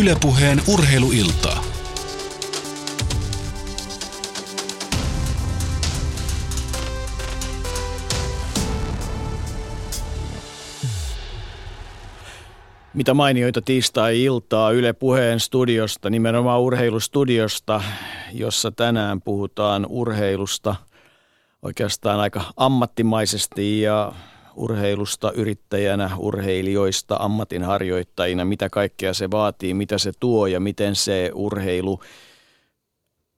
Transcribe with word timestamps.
Ylepuheen 0.00 0.62
urheiluiltaa. 0.68 1.64
Mitä 12.94 13.14
mainioita 13.14 13.62
tiistai-iltaa 13.62 14.70
Yle 14.70 14.92
Puheen 14.92 15.40
studiosta, 15.40 16.10
nimenomaan 16.10 16.60
urheilustudiosta, 16.60 17.82
jossa 18.32 18.70
tänään 18.70 19.20
puhutaan 19.20 19.86
urheilusta 19.88 20.74
oikeastaan 21.62 22.20
aika 22.20 22.44
ammattimaisesti 22.56 23.80
ja 23.80 24.12
urheilusta 24.58 25.32
yrittäjänä, 25.32 26.10
urheilijoista, 26.18 27.16
ammatinharjoittajina, 27.20 28.44
mitä 28.44 28.70
kaikkea 28.70 29.14
se 29.14 29.30
vaatii, 29.30 29.74
mitä 29.74 29.98
se 29.98 30.12
tuo 30.20 30.46
ja 30.46 30.60
miten 30.60 30.96
se 30.96 31.30
urheilu, 31.34 32.00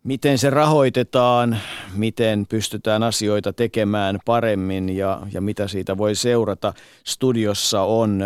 miten 0.04 0.38
se 0.38 0.50
rahoitetaan, 0.50 1.58
miten 1.94 2.46
pystytään 2.46 3.02
asioita 3.02 3.52
tekemään 3.52 4.18
paremmin 4.24 4.96
ja, 4.96 5.20
ja 5.32 5.40
mitä 5.40 5.68
siitä 5.68 5.98
voi 5.98 6.14
seurata. 6.14 6.72
Studiossa 7.06 7.82
on 7.82 8.22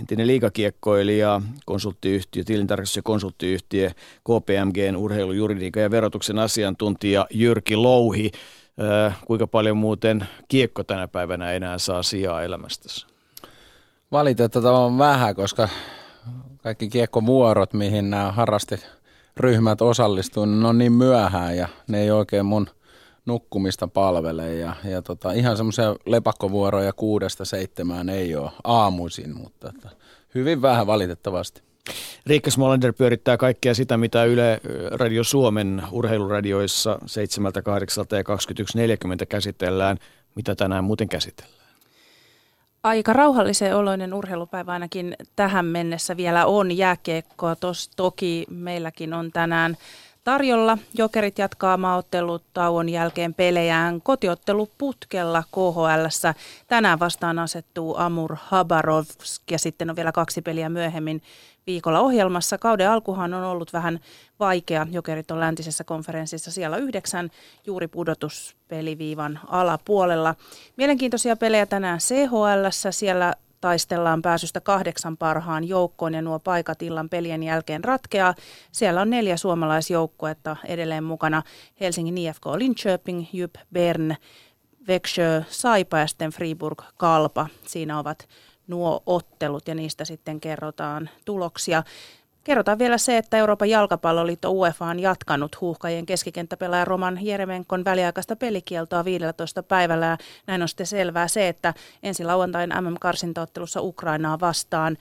entinen 0.00 0.26
liikakiekkoilija, 0.26 1.42
konsulttiyhtiö, 1.66 2.44
tilintarkastus- 2.44 2.96
ja 2.96 3.02
konsulttiyhtiö, 3.02 3.90
KPMGn 4.20 4.96
urheilujuridiikan 4.96 5.82
ja 5.82 5.90
verotuksen 5.90 6.38
asiantuntija 6.38 7.26
Jyrki 7.30 7.76
Louhi. 7.76 8.30
Äh, 8.80 9.18
kuinka 9.26 9.46
paljon 9.46 9.76
muuten 9.76 10.28
kiekko 10.48 10.84
tänä 10.84 11.08
päivänä 11.08 11.52
enää 11.52 11.78
saa 11.78 12.02
sijaa 12.02 12.42
elämästäsi? 12.42 13.06
Valitettavasti 14.12 14.98
vähän, 14.98 15.34
koska 15.34 15.68
kaikki 16.62 16.88
kiekkomuorot, 16.88 17.72
mihin 17.72 18.10
nämä 18.10 18.32
harrasteryhmät 18.32 19.80
osallistuu, 19.80 20.44
niin 20.44 20.60
ne 20.60 20.68
on 20.68 20.78
niin 20.78 20.92
myöhään 20.92 21.56
ja 21.56 21.68
ne 21.88 22.00
ei 22.00 22.10
oikein 22.10 22.46
mun 22.46 22.66
nukkumista 23.26 23.88
palvele. 23.88 24.54
Ja, 24.54 24.76
ja 24.84 25.02
tota, 25.02 25.32
ihan 25.32 25.56
semmoisia 25.56 25.96
lepakkovuoroja 26.06 26.92
kuudesta 26.92 27.44
seitsemään 27.44 28.08
ei 28.08 28.36
ole 28.36 28.50
aamuisin, 28.64 29.36
mutta 29.36 29.68
että 29.68 29.88
hyvin 30.34 30.62
vähän 30.62 30.86
valitettavasti. 30.86 31.65
Riikka 32.26 32.50
Smolander 32.50 32.92
pyörittää 32.92 33.36
kaikkea 33.36 33.74
sitä, 33.74 33.96
mitä 33.96 34.24
Yle 34.24 34.60
Radio 34.90 35.24
Suomen 35.24 35.82
urheiluradioissa 35.92 36.98
7, 37.06 37.52
8 37.64 38.06
ja 38.12 38.22
21.40 39.20 39.26
käsitellään. 39.28 39.98
Mitä 40.34 40.54
tänään 40.54 40.84
muuten 40.84 41.08
käsitellään? 41.08 41.56
Aika 42.82 43.12
rauhallisen 43.12 43.76
oloinen 43.76 44.14
urheilupäivä 44.14 44.72
ainakin 44.72 45.16
tähän 45.36 45.66
mennessä 45.66 46.16
vielä 46.16 46.46
on 46.46 46.76
jääkiekkoa. 46.76 47.56
Tos, 47.56 47.90
toki 47.96 48.46
meilläkin 48.50 49.14
on 49.14 49.32
tänään 49.32 49.76
tarjolla. 50.24 50.78
Jokerit 50.94 51.38
jatkaa 51.38 51.76
maaottelut 51.76 52.42
tauon 52.54 52.88
jälkeen 52.88 53.34
pelejään 53.34 54.02
kotiottelu-putkella 54.02 55.42
KHL. 55.52 56.30
Tänään 56.66 56.98
vastaan 56.98 57.38
asettuu 57.38 57.96
Amur 57.96 58.36
Habarovsk 58.40 59.50
ja 59.50 59.58
sitten 59.58 59.90
on 59.90 59.96
vielä 59.96 60.12
kaksi 60.12 60.42
peliä 60.42 60.68
myöhemmin 60.68 61.22
viikolla 61.66 62.00
ohjelmassa. 62.00 62.58
Kauden 62.58 62.90
alkuhan 62.90 63.34
on 63.34 63.44
ollut 63.44 63.72
vähän 63.72 64.00
vaikea. 64.40 64.86
Jokerit 64.90 65.30
on 65.30 65.40
läntisessä 65.40 65.84
konferenssissa 65.84 66.50
siellä 66.50 66.76
yhdeksän 66.76 67.30
juuri 67.66 67.88
pudotuspeliviivan 67.88 69.40
alapuolella. 69.46 70.34
Mielenkiintoisia 70.76 71.36
pelejä 71.36 71.66
tänään 71.66 71.98
CHL. 71.98 72.90
Siellä 72.90 73.34
taistellaan 73.60 74.22
pääsystä 74.22 74.60
kahdeksan 74.60 75.16
parhaan 75.16 75.68
joukkoon 75.68 76.14
ja 76.14 76.22
nuo 76.22 76.38
paikat 76.38 76.82
illan 76.82 77.08
pelien 77.08 77.42
jälkeen 77.42 77.84
ratkeaa. 77.84 78.34
Siellä 78.72 79.00
on 79.00 79.10
neljä 79.10 79.36
suomalaisjoukkuetta 79.36 80.56
edelleen 80.64 81.04
mukana. 81.04 81.42
Helsingin 81.80 82.18
IFK 82.18 82.46
Linköping, 82.56 83.26
Jyp 83.32 83.54
Bern, 83.72 84.14
Växjö, 84.88 85.42
Saipa 85.48 85.98
ja 85.98 86.06
sitten 86.06 86.30
Friburg 86.30 86.82
Kalpa. 86.96 87.46
Siinä 87.66 87.98
ovat 87.98 88.28
nuo 88.66 89.02
ottelut 89.06 89.68
ja 89.68 89.74
niistä 89.74 90.04
sitten 90.04 90.40
kerrotaan 90.40 91.10
tuloksia. 91.24 91.82
Kerrotaan 92.44 92.78
vielä 92.78 92.98
se, 92.98 93.18
että 93.18 93.36
Euroopan 93.36 93.70
jalkapalloliitto 93.70 94.50
UEFA 94.50 94.84
on 94.84 95.00
jatkanut 95.00 95.60
huuhkajien 95.60 96.06
keskikenttäpelaaja 96.06 96.84
Roman 96.84 97.18
Jeremenkon 97.20 97.84
väliaikaista 97.84 98.36
pelikieltoa 98.36 99.04
15 99.04 99.62
päivällä. 99.62 100.06
Ja 100.06 100.16
näin 100.46 100.62
on 100.62 100.68
sitten 100.68 100.86
selvää 100.86 101.28
se, 101.28 101.48
että 101.48 101.74
ensi 102.02 102.24
lauantain 102.24 102.70
MM-karsintaottelussa 102.80 103.80
Ukrainaa 103.80 104.40
vastaan 104.40 104.98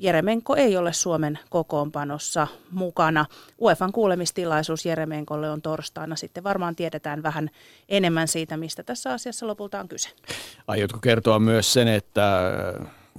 Jeremenko 0.00 0.56
ei 0.56 0.76
ole 0.76 0.92
Suomen 0.92 1.38
kokoonpanossa 1.50 2.46
mukana. 2.70 3.26
UEFan 3.60 3.92
kuulemistilaisuus 3.92 4.86
Jeremenkolle 4.86 5.50
on 5.50 5.62
torstaina. 5.62 6.16
Sitten 6.16 6.44
varmaan 6.44 6.76
tiedetään 6.76 7.22
vähän 7.22 7.50
enemmän 7.88 8.28
siitä, 8.28 8.56
mistä 8.56 8.82
tässä 8.82 9.12
asiassa 9.12 9.46
lopulta 9.46 9.80
on 9.80 9.88
kyse. 9.88 10.08
Aiotko 10.66 10.98
kertoa 10.98 11.38
myös 11.38 11.72
sen, 11.72 11.88
että 11.88 12.40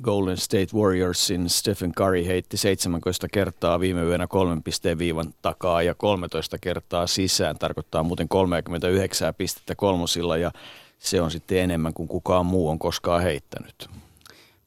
Golden 0.01 0.37
State 0.37 0.67
Warriorsin 0.73 1.49
Stephen 1.49 1.91
Curry 1.91 2.25
heitti 2.25 2.57
17 2.57 3.27
kertaa 3.31 3.79
viime 3.79 4.01
yönä 4.01 4.27
kolmen 4.27 4.63
pisteen 4.63 4.97
viivan 4.97 5.33
takaa 5.41 5.81
ja 5.81 5.95
13 5.95 6.57
kertaa 6.57 7.07
sisään. 7.07 7.57
Tarkoittaa 7.57 8.03
muuten 8.03 8.29
39 8.29 9.33
pistettä 9.35 9.75
kolmosilla 9.75 10.37
ja 10.37 10.51
se 10.99 11.21
on 11.21 11.31
sitten 11.31 11.57
enemmän 11.57 11.93
kuin 11.93 12.07
kukaan 12.07 12.45
muu 12.45 12.69
on 12.69 12.79
koskaan 12.79 13.21
heittänyt. 13.21 13.89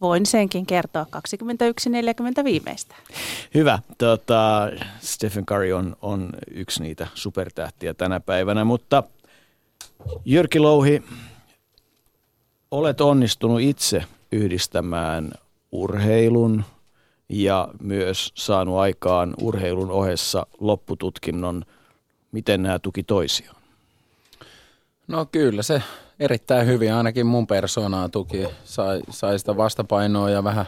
Voin 0.04 0.26
senkin 0.26 0.66
kertoa 0.66 1.06
21.40 2.38 2.44
viimeistä. 2.44 2.94
Hyvä. 3.54 3.78
Tota, 3.98 4.68
Stephen 5.00 5.46
Curry 5.46 5.72
on, 5.72 5.96
on 6.02 6.30
yksi 6.50 6.82
niitä 6.82 7.06
supertähtiä 7.14 7.94
tänä 7.94 8.20
päivänä, 8.20 8.64
mutta 8.64 9.02
Jyrki 10.24 10.58
Louhi, 10.58 11.02
olet 12.70 13.00
onnistunut 13.00 13.60
itse 13.60 14.04
yhdistämään 14.32 15.32
urheilun 15.72 16.64
ja 17.28 17.68
myös 17.82 18.32
saanut 18.34 18.78
aikaan 18.78 19.34
urheilun 19.40 19.90
ohessa 19.90 20.46
loppututkinnon. 20.60 21.64
Miten 22.32 22.62
nämä 22.62 22.78
tuki 22.78 23.02
toisiaan? 23.02 23.62
No 25.08 25.26
kyllä 25.26 25.62
se 25.62 25.82
erittäin 26.20 26.66
hyvin, 26.66 26.94
ainakin 26.94 27.26
mun 27.26 27.46
persoonaa 27.46 28.08
tuki. 28.08 28.46
Sai, 28.64 29.00
sai 29.10 29.38
sitä 29.38 29.56
vastapainoa 29.56 30.30
ja 30.30 30.44
vähän 30.44 30.66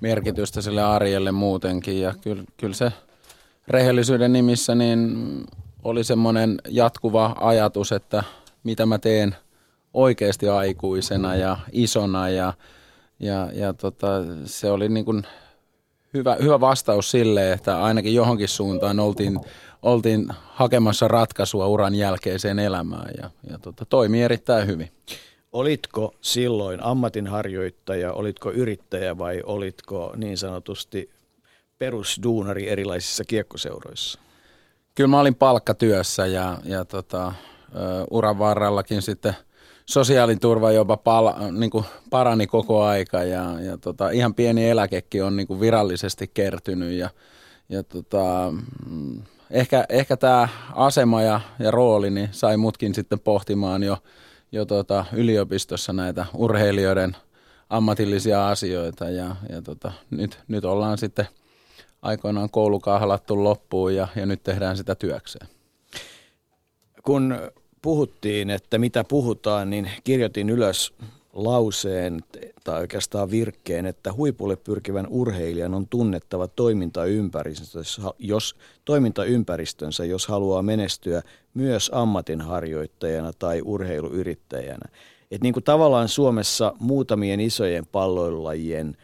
merkitystä 0.00 0.62
sille 0.62 0.82
arjelle 0.82 1.32
muutenkin. 1.32 2.00
Ja 2.00 2.14
kyllä, 2.20 2.44
kyllä 2.56 2.74
se 2.74 2.92
rehellisyyden 3.68 4.32
nimissä 4.32 4.74
niin 4.74 5.10
oli 5.84 6.04
semmoinen 6.04 6.60
jatkuva 6.68 7.36
ajatus, 7.40 7.92
että 7.92 8.24
mitä 8.64 8.86
mä 8.86 8.98
teen 8.98 9.36
oikeasti 9.94 10.48
aikuisena 10.48 11.36
ja 11.36 11.56
isona 11.72 12.28
ja 12.28 12.52
ja, 13.20 13.48
ja 13.52 13.72
tota, 13.72 14.06
se 14.44 14.70
oli 14.70 14.88
niin 14.88 15.04
kuin 15.04 15.22
hyvä, 16.14 16.36
hyvä 16.42 16.60
vastaus 16.60 17.10
sille, 17.10 17.52
että 17.52 17.82
ainakin 17.82 18.14
johonkin 18.14 18.48
suuntaan 18.48 19.00
oltiin, 19.00 19.40
oltiin 19.82 20.26
hakemassa 20.30 21.08
ratkaisua 21.08 21.66
uran 21.66 21.94
jälkeiseen 21.94 22.58
elämään 22.58 23.10
ja, 23.22 23.30
ja 23.50 23.58
tota, 23.58 23.84
toimii 23.84 24.22
erittäin 24.22 24.66
hyvin. 24.66 24.90
Olitko 25.52 26.14
silloin 26.20 26.82
ammatinharjoittaja, 26.82 28.12
olitko 28.12 28.52
yrittäjä 28.52 29.18
vai 29.18 29.42
olitko 29.46 30.12
niin 30.16 30.38
sanotusti 30.38 31.10
perusduunari 31.78 32.68
erilaisissa 32.68 33.24
kiekkoseuroissa? 33.24 34.20
Kyllä 34.94 35.08
mä 35.08 35.20
olin 35.20 35.34
palkkatyössä 35.34 36.26
ja, 36.26 36.58
ja 36.64 36.84
tota, 36.84 37.32
uran 38.10 38.38
varrellakin 38.38 39.02
sitten– 39.02 39.36
sosiaaliturva 39.86 40.72
jopa 40.72 40.96
pala, 40.96 41.36
niin 41.52 41.70
kuin 41.70 41.84
parani 42.10 42.46
koko 42.46 42.82
aika 42.82 43.22
ja, 43.22 43.60
ja 43.60 43.78
tota, 43.78 44.10
ihan 44.10 44.34
pieni 44.34 44.70
eläkekin 44.70 45.24
on 45.24 45.36
niin 45.36 45.46
kuin 45.46 45.60
virallisesti 45.60 46.30
kertynyt 46.34 46.92
ja, 46.92 47.10
ja 47.68 47.82
tota, 47.82 48.52
mm, 48.90 49.22
ehkä, 49.50 49.84
ehkä 49.88 50.16
tämä 50.16 50.48
asema 50.74 51.22
ja, 51.22 51.40
ja 51.58 51.70
rooli 51.70 52.10
niin 52.10 52.28
sai 52.32 52.56
mutkin 52.56 52.94
sitten 52.94 53.20
pohtimaan 53.20 53.82
jo, 53.82 53.98
jo 54.52 54.64
tota, 54.64 55.04
yliopistossa 55.12 55.92
näitä 55.92 56.26
urheilijoiden 56.34 57.16
ammatillisia 57.70 58.48
asioita 58.48 59.10
ja, 59.10 59.36
ja 59.48 59.62
tota, 59.62 59.92
nyt, 60.10 60.38
nyt 60.48 60.64
ollaan 60.64 60.98
sitten 60.98 61.28
aikoinaan 62.02 62.50
koulukahlattu 62.50 63.44
loppuun 63.44 63.94
ja, 63.94 64.08
ja 64.16 64.26
nyt 64.26 64.42
tehdään 64.42 64.76
sitä 64.76 64.94
työkseen. 64.94 65.48
Kun 67.02 67.38
puhuttiin, 67.84 68.50
että 68.50 68.78
mitä 68.78 69.04
puhutaan, 69.04 69.70
niin 69.70 69.90
kirjoitin 70.04 70.50
ylös 70.50 70.92
lauseen 71.32 72.20
tai 72.64 72.80
oikeastaan 72.80 73.30
virkkeen, 73.30 73.86
että 73.86 74.12
huipulle 74.12 74.56
pyrkivän 74.56 75.06
urheilijan 75.10 75.74
on 75.74 75.88
tunnettava 75.88 76.48
toimintaympäristönsä, 76.48 78.02
jos, 78.18 78.56
toimintaympäristönsä, 78.84 80.04
jos 80.04 80.26
haluaa 80.26 80.62
menestyä 80.62 81.22
myös 81.54 81.90
ammatinharjoittajana 81.94 83.32
tai 83.38 83.62
urheiluyrittäjänä. 83.64 84.88
Et 85.30 85.42
niin 85.42 85.54
kuin 85.54 85.64
tavallaan 85.64 86.08
Suomessa 86.08 86.74
muutamien 86.78 87.40
isojen 87.40 87.86
palloilulajien 87.86 88.96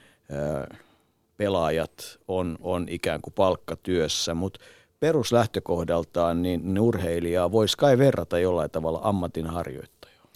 pelaajat 1.36 2.18
on, 2.28 2.58
on 2.60 2.86
ikään 2.88 3.20
kuin 3.20 3.34
palkkatyössä, 3.34 4.34
mutta 4.34 4.60
peruslähtökohdaltaan 5.00 6.42
niin, 6.42 6.78
urheilijaa 6.78 7.52
voisi 7.52 7.76
kai 7.76 7.98
verrata 7.98 8.38
jollain 8.38 8.70
tavalla 8.70 9.00
ammatinharjoittajaan. 9.02 10.28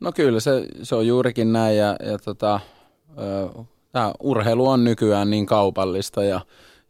No 0.00 0.12
kyllä, 0.12 0.40
se, 0.40 0.66
se 0.82 0.94
on 0.94 1.06
juurikin 1.06 1.52
näin 1.52 1.76
ja, 1.76 1.96
ja 2.02 2.18
tota, 2.18 2.60
tämä 3.92 4.12
urheilu 4.20 4.68
on 4.68 4.84
nykyään 4.84 5.30
niin 5.30 5.46
kaupallista 5.46 6.24
ja, 6.24 6.40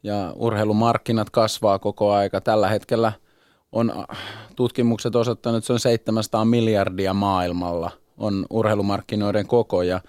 ja 0.03 0.33
urheilumarkkinat 0.35 1.29
kasvaa 1.29 1.79
koko 1.79 2.11
aika. 2.11 2.41
Tällä 2.41 2.69
hetkellä 2.69 3.11
on 3.71 4.05
tutkimukset 4.55 5.15
osoittaneet, 5.15 5.57
että 5.57 5.67
se 5.67 5.73
on 5.73 5.79
700 5.79 6.45
miljardia 6.45 7.13
maailmalla 7.13 7.91
on 8.17 8.45
urheilumarkkinoiden 8.49 9.47
koko 9.47 9.81
ja, 9.81 10.01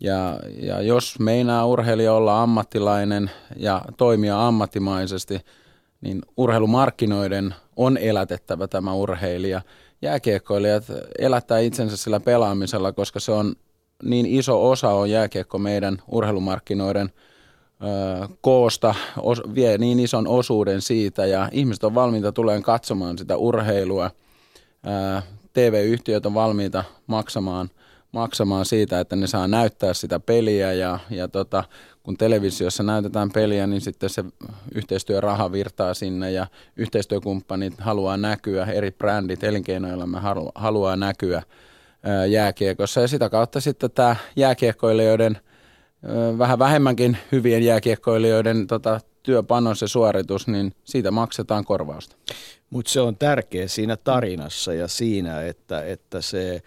ja, 0.00 0.40
ja 0.60 0.82
jos 0.82 1.18
meinaa 1.18 1.66
urheilija 1.66 2.14
olla 2.14 2.42
ammattilainen 2.42 3.30
ja 3.56 3.82
toimia 3.96 4.46
ammattimaisesti, 4.46 5.40
niin 6.00 6.22
urheilumarkkinoiden 6.36 7.54
on 7.76 7.96
elätettävä 7.96 8.68
tämä 8.68 8.94
urheilija. 8.94 9.62
Jääkiekkoilijat 10.02 10.84
elättää 11.18 11.58
itsensä 11.58 11.96
sillä 11.96 12.20
pelaamisella, 12.20 12.92
koska 12.92 13.20
se 13.20 13.32
on 13.32 13.54
niin 14.02 14.26
iso 14.26 14.70
osa 14.70 14.90
on 14.90 15.10
jääkiekko 15.10 15.58
meidän 15.58 15.98
urheilumarkkinoiden 16.08 17.10
ö, 17.82 18.28
koosta, 18.40 18.94
os, 19.22 19.42
vie 19.54 19.78
niin 19.78 20.00
ison 20.00 20.26
osuuden 20.26 20.82
siitä 20.82 21.26
ja 21.26 21.48
ihmiset 21.52 21.84
on 21.84 21.94
valmiita 21.94 22.32
tulemaan 22.32 22.62
katsomaan 22.62 23.18
sitä 23.18 23.36
urheilua. 23.36 24.10
Ö, 24.86 25.22
TV-yhtiöt 25.52 26.26
on 26.26 26.34
valmiita 26.34 26.84
maksamaan, 27.06 27.70
maksamaan 28.12 28.64
siitä, 28.64 29.00
että 29.00 29.16
ne 29.16 29.26
saa 29.26 29.48
näyttää 29.48 29.94
sitä 29.94 30.20
peliä 30.20 30.72
ja, 30.72 30.98
ja 31.10 31.28
tota, 31.28 31.64
kun 32.08 32.16
televisiossa 32.16 32.82
näytetään 32.82 33.30
peliä, 33.30 33.66
niin 33.66 33.80
sitten 33.80 34.10
se 34.10 34.24
yhteistyöraha 34.74 35.52
virtaa 35.52 35.94
sinne 35.94 36.32
ja 36.32 36.46
yhteistyökumppanit 36.76 37.74
haluaa 37.80 38.16
näkyä, 38.16 38.64
eri 38.64 38.90
brändit, 38.90 39.44
elinkeinoelämä 39.44 40.22
haluaa 40.54 40.96
näkyä 40.96 41.42
jääkiekossa 42.28 43.00
ja 43.00 43.08
sitä 43.08 43.30
kautta 43.30 43.60
sitten 43.60 43.90
tämä 43.90 44.16
jääkiekkoilijoiden, 44.36 45.38
vähän 46.38 46.58
vähemmänkin 46.58 47.18
hyvien 47.32 47.62
jääkiekkoilijoiden 47.62 48.66
tota, 48.66 49.00
työpanos 49.22 49.82
ja 49.82 49.88
suoritus, 49.88 50.46
niin 50.46 50.72
siitä 50.84 51.10
maksetaan 51.10 51.64
korvausta. 51.64 52.16
Mutta 52.70 52.90
se 52.90 53.00
on 53.00 53.16
tärkeä 53.16 53.68
siinä 53.68 53.96
tarinassa 53.96 54.74
ja 54.74 54.88
siinä, 54.88 55.42
että, 55.42 55.84
että 55.84 56.20
se 56.20 56.62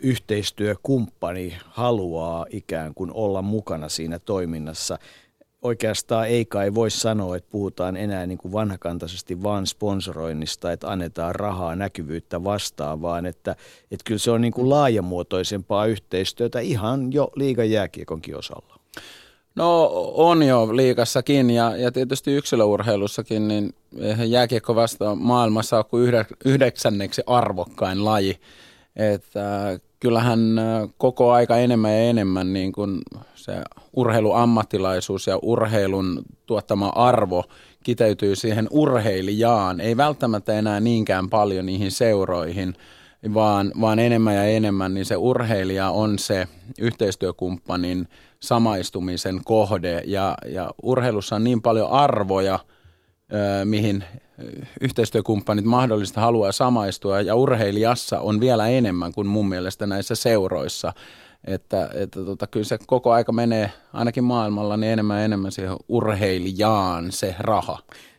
yhteistyökumppani 0.00 1.56
haluaa 1.64 2.46
ikään 2.50 2.94
kuin 2.94 3.10
olla 3.14 3.42
mukana 3.42 3.88
siinä 3.88 4.18
toiminnassa. 4.18 4.98
Oikeastaan 5.62 6.28
ei 6.28 6.44
kai 6.44 6.74
voi 6.74 6.90
sanoa, 6.90 7.36
että 7.36 7.50
puhutaan 7.50 7.96
enää 7.96 8.26
niin 8.26 8.38
kuin 8.38 8.52
vanhakantaisesti 8.52 9.42
vaan 9.42 9.66
sponsoroinnista, 9.66 10.72
että 10.72 10.90
annetaan 10.90 11.34
rahaa 11.34 11.76
näkyvyyttä 11.76 12.44
vastaan, 12.44 13.02
vaan 13.02 13.26
että, 13.26 13.56
että 13.90 14.04
kyllä 14.04 14.18
se 14.18 14.30
on 14.30 14.40
niin 14.40 14.52
kuin 14.52 14.70
laajamuotoisempaa 14.70 15.86
yhteistyötä 15.86 16.60
ihan 16.60 17.12
jo 17.12 17.30
liigan 17.36 17.70
jääkiekonkin 17.70 18.36
osalla. 18.36 18.78
No 19.54 19.90
on 20.14 20.42
jo 20.42 20.76
liikassakin 20.76 21.50
ja, 21.50 21.76
ja 21.76 21.92
tietysti 21.92 22.32
yksilöurheilussakin, 22.32 23.48
niin 23.48 23.74
jääkiekko 24.26 24.74
vasta 24.74 25.14
maailmassa 25.14 25.78
on 25.78 25.84
kuin 25.84 26.12
yhdeksänneksi 26.44 27.22
arvokkain 27.26 28.04
laji. 28.04 28.40
Että 28.98 29.78
kyllähän 30.00 30.58
äh, 30.58 30.88
koko 30.98 31.32
aika 31.32 31.56
enemmän 31.56 31.92
ja 31.92 31.98
enemmän 31.98 32.52
niin 32.52 32.72
kuin 32.72 33.00
se 33.34 33.62
urheiluammattilaisuus 33.96 35.26
ja 35.26 35.38
urheilun 35.42 36.22
tuottama 36.46 36.88
arvo 36.88 37.44
kiteytyy 37.84 38.36
siihen 38.36 38.68
urheilijaan. 38.70 39.80
Ei 39.80 39.96
välttämättä 39.96 40.52
enää 40.52 40.80
niinkään 40.80 41.30
paljon 41.30 41.66
niihin 41.66 41.90
seuroihin, 41.90 42.74
vaan, 43.34 43.72
vaan 43.80 43.98
enemmän 43.98 44.34
ja 44.34 44.44
enemmän 44.44 44.94
niin 44.94 45.06
se 45.06 45.16
urheilija 45.16 45.90
on 45.90 46.18
se 46.18 46.48
yhteistyökumppanin 46.80 48.08
samaistumisen 48.40 49.40
kohde. 49.44 50.02
Ja, 50.06 50.34
ja 50.46 50.70
urheilussa 50.82 51.36
on 51.36 51.44
niin 51.44 51.62
paljon 51.62 51.90
arvoja, 51.90 52.58
mihin 53.64 54.04
yhteistyökumppanit 54.80 55.64
mahdollista 55.64 56.20
haluaa 56.20 56.52
samaistua 56.52 57.20
ja 57.20 57.34
urheilijassa 57.34 58.20
on 58.20 58.40
vielä 58.40 58.68
enemmän 58.68 59.12
kuin 59.12 59.26
mun 59.26 59.48
mielestä 59.48 59.86
näissä 59.86 60.14
seuroissa. 60.14 60.92
Että, 61.44 61.90
että 61.94 62.24
tota, 62.24 62.46
kyllä 62.46 62.64
se 62.64 62.78
koko 62.86 63.12
aika 63.12 63.32
menee 63.32 63.72
ainakin 63.92 64.24
maailmalla 64.24 64.76
niin 64.76 64.92
enemmän 64.92 65.18
ja 65.18 65.24
enemmän 65.24 65.52
siihen 65.52 65.76
urheilijaan 65.88 67.12
se 67.12 67.34
raha. 67.38 67.78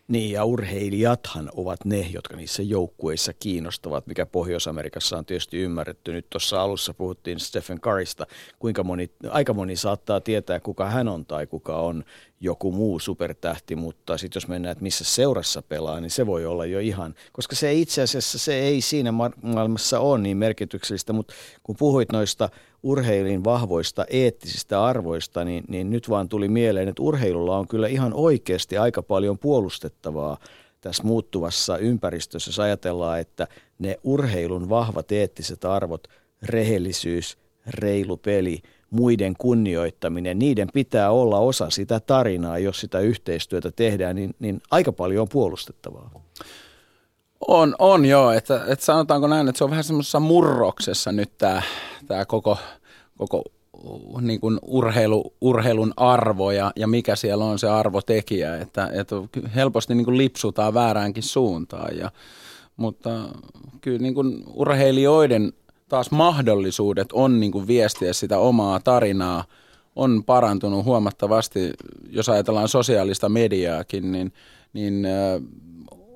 Niin, 0.09 0.31
ja 0.31 0.45
urheilijathan 0.45 1.49
ovat 1.55 1.85
ne, 1.85 2.07
jotka 2.11 2.35
niissä 2.35 2.63
joukkueissa 2.63 3.33
kiinnostavat, 3.33 4.07
mikä 4.07 4.25
Pohjois-Amerikassa 4.25 5.17
on 5.17 5.25
tietysti 5.25 5.57
ymmärretty. 5.57 6.11
Nyt 6.11 6.29
tuossa 6.29 6.61
alussa 6.61 6.93
puhuttiin 6.93 7.39
Stephen 7.39 7.81
Currysta, 7.81 8.27
kuinka 8.59 8.83
moni, 8.83 9.11
aika 9.29 9.53
moni 9.53 9.75
saattaa 9.75 10.21
tietää, 10.21 10.59
kuka 10.59 10.89
hän 10.89 11.07
on 11.07 11.25
tai 11.25 11.47
kuka 11.47 11.75
on 11.75 12.03
joku 12.39 12.71
muu 12.71 12.99
supertähti, 12.99 13.75
mutta 13.75 14.17
sitten 14.17 14.37
jos 14.37 14.47
mennään, 14.47 14.71
että 14.71 14.83
missä 14.83 15.03
seurassa 15.03 15.61
pelaa, 15.61 15.99
niin 15.99 16.11
se 16.11 16.25
voi 16.25 16.45
olla 16.45 16.65
jo 16.65 16.79
ihan, 16.79 17.15
koska 17.31 17.55
se 17.55 17.73
itse 17.73 18.01
asiassa 18.01 18.39
se 18.39 18.53
ei 18.53 18.81
siinä 18.81 19.11
maailmassa 19.41 19.99
ole 19.99 20.19
niin 20.19 20.37
merkityksellistä, 20.37 21.13
mutta 21.13 21.33
kun 21.63 21.75
puhuit 21.79 22.11
noista 22.11 22.49
urheilin 22.83 23.43
vahvoista 23.43 24.05
eettisistä 24.09 24.83
arvoista, 24.83 25.45
niin, 25.45 25.63
niin 25.67 25.89
nyt 25.89 26.09
vaan 26.09 26.29
tuli 26.29 26.47
mieleen, 26.47 26.87
että 26.87 27.01
urheilulla 27.01 27.57
on 27.57 27.67
kyllä 27.67 27.87
ihan 27.87 28.13
oikeasti 28.13 28.77
aika 28.77 29.03
paljon 29.03 29.39
puolustettavaa 29.39 30.37
tässä 30.81 31.03
muuttuvassa 31.03 31.77
ympäristössä, 31.77 32.49
jos 32.49 32.59
ajatellaan, 32.59 33.19
että 33.19 33.47
ne 33.79 33.99
urheilun 34.03 34.69
vahvat 34.69 35.11
eettiset 35.11 35.65
arvot, 35.65 36.07
rehellisyys, 36.41 37.37
reilu 37.67 38.17
peli– 38.17 38.61
muiden 38.89 39.33
kunnioittaminen, 39.37 40.39
niiden 40.39 40.67
pitää 40.73 41.11
olla 41.11 41.39
osa 41.39 41.69
sitä 41.69 41.99
tarinaa, 41.99 42.57
jos 42.57 42.79
sitä 42.79 42.99
yhteistyötä 42.99 43.71
tehdään, 43.71 44.15
niin, 44.15 44.35
niin 44.39 44.61
aika 44.71 44.91
paljon 44.91 45.21
on 45.21 45.29
puolustettavaa. 45.29 46.11
On, 47.47 47.75
on 47.79 48.05
joo, 48.05 48.31
että, 48.31 48.61
että 48.67 48.85
sanotaanko 48.85 49.27
näin, 49.27 49.47
että 49.47 49.57
se 49.57 49.63
on 49.63 49.69
vähän 49.69 49.83
semmoisessa 49.83 50.19
murroksessa 50.19 51.11
nyt 51.11 51.37
tämä, 51.37 51.61
tämä 52.07 52.25
koko, 52.25 52.57
koko 53.17 53.43
niin 54.21 54.39
kuin 54.39 54.59
urheilu, 54.61 55.33
urheilun 55.41 55.93
arvo 55.97 56.51
ja, 56.51 56.71
ja 56.75 56.87
mikä 56.87 57.15
siellä 57.15 57.45
on 57.45 57.59
se 57.59 57.69
arvotekijä, 57.69 58.57
että, 58.57 58.89
että 58.93 59.15
helposti 59.55 59.95
niin 59.95 60.05
kuin 60.05 60.17
lipsutaan 60.17 60.73
vääräänkin 60.73 61.23
suuntaan. 61.23 61.97
Ja, 61.97 62.11
mutta 62.77 63.09
kyllä 63.81 63.99
niin 63.99 64.13
kuin 64.13 64.43
urheilijoiden 64.53 65.53
taas 65.89 66.11
mahdollisuudet 66.11 67.11
on 67.11 67.39
niin 67.39 67.51
kuin 67.51 67.67
viestiä 67.67 68.13
sitä 68.13 68.39
omaa 68.39 68.79
tarinaa 68.79 69.43
on 69.95 70.23
parantunut 70.23 70.85
huomattavasti, 70.85 71.71
jos 72.09 72.29
ajatellaan 72.29 72.67
sosiaalista 72.67 73.29
mediaakin, 73.29 74.11
niin, 74.11 74.33
niin 74.73 75.05
uh, 75.05 75.43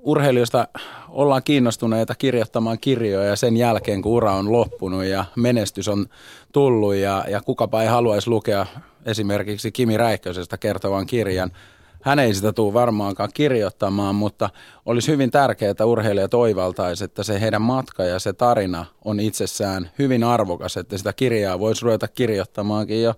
urheilijoista 0.04 0.68
ollaan 1.10 1.44
kiinnostuneita 1.44 2.16
kirjoittamaan 2.16 2.80
kirjoja 2.80 3.36
sen 3.36 3.58
jälkeen, 3.58 4.02
kun 4.02 4.12
ura 4.12 4.34
on 4.34 4.52
loppunut 4.52 5.04
ja 5.04 5.26
menestys 5.36 5.88
on 5.88 6.06
tullut 6.52 6.96
ja, 6.96 7.26
ja 7.28 7.42
kukapa 7.42 7.82
ei 7.82 7.88
haluaisi 7.88 8.30
lukea 8.30 8.66
esimerkiksi 9.06 9.72
Kimi 9.72 9.98
Räikkösestä 9.98 10.58
kertovan 10.58 11.06
kirjan– 11.06 11.52
hän 12.04 12.20
ei 12.20 12.34
sitä 12.34 12.54
tule 12.54 12.74
varmaankaan 12.74 13.30
kirjoittamaan, 13.34 14.16
mutta 14.16 14.50
olisi 14.86 15.12
hyvin 15.12 15.32
tärkeää, 15.32 15.72
että 15.72 15.86
urheilijat 15.86 16.34
oivaltaisi, 16.34 17.04
että 17.04 17.24
se 17.24 17.42
heidän 17.42 17.62
matka 17.62 18.04
ja 18.04 18.20
se 18.20 18.34
tarina 18.34 18.86
on 19.06 19.20
itsessään 19.20 19.92
hyvin 20.00 20.24
arvokas, 20.24 20.78
että 20.78 20.98
sitä 20.98 21.14
kirjaa 21.14 21.60
voisi 21.60 21.86
ruveta 21.86 22.08
kirjoittamaankin 22.08 23.04
jo, 23.04 23.14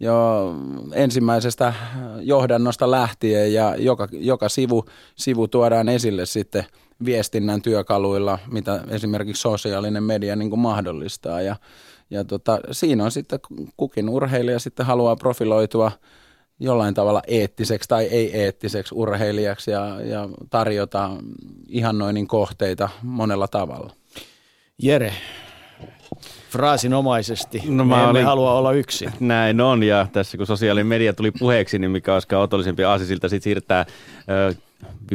jo 0.00 0.54
ensimmäisestä 0.92 1.74
johdannosta 2.20 2.90
lähtien 2.90 3.52
ja 3.52 3.76
joka, 3.78 4.08
joka 4.12 4.48
sivu, 4.48 4.84
sivu 5.16 5.48
tuodaan 5.48 5.88
esille 5.88 6.26
sitten 6.26 6.64
viestinnän 7.04 7.62
työkaluilla, 7.62 8.38
mitä 8.50 8.80
esimerkiksi 8.88 9.40
sosiaalinen 9.40 10.02
media 10.02 10.36
niin 10.36 10.50
kuin 10.50 10.60
mahdollistaa 10.60 11.40
ja, 11.40 11.56
ja 12.10 12.24
tota, 12.24 12.60
siinä 12.72 13.04
on 13.04 13.10
sitten 13.10 13.40
kukin 13.76 14.08
urheilija 14.08 14.58
sitten 14.58 14.86
haluaa 14.86 15.16
profiloitua– 15.16 15.92
jollain 16.60 16.94
tavalla 16.94 17.22
eettiseksi 17.26 17.88
tai 17.88 18.04
ei-eettiseksi 18.04 18.94
urheilijaksi 18.94 19.70
ja, 19.70 20.00
ja 20.00 20.28
tarjota 20.50 21.10
ihannoinnin 21.68 22.26
kohteita 22.26 22.88
monella 23.02 23.48
tavalla. 23.48 23.92
Jere, 24.82 25.12
fraasinomaisesti. 26.50 27.62
No, 27.68 27.84
mä 27.84 27.96
Me 27.96 28.06
olin, 28.06 28.24
halua 28.24 28.52
olla 28.52 28.72
yksin. 28.72 29.12
Näin 29.20 29.60
on, 29.60 29.82
ja 29.82 30.06
tässä 30.12 30.36
kun 30.36 30.46
sosiaalinen 30.46 30.86
media 30.86 31.12
tuli 31.12 31.30
puheeksi, 31.30 31.78
niin 31.78 31.90
mikä 31.90 32.14
olisikaan 32.14 32.42
otollisempi 32.42 32.84
aasi 32.84 33.06
siltä 33.06 33.28
sit 33.28 33.42
siirtää 33.42 33.86
ö, 34.30 34.54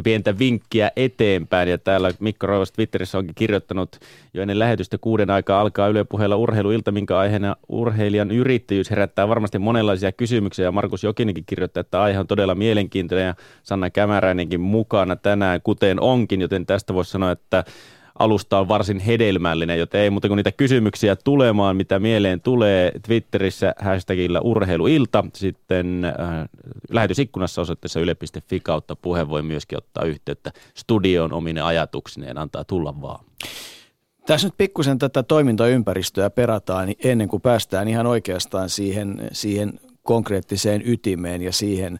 pientä 0.04 0.38
vinkkiä 0.38 0.90
eteenpäin. 0.96 1.68
Ja 1.68 1.78
täällä 1.78 2.10
Mikko 2.20 2.46
Roivas 2.46 2.72
Twitterissä 2.72 3.18
onkin 3.18 3.34
kirjoittanut 3.34 3.98
jo 4.34 4.42
ennen 4.42 4.58
lähetystä 4.58 4.98
kuuden 4.98 5.30
aikaa 5.30 5.60
alkaa 5.60 5.88
Yle 5.88 6.04
puheella 6.04 6.36
urheiluilta, 6.36 6.92
minkä 6.92 7.18
aiheena 7.18 7.56
urheilijan 7.68 8.30
yrittäjyys 8.30 8.90
herättää 8.90 9.28
varmasti 9.28 9.58
monenlaisia 9.58 10.12
kysymyksiä. 10.12 10.64
Ja 10.64 10.72
Markus 10.72 11.04
Jokinenkin 11.04 11.44
kirjoittaa, 11.46 11.80
että 11.80 12.02
aihe 12.02 12.18
on 12.18 12.26
todella 12.26 12.54
mielenkiintoinen 12.54 13.26
ja 13.26 13.34
Sanna 13.62 13.90
Kämäräinenkin 13.90 14.60
mukana 14.60 15.16
tänään, 15.16 15.60
kuten 15.62 16.00
onkin, 16.00 16.40
joten 16.40 16.66
tästä 16.66 16.94
voisi 16.94 17.10
sanoa, 17.10 17.30
että 17.30 17.64
alusta 18.22 18.58
on 18.58 18.68
varsin 18.68 18.98
hedelmällinen, 18.98 19.78
joten 19.78 20.00
ei 20.00 20.10
muuta 20.10 20.28
kuin 20.28 20.36
niitä 20.36 20.52
kysymyksiä 20.52 21.16
tulemaan, 21.16 21.76
mitä 21.76 21.98
mieleen 21.98 22.40
tulee 22.40 22.92
Twitterissä 23.06 23.74
hashtagillä 23.78 24.40
urheiluilta. 24.40 25.24
Sitten 25.34 26.04
äh, 26.04 26.14
lähetysikkunassa 26.90 27.60
osoitteessa 27.60 28.00
yle.fi 28.00 28.60
kautta 28.60 28.96
puhe 28.96 29.28
voi 29.28 29.42
myöskin 29.42 29.78
ottaa 29.78 30.04
yhteyttä 30.04 30.52
studioon 30.74 31.32
omine 31.32 31.60
ajatuksineen, 31.60 32.38
antaa 32.38 32.64
tulla 32.64 33.00
vaan. 33.00 33.24
Tässä 34.26 34.46
nyt 34.46 34.54
pikkusen 34.56 34.98
tätä 34.98 35.22
toimintaympäristöä 35.22 36.30
perataan 36.30 36.88
ennen 37.04 37.28
kuin 37.28 37.42
päästään 37.42 37.88
ihan 37.88 38.06
oikeastaan 38.06 38.68
siihen, 38.68 39.28
siihen 39.32 39.80
konkreettiseen 40.02 40.82
ytimeen 40.84 41.42
ja 41.42 41.52
siihen 41.52 41.98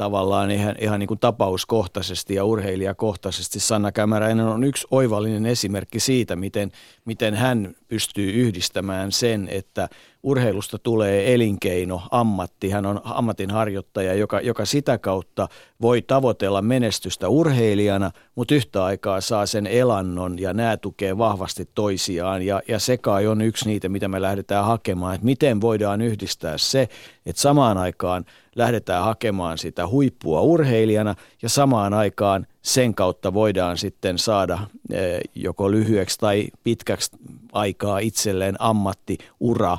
tavallaan 0.00 0.50
ihan, 0.50 0.74
ihan 0.78 0.98
niin 1.00 1.08
kuin 1.08 1.20
tapauskohtaisesti 1.20 2.34
ja 2.34 2.44
urheilijakohtaisesti. 2.44 3.60
Sanna 3.60 3.92
Kämäräinen 3.92 4.46
on 4.46 4.64
yksi 4.64 4.86
oivallinen 4.90 5.46
esimerkki 5.46 6.00
siitä, 6.00 6.36
miten, 6.36 6.72
miten 7.04 7.34
hän 7.34 7.74
pystyy 7.88 8.32
yhdistämään 8.32 9.12
sen, 9.12 9.48
että 9.50 9.88
urheilusta 10.22 10.78
tulee 10.78 11.34
elinkeino, 11.34 12.02
ammatti. 12.10 12.70
Hän 12.70 12.86
on 12.86 13.00
ammatinharjoittaja, 13.04 14.14
joka, 14.14 14.40
joka 14.40 14.64
sitä 14.64 14.98
kautta 14.98 15.48
voi 15.80 16.02
tavoitella 16.02 16.62
menestystä 16.62 17.28
urheilijana, 17.28 18.10
mutta 18.34 18.54
yhtä 18.54 18.84
aikaa 18.84 19.20
saa 19.20 19.46
sen 19.46 19.66
elannon 19.66 20.38
ja 20.38 20.52
nämä 20.54 20.76
tukee 20.76 21.18
vahvasti 21.18 21.68
toisiaan. 21.74 22.42
Ja, 22.42 22.62
ja 22.68 22.78
se 22.78 22.98
kai 22.98 23.26
on 23.26 23.40
yksi 23.40 23.68
niitä, 23.68 23.88
mitä 23.88 24.08
me 24.08 24.22
lähdetään 24.22 24.64
hakemaan, 24.64 25.14
että 25.14 25.24
miten 25.24 25.60
voidaan 25.60 26.00
yhdistää 26.00 26.58
se, 26.58 26.88
että 27.26 27.42
samaan 27.42 27.78
aikaan 27.78 28.24
lähdetään 28.60 29.04
hakemaan 29.04 29.58
sitä 29.58 29.88
huippua 29.88 30.40
urheilijana 30.40 31.14
ja 31.42 31.48
samaan 31.48 31.94
aikaan 31.94 32.46
sen 32.62 32.94
kautta 32.94 33.34
voidaan 33.34 33.78
sitten 33.78 34.18
saada 34.18 34.58
eh, 34.92 35.20
joko 35.34 35.70
lyhyeksi 35.70 36.18
tai 36.18 36.48
pitkäksi 36.64 37.10
aikaa 37.52 37.98
itselleen 37.98 38.56
ammattiura 38.58 39.78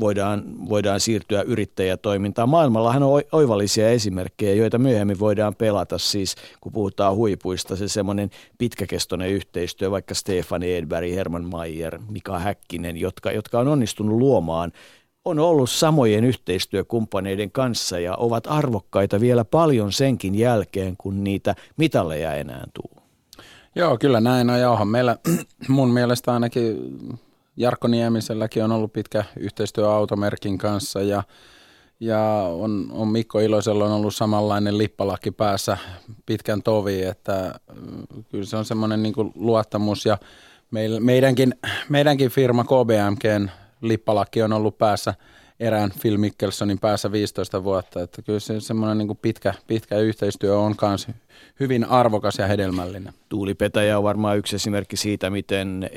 voidaan, 0.00 0.42
voidaan 0.68 1.00
siirtyä 1.00 1.42
yrittäjätoimintaan. 1.42 2.48
Maailmallahan 2.48 3.02
on 3.02 3.22
oivallisia 3.32 3.90
esimerkkejä, 3.90 4.54
joita 4.54 4.78
myöhemmin 4.78 5.18
voidaan 5.18 5.54
pelata, 5.54 5.98
siis 5.98 6.36
kun 6.60 6.72
puhutaan 6.72 7.16
huipuista, 7.16 7.76
se 7.76 7.88
semmoinen 7.88 8.30
pitkäkestoinen 8.58 9.30
yhteistyö, 9.30 9.90
vaikka 9.90 10.14
Stefani 10.14 10.74
Edberg, 10.74 11.10
Herman 11.10 11.44
Mayer, 11.44 11.98
Mika 12.08 12.38
Häkkinen, 12.38 12.96
jotka, 12.96 13.32
jotka 13.32 13.58
on 13.58 13.68
onnistunut 13.68 14.18
luomaan 14.18 14.72
on 15.24 15.38
ollut 15.38 15.70
samojen 15.70 16.24
yhteistyökumppaneiden 16.24 17.50
kanssa 17.50 17.98
ja 17.98 18.16
ovat 18.16 18.46
arvokkaita 18.46 19.20
vielä 19.20 19.44
paljon 19.44 19.92
senkin 19.92 20.34
jälkeen, 20.34 20.96
kun 20.98 21.24
niitä 21.24 21.54
mitalleja 21.76 22.34
enää 22.34 22.64
tuu. 22.74 23.02
Joo, 23.74 23.98
kyllä 23.98 24.20
näin 24.20 24.50
on. 24.50 24.60
Ja 24.60 24.84
meillä 24.84 25.16
mun 25.68 25.90
mielestä 25.90 26.32
ainakin 26.32 26.98
Jarkko 27.56 27.88
Niemiselläkin 27.88 28.64
on 28.64 28.72
ollut 28.72 28.92
pitkä 28.92 29.24
yhteistyö 29.36 29.90
automerkin 29.90 30.58
kanssa 30.58 31.02
ja, 31.02 31.22
ja 32.00 32.20
on, 32.52 32.86
on 32.90 33.08
Mikko 33.08 33.40
Iloisella 33.40 33.84
on 33.84 33.92
ollut 33.92 34.14
samanlainen 34.14 34.78
lippalaki 34.78 35.30
päässä 35.30 35.78
pitkän 36.26 36.62
tovi, 36.62 37.02
että 37.02 37.54
mm, 37.74 38.24
kyllä 38.30 38.44
se 38.44 38.56
on 38.56 38.64
semmoinen 38.64 39.02
niin 39.02 39.14
luottamus 39.34 40.06
ja 40.06 40.18
meidänkin, 41.00 41.54
meidänkin 41.88 42.30
firma 42.30 42.64
KBMGn 42.64 43.50
lippalakki 43.88 44.42
on 44.42 44.52
ollut 44.52 44.78
päässä 44.78 45.14
erään 45.60 45.90
Phil 46.02 46.18
Mickelsonin 46.18 46.78
päässä 46.78 47.12
15 47.12 47.64
vuotta. 47.64 48.02
Että 48.02 48.22
kyllä 48.22 48.40
se 48.40 48.60
semmoinen 48.60 48.98
niin 48.98 49.18
pitkä, 49.22 49.54
pitkä 49.66 49.98
yhteistyö 49.98 50.58
on 50.58 50.74
myös 50.82 51.08
hyvin 51.60 51.84
arvokas 51.84 52.38
ja 52.38 52.46
hedelmällinen. 52.46 53.12
Tuuli 53.28 53.54
Petäjä 53.54 53.98
on 53.98 54.04
varmaan 54.04 54.38
yksi 54.38 54.56
esimerkki 54.56 54.96
siitä, 54.96 55.30
miten, 55.30 55.90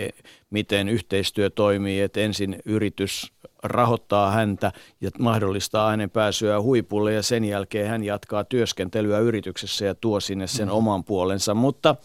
miten 0.50 0.89
yhteistyö 0.89 1.50
toimii, 1.50 2.01
että 2.01 2.20
ensin 2.20 2.60
yritys 2.65 3.34
rahoittaa 3.63 4.32
häntä 4.32 4.72
ja 5.01 5.10
mahdollistaa 5.20 5.89
hänen 5.89 6.10
pääsyä 6.10 6.62
huipulle 6.62 7.13
ja 7.13 7.22
sen 7.22 7.46
jälkeen 7.46 7.89
hän 7.89 8.03
jatkaa 8.03 8.44
työskentelyä 8.44 9.20
yrityksessä 9.20 9.86
ja 9.86 9.96
tuo 9.96 10.20
sinne 10.20 10.48
sen 10.48 10.67
mm. 10.67 10.74
oman 10.74 11.03
puolensa. 11.03 11.53
Mutta 11.53 11.96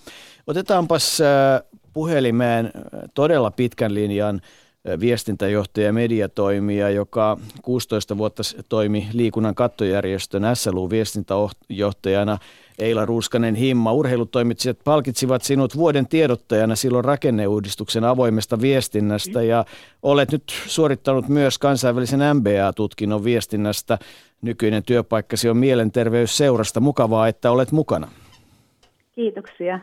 otetaanpas 0.46 1.20
äh, 1.20 1.62
puhelimeen 1.92 2.70
todella 3.14 3.50
pitkän 3.50 3.94
linjan 3.94 4.40
viestintäjohtaja 5.00 5.86
ja 5.86 5.92
mediatoimija, 5.92 6.90
joka 6.90 7.38
16 7.62 8.18
vuotta 8.18 8.42
toimi 8.68 9.08
liikunnan 9.12 9.54
kattojärjestön 9.54 10.42
SLU-viestintäjohtajana. 10.54 12.38
Eila 12.78 13.06
Ruuskanen 13.06 13.54
Himma, 13.54 13.92
urheilutoimitsijat 13.92 14.78
palkitsivat 14.84 15.42
sinut 15.42 15.76
vuoden 15.76 16.08
tiedottajana 16.08 16.76
silloin 16.76 17.04
rakenneuudistuksen 17.04 18.04
avoimesta 18.04 18.60
viestinnästä 18.60 19.42
ja 19.42 19.64
olet 20.02 20.32
nyt 20.32 20.42
suorittanut 20.66 21.28
myös 21.28 21.58
kansainvälisen 21.58 22.20
MBA-tutkinnon 22.36 23.24
viestinnästä. 23.24 23.98
Nykyinen 24.42 24.82
työpaikkasi 24.82 25.48
on 25.48 25.56
mielenterveysseurasta. 25.56 26.80
Mukavaa, 26.80 27.28
että 27.28 27.50
olet 27.50 27.72
mukana. 27.72 28.08
Kiitoksia. 29.14 29.80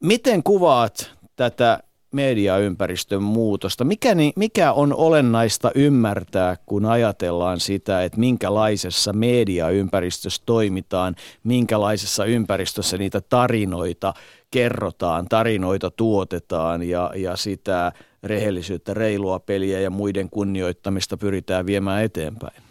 Miten 0.00 0.42
kuvaat 0.42 1.14
tätä 1.36 1.80
mediaympäristön 2.12 3.22
muutosta. 3.22 3.84
Mikä, 3.84 4.14
niin, 4.14 4.32
mikä 4.36 4.72
on 4.72 4.94
olennaista 4.94 5.70
ymmärtää, 5.74 6.56
kun 6.66 6.84
ajatellaan 6.84 7.60
sitä, 7.60 8.04
että 8.04 8.20
minkälaisessa 8.20 9.12
mediaympäristössä 9.12 10.42
toimitaan, 10.46 11.14
minkälaisessa 11.44 12.24
ympäristössä 12.24 12.98
niitä 12.98 13.20
tarinoita 13.20 14.14
kerrotaan, 14.50 15.26
tarinoita 15.28 15.90
tuotetaan 15.90 16.82
ja, 16.82 17.10
ja 17.16 17.36
sitä 17.36 17.92
rehellisyyttä, 18.22 18.94
reilua 18.94 19.40
peliä 19.40 19.80
ja 19.80 19.90
muiden 19.90 20.30
kunnioittamista 20.30 21.16
pyritään 21.16 21.66
viemään 21.66 22.04
eteenpäin? 22.04 22.62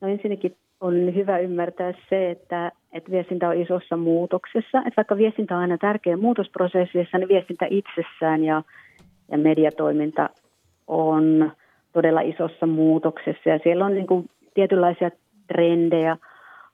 No 0.00 0.08
ensinnäkin 0.08 0.56
on 0.82 1.14
hyvä 1.14 1.38
ymmärtää 1.38 1.92
se, 2.08 2.30
että, 2.30 2.72
että 2.92 3.10
viestintä 3.10 3.48
on 3.48 3.60
isossa 3.62 3.96
muutoksessa. 3.96 4.78
Että 4.78 4.96
vaikka 4.96 5.16
viestintä 5.16 5.54
on 5.54 5.60
aina 5.60 5.78
tärkeä 5.78 6.16
muutosprosessissa, 6.16 7.18
niin 7.18 7.28
viestintä 7.28 7.66
itsessään 7.70 8.44
ja, 8.44 8.62
ja 9.30 9.38
mediatoiminta 9.38 10.30
on 10.86 11.52
todella 11.92 12.20
isossa 12.20 12.66
muutoksessa. 12.66 13.48
Ja 13.48 13.58
siellä 13.62 13.86
on 13.86 13.94
niin 13.94 14.06
kuin 14.06 14.30
tietynlaisia 14.54 15.10
trendejä 15.46 16.16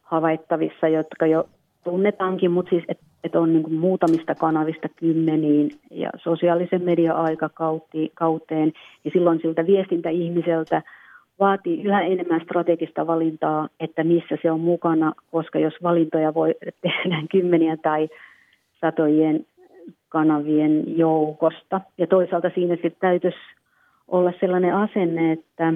havaittavissa, 0.01 0.87
jotka 0.87 1.25
jo 1.25 1.49
tunnetaankin, 1.83 2.51
mutta 2.51 2.69
siis 2.69 2.83
että 2.87 3.03
et 3.23 3.35
on 3.35 3.53
niin 3.53 3.63
kuin 3.63 3.73
muutamista 3.73 4.35
kanavista 4.35 4.89
kymmeniin 4.95 5.71
ja 5.91 6.09
sosiaalisen 6.17 6.83
median 6.83 7.15
aikakauteen. 7.15 8.73
Ja 9.05 9.11
silloin 9.13 9.39
siltä 9.41 9.65
viestintäihmiseltä– 9.65 10.81
vaatii 11.39 11.83
yhä 11.83 12.01
enemmän 12.01 12.41
strategista 12.41 13.07
valintaa, 13.07 13.69
että 13.79 14.03
missä 14.03 14.37
se 14.41 14.51
on 14.51 14.59
mukana, 14.59 15.13
koska 15.31 15.59
jos 15.59 15.73
valintoja 15.83 16.33
voi 16.33 16.55
tehdä 16.81 17.23
kymmeniä 17.31 17.77
tai 17.77 18.09
satojen 18.81 19.45
kanavien 20.09 20.97
joukosta. 20.97 21.81
Ja 21.97 22.07
toisaalta 22.07 22.51
siinä 22.55 22.75
sitten 22.75 22.95
täytyisi 22.99 23.37
olla 24.07 24.33
sellainen 24.39 24.75
asenne, 24.75 25.31
että, 25.31 25.73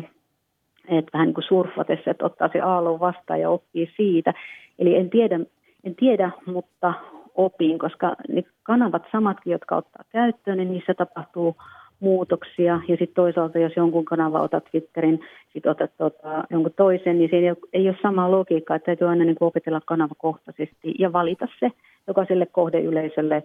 että 0.87 1.09
vähän 1.13 1.27
niin 1.27 1.33
kuin 1.33 1.47
surfatessa, 1.47 2.11
että 2.11 2.25
ottaa 2.25 2.49
se 2.53 2.59
aallon 2.59 2.99
vastaan 2.99 3.41
ja 3.41 3.49
oppii 3.49 3.91
siitä. 3.97 4.33
Eli 4.79 4.95
en 4.95 5.09
tiedä, 5.09 5.39
en 5.83 5.95
tiedä 5.95 6.31
mutta 6.45 6.93
opin, 7.35 7.79
koska 7.79 8.15
ne 8.29 8.43
kanavat 8.63 9.03
samatkin, 9.11 9.51
jotka 9.51 9.75
ottaa 9.75 10.03
käyttöön, 10.09 10.57
niin 10.57 10.71
niissä 10.71 10.93
tapahtuu 10.93 11.55
muutoksia. 12.03 12.73
Ja 12.87 12.97
sitten 12.97 13.15
toisaalta, 13.15 13.59
jos 13.59 13.75
jonkun 13.75 14.05
kanava 14.05 14.41
otat 14.41 14.63
Twitterin, 14.71 15.19
sitten 15.53 15.71
otat 15.71 15.91
tota, 15.97 16.43
jonkun 16.49 16.73
toisen, 16.75 17.17
niin 17.17 17.29
siinä 17.29 17.45
ei 17.45 17.49
ole, 17.49 17.69
ei 17.73 17.89
ole 17.89 17.97
samaa 18.01 18.31
logiikkaa, 18.31 18.75
että 18.75 18.85
täytyy 18.85 19.07
aina 19.07 19.25
niin 19.25 19.35
kuin 19.35 19.47
opetella 19.47 19.81
kanavakohtaisesti 19.85 20.95
ja 20.99 21.13
valita 21.13 21.47
se, 21.59 21.71
joka 22.07 22.25
sille 22.25 22.45
kohdeyleisölle 22.45 23.43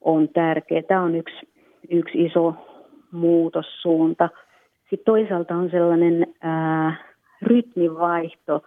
on 0.00 0.28
tärkeä. 0.28 0.82
Tämä 0.82 1.02
on 1.02 1.14
yksi, 1.14 1.48
yksi 1.90 2.24
iso 2.24 2.54
muutossuunta. 3.12 4.28
Sitten 4.90 5.04
toisaalta 5.04 5.54
on 5.54 5.70
sellainen 5.70 6.26
ää, 6.40 6.96
rytmivaihto, 7.42 8.62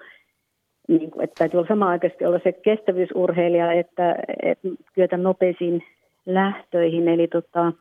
niin 0.87 1.11
kuin, 1.11 1.23
että 1.23 1.35
täytyy 1.37 1.57
olla 1.57 1.67
samaan 1.67 1.91
aikaisesti 1.91 2.25
olla 2.25 2.39
se 2.43 2.51
kestävyysurheilija, 2.51 3.71
että, 3.71 4.15
että 4.43 4.67
kyetä 4.93 5.17
nopeisiin 5.17 5.83
lähtöihin. 6.25 7.07
Eli 7.07 7.27
tota, 7.27 7.73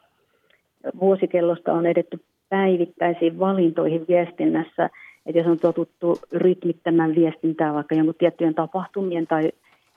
vuosikellosta 1.01 1.73
on 1.73 1.87
edetty 1.87 2.21
päivittäisiin 2.49 3.39
valintoihin 3.39 4.05
viestinnässä, 4.09 4.91
että 5.27 5.39
jos 5.39 5.47
on 5.47 5.59
totuttu 5.59 6.19
rytmittämään 6.33 7.15
viestintää 7.15 7.75
vaikka 7.75 7.95
jonkun 7.95 8.15
tiettyjen 8.19 8.55
tapahtumien 8.55 9.27
tai 9.27 9.53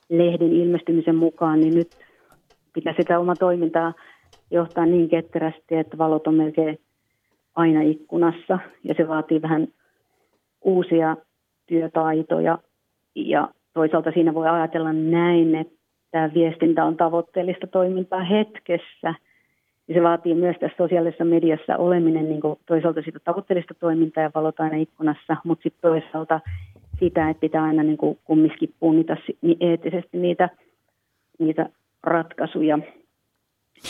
lehden 0.09 0.53
ilmestymisen 0.53 1.15
mukaan, 1.15 1.59
niin 1.59 1.75
nyt 1.75 1.87
pitää 2.73 2.93
sitä 2.97 3.19
omaa 3.19 3.35
toimintaa 3.35 3.93
johtaa 4.51 4.85
niin 4.85 5.09
ketterästi, 5.09 5.75
että 5.75 5.97
valot 5.97 6.27
on 6.27 6.35
melkein 6.35 6.79
aina 7.55 7.81
ikkunassa. 7.81 8.59
Ja 8.83 8.93
se 8.97 9.07
vaatii 9.07 9.41
vähän 9.41 9.67
uusia 10.61 11.17
työtaitoja. 11.67 12.57
Ja 13.15 13.49
toisaalta 13.73 14.11
siinä 14.11 14.33
voi 14.33 14.47
ajatella 14.47 14.93
näin, 14.93 15.55
että 15.55 16.29
viestintä 16.33 16.85
on 16.85 16.97
tavoitteellista 16.97 17.67
toimintaa 17.67 18.23
hetkessä. 18.23 19.13
Ja 19.91 19.95
se 19.95 20.03
vaatii 20.03 20.35
myös 20.35 20.55
tässä 20.59 20.77
sosiaalisessa 20.77 21.25
mediassa 21.25 21.77
oleminen 21.77 22.29
niin 22.29 22.41
kuin 22.41 22.59
toisaalta 22.65 23.01
sitä 23.01 23.19
tavoitteellista 23.19 23.73
toimintaa 23.73 24.23
ja 24.23 24.31
valot 24.35 24.59
aina 24.59 24.75
ikkunassa, 24.75 25.37
mutta 25.43 25.63
sitten 25.63 25.91
toisaalta 25.91 26.39
sitä, 26.99 27.29
että 27.29 27.41
pitää 27.41 27.63
aina 27.63 27.83
niin 27.83 27.97
kuin 27.97 28.19
kumminkin 28.23 28.73
punnita 28.79 29.17
niin 29.41 29.57
eettisesti 29.59 30.17
niitä, 30.17 30.49
niitä 31.39 31.69
ratkaisuja. 32.03 32.79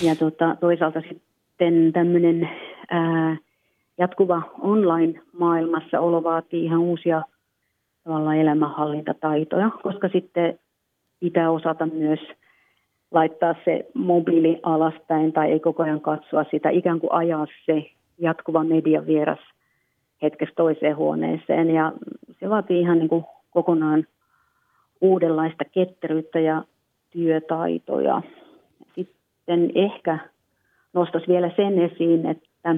Ja 0.04 0.16
tota, 0.16 0.56
toisaalta 0.60 1.02
sitten 1.10 1.94
tämmöinen 1.94 2.50
jatkuva 3.98 4.42
online-maailmassa 4.60 6.00
olo 6.00 6.24
vaatii 6.24 6.66
ihan 6.66 6.80
uusia 6.80 7.22
tavallaan 8.04 8.38
elämänhallintataitoja, 8.38 9.70
koska 9.84 10.10
sitten 10.10 10.60
pitää 11.20 11.52
osata 11.52 11.86
myös 11.86 12.20
laittaa 13.12 13.56
se 13.66 13.86
mobiili 13.94 14.60
alaspäin 14.64 15.34
tai 15.34 15.52
ei 15.52 15.60
koko 15.60 15.84
ajan 15.84 16.02
katsoa 16.02 16.46
sitä, 16.52 16.70
ikään 16.70 17.00
kuin 17.00 17.12
ajaa 17.12 17.48
se 17.66 17.86
jatkuva 18.20 18.64
median 18.64 19.08
vieras 19.08 19.40
hetkessä 20.22 20.56
toiseen 20.56 20.98
huoneeseen. 20.98 21.70
Ja 21.70 21.92
se 22.40 22.50
vaatii 22.50 22.80
ihan 22.80 23.00
niin 23.00 23.10
kuin 23.10 23.24
kokonaan 23.52 24.08
uudenlaista 25.02 25.66
ketteryyttä 25.66 26.40
ja 26.40 26.64
työtaitoja. 27.10 28.22
Sitten 28.96 29.72
ehkä 29.76 30.20
nostaisin 30.94 31.30
vielä 31.34 31.52
sen 31.56 31.80
esiin, 31.80 32.26
että, 32.26 32.76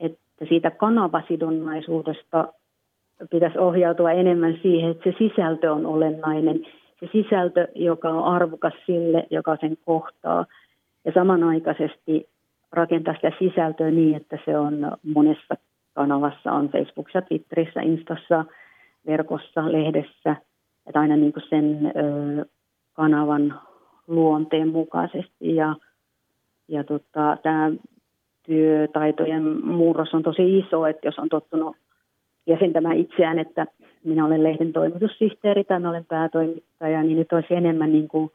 että 0.00 0.44
siitä 0.48 0.70
kanavasidonnaisuudesta 0.70 2.52
pitäisi 3.30 3.58
ohjautua 3.58 4.12
enemmän 4.12 4.58
siihen, 4.62 4.90
että 4.90 5.10
se 5.10 5.16
sisältö 5.18 5.72
on 5.72 5.86
olennainen. 5.86 6.66
Se 7.00 7.08
sisältö, 7.12 7.68
joka 7.74 8.08
on 8.08 8.24
arvokas 8.24 8.72
sille, 8.86 9.26
joka 9.30 9.56
sen 9.60 9.76
kohtaa. 9.84 10.46
Ja 11.04 11.12
samanaikaisesti 11.12 12.28
rakentaa 12.72 13.14
sitä 13.14 13.32
sisältöä 13.38 13.90
niin, 13.90 14.14
että 14.16 14.38
se 14.44 14.58
on 14.58 14.92
monessa 15.14 15.54
kanavassa, 15.94 16.52
on 16.52 16.68
Facebookissa, 16.68 17.22
Twitterissä, 17.22 17.80
Instassa, 17.80 18.44
verkossa, 19.06 19.72
lehdessä. 19.72 20.36
Että 20.86 21.00
aina 21.00 21.16
niin 21.16 21.32
kuin 21.32 21.42
sen 21.48 21.92
ö, 21.96 22.44
kanavan 22.92 23.60
luonteen 24.06 24.68
mukaisesti. 24.68 25.56
Ja, 25.56 25.74
ja 26.68 26.84
tota, 26.84 27.36
tämä 27.42 27.70
työtaitojen 28.42 29.66
murros 29.66 30.14
on 30.14 30.22
tosi 30.22 30.58
iso, 30.58 30.86
että 30.86 31.08
jos 31.08 31.18
on 31.18 31.28
tottunut 31.28 31.76
jäsentämään 32.48 32.96
itseään, 32.96 33.38
että 33.38 33.66
minä 34.04 34.24
olen 34.24 34.42
lehden 34.42 34.72
toimitussihteeri 34.72 35.64
tai 35.64 35.78
minä 35.78 35.90
olen 35.90 36.04
päätoimittaja, 36.04 37.02
niin 37.02 37.18
nyt 37.18 37.32
olisi 37.32 37.54
enemmän 37.54 37.92
niin 37.92 38.08
kuin 38.08 38.30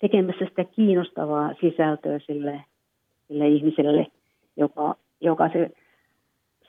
tekemässä 0.00 0.44
sitä 0.48 0.64
kiinnostavaa 0.64 1.54
sisältöä 1.60 2.18
sille, 2.18 2.60
sille 3.28 3.48
ihmiselle, 3.48 4.06
joka, 4.56 4.94
joka 5.20 5.48
se 5.48 5.70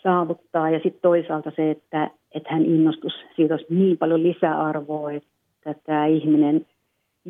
saavuttaa. 0.04 0.70
Ja 0.70 0.80
sitten 0.80 1.02
toisaalta 1.02 1.52
se, 1.56 1.72
että, 1.72 2.10
että 2.32 2.54
hän 2.54 2.66
innostus, 2.66 3.14
siitä 3.36 3.54
olisi 3.54 3.74
niin 3.74 3.98
paljon 3.98 4.24
lisäarvoa, 4.24 5.12
että 5.12 5.76
tämä 5.84 6.06
ihminen 6.06 6.66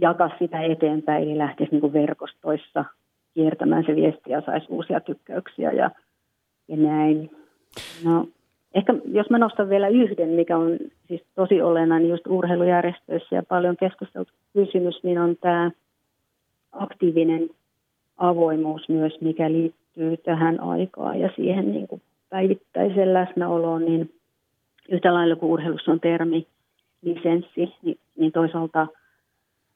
jakaa 0.02 0.30
sitä 0.40 0.62
eteenpäin, 0.62 1.24
eli 1.24 1.38
lähtisi 1.38 1.72
niin 1.72 1.82
kuin 1.82 1.94
verkostoissa 1.94 2.86
kiertämään 3.34 3.84
se 3.86 3.96
viesti 3.96 4.32
ja 4.32 4.42
saisi 4.42 4.66
uusia 4.70 5.00
tykkäyksiä 5.00 5.72
ja, 5.72 5.92
ja 6.68 6.78
näin. 6.78 7.32
No, 8.04 8.28
Ehkä 8.76 8.94
jos 9.12 9.30
mä 9.30 9.38
nostan 9.38 9.70
vielä 9.70 9.88
yhden, 9.88 10.30
mikä 10.30 10.58
on 10.58 10.78
siis 11.08 11.24
tosi 11.36 11.62
olennainen 11.62 12.10
just 12.10 12.28
urheilujärjestöissä 12.28 13.36
ja 13.36 13.44
paljon 13.44 13.78
keskusteltu 13.78 14.32
kysymys, 14.54 15.04
niin 15.04 15.20
on 15.20 15.36
tämä 15.42 15.72
aktiivinen 16.72 17.50
avoimuus 18.18 18.90
myös, 18.90 19.22
mikä 19.22 19.52
liittyy 19.52 20.18
tähän 20.18 20.60
aikaan 20.60 21.20
ja 21.20 21.30
siihen 21.36 21.72
niin 21.72 21.88
kuin 21.88 22.02
päivittäiseen 22.30 23.14
läsnäoloon, 23.14 23.86
niin 23.86 24.14
yhtä 24.90 25.14
lailla 25.14 25.36
kuin 25.36 25.52
urheilussa 25.52 25.92
on 25.92 26.00
termi 26.00 26.48
lisenssi, 27.02 27.74
niin, 27.82 27.98
niin 28.18 28.32
toisaalta 28.32 28.88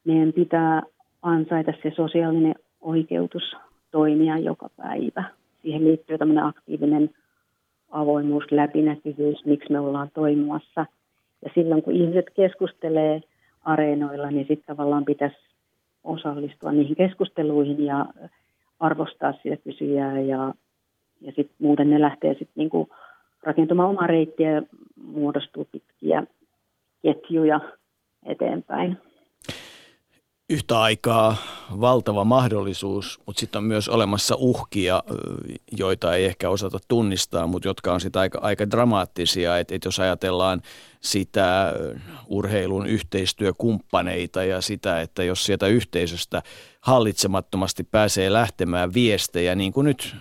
meidän 0.03 0.33
pitää 0.33 0.81
ansaita 1.21 1.73
se 1.83 1.91
sosiaalinen 1.95 2.55
oikeutus 2.81 3.55
toimia 3.91 4.37
joka 4.37 4.69
päivä. 4.77 5.23
Siihen 5.61 5.83
liittyy 5.83 6.17
tämmöinen 6.17 6.43
aktiivinen 6.43 7.09
avoimuus, 7.91 8.51
läpinäkyvyys, 8.51 9.45
miksi 9.45 9.71
me 9.71 9.79
ollaan 9.79 10.11
toimimassa. 10.13 10.85
Ja 11.41 11.51
silloin 11.55 11.83
kun 11.83 11.93
ihmiset 11.93 12.25
keskustelee 12.35 13.21
areenoilla, 13.63 14.31
niin 14.31 14.45
sitten 14.47 14.75
tavallaan 14.75 15.05
pitäisi 15.05 15.37
osallistua 16.03 16.71
niihin 16.71 16.95
keskusteluihin 16.95 17.85
ja 17.85 18.05
arvostaa 18.79 19.33
sitä 19.33 19.57
kysyjää 19.63 20.19
ja, 20.19 20.53
ja 21.21 21.31
sitten 21.35 21.55
muuten 21.59 21.89
ne 21.89 22.01
lähtee 22.01 22.33
sitten 22.33 22.53
niinku 22.55 22.89
rakentamaan 23.43 23.89
omaa 23.89 24.07
reittiä 24.07 24.51
ja 24.51 24.61
muodostuu 25.03 25.67
pitkiä 25.71 26.23
ketjuja 27.01 27.59
eteenpäin 28.25 28.97
yhtä 30.49 30.81
aikaa 30.81 31.35
valtava 31.81 32.23
mahdollisuus, 32.23 33.19
mutta 33.25 33.39
sitten 33.39 33.59
on 33.59 33.63
myös 33.63 33.89
olemassa 33.89 34.35
uhkia, 34.35 35.03
joita 35.77 36.15
ei 36.15 36.25
ehkä 36.25 36.49
osata 36.49 36.79
tunnistaa, 36.87 37.47
mutta 37.47 37.67
jotka 37.67 37.93
on 37.93 38.01
sitten 38.01 38.19
aika, 38.19 38.39
aika 38.41 38.71
dramaattisia. 38.71 39.57
Että 39.57 39.75
et 39.75 39.85
jos 39.85 39.99
ajatellaan 39.99 40.61
sitä 41.01 41.73
urheilun 42.27 42.87
yhteistyökumppaneita 42.87 44.43
ja 44.43 44.61
sitä, 44.61 45.01
että 45.01 45.23
jos 45.23 45.45
sieltä 45.45 45.67
yhteisöstä 45.67 46.43
hallitsemattomasti 46.81 47.83
pääsee 47.83 48.33
lähtemään 48.33 48.93
viestejä, 48.93 49.55
niin 49.55 49.73
kuin 49.73 49.85
nyt 49.85 50.15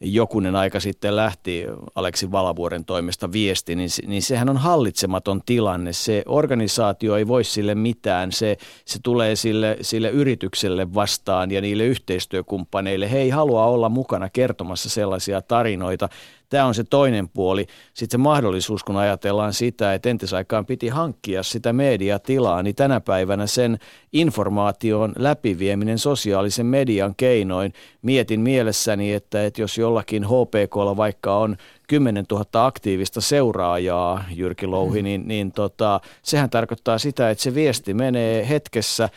jokunen 0.00 0.56
aika 0.56 0.80
sitten 0.80 1.16
lähti 1.16 1.66
Aleksi 1.94 2.32
Valavuoren 2.32 2.84
toimesta 2.84 3.32
viesti, 3.32 3.76
niin, 3.76 3.90
niin 4.06 4.22
sehän 4.22 4.48
on 4.48 4.56
hallitsematon 4.56 5.40
tilanne. 5.46 5.92
Se 5.92 6.22
organisaatio 6.26 7.16
ei 7.16 7.28
voi 7.28 7.44
sille 7.44 7.74
mitään. 7.74 8.32
Se, 8.32 8.56
se 8.84 8.98
tulee 9.02 9.36
sille, 9.36 9.76
sille 9.80 10.08
yritykselle 10.10 10.94
vastaan 10.94 11.50
ja 11.50 11.60
niille 11.60 11.84
yhteistyökumppaneille. 11.84 13.10
He 13.10 13.18
ei 13.18 13.30
halua 13.30 13.66
olla 13.66 13.88
mukana 13.88 14.30
kertomassa 14.30 14.88
sellaisia 14.88 15.42
tarinoita, 15.42 16.08
Tämä 16.48 16.64
on 16.64 16.74
se 16.74 16.84
toinen 16.84 17.28
puoli. 17.28 17.66
Sitten 17.94 18.18
se 18.18 18.22
mahdollisuus, 18.22 18.84
kun 18.84 18.96
ajatellaan 18.96 19.52
sitä, 19.52 19.94
että 19.94 20.08
entisaikaan 20.08 20.66
piti 20.66 20.88
hankkia 20.88 21.42
sitä 21.42 21.72
mediatilaa, 21.72 22.62
niin 22.62 22.74
tänä 22.74 23.00
päivänä 23.00 23.46
sen 23.46 23.78
informaation 24.12 25.12
läpivieminen 25.18 25.98
sosiaalisen 25.98 26.66
median 26.66 27.14
keinoin. 27.16 27.72
Mietin 28.02 28.40
mielessäni, 28.40 29.12
että, 29.12 29.44
että 29.44 29.60
jos 29.60 29.78
jollakin 29.78 30.24
HPKlla 30.24 30.96
vaikka 30.96 31.36
on 31.36 31.56
10 31.86 32.24
000 32.30 32.66
aktiivista 32.66 33.20
seuraajaa, 33.20 34.24
Jyrki 34.34 34.66
Louhi, 34.66 34.98
mm. 34.98 35.04
niin, 35.04 35.28
niin 35.28 35.52
tota, 35.52 36.00
sehän 36.22 36.50
tarkoittaa 36.50 36.98
sitä, 36.98 37.30
että 37.30 37.42
se 37.42 37.54
viesti 37.54 37.94
menee 37.94 38.48
hetkessä 38.48 39.08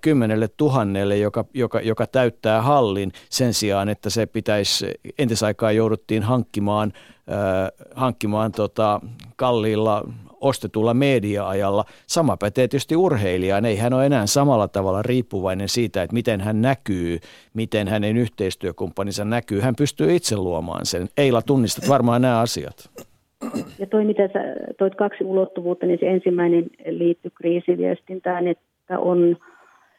kymmenelle 0.00 0.48
tuhannelle, 0.48 1.16
joka, 1.16 1.44
joka, 1.54 1.80
joka 1.80 2.06
täyttää 2.06 2.62
hallin 2.62 3.12
sen 3.30 3.54
sijaan, 3.54 3.88
että 3.88 4.10
se 4.10 4.26
pitäisi, 4.26 4.86
entisaikaan 5.18 5.76
jouduttiin 5.76 6.22
hankkimaan, 6.22 6.92
äh, 7.30 7.88
hankkimaan 7.94 8.52
tota, 8.52 9.00
kalliilla 9.36 10.04
ostetulla 10.40 10.94
media-ajalla. 10.94 11.84
Sama 12.06 12.36
pätee 12.36 12.68
tietysti 12.68 12.96
urheilijaan. 12.96 13.64
Ei 13.64 13.76
hän 13.76 13.92
ole 13.92 14.06
enää 14.06 14.26
samalla 14.26 14.68
tavalla 14.68 15.02
riippuvainen 15.02 15.68
siitä, 15.68 16.02
että 16.02 16.14
miten 16.14 16.40
hän 16.40 16.62
näkyy, 16.62 17.18
miten 17.54 17.88
hänen 17.88 18.16
yhteistyökumppaninsa 18.16 19.24
näkyy. 19.24 19.60
Hän 19.60 19.74
pystyy 19.78 20.14
itse 20.16 20.36
luomaan 20.36 20.86
sen. 20.86 21.08
Eila, 21.16 21.42
tunnistat 21.42 21.88
varmaan 21.88 22.22
nämä 22.22 22.40
asiat. 22.40 22.90
Ja 23.78 23.86
toi, 23.86 24.04
mitä 24.04 24.28
sä 24.28 24.40
toit 24.78 24.94
kaksi 24.94 25.24
ulottuvuutta, 25.24 25.86
niin 25.86 25.98
se 26.00 26.06
ensimmäinen 26.06 26.64
liittyy 26.86 27.30
kriisiviestintään, 27.34 28.48
että 28.48 28.98
on 28.98 29.36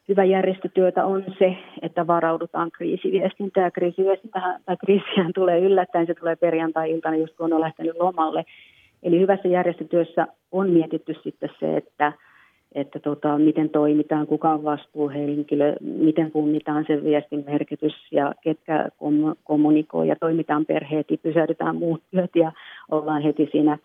hyvä 0.10 0.24
järjestötyötä 0.24 1.06
on 1.06 1.24
se, 1.40 1.58
että 1.82 2.08
varaudutaan 2.08 2.72
kriisiviestintään. 2.72 3.72
Kriisiviestintähän, 3.72 4.62
tai 4.66 4.78
kriisihän 4.78 5.34
tulee 5.36 5.60
yllättäen, 5.60 6.08
se 6.08 6.14
tulee 6.14 6.36
perjantai-iltana, 6.36 7.16
just 7.16 7.36
kun 7.38 7.54
on 7.54 7.62
lähtenyt 7.62 7.96
lomalle. 8.00 8.46
Eli 9.04 9.20
hyvässä 9.20 9.48
järjestötyössä 9.48 10.28
on 10.52 10.70
mietitty 10.70 11.16
sitten 11.24 11.50
se, 11.60 11.78
että, 11.78 12.14
että 12.76 13.00
tota, 13.00 13.38
miten 13.38 13.70
toimitaan, 13.70 14.28
kuka 14.28 14.50
on 14.50 14.64
vastuuhenkilö, 14.64 15.76
miten 15.82 16.32
punnitaan 16.32 16.86
sen 16.88 17.04
viestin 17.04 17.44
merkitys 17.46 17.94
ja 18.12 18.34
ketkä 18.42 18.90
kommunikoi 19.44 20.08
ja 20.08 20.16
toimitaan 20.20 20.66
perheet, 20.66 21.08
pysäytetään 21.24 21.76
muut 21.76 22.04
työt 22.12 22.36
ja 22.36 22.52
ollaan 22.92 23.22
heti 23.22 23.50
siinä 23.52 23.78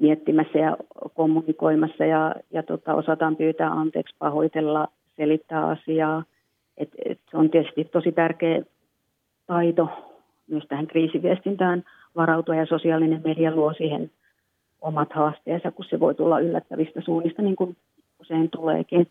miettimässä 0.00 0.58
ja 0.58 0.76
kommunikoimassa 1.14 2.04
ja, 2.04 2.34
ja 2.50 2.62
tota, 2.62 2.94
osataan 2.94 3.36
pyytää 3.36 3.70
anteeksi, 3.70 4.16
pahoitella, 4.18 4.88
selittää 5.16 5.66
asiaa. 5.66 6.24
Et, 6.76 6.88
et 7.04 7.20
se 7.30 7.36
on 7.36 7.50
tietysti 7.50 7.84
tosi 7.84 8.12
tärkeä 8.12 8.62
taito 9.46 9.88
myös 10.46 10.64
tähän 10.68 10.86
kriisiviestintään 10.86 11.84
varautua 12.16 12.54
ja 12.54 12.66
sosiaalinen 12.66 13.20
media 13.24 13.54
luo 13.54 13.72
siihen 13.72 14.10
omat 14.80 15.12
haasteensa, 15.12 15.70
kun 15.70 15.84
se 15.84 16.00
voi 16.00 16.14
tulla 16.14 16.40
yllättävistä 16.40 17.00
suunnista, 17.00 17.42
niin 17.42 17.56
kuin 17.56 17.76
usein 18.20 18.50
tuleekin. 18.50 19.06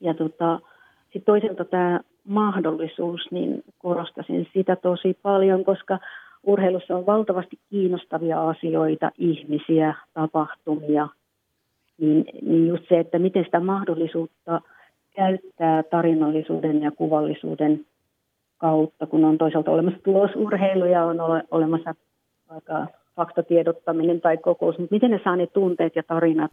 Ja 0.00 0.14
tota, 0.14 0.60
sitten 1.02 1.22
toisaalta 1.24 1.64
tämä 1.64 2.00
mahdollisuus, 2.24 3.20
niin 3.30 3.64
korostasin 3.78 4.48
sitä 4.54 4.76
tosi 4.76 5.18
paljon, 5.22 5.64
koska 5.64 5.98
urheilussa 6.42 6.96
on 6.96 7.06
valtavasti 7.06 7.58
kiinnostavia 7.70 8.48
asioita, 8.48 9.10
ihmisiä, 9.18 9.94
tapahtumia, 10.14 11.08
niin, 11.98 12.24
niin 12.42 12.68
just 12.68 12.84
se, 12.88 12.98
että 12.98 13.18
miten 13.18 13.44
sitä 13.44 13.60
mahdollisuutta 13.60 14.60
käyttää 15.16 15.82
tarinallisuuden 15.82 16.82
ja 16.82 16.90
kuvallisuuden 16.90 17.86
kautta, 18.58 19.06
kun 19.06 19.24
on 19.24 19.38
toisaalta 19.38 19.70
olemassa 19.70 19.98
tulosurheilu 20.04 20.84
ja 20.84 21.04
on 21.04 21.20
ole, 21.20 21.42
olemassa 21.50 21.94
vaikka 22.50 22.86
faktatiedottaminen 23.16 24.20
tai 24.20 24.36
kokous, 24.36 24.78
mutta 24.78 24.94
miten 24.94 25.10
ne 25.10 25.20
saa 25.24 25.36
ne 25.36 25.46
tunteet 25.46 25.96
ja 25.96 26.02
tarinat 26.02 26.52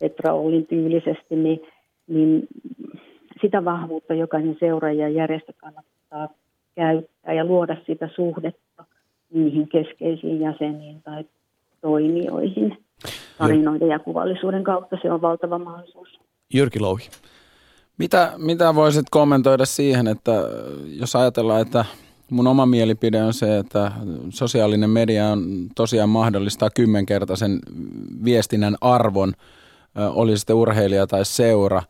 Petra 0.00 0.34
Ollin 0.34 0.66
tyylisesti, 0.66 1.36
niin, 1.36 1.60
niin 2.06 2.48
sitä 3.42 3.64
vahvuutta 3.64 4.14
jokainen 4.14 4.56
seuraaja 4.60 5.08
ja 5.08 5.08
järjestö 5.08 5.52
kannattaa 5.56 6.28
käyttää 6.74 7.34
ja 7.34 7.44
luoda 7.44 7.76
sitä 7.86 8.08
suhdetta 8.14 8.84
niihin 9.34 9.68
keskeisiin 9.68 10.40
jäseniin 10.40 11.02
tai 11.02 11.24
toimijoihin 11.80 12.78
tarinoiden 13.38 13.88
ja 13.88 13.98
kuvallisuuden 13.98 14.64
kautta. 14.64 14.98
Se 15.02 15.12
on 15.12 15.22
valtava 15.22 15.58
mahdollisuus. 15.58 16.20
Jyrki 16.54 16.80
Louhi. 16.80 17.08
Mitä, 17.98 18.32
mitä 18.38 18.74
voisit 18.74 19.06
kommentoida 19.10 19.64
siihen, 19.64 20.08
että 20.08 20.32
jos 21.00 21.16
ajatellaan, 21.16 21.62
että 21.62 21.84
mun 22.30 22.46
oma 22.46 22.66
mielipide 22.66 23.22
on 23.22 23.34
se, 23.34 23.58
että 23.58 23.92
sosiaalinen 24.30 24.90
media 24.90 25.28
on 25.28 25.68
tosiaan 25.74 26.08
mahdollistaa 26.08 26.70
kymmenkertaisen 26.70 27.58
viestinnän 28.24 28.76
arvon, 28.80 29.32
oli 29.94 30.38
sitten 30.38 30.56
urheilija 30.56 31.06
tai 31.06 31.24
seura. 31.24 31.82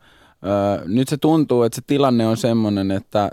Nyt 0.85 1.07
se 1.07 1.17
tuntuu, 1.17 1.63
että 1.63 1.75
se 1.75 1.81
tilanne 1.87 2.27
on 2.27 2.37
sellainen, 2.37 2.91
että 2.91 3.31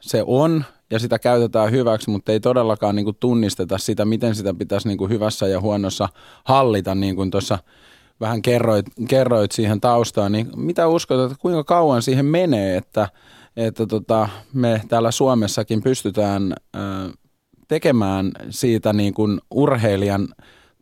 se 0.00 0.22
on 0.26 0.64
ja 0.90 0.98
sitä 0.98 1.18
käytetään 1.18 1.70
hyväksi, 1.70 2.10
mutta 2.10 2.32
ei 2.32 2.40
todellakaan 2.40 2.96
niin 2.96 3.04
kuin 3.04 3.16
tunnisteta 3.20 3.78
sitä, 3.78 4.04
miten 4.04 4.34
sitä 4.34 4.54
pitäisi 4.54 4.88
niin 4.88 4.98
kuin 4.98 5.10
hyvässä 5.10 5.46
ja 5.46 5.60
huonossa 5.60 6.08
hallita, 6.44 6.94
niin 6.94 7.16
kuin 7.16 7.30
tuossa 7.30 7.58
vähän 8.20 8.42
kerroit, 8.42 8.86
kerroit 9.08 9.52
siihen 9.52 9.80
taustaan, 9.80 10.32
niin 10.32 10.48
mitä 10.56 10.88
uskot, 10.88 11.20
että 11.20 11.36
kuinka 11.40 11.64
kauan 11.64 12.02
siihen 12.02 12.26
menee, 12.26 12.76
että, 12.76 13.08
että 13.56 13.86
tota, 13.86 14.28
me 14.54 14.80
täällä 14.88 15.10
Suomessakin 15.10 15.82
pystytään 15.82 16.52
ö, 16.52 16.78
tekemään 17.68 18.30
siitä 18.50 18.92
niin 18.92 19.14
kuin 19.14 19.38
urheilijan 19.50 20.28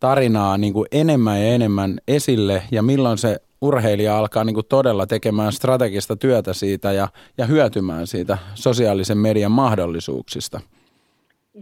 tarinaa 0.00 0.58
niin 0.58 0.72
kuin 0.72 0.86
enemmän 0.92 1.40
ja 1.40 1.46
enemmän 1.46 1.98
esille 2.08 2.62
ja 2.72 2.82
milloin 2.82 3.18
se 3.18 3.36
urheilija 3.60 4.18
alkaa 4.18 4.44
niin 4.44 4.54
kuin 4.54 4.66
todella 4.68 5.06
tekemään 5.06 5.52
strategista 5.52 6.16
työtä 6.16 6.52
siitä 6.52 6.92
ja, 6.92 7.08
ja 7.38 7.46
hyötymään 7.46 8.06
siitä 8.06 8.38
sosiaalisen 8.54 9.18
median 9.18 9.52
mahdollisuuksista? 9.52 10.60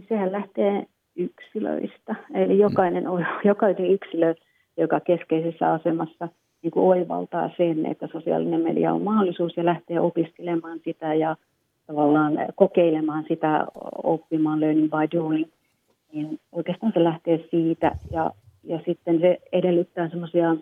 Sehän 0.09 0.31
lähtee 0.31 0.85
yksilöistä. 1.15 2.15
Eli 2.33 2.59
jokainen, 2.59 3.03
jokainen 3.43 3.91
yksilö, 3.91 4.35
joka 4.77 4.99
keskeisessä 4.99 5.73
asemassa 5.73 6.29
niin 6.63 6.71
kuin 6.71 6.85
oivaltaa 6.85 7.49
sen, 7.57 7.85
että 7.85 8.07
sosiaalinen 8.07 8.61
media 8.61 8.93
on 8.93 9.01
mahdollisuus 9.01 9.57
ja 9.57 9.65
lähtee 9.65 9.99
opiskelemaan 9.99 10.79
sitä 10.83 11.13
ja 11.13 11.35
tavallaan 11.87 12.33
kokeilemaan 12.55 13.25
sitä, 13.27 13.65
oppimaan 14.03 14.59
learning 14.59 14.89
by 14.91 15.17
doing, 15.17 15.45
niin 16.13 16.39
oikeastaan 16.51 16.93
se 16.93 17.03
lähtee 17.03 17.45
siitä 17.51 17.91
ja, 18.11 18.31
ja 18.63 18.79
sitten 18.85 19.19
se 19.19 19.37
edellyttää 19.51 20.09
semmoisia 20.09 20.55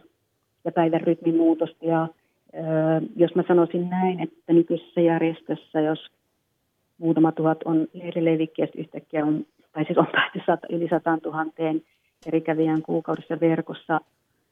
ja 0.66 0.72
päivän 0.72 1.02
rytmin 1.02 1.38
muutosta. 1.38 1.86
Ja, 1.86 2.08
jos 3.16 3.36
mä 3.36 3.44
sanoisin 3.48 3.90
näin, 3.90 4.20
että 4.20 4.54
nykyisessä 4.54 5.02
järjestössä, 5.02 5.82
jos 5.82 6.00
muutama 6.98 7.32
tuhat 7.32 7.58
on 7.66 7.88
leirilevikkiä, 7.94 8.68
yhtäkkiä 8.78 9.26
on, 9.26 9.46
tai 9.72 9.86
siis 9.86 9.98
on 9.98 10.08
päästy 10.12 10.40
yli 10.76 10.88
sataan 10.90 11.22
tuhanteen 11.22 11.82
eri 12.26 12.42
kävijän 12.42 12.82
kuukaudessa 12.82 13.40
verkossa 13.40 14.02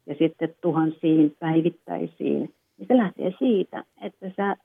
ja 0.10 0.16
sitten 0.20 0.56
tuhansiin 0.62 1.36
päivittäisiin, 1.40 2.54
niin 2.78 2.88
se 2.88 2.98
lähtee 2.98 3.34
siitä, 3.40 3.84
että 4.02 4.32
sä 4.38 4.56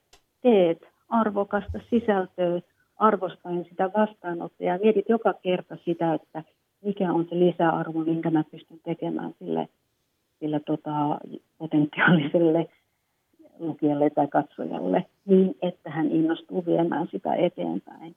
teet 0.43 0.79
arvokasta 1.09 1.81
sisältöä, 1.91 2.61
arvostaen 2.97 3.67
sitä 3.69 3.91
vastaanottajaa, 3.97 4.79
mietit 4.79 5.09
joka 5.09 5.35
kerta 5.43 5.77
sitä, 5.85 6.15
että 6.15 6.45
mikä 6.85 7.13
on 7.13 7.27
se 7.31 7.39
lisäarvo, 7.39 8.05
minkä 8.05 8.31
mä 8.31 8.45
pystyn 8.51 8.81
tekemään 8.85 9.35
sille 9.39 9.69
sille 10.41 10.61
tota, 10.61 11.19
potentiaaliselle 11.59 12.69
lukijalle 13.59 14.11
tai 14.11 14.29
katsojalle 14.29 15.05
niin, 15.27 15.57
että 15.63 15.91
hän 15.91 16.11
innostuu 16.11 16.67
viemään 16.67 17.09
sitä 17.11 17.35
eteenpäin. 17.35 18.15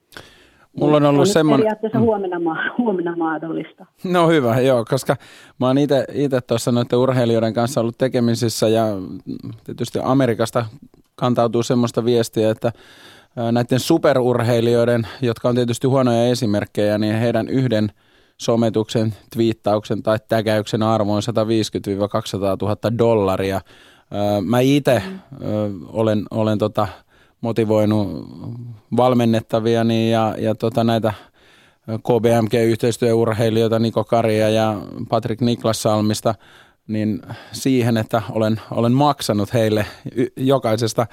Mulla 0.73 0.97
on 0.97 1.05
ollut 1.05 1.19
on 1.19 1.27
semmoinen... 1.27 1.63
Periaatteessa 1.63 1.99
huomenna, 1.99 2.37
huomenna 2.77 3.15
mahdollista. 3.15 3.85
No 4.03 4.27
hyvä, 4.27 4.59
joo, 4.59 4.85
koska 4.85 5.15
mä 5.59 5.67
oon 5.67 5.77
itse 6.13 6.41
tuossa 6.47 6.71
noiden 6.71 6.99
urheilijoiden 6.99 7.53
kanssa 7.53 7.81
ollut 7.81 7.97
tekemisissä 7.97 8.67
ja 8.67 8.85
tietysti 9.63 9.99
Amerikasta 10.03 10.65
kantautuu 11.15 11.63
semmoista 11.63 12.05
viestiä, 12.05 12.51
että 12.51 12.71
näiden 13.51 13.79
superurheilijoiden, 13.79 15.07
jotka 15.21 15.49
on 15.49 15.55
tietysti 15.55 15.87
huonoja 15.87 16.27
esimerkkejä, 16.27 16.97
niin 16.97 17.15
heidän 17.15 17.49
yhden– 17.49 17.91
sometuksen, 18.37 19.13
twiittauksen 19.33 20.03
tai 20.03 20.17
tägäyksen 20.27 20.83
arvo 20.83 21.13
on 21.13 21.21
150-200 21.21 21.27
000 22.61 22.97
dollaria. 22.97 23.61
Mä 24.45 24.59
itse 24.59 25.03
olen, 25.87 26.25
olen 26.31 26.57
tota 26.57 26.87
motivoinut 27.41 28.07
valmennettaviani 28.97 30.11
ja, 30.11 30.35
ja 30.37 30.55
tota 30.55 30.83
näitä 30.83 31.13
KBMG-yhteistyöurheilijoita 31.87 33.79
Niko 33.79 34.03
Karia 34.03 34.49
ja 34.49 34.81
Patrick 35.09 35.41
Niklas 35.41 35.81
Salmista 35.81 36.35
niin 36.87 37.21
siihen, 37.51 37.97
että 37.97 38.21
olen, 38.29 38.61
olen 38.71 38.91
maksanut 38.91 39.53
heille 39.53 39.85
jokaisesta 40.35 41.07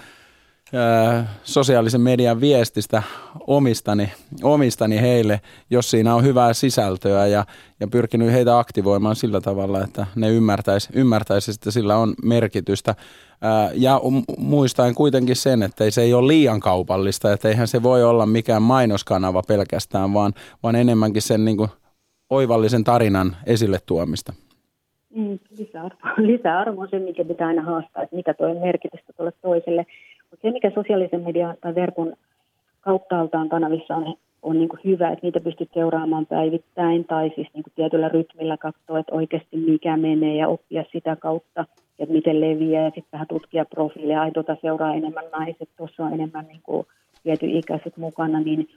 sosiaalisen 1.43 2.01
median 2.01 2.41
viestistä 2.41 3.03
omistani, 3.47 4.13
omistani 4.43 5.01
heille, 5.01 5.41
jos 5.71 5.91
siinä 5.91 6.15
on 6.15 6.25
hyvää 6.25 6.53
sisältöä 6.53 7.27
ja, 7.27 7.45
ja 7.81 7.89
pyrkinyt 7.89 8.33
heitä 8.33 8.59
aktivoimaan 8.59 9.17
sillä 9.17 9.41
tavalla, 9.41 9.85
että 9.85 10.07
ne 10.15 10.31
ymmärtäisi, 10.31 10.89
ymmärtäisi 10.93 11.51
että 11.51 11.71
sillä 11.71 11.97
on 11.97 12.15
merkitystä. 12.23 12.95
Ja 13.75 14.01
muistaen 14.39 14.95
kuitenkin 14.95 15.37
sen, 15.37 15.63
että 15.63 15.91
se 15.91 16.03
ei 16.03 16.15
ole 16.15 16.29
liian 16.29 16.61
kaupallista, 16.61 17.33
että 17.33 17.49
eihän 17.49 17.69
se 17.69 17.83
voi 17.83 18.05
olla 18.05 18.27
mikään 18.27 18.63
mainoskanava 18.63 19.43
pelkästään, 19.49 20.15
vaan, 20.15 20.33
vaan 20.63 20.77
enemmänkin 20.77 21.23
sen 21.23 21.45
niin 21.45 21.57
kuin 21.57 21.69
oivallisen 22.31 22.85
tarinan 22.85 23.37
esille 23.47 23.79
tuomista. 23.87 24.33
Mm, 25.15 25.39
lisäarvo. 25.59 25.97
lisäarvo 26.33 26.81
on 26.81 26.89
se, 26.91 26.99
mikä 26.99 27.25
pitää 27.25 27.49
aina 27.49 27.63
haastaa, 27.63 28.03
että 28.03 28.17
mikä 28.17 28.35
tuo 28.35 28.61
merkitystä 28.61 29.13
tuolle 29.13 29.33
toiselle. 29.43 29.87
Mutta 30.31 30.49
se, 30.49 30.51
mikä 30.51 30.71
sosiaalisen 30.75 31.21
median 31.21 31.57
tai 31.61 31.75
verkon 31.75 32.17
kauttaaltaan 32.81 33.49
kanavissa 33.49 33.97
on, 33.97 34.15
on 34.45 34.59
niin 34.59 34.69
kuin 34.69 34.81
hyvä, 34.85 35.11
että 35.11 35.27
niitä 35.27 35.41
pystyt 35.41 35.71
seuraamaan 35.75 36.27
päivittäin 36.27 37.05
tai 37.05 37.31
siis 37.35 37.49
niin 37.55 37.63
kuin 37.63 37.73
tietyllä 37.75 38.09
rytmillä 38.09 38.57
katsoa, 38.57 38.99
että 38.99 39.15
oikeasti 39.15 39.57
mikä 39.57 39.97
menee 39.97 40.37
ja 40.37 40.49
oppia 40.49 40.85
sitä 40.93 41.17
kautta, 41.17 41.65
että 41.99 42.15
miten 42.15 42.41
leviää 42.41 42.85
ja 42.85 42.91
sitten 42.91 43.13
vähän 43.13 43.27
tutkia 43.27 43.65
profiilia. 43.65 44.23
Ai 44.23 44.31
tuota 44.33 44.57
seuraa 44.63 44.95
enemmän 44.95 45.25
naiset, 45.33 45.69
tuossa 45.77 46.05
on 46.05 46.13
enemmän 46.13 46.47
niin 46.47 46.61
kuin 46.63 46.87
viety 47.25 47.47
ikäiset 47.47 47.97
mukana, 47.97 48.41
niin, 48.41 48.69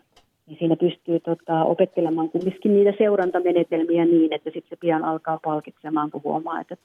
niin 0.48 0.58
siinä 0.60 0.76
pystyy 0.76 1.20
tota, 1.20 1.64
opettelemaan 1.64 2.30
kumminkin 2.30 2.74
niitä 2.74 2.94
seurantamenetelmiä 2.98 4.06
niin, 4.06 4.34
että 4.34 4.50
sitten 4.50 4.70
se 4.70 4.76
pian 4.76 5.06
alkaa 5.06 5.40
palkitsemaan, 5.44 6.12
kun 6.12 6.24
huomaa, 6.24 6.62
että, 6.62 6.78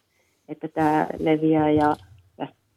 että 0.48 0.68
tämä 0.68 1.06
leviää 1.18 1.70
ja 1.70 1.96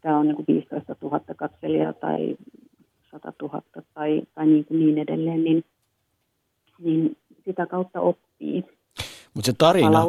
tämä 0.06 0.18
on 0.18 0.28
niin 0.28 0.36
kuin 0.36 0.46
15 0.48 0.96
000 1.02 1.20
katselijaa 1.36 1.94
tai 1.94 2.38
100 3.12 3.34
000 3.42 3.62
tai, 3.94 4.22
tai 4.36 4.48
niin, 4.48 4.66
kuin 4.66 4.80
niin 4.80 4.98
edelleen, 4.98 5.44
niin, 5.44 5.64
niin 6.80 7.18
sitä 7.46 7.66
kautta 7.66 8.02
oppii. 8.02 8.64
Mutta 9.36 9.46
se 9.46 9.54
tarina, 9.58 10.04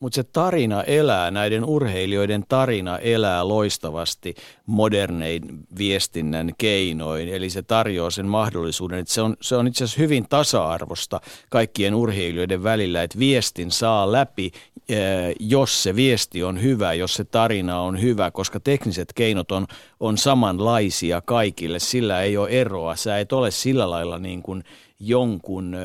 mutta 0.00 0.16
se 0.16 0.22
tarina 0.22 0.82
elää, 0.82 1.30
näiden 1.30 1.64
urheilijoiden 1.64 2.44
tarina 2.48 2.98
elää 2.98 3.48
loistavasti 3.48 4.34
modernein 4.66 5.42
viestinnän 5.78 6.50
keinoin. 6.58 7.28
Eli 7.28 7.50
se 7.50 7.62
tarjoaa 7.62 8.10
sen 8.10 8.26
mahdollisuuden, 8.26 8.98
että 8.98 9.12
se 9.12 9.22
on, 9.22 9.36
se 9.40 9.56
on 9.56 9.66
itse 9.66 9.84
asiassa 9.84 10.02
hyvin 10.02 10.26
tasa-arvosta 10.28 11.20
kaikkien 11.50 11.94
urheilijoiden 11.94 12.62
välillä, 12.62 13.02
että 13.02 13.18
viestin 13.18 13.70
saa 13.70 14.12
läpi, 14.12 14.50
eh, 14.88 15.34
jos 15.40 15.82
se 15.82 15.96
viesti 15.96 16.44
on 16.44 16.62
hyvä, 16.62 16.92
jos 16.92 17.14
se 17.14 17.24
tarina 17.24 17.80
on 17.80 18.02
hyvä, 18.02 18.30
koska 18.30 18.60
tekniset 18.60 19.12
keinot 19.14 19.52
on, 19.52 19.66
on 20.00 20.18
samanlaisia 20.18 21.20
kaikille. 21.20 21.78
Sillä 21.78 22.22
ei 22.22 22.36
ole 22.36 22.48
eroa. 22.48 22.96
Sä 22.96 23.18
et 23.18 23.32
ole 23.32 23.50
sillä 23.50 23.90
lailla 23.90 24.18
niin 24.18 24.42
kuin– 24.42 24.64
jonkun, 25.00 25.76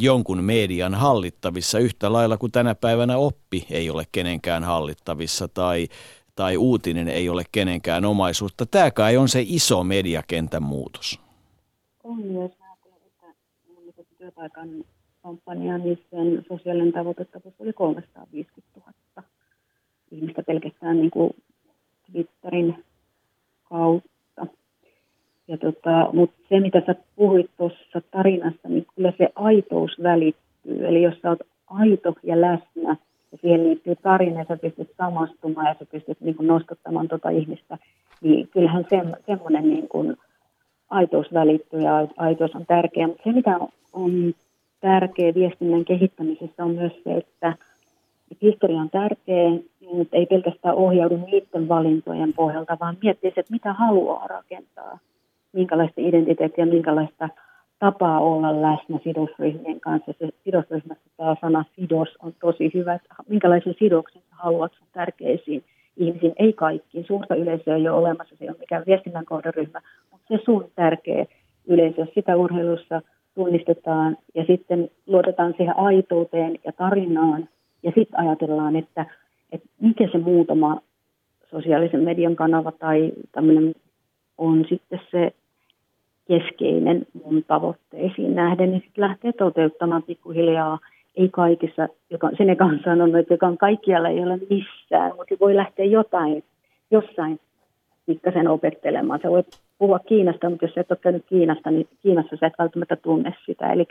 jonkun 0.00 0.44
median 0.44 0.94
hallittavissa 0.94 1.78
yhtä 1.78 2.12
lailla 2.12 2.38
kuin 2.38 2.52
tänä 2.52 2.74
päivänä 2.74 3.16
oppi 3.16 3.66
ei 3.70 3.90
ole 3.90 4.04
kenenkään 4.12 4.64
hallittavissa 4.64 5.48
tai, 5.48 5.88
tai 6.36 6.56
uutinen 6.56 7.08
ei 7.08 7.28
ole 7.28 7.42
kenenkään 7.52 8.04
omaisuutta. 8.04 8.66
Tämä 8.66 8.90
kai 8.90 9.16
on 9.16 9.28
se 9.28 9.44
iso 9.46 9.84
mediakentän 9.84 10.62
muutos. 10.62 11.20
On 12.04 12.18
myös. 12.18 12.50
että 12.50 13.26
mun 13.74 14.06
työpaikan 14.18 14.84
kampanja, 15.22 15.78
niin 15.78 15.98
sen 16.10 16.44
sosiaalinen 16.48 16.92
tavoitettavuus 16.92 17.54
oli 17.58 17.72
350 17.72 18.80
000 19.16 19.28
ihmistä 20.10 20.42
pelkästään 20.42 20.96
niin 20.96 21.10
kuin 21.10 21.30
Twitterin 22.12 22.84
kautta 23.62 24.09
ja 25.50 25.56
tota, 25.58 26.08
Mutta 26.12 26.36
se, 26.48 26.60
mitä 26.60 26.82
sä 26.86 26.94
puhuit 27.16 27.50
tuossa 27.56 28.00
tarinassa, 28.10 28.68
niin 28.68 28.86
kyllä 28.96 29.12
se 29.18 29.28
aitous 29.34 29.90
välittyy. 30.02 30.86
Eli 30.86 31.02
jos 31.02 31.14
sä 31.22 31.28
oot 31.28 31.38
aito 31.66 32.14
ja 32.22 32.40
läsnä, 32.40 32.96
ja 33.32 33.38
siihen 33.40 33.64
liittyy 33.64 33.96
tarina, 33.96 34.38
ja 34.38 34.44
sä 34.48 34.56
pystyt 34.56 34.90
samastumaan, 34.96 35.66
ja 35.66 35.74
sä 35.78 35.86
pystyt 35.92 36.20
niin 36.20 36.34
kuin 36.34 36.46
nostattamaan 36.46 37.08
tuota 37.08 37.30
ihmistä, 37.30 37.78
niin 38.20 38.48
kyllähän 38.48 38.84
se, 38.90 39.02
semmoinen 39.26 39.68
niin 39.68 39.88
kuin 39.88 40.16
aitous 40.90 41.32
välittyy, 41.32 41.80
ja 41.80 42.08
aitous 42.16 42.54
on 42.54 42.66
tärkeä. 42.66 43.06
Mutta 43.06 43.22
se, 43.24 43.32
mitä 43.32 43.58
on 43.92 44.34
tärkeä 44.80 45.34
viestinnän 45.34 45.84
kehittämisessä, 45.84 46.64
on 46.64 46.74
myös 46.74 46.92
se, 47.04 47.14
että 47.16 47.54
historia 48.42 48.80
on 48.80 48.90
tärkeä, 48.90 49.50
mutta 49.94 50.16
ei 50.16 50.26
pelkästään 50.26 50.74
ohjaudu 50.74 51.16
niiden 51.16 51.68
valintojen 51.68 52.32
pohjalta, 52.32 52.76
vaan 52.80 52.96
miettii, 53.02 53.28
että 53.28 53.52
mitä 53.52 53.72
haluaa 53.72 54.26
rakentaa 54.26 54.98
minkälaista 55.52 56.00
identiteettiä, 56.00 56.66
minkälaista 56.66 57.28
tapaa 57.78 58.20
olla 58.20 58.62
läsnä 58.62 58.98
sidosryhmien 59.04 59.80
kanssa. 59.80 60.12
Se 60.18 60.28
sidosryhmässä 60.44 61.04
tämä 61.16 61.36
sana 61.40 61.64
sidos 61.76 62.08
on 62.22 62.32
tosi 62.40 62.70
hyvä, 62.74 62.94
että 62.94 63.14
minkälaisen 63.28 63.74
sidoksen 63.78 64.22
haluat 64.30 64.72
sun 64.78 64.88
tärkeisiin 64.92 65.64
ihmisiin, 65.96 66.32
ei 66.38 66.52
kaikkiin. 66.52 67.04
Suurta 67.06 67.34
yleisöä 67.34 67.76
ei 67.76 67.88
ole 67.88 67.90
olemassa, 67.90 68.36
se 68.36 68.44
ei 68.44 68.50
ole 68.50 68.58
mikään 68.58 68.82
viestinnän 68.86 69.24
kohderyhmä, 69.24 69.80
mutta 70.10 70.26
se 70.28 70.42
sun 70.44 70.70
tärkeä 70.74 71.26
yleisö, 71.66 72.06
sitä 72.14 72.36
urheilussa 72.36 73.02
tunnistetaan 73.34 74.16
ja 74.34 74.44
sitten 74.44 74.90
luotetaan 75.06 75.54
siihen 75.56 75.78
aitouteen 75.78 76.58
ja 76.64 76.72
tarinaan. 76.72 77.48
Ja 77.82 77.92
sitten 77.94 78.20
ajatellaan, 78.20 78.76
että, 78.76 79.06
että 79.52 79.68
mikä 79.80 80.08
se 80.12 80.18
muutama 80.18 80.80
sosiaalisen 81.50 82.00
median 82.00 82.36
kanava 82.36 82.72
tai 82.72 83.12
tämmöinen 83.32 83.74
on 84.38 84.64
sitten 84.68 85.00
se 85.10 85.32
keskeinen 86.30 87.06
mun 87.24 87.44
tavoitteisiin 87.46 88.34
nähden, 88.34 88.70
niin 88.70 88.82
sitten 88.84 89.02
lähtee 89.02 89.32
toteuttamaan 89.32 90.02
pikkuhiljaa. 90.02 90.78
Ei 91.16 91.28
kaikissa, 91.28 91.88
joka, 92.10 92.30
Seneca 92.38 92.64
on 92.64 92.80
sanonut, 92.84 93.16
että 93.16 93.34
joka 93.34 93.46
on 93.46 93.58
kaikkialla 93.58 94.08
ei 94.08 94.20
ole 94.20 94.38
missään, 94.50 95.12
mutta 95.16 95.34
voi 95.40 95.56
lähteä 95.56 95.84
jotain, 95.84 96.44
jossain 96.90 97.40
pikkasen 98.06 98.48
opettelemaan. 98.48 99.20
Sä 99.22 99.30
voit 99.30 99.46
puhua 99.78 99.98
Kiinasta, 99.98 100.50
mutta 100.50 100.64
jos 100.64 100.76
et 100.76 100.90
ole 100.90 100.98
käynyt 101.02 101.24
Kiinasta, 101.26 101.70
niin 101.70 101.88
Kiinassa 102.02 102.36
sä 102.36 102.46
et 102.46 102.58
välttämättä 102.58 102.96
tunne 102.96 103.34
sitä. 103.46 103.72
Eli 103.72 103.86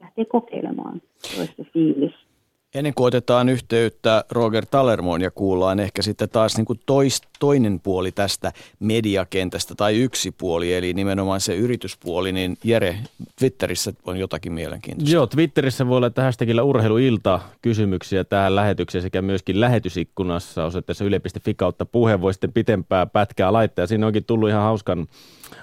lähtee 0.00 0.24
kokeilemaan, 0.24 1.02
se 1.18 1.64
fiilis. 1.64 2.31
Ennen 2.74 2.94
kuin 2.94 3.06
otetaan 3.06 3.48
yhteyttä 3.48 4.24
Roger 4.30 4.66
Talermoon 4.66 5.20
ja 5.20 5.30
kuullaan 5.30 5.80
ehkä 5.80 6.02
sitten 6.02 6.28
taas 6.28 6.56
niin 6.56 6.64
kuin 6.64 6.80
tois, 6.86 7.22
toinen 7.38 7.80
puoli 7.80 8.12
tästä 8.12 8.52
mediakentästä 8.80 9.74
tai 9.74 10.00
yksi 10.00 10.30
puoli, 10.30 10.74
eli 10.74 10.94
nimenomaan 10.94 11.40
se 11.40 11.56
yrityspuoli, 11.56 12.32
niin 12.32 12.56
Jere, 12.64 12.96
Twitterissä 13.38 13.92
on 14.04 14.16
jotakin 14.16 14.52
mielenkiintoista. 14.52 15.14
Joo, 15.14 15.26
Twitterissä 15.26 15.88
voi 15.88 15.96
olla 15.96 16.10
hashtagillä 16.16 16.62
urheiluilta 16.62 17.40
kysymyksiä 17.62 18.24
tähän 18.24 18.56
lähetykseen 18.56 19.02
sekä 19.02 19.22
myöskin 19.22 19.60
lähetysikkunassa 19.60 20.64
osoitteessa 20.64 21.04
yle.fi 21.04 21.54
kautta 21.54 21.86
puhe 21.86 22.20
voi 22.20 22.34
sitten 22.34 22.52
pitempää 22.52 23.06
pätkää 23.06 23.52
laittaa. 23.52 23.86
Siinä 23.86 24.06
onkin 24.06 24.24
tullut 24.24 24.48
ihan 24.48 24.62
hauskan 24.62 25.06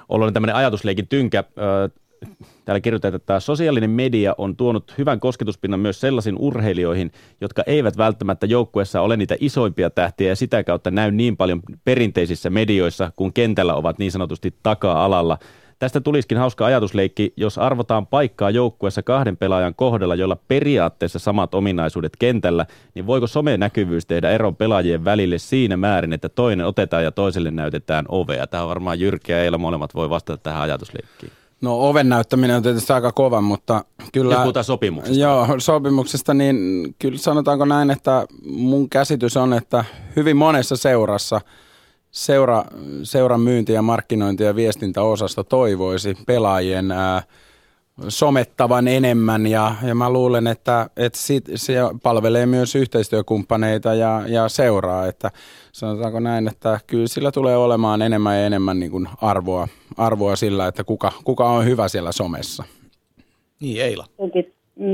oloinen 0.10 0.34
tämmöinen 0.34 0.56
ajatusleikin 0.56 1.08
tynkä 1.08 1.44
täällä 2.66 2.80
kirjoitetaan, 2.80 3.16
että 3.16 3.40
sosiaalinen 3.40 3.90
media 3.90 4.36
on 4.38 4.56
tuonut 4.56 4.94
hyvän 4.98 5.20
kosketuspinnan 5.20 5.80
myös 5.80 6.02
sellaisiin 6.02 6.36
urheilijoihin, 6.40 7.12
jotka 7.42 7.64
eivät 7.68 7.98
välttämättä 7.98 8.46
joukkueessa 8.46 9.02
ole 9.02 9.18
niitä 9.18 9.36
isoimpia 9.40 9.90
tähtiä 9.90 10.30
ja 10.30 10.36
sitä 10.36 10.64
kautta 10.64 10.92
näy 10.92 11.12
niin 11.12 11.38
paljon 11.38 11.62
perinteisissä 11.84 12.50
medioissa, 12.50 13.12
kun 13.16 13.34
kentällä 13.34 13.76
ovat 13.76 14.00
niin 14.00 14.12
sanotusti 14.12 14.54
taka-alalla. 14.64 15.38
Tästä 15.80 16.02
tulisikin 16.02 16.38
hauska 16.38 16.66
ajatusleikki, 16.66 17.34
jos 17.38 17.58
arvotaan 17.58 18.08
paikkaa 18.08 18.50
joukkueessa 18.50 19.04
kahden 19.04 19.38
pelaajan 19.38 19.76
kohdalla, 19.76 20.16
jolla 20.16 20.38
periaatteessa 20.48 21.20
samat 21.20 21.56
ominaisuudet 21.56 22.14
kentällä, 22.20 22.66
niin 22.96 23.08
voiko 23.08 23.28
somenäkyvyys 23.28 24.06
tehdä 24.06 24.30
eron 24.30 24.56
pelaajien 24.56 25.06
välille 25.06 25.38
siinä 25.38 25.78
määrin, 25.78 26.14
että 26.14 26.30
toinen 26.30 26.66
otetaan 26.66 27.04
ja 27.04 27.12
toiselle 27.12 27.52
näytetään 27.52 28.06
ovea? 28.10 28.48
Tämä 28.48 28.64
on 28.64 28.70
varmaan 28.70 29.00
Jyrki 29.00 29.32
ja 29.32 29.58
molemmat 29.58 29.96
voi 29.96 30.10
vastata 30.10 30.44
tähän 30.44 30.62
ajatusleikkiin. 30.62 31.32
No 31.62 31.90
oven 31.90 32.10
näyttäminen 32.10 32.56
on 32.56 32.64
tietysti 32.64 32.94
aika 32.94 33.12
kova, 33.12 33.42
mutta 33.42 33.86
kyllä... 34.14 34.34
Jos 34.34 34.42
puhutaan 34.42 34.64
sopimuksesta. 34.64 35.20
Joo, 35.20 35.48
sopimuksesta, 35.58 36.34
niin 36.34 36.58
kyllä 37.00 37.18
sanotaanko 37.18 37.66
näin, 37.66 37.92
että 37.92 38.26
mun 38.46 38.90
käsitys 38.90 39.38
on, 39.38 39.54
että 39.54 39.86
hyvin 40.16 40.38
monessa 40.38 40.76
seurassa 40.76 41.42
seura, 42.12 42.66
seuran 43.04 43.42
myynti- 43.42 43.74
ja 43.74 43.82
markkinointi- 43.82 44.44
ja 44.44 44.56
viestintäosasto 44.56 45.44
toivoisi 45.44 46.18
pelaajien 46.28 46.92
ää, 46.92 47.24
somettavan 48.08 48.88
enemmän 48.88 49.48
ja, 49.48 49.72
ja 49.88 49.96
mä 49.96 50.10
luulen, 50.10 50.48
että, 50.48 50.90
että 50.98 51.20
sit, 51.20 51.44
se 51.56 51.76
palvelee 52.04 52.46
myös 52.46 52.76
yhteistyökumppaneita 52.76 53.94
ja, 53.94 54.22
ja 54.28 54.50
seuraa, 54.50 55.08
että 55.08 55.32
sanotaanko 55.72 56.20
näin, 56.20 56.48
että 56.48 56.80
kyllä 56.88 57.08
sillä 57.08 57.32
tulee 57.32 57.58
olemaan 57.58 58.02
enemmän 58.02 58.38
ja 58.40 58.46
enemmän 58.46 58.80
niin 58.80 58.92
kuin 58.92 59.08
arvoa, 59.22 59.68
arvoa 59.98 60.36
sillä, 60.36 60.68
että 60.68 60.84
kuka, 60.84 61.12
kuka 61.24 61.50
on 61.50 61.66
hyvä 61.66 61.88
siellä 61.88 62.12
somessa. 62.12 62.64
Niin, 63.62 63.82
Eila. 63.82 64.06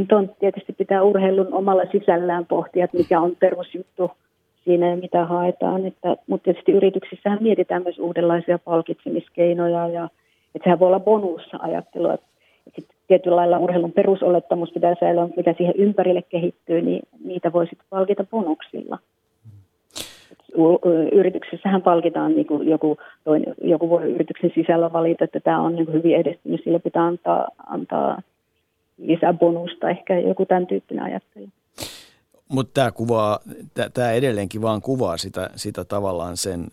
Tuon 0.10 0.30
tietysti 0.40 0.74
pitää 0.74 1.04
urheilun 1.04 1.54
omalla 1.54 1.84
sisällään 1.92 2.46
pohtia, 2.46 2.86
että 2.86 2.98
mikä 2.98 3.22
on 3.22 3.36
perusjuttu 3.40 4.12
siinä 4.64 4.90
ja 4.90 4.98
mitä 4.98 5.26
haetaan. 5.26 5.86
Että, 5.86 6.18
mutta 6.28 6.44
tietysti 6.44 6.72
yrityksissähän 6.72 7.44
mietitään 7.44 7.84
myös 7.84 8.00
uudenlaisia 8.00 8.60
palkitsemiskeinoja 8.60 9.88
ja 9.88 10.10
että 10.56 10.64
sehän 10.64 10.80
voi 10.80 10.88
olla 10.88 11.00
bonusajattelua, 11.00 12.14
että 12.14 12.26
tietyllä 13.08 13.36
lailla 13.36 13.60
urheilun 13.60 13.92
perusolettamus 13.92 14.72
pitää 14.72 14.96
säilyä, 15.00 15.30
mitä 15.38 15.54
siihen 15.58 15.76
ympärille 15.78 16.22
kehittyy, 16.22 16.82
niin 16.82 17.02
niitä 17.24 17.54
voi 17.54 17.68
sitten 17.68 17.88
palkita 17.90 18.24
bonuksilla. 18.24 18.98
Yrityksessähän 21.12 21.82
palkitaan 21.82 22.36
niin 22.36 22.48
kuin 22.48 22.68
joku, 22.68 22.98
toinen, 23.24 23.54
joku 23.62 23.90
voi 23.90 24.12
yrityksen 24.12 24.52
sisällä 24.56 24.94
valita, 24.94 25.24
että 25.24 25.40
tämä 25.40 25.62
on 25.62 25.76
niin 25.76 25.86
kuin 25.86 25.98
hyvin 25.98 26.16
edistynyt, 26.16 26.62
sille 26.64 26.80
pitää 26.80 27.04
antaa, 27.04 27.48
antaa 27.68 28.22
lisää 28.98 29.34
bonusta, 29.34 29.90
ehkä 29.90 30.20
joku 30.20 30.46
tämän 30.46 30.68
tyyppinen 30.68 31.04
ajattelu. 31.04 31.48
Mutta 32.50 32.74
tämä 32.74 32.92
kuvaa, 32.92 33.40
tämä 33.94 34.12
edelleenkin 34.12 34.62
vaan 34.62 34.82
kuvaa 34.82 35.18
sitä, 35.18 35.50
sitä 35.56 35.86
tavallaan 35.86 36.38
sen, 36.38 36.68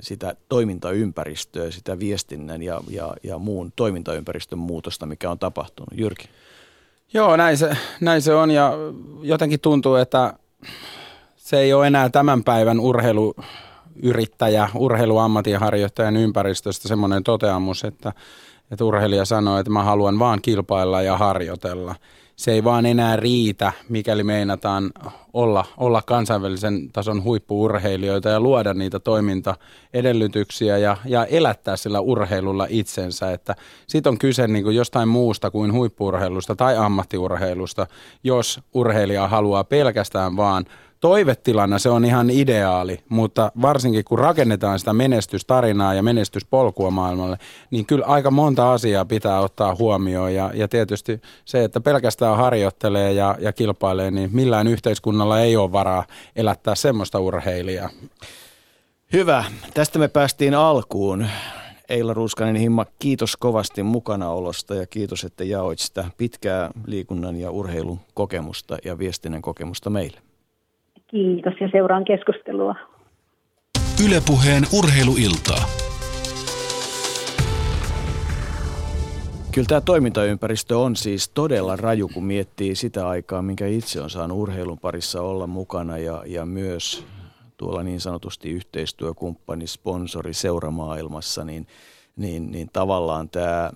sitä 0.00 0.36
toimintaympäristöä, 0.48 1.70
sitä 1.70 1.98
viestinnän 1.98 2.62
ja, 2.62 2.80
ja, 2.90 3.14
ja 3.22 3.38
muun 3.38 3.72
toimintaympäristön 3.76 4.58
muutosta, 4.58 5.06
mikä 5.06 5.30
on 5.30 5.38
tapahtunut. 5.38 5.98
Jyrki? 5.98 6.28
Joo, 7.14 7.36
näin 7.36 7.56
se, 7.56 7.76
näin 8.00 8.22
se 8.22 8.34
on 8.34 8.50
ja 8.50 8.72
jotenkin 9.22 9.60
tuntuu, 9.60 9.94
että 9.94 10.34
se 11.36 11.58
ei 11.58 11.72
ole 11.72 11.86
enää 11.86 12.08
tämän 12.08 12.44
päivän 12.44 12.80
urheiluyrittäjä, 12.80 14.68
urheiluammatinharjoittajan 14.74 16.16
ympäristöstä 16.16 16.88
semmoinen 16.88 17.24
toteamus, 17.24 17.84
että, 17.84 18.12
että 18.70 18.84
urheilija 18.84 19.24
sanoo, 19.24 19.58
että 19.58 19.72
mä 19.72 19.82
haluan 19.82 20.18
vaan 20.18 20.42
kilpailla 20.42 21.02
ja 21.02 21.16
harjoitella– 21.16 21.94
se 22.36 22.52
ei 22.52 22.64
vaan 22.64 22.86
enää 22.86 23.16
riitä, 23.16 23.72
mikäli 23.88 24.24
meinataan 24.24 24.90
olla, 25.32 25.64
olla 25.76 26.02
kansainvälisen 26.02 26.88
tason 26.92 27.24
huippuurheilijoita 27.24 28.28
ja 28.28 28.40
luoda 28.40 28.74
niitä 28.74 29.00
toimintaedellytyksiä 29.00 30.78
ja, 30.78 30.96
ja 31.04 31.26
elättää 31.26 31.76
sillä 31.76 32.00
urheilulla 32.00 32.66
itsensä. 32.70 33.32
Että 33.32 33.54
sit 33.86 34.06
on 34.06 34.18
kyse 34.18 34.48
niin 34.48 34.64
kuin 34.64 34.76
jostain 34.76 35.08
muusta 35.08 35.50
kuin 35.50 35.72
huippuurheilusta 35.72 36.56
tai 36.56 36.76
ammattiurheilusta, 36.76 37.86
jos 38.24 38.60
urheilija 38.74 39.28
haluaa 39.28 39.64
pelkästään 39.64 40.36
vaan– 40.36 40.64
toivetilana 41.04 41.78
se 41.78 41.90
on 41.90 42.04
ihan 42.04 42.30
ideaali, 42.30 42.98
mutta 43.08 43.52
varsinkin 43.62 44.04
kun 44.04 44.18
rakennetaan 44.18 44.78
sitä 44.78 44.92
menestystarinaa 44.92 45.94
ja 45.94 46.02
menestyspolkua 46.02 46.90
maailmalle, 46.90 47.38
niin 47.70 47.86
kyllä 47.86 48.06
aika 48.06 48.30
monta 48.30 48.72
asiaa 48.72 49.04
pitää 49.04 49.40
ottaa 49.40 49.74
huomioon. 49.74 50.34
Ja, 50.34 50.50
ja 50.54 50.68
tietysti 50.68 51.20
se, 51.44 51.64
että 51.64 51.80
pelkästään 51.80 52.36
harjoittelee 52.36 53.12
ja, 53.12 53.36
ja 53.40 53.52
kilpailee, 53.52 54.10
niin 54.10 54.30
millään 54.32 54.66
yhteiskunnalla 54.66 55.40
ei 55.40 55.56
ole 55.56 55.72
varaa 55.72 56.04
elättää 56.36 56.74
semmoista 56.74 57.20
urheilijaa. 57.20 57.90
Hyvä. 59.12 59.44
Tästä 59.74 59.98
me 59.98 60.08
päästiin 60.08 60.54
alkuun. 60.54 61.26
Eila 61.88 62.14
Ruuskanen 62.14 62.56
Himma, 62.56 62.86
kiitos 62.98 63.36
kovasti 63.36 63.82
mukanaolosta 63.82 64.74
ja 64.74 64.86
kiitos, 64.86 65.24
että 65.24 65.44
jaoit 65.44 65.78
sitä 65.78 66.04
pitkää 66.16 66.70
liikunnan 66.86 67.36
ja 67.36 67.50
urheilun 67.50 68.00
kokemusta 68.14 68.76
ja 68.84 68.98
viestinnän 68.98 69.42
kokemusta 69.42 69.90
meille. 69.90 70.33
Kiitos 71.14 71.54
ja 71.60 71.68
seuraan 71.72 72.04
keskustelua. 72.04 72.74
Ylepuheen 74.06 74.62
urheiluiltaa. 74.78 75.64
Kyllä 79.52 79.66
tämä 79.68 79.80
toimintaympäristö 79.80 80.78
on 80.78 80.96
siis 80.96 81.28
todella 81.28 81.76
raju, 81.76 82.08
kun 82.08 82.24
miettii 82.24 82.74
sitä 82.74 83.08
aikaa, 83.08 83.42
minkä 83.42 83.66
itse 83.66 84.00
on 84.00 84.10
saanut 84.10 84.38
urheilun 84.38 84.78
parissa 84.78 85.22
olla 85.22 85.46
mukana 85.46 85.98
ja, 85.98 86.22
ja 86.26 86.46
myös 86.46 87.06
tuolla 87.56 87.82
niin 87.82 88.00
sanotusti 88.00 88.50
yhteistyökumppani, 88.50 89.66
sponsori 89.66 90.34
seuramaailmassa, 90.34 91.44
niin, 91.44 91.66
niin, 92.16 92.52
niin 92.52 92.68
tavallaan 92.72 93.28
tämä, 93.28 93.70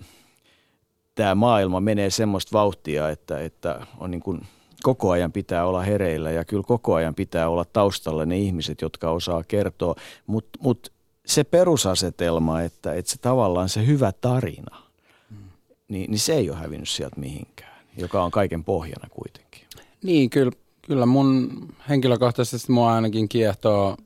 tämä 1.15 1.35
maailma 1.35 1.79
menee 1.79 2.09
semmoista 2.09 2.57
vauhtia, 2.57 3.09
että, 3.09 3.39
että 3.39 3.79
on 3.99 4.11
niin 4.11 4.21
kuin– 4.21 4.41
koko 4.83 5.11
ajan 5.11 5.31
pitää 5.31 5.65
olla 5.65 5.81
hereillä 5.81 6.31
ja 6.31 6.45
kyllä 6.45 6.63
koko 6.63 6.93
ajan 6.93 7.15
pitää 7.15 7.49
olla 7.49 7.65
taustalla 7.65 8.25
ne 8.25 8.37
ihmiset, 8.37 8.81
jotka 8.81 9.11
osaa 9.11 9.43
kertoa. 9.43 9.95
Mutta 10.27 10.59
mut 10.61 10.91
se 11.25 11.43
perusasetelma, 11.43 12.61
että, 12.61 12.93
että 12.93 13.11
se 13.11 13.17
tavallaan 13.17 13.69
se 13.69 13.85
hyvä 13.85 14.11
tarina, 14.11 14.81
mm. 15.29 15.37
niin, 15.87 16.11
niin 16.11 16.19
se 16.19 16.33
ei 16.33 16.49
ole 16.49 16.57
hävinnyt 16.57 16.89
sieltä 16.89 17.19
mihinkään, 17.19 17.85
joka 17.97 18.23
on 18.23 18.31
kaiken 18.31 18.63
pohjana 18.63 19.07
kuitenkin. 19.09 19.61
Niin, 20.03 20.29
kyllä, 20.29 20.51
kyllä 20.81 21.05
mun 21.05 21.49
henkilökohtaisesti 21.89 22.71
mua 22.71 22.95
ainakin 22.95 23.29
kiehtoo 23.29 23.97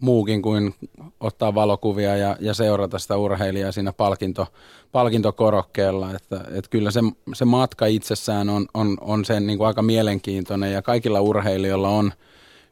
muukin 0.00 0.42
kuin 0.42 0.74
ottaa 1.20 1.54
valokuvia 1.54 2.16
ja, 2.16 2.36
ja 2.40 2.54
seurata 2.54 2.98
sitä 2.98 3.16
urheilijaa 3.16 3.72
siinä 3.72 3.92
palkinto, 3.92 4.46
palkintokorokkeella. 4.92 6.14
Että, 6.14 6.44
että 6.54 6.70
kyllä 6.70 6.90
se, 6.90 7.00
se 7.34 7.44
matka 7.44 7.86
itsessään 7.86 8.48
on, 8.48 8.66
on, 8.74 8.98
on 9.00 9.24
sen 9.24 9.46
niin 9.46 9.58
kuin 9.58 9.68
aika 9.68 9.82
mielenkiintoinen 9.82 10.72
ja 10.72 10.82
kaikilla 10.82 11.20
urheilijoilla 11.20 11.88
on 11.88 12.12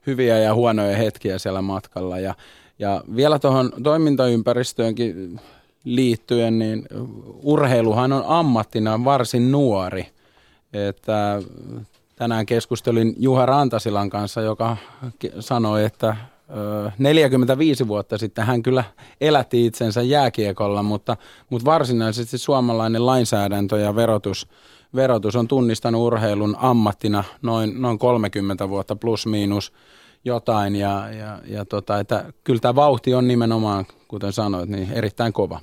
hyviä 0.07 0.38
ja 0.38 0.55
huonoja 0.55 0.97
hetkiä 0.97 1.38
siellä 1.38 1.62
matkalla. 1.62 2.19
Ja, 2.19 2.35
ja 2.79 3.03
vielä 3.17 3.38
tuohon 3.38 3.73
toimintaympäristöönkin 3.83 5.41
liittyen, 5.85 6.59
niin 6.59 6.85
urheiluhan 7.43 8.12
on 8.12 8.25
ammattina 8.27 9.05
varsin 9.05 9.53
nuori. 9.53 10.07
Että 10.73 11.43
tänään 12.17 12.47
keskustelin 12.47 13.14
Juha 13.19 13.47
Rantasilan 13.47 14.11
kanssa, 14.11 14.41
joka 14.41 14.77
sanoi, 15.41 15.85
että 15.85 16.17
45 16.98 17.88
vuotta 17.88 18.18
sitten 18.18 18.46
hän 18.46 18.62
kyllä 18.62 18.84
elätti 19.20 19.66
itsensä 19.66 20.02
jääkiekolla, 20.02 20.82
mutta, 20.82 21.16
mutta 21.50 21.64
varsinaisesti 21.64 22.38
suomalainen 22.38 23.06
lainsäädäntö 23.06 23.78
ja 23.78 23.96
verotus, 23.96 24.48
verotus 24.94 25.37
on 25.37 25.48
tunnistanut 25.48 26.02
urheilun 26.02 26.56
ammattina 26.58 27.24
noin, 27.42 27.82
noin 27.82 27.98
30 27.98 28.68
vuotta 28.68 28.96
plus 28.96 29.26
miinus 29.26 29.72
jotain. 30.24 30.76
Ja, 30.76 31.08
ja, 31.11 31.38
ja 31.46 31.64
tota, 31.64 31.98
että 31.98 32.32
kyllä 32.44 32.61
tämä 32.61 32.74
vauhti 32.74 33.14
on 33.14 33.28
nimenomaan, 33.28 33.87
kuten 34.08 34.32
sanoit, 34.32 34.68
niin 34.68 34.92
erittäin 34.92 35.32
kova. 35.32 35.61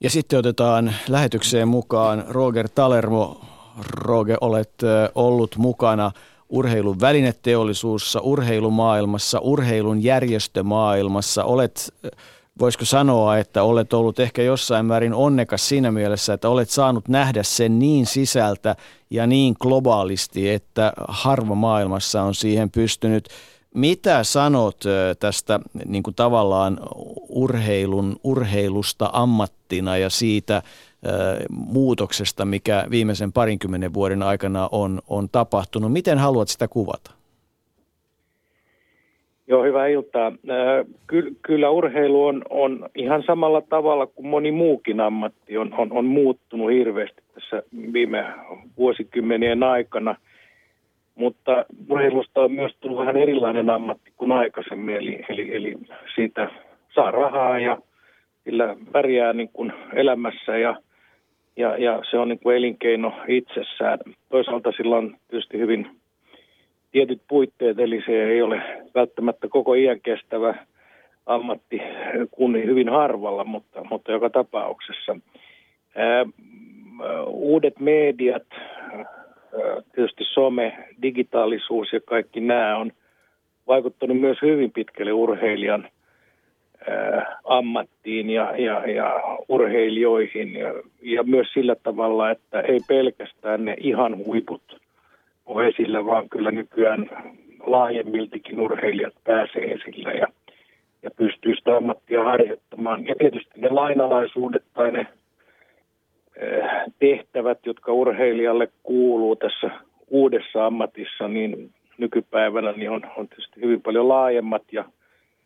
Ja 0.00 0.10
sitten 0.10 0.38
otetaan 0.38 0.94
lähetykseen 1.08 1.68
mukaan 1.68 2.24
Roger 2.28 2.68
Talermo. 2.68 3.40
Roger, 3.94 4.38
olet 4.40 4.74
ollut 5.14 5.56
mukana– 5.56 6.12
urheilun 6.52 7.00
välineteollisuussa, 7.00 8.20
urheilumaailmassa, 8.20 9.38
urheilun 9.38 10.04
järjestömaailmassa. 10.04 11.44
Olet, 11.44 11.94
voisiko 12.58 12.84
sanoa, 12.84 13.38
että 13.38 13.62
olet 13.62 13.92
ollut 13.92 14.20
ehkä 14.20 14.42
jossain 14.42 14.86
määrin 14.86 15.14
onnekas 15.14 15.68
siinä 15.68 15.90
mielessä, 15.90 16.32
että 16.34 16.48
olet 16.48 16.70
saanut 16.70 17.08
nähdä 17.08 17.42
sen 17.42 17.78
niin 17.78 18.06
sisältä 18.06 18.76
ja 19.10 19.26
niin 19.26 19.54
globaalisti, 19.60 20.50
että 20.50 20.92
harva 21.08 21.54
maailmassa 21.54 22.22
on 22.22 22.34
siihen 22.34 22.70
pystynyt. 22.70 23.28
Mitä 23.74 24.24
sanot 24.24 24.84
tästä 25.20 25.60
niin 25.84 26.02
kuin 26.02 26.14
tavallaan 26.14 26.80
urheilun, 27.28 28.16
urheilusta 28.24 29.10
ammattina 29.12 29.96
ja 29.96 30.10
siitä– 30.10 30.62
muutoksesta, 31.50 32.44
mikä 32.44 32.84
viimeisen 32.90 33.32
parinkymmenen 33.32 33.94
vuoden 33.94 34.22
aikana 34.22 34.68
on, 34.72 35.00
on 35.08 35.28
tapahtunut. 35.32 35.92
Miten 35.92 36.18
haluat 36.18 36.48
sitä 36.48 36.68
kuvata? 36.68 37.10
Joo, 39.46 39.64
hyvää 39.64 39.86
iltaa. 39.86 40.32
Ky- 41.06 41.36
kyllä 41.42 41.70
urheilu 41.70 42.26
on, 42.26 42.42
on 42.50 42.88
ihan 42.94 43.22
samalla 43.26 43.60
tavalla 43.60 44.06
kuin 44.06 44.26
moni 44.26 44.52
muukin 44.52 45.00
ammatti 45.00 45.58
on, 45.58 45.74
on, 45.78 45.92
on 45.92 46.04
muuttunut 46.04 46.72
hirveästi 46.72 47.22
tässä 47.34 47.62
viime 47.92 48.24
vuosikymmenien 48.76 49.62
aikana. 49.62 50.16
Mutta 51.14 51.64
urheilusta 51.90 52.40
on 52.40 52.52
myös 52.52 52.72
tullut 52.80 52.98
vähän 52.98 53.16
erilainen 53.16 53.70
ammatti 53.70 54.12
kuin 54.16 54.32
aikaisemmin, 54.32 54.96
eli, 54.96 55.24
eli, 55.28 55.56
eli 55.56 55.74
siitä 56.14 56.50
saa 56.94 57.10
rahaa 57.10 57.58
ja 57.58 57.78
sillä 58.44 58.76
pärjää 58.92 59.32
niin 59.32 59.50
kuin 59.52 59.72
elämässä 59.94 60.58
ja– 60.58 60.76
ja, 61.56 61.76
ja 61.76 62.02
se 62.10 62.18
on 62.18 62.28
niin 62.28 62.38
kuin 62.38 62.56
elinkeino 62.56 63.12
itsessään. 63.28 63.98
Toisaalta 64.28 64.72
sillä 64.72 64.96
on 64.96 65.16
tietysti 65.28 65.58
hyvin 65.58 65.90
tietyt 66.92 67.22
puitteet, 67.28 67.78
eli 67.78 68.02
se 68.06 68.24
ei 68.24 68.42
ole 68.42 68.62
välttämättä 68.94 69.48
koko 69.48 69.74
iän 69.74 70.00
kestävä 70.00 70.54
ammatti 71.26 71.82
kuin 72.30 72.66
hyvin 72.66 72.88
harvalla, 72.88 73.44
mutta, 73.44 73.84
mutta 73.90 74.12
joka 74.12 74.30
tapauksessa. 74.30 75.16
Ää, 75.96 76.26
uudet 77.26 77.80
mediat, 77.80 78.46
ää, 78.52 79.04
tietysti 79.94 80.24
some, 80.24 80.88
digitaalisuus 81.02 81.92
ja 81.92 82.00
kaikki 82.00 82.40
nämä 82.40 82.76
on 82.76 82.92
vaikuttanut 83.66 84.20
myös 84.20 84.38
hyvin 84.42 84.72
pitkälle 84.72 85.12
urheilijan– 85.12 85.88
ammattiin 87.44 88.30
ja, 88.30 88.56
ja, 88.56 88.90
ja 88.90 89.20
urheilijoihin 89.48 90.54
ja, 90.54 90.74
ja 91.02 91.22
myös 91.22 91.46
sillä 91.54 91.76
tavalla, 91.82 92.30
että 92.30 92.60
ei 92.60 92.80
pelkästään 92.88 93.64
ne 93.64 93.76
ihan 93.80 94.16
huiput 94.16 94.80
ole 95.46 95.68
esillä, 95.68 96.06
vaan 96.06 96.28
kyllä 96.28 96.50
nykyään 96.50 97.10
laajemmiltikin 97.66 98.60
urheilijat 98.60 99.14
pääsee 99.24 99.62
esille 99.72 100.12
ja, 100.12 100.26
ja 101.02 101.10
pystyy 101.16 101.56
sitä 101.56 101.76
ammattia 101.76 102.24
harjoittamaan. 102.24 103.06
Ja 103.06 103.14
tietysti 103.18 103.50
ne 103.56 103.68
lainalaisuudet 103.68 104.64
tai 104.74 104.90
ne 104.90 105.06
tehtävät, 106.98 107.58
jotka 107.66 107.92
urheilijalle 107.92 108.68
kuuluu 108.82 109.36
tässä 109.36 109.70
uudessa 110.10 110.66
ammatissa, 110.66 111.28
niin 111.28 111.70
nykypäivänä 111.98 112.72
niin 112.72 112.90
on, 112.90 113.02
on 113.16 113.28
tietysti 113.28 113.60
hyvin 113.60 113.82
paljon 113.82 114.08
laajemmat 114.08 114.62
ja– 114.72 114.84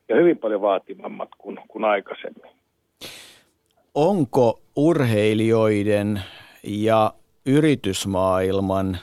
ja 0.09 0.16
hyvin 0.16 0.38
paljon 0.38 0.61
vaativammat 0.61 1.29
kuin, 1.38 1.59
kuin 1.69 1.85
aikaisemmin. 1.85 2.51
Onko 3.95 4.61
urheilijoiden 4.77 6.21
ja 6.62 7.12
yritysmaailman 7.47 8.99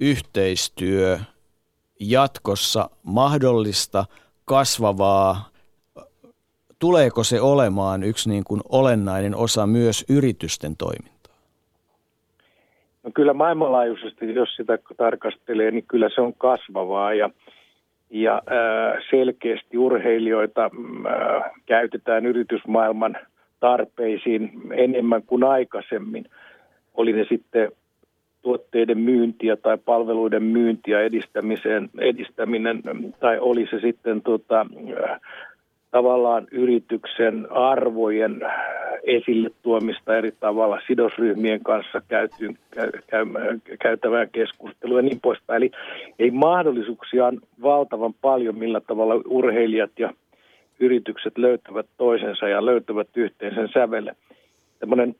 yhteistyö 0.00 1.18
jatkossa 2.00 2.90
mahdollista, 3.02 4.04
kasvavaa? 4.44 5.48
Tuleeko 6.78 7.24
se 7.24 7.40
olemaan 7.40 8.02
yksi 8.02 8.28
niin 8.28 8.44
kuin 8.44 8.60
olennainen 8.68 9.36
osa 9.36 9.66
myös 9.66 10.04
yritysten 10.08 10.76
toimintaa? 10.76 11.36
No 13.02 13.10
kyllä 13.14 13.32
maailmanlaajuisesti, 13.32 14.34
jos 14.34 14.56
sitä 14.56 14.78
tarkastelee, 14.96 15.70
niin 15.70 15.84
kyllä 15.88 16.08
se 16.14 16.20
on 16.20 16.34
kasvavaa 16.34 17.14
ja– 17.14 17.30
ja 18.12 18.42
selkeästi 19.10 19.78
urheilijoita 19.78 20.70
käytetään 21.66 22.26
yritysmaailman 22.26 23.16
tarpeisiin 23.60 24.50
enemmän 24.72 25.22
kuin 25.22 25.44
aikaisemmin. 25.44 26.24
Oli 26.94 27.12
ne 27.12 27.24
sitten 27.28 27.72
tuotteiden 28.42 28.98
myyntiä 28.98 29.56
tai 29.56 29.78
palveluiden 29.78 30.42
myyntiä 30.42 31.00
edistämiseen, 31.00 31.90
edistäminen, 31.98 32.82
tai 33.20 33.38
oli 33.38 33.66
se 33.70 33.80
sitten 33.80 34.22
tota, 34.22 34.66
tavallaan 35.92 36.46
yrityksen 36.50 37.52
arvojen 37.52 38.40
esille 39.04 39.50
tuomista 39.62 40.16
eri 40.16 40.32
tavalla 40.40 40.80
sidosryhmien 40.86 41.62
kanssa 41.62 42.02
käytyyn, 42.08 42.58
käy, 42.70 42.90
käy, 43.06 43.26
käytävään 43.80 44.28
keskustelua 44.32 44.98
ja 44.98 45.02
niin 45.02 45.20
poispäin. 45.20 45.56
Eli 45.56 45.70
ei 46.18 46.30
mahdollisuuksia 46.30 47.26
on 47.26 47.40
valtavan 47.62 48.14
paljon, 48.14 48.58
millä 48.58 48.80
tavalla 48.80 49.22
urheilijat 49.26 49.90
ja 49.98 50.12
yritykset 50.80 51.38
löytävät 51.38 51.86
toisensa 51.96 52.48
ja 52.48 52.66
löytävät 52.66 53.08
yhteisen 53.16 53.68
sävelle. 53.74 54.16
Tämmöinen 54.78 55.14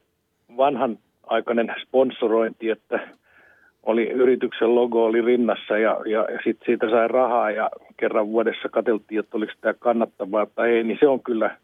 vanhan 0.56 0.98
aikainen 1.26 1.74
sponsorointi, 1.82 2.70
että 2.70 3.08
oli 3.82 4.10
yrityksen 4.10 4.74
logo 4.74 5.04
oli 5.04 5.20
rinnassa 5.20 5.78
ja, 5.78 6.00
ja, 6.06 6.26
sitten 6.44 6.66
siitä 6.66 6.90
sai 6.90 7.08
rahaa 7.08 7.50
ja 7.50 7.70
kerran 7.96 8.28
vuodessa 8.28 8.68
katseltiin, 8.68 9.20
että 9.20 9.36
oliko 9.36 9.52
tämä 9.60 9.74
kannattavaa 9.74 10.46
tai 10.46 10.70
ei, 10.70 10.84
niin 10.84 10.98
se 11.00 11.08
on 11.08 11.22
kyllä 11.22 11.56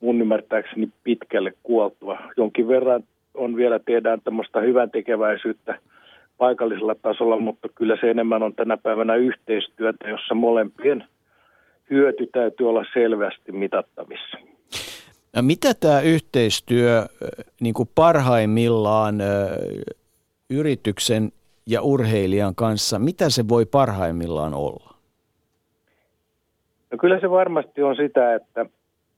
mun 0.00 0.20
ymmärtääkseni 0.20 0.88
pitkälle 1.04 1.52
kuoltua. 1.62 2.18
Jonkin 2.36 2.68
verran 2.68 3.02
on 3.34 3.56
vielä 3.56 3.78
tehdään 3.78 4.20
tämmöistä 4.20 4.60
hyvän 4.60 4.90
tekeväisyyttä 4.90 5.78
paikallisella 6.38 6.94
tasolla, 6.94 7.40
mutta 7.40 7.68
kyllä 7.74 7.96
se 8.00 8.10
enemmän 8.10 8.42
on 8.42 8.54
tänä 8.54 8.76
päivänä 8.76 9.14
yhteistyötä, 9.14 10.08
jossa 10.08 10.34
molempien 10.34 11.04
hyöty 11.90 12.26
täytyy 12.32 12.68
olla 12.68 12.84
selvästi 12.94 13.52
mitattavissa. 13.52 14.38
Mitä 15.40 15.74
tämä 15.74 16.00
yhteistyö 16.00 17.06
niin 17.60 17.74
kuin 17.74 17.88
parhaimmillaan 17.94 19.14
yrityksen 20.50 21.32
ja 21.66 21.82
urheilijan 21.82 22.54
kanssa, 22.54 22.98
mitä 22.98 23.30
se 23.30 23.48
voi 23.48 23.66
parhaimmillaan 23.66 24.54
olla? 24.54 24.94
No 26.90 26.98
kyllä 27.00 27.20
se 27.20 27.30
varmasti 27.30 27.82
on 27.82 27.96
sitä, 27.96 28.34
että 28.34 28.66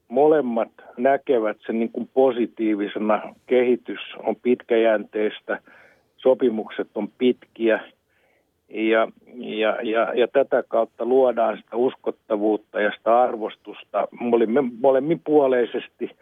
molemmat 0.09 0.69
näkevät 0.97 1.57
sen 1.67 1.79
niin 1.79 1.93
kuin 1.93 2.11
positiivisena. 2.15 3.35
Kehitys 3.47 4.01
on 4.27 4.37
pitkäjänteistä, 4.37 5.59
sopimukset 6.17 6.89
on 6.95 7.09
pitkiä 7.19 7.81
ja, 8.69 9.09
ja, 9.35 9.79
ja, 9.83 10.15
ja 10.15 10.29
tätä 10.29 10.63
kautta 10.69 11.05
luodaan 11.05 11.57
sitä 11.57 11.77
uskottavuutta 11.77 12.81
ja 12.81 12.93
sitä 12.97 13.21
arvostusta 13.21 14.09
molemmin 14.81 15.21
puoleisesti– 15.25 16.11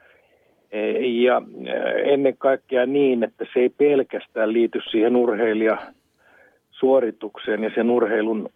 ja 1.01 1.43
ennen 2.05 2.37
kaikkea 2.37 2.87
niin, 2.87 3.25
että 3.25 3.47
se 3.55 3.61
ei 3.61 3.69
pelkästään 3.69 4.53
liity 4.53 4.81
siihen 4.91 5.17
urheilija 5.17 5.79
suoritukseen 6.79 7.65
ja 7.65 7.71
sen 7.75 7.91
urheilun 7.91 8.49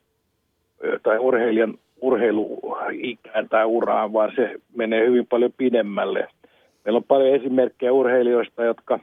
tai 1.03 1.19
urheilijan 1.19 1.75
urheiluikään 2.01 3.49
tai 3.49 3.65
uraan, 3.65 4.13
vaan 4.13 4.33
se 4.37 4.55
menee 4.77 5.07
hyvin 5.07 5.27
paljon 5.27 5.53
pidemmälle. 5.57 6.29
Meillä 6.85 6.97
on 6.97 7.05
paljon 7.05 7.35
esimerkkejä 7.35 7.93
urheilijoista, 7.93 8.65
jotka 8.65 8.99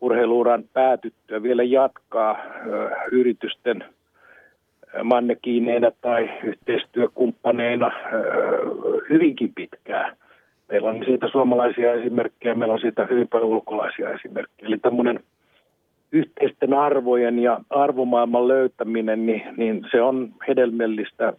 urheiluuran 0.00 0.64
päätyttyä 0.72 1.42
vielä 1.42 1.62
jatkaa 1.62 2.38
yritysten 3.12 3.84
mannekiineina 5.04 5.90
tai 6.00 6.30
yhteistyökumppaneina 6.44 7.90
hyvinkin 9.10 9.52
pitkään. 9.54 10.16
Meillä 10.68 10.90
on 10.90 11.04
siitä 11.04 11.28
suomalaisia 11.28 11.92
esimerkkejä, 11.92 12.54
meillä 12.54 12.74
on 12.74 12.80
siitä 12.80 13.06
hyvin 13.06 13.28
paljon 13.28 13.50
ulkolaisia 13.50 14.10
esimerkkejä. 14.10 14.68
Eli 14.68 14.78
tämmöinen– 14.78 15.20
yhteisten 16.12 16.74
arvojen 16.74 17.38
ja 17.38 17.60
arvomaailman 17.70 18.48
löytäminen, 18.48 19.26
niin, 19.26 19.42
niin 19.56 19.86
se 19.90 20.02
on 20.02 20.34
hedelmällistä 20.48 21.32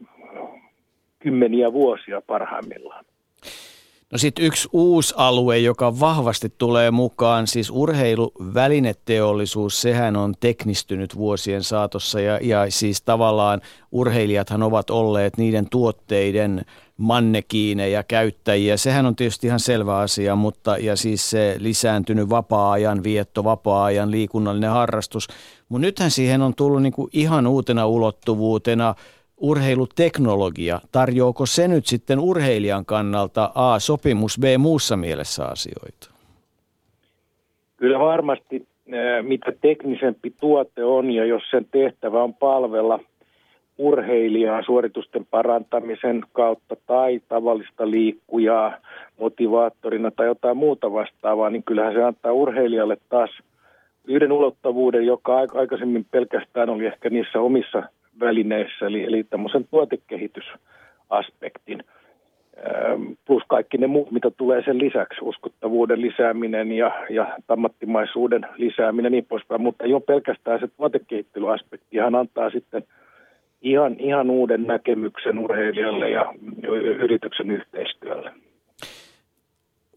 kymmeniä 1.20 1.74
vuosia 1.74 2.22
parhaimmillaan. 2.28 3.06
No 4.12 4.18
sitten 4.18 4.46
yksi 4.46 4.70
uusi 4.74 5.14
alue, 5.18 5.58
joka 5.58 6.00
vahvasti 6.00 6.54
tulee 6.58 6.92
mukaan, 6.92 7.48
siis 7.48 7.70
urheiluvälineteollisuus, 7.70 9.82
sehän 9.82 10.16
on 10.16 10.34
teknistynyt 10.40 11.16
vuosien 11.16 11.64
saatossa 11.64 12.22
ja, 12.22 12.40
ja 12.42 12.72
siis 12.72 13.02
tavallaan 13.02 13.62
urheilijathan 13.92 14.64
ovat 14.64 14.90
olleet 14.90 15.38
niiden 15.38 15.70
tuotteiden 15.70 16.66
mannekiineja, 16.98 18.04
käyttäjiä. 18.04 18.78
Sehän 18.78 19.06
on 19.06 19.16
tietysti 19.16 19.48
ihan 19.48 19.60
selvä 19.60 19.98
asia, 19.98 20.36
mutta 20.36 20.78
ja 20.78 20.96
siis 20.96 21.30
se 21.30 21.56
lisääntynyt 21.60 22.30
vapaa-ajan 22.30 23.04
vietto, 23.04 23.44
vapaa-ajan 23.44 24.12
liikunnallinen 24.12 24.70
harrastus. 24.70 25.28
Mutta 25.70 25.86
nythän 25.86 26.12
siihen 26.12 26.42
on 26.42 26.54
tullut 26.56 26.82
niinku 26.82 27.10
ihan 27.14 27.48
uutena 27.48 27.88
ulottuvuutena 27.88 28.96
urheiluteknologia. 29.38 30.82
Tarjoako 30.92 31.46
se 31.46 31.68
nyt 31.68 31.86
sitten 31.86 32.20
urheilijan 32.20 32.86
kannalta 32.86 33.52
A, 33.56 33.80
sopimus, 33.80 34.40
B, 34.40 34.44
muussa 34.58 34.98
mielessä 34.98 35.46
asioita? 35.46 36.12
Kyllä 37.78 38.00
varmasti 38.00 38.68
mitä 39.22 39.52
teknisempi 39.62 40.34
tuote 40.40 40.84
on 40.84 41.12
ja 41.12 41.26
jos 41.26 41.44
sen 41.52 41.68
tehtävä 41.72 42.24
on 42.24 42.34
palvella– 42.34 43.00
urheilijaa 43.78 44.64
suoritusten 44.64 45.26
parantamisen 45.26 46.24
kautta 46.34 46.76
tai 46.86 47.22
tavallista 47.30 47.92
liikkujaa 47.92 48.78
motivaattorina 49.20 50.12
tai 50.12 50.26
jotain 50.26 50.58
muuta 50.58 50.94
vastaavaa, 50.94 51.50
niin 51.50 51.64
kyllähän 51.64 51.94
se 51.94 52.04
antaa 52.04 52.32
urheilijalle 52.32 52.98
taas 53.10 53.30
yhden 54.08 54.32
ulottavuuden, 54.32 55.06
joka 55.06 55.38
aikaisemmin 55.54 56.06
pelkästään 56.12 56.70
oli 56.70 56.86
ehkä 56.86 57.10
niissä 57.10 57.40
omissa 57.40 57.84
välineissä, 58.20 58.86
eli, 58.86 59.04
eli 59.04 59.24
tämmöisen 59.24 59.66
tuotekehitysaspektin. 59.72 61.84
Plus 63.26 63.44
kaikki 63.48 63.78
ne 63.78 63.88
muut, 63.88 64.12
mitä 64.12 64.32
tulee 64.32 64.62
sen 64.66 64.78
lisäksi, 64.78 65.20
uskottavuuden 65.22 66.02
lisääminen 66.02 66.72
ja, 66.72 66.92
ja 67.10 67.38
ammattimaisuuden 67.48 68.46
lisääminen 68.56 69.12
niin 69.12 69.26
poispäin, 69.26 69.62
mutta 69.62 69.86
jo 69.86 70.00
pelkästään 70.00 70.60
se 70.60 70.68
tuotekehittelyaspektihan 70.68 72.16
antaa 72.16 72.50
sitten– 72.50 72.84
ihan, 73.62 73.96
ihan 74.00 74.30
uuden 74.30 74.64
näkemyksen 74.64 75.40
urheilijalle 75.40 76.10
ja 76.10 76.34
yrityksen 77.02 77.52
yhteistyölle. 77.52 78.32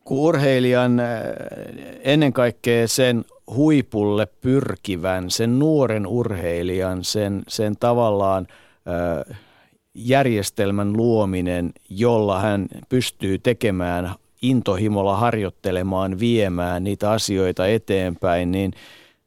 Kun 0.05 0.19
urheilijan 0.19 1.01
äh, 1.01 1.07
ennen 2.05 2.33
kaikkea 2.33 2.89
sen 2.89 3.25
huipulle 3.57 4.27
pyrkivän, 4.41 5.31
sen 5.31 5.59
nuoren 5.59 6.07
urheilijan, 6.07 7.05
sen, 7.05 7.43
sen 7.49 7.75
tavallaan 7.81 8.47
äh, 8.51 9.39
järjestelmän 9.95 10.93
luominen, 10.93 11.71
jolla 11.91 12.41
hän 12.41 12.67
pystyy 12.89 13.39
tekemään 13.39 14.11
intohimolla 14.43 15.17
harjoittelemaan, 15.17 16.21
viemään 16.21 16.85
niitä 16.85 17.11
asioita 17.11 17.67
eteenpäin, 17.67 18.53
niin– 18.53 18.73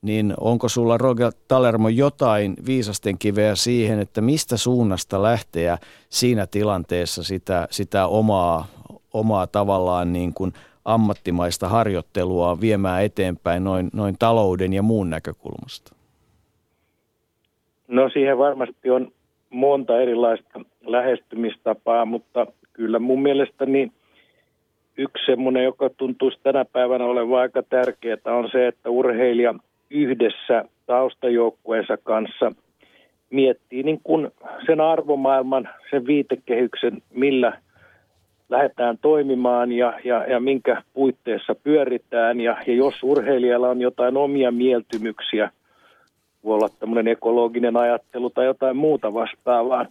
niin 0.03 0.33
onko 0.39 0.69
sulla 0.69 0.97
Roger 0.97 1.31
Talermo 1.47 1.89
jotain 1.89 2.53
viisasten 2.65 3.17
kiveä 3.17 3.55
siihen, 3.55 3.99
että 3.99 4.21
mistä 4.21 4.57
suunnasta 4.57 5.23
lähteä 5.23 5.77
siinä 6.09 6.47
tilanteessa 6.47 7.23
sitä, 7.23 7.67
sitä 7.71 8.07
omaa, 8.07 8.65
omaa 9.13 9.47
tavallaan 9.47 10.13
niin 10.13 10.33
kuin 10.33 10.53
ammattimaista 10.85 11.69
harjoittelua 11.69 12.61
viemään 12.61 13.03
eteenpäin 13.03 13.63
noin, 13.63 13.89
noin 13.93 14.15
talouden 14.19 14.73
ja 14.73 14.83
muun 14.83 15.09
näkökulmasta? 15.09 15.95
No 17.87 18.09
siihen 18.09 18.37
varmasti 18.37 18.89
on 18.89 19.11
monta 19.49 20.01
erilaista 20.01 20.59
lähestymistapaa, 20.85 22.05
mutta 22.05 22.47
kyllä 22.73 22.99
mun 22.99 23.21
mielestäni 23.21 23.91
yksi 24.97 25.25
semmoinen, 25.25 25.63
joka 25.63 25.89
tuntuisi 25.89 26.39
tänä 26.43 26.65
päivänä 26.65 27.05
olevan 27.05 27.39
aika 27.39 27.63
tärkeää, 27.63 28.17
on 28.25 28.49
se, 28.51 28.67
että 28.67 28.89
urheilija 28.89 29.53
yhdessä 29.93 30.65
taustajoukkueensa 30.85 31.97
kanssa 31.97 32.51
miettii 33.29 33.83
niin 33.83 33.99
kuin 34.03 34.31
sen 34.65 34.81
arvomaailman, 34.81 35.69
sen 35.89 36.05
viitekehyksen, 36.05 37.01
millä 37.13 37.61
lähdetään 38.49 38.97
toimimaan 39.01 39.71
ja, 39.71 39.93
ja, 40.03 40.25
ja 40.25 40.39
minkä 40.39 40.83
puitteissa 40.93 41.55
pyöritään. 41.55 42.39
Ja, 42.39 42.57
ja 42.67 42.75
jos 42.75 43.03
urheilijalla 43.03 43.69
on 43.69 43.81
jotain 43.81 44.17
omia 44.17 44.51
mieltymyksiä, 44.51 45.51
voi 46.43 46.55
olla 46.55 46.69
tämmöinen 46.79 47.07
ekologinen 47.07 47.77
ajattelu 47.77 48.29
tai 48.29 48.45
jotain 48.45 48.77
muuta 48.77 49.13
vastaavaa, 49.13 49.85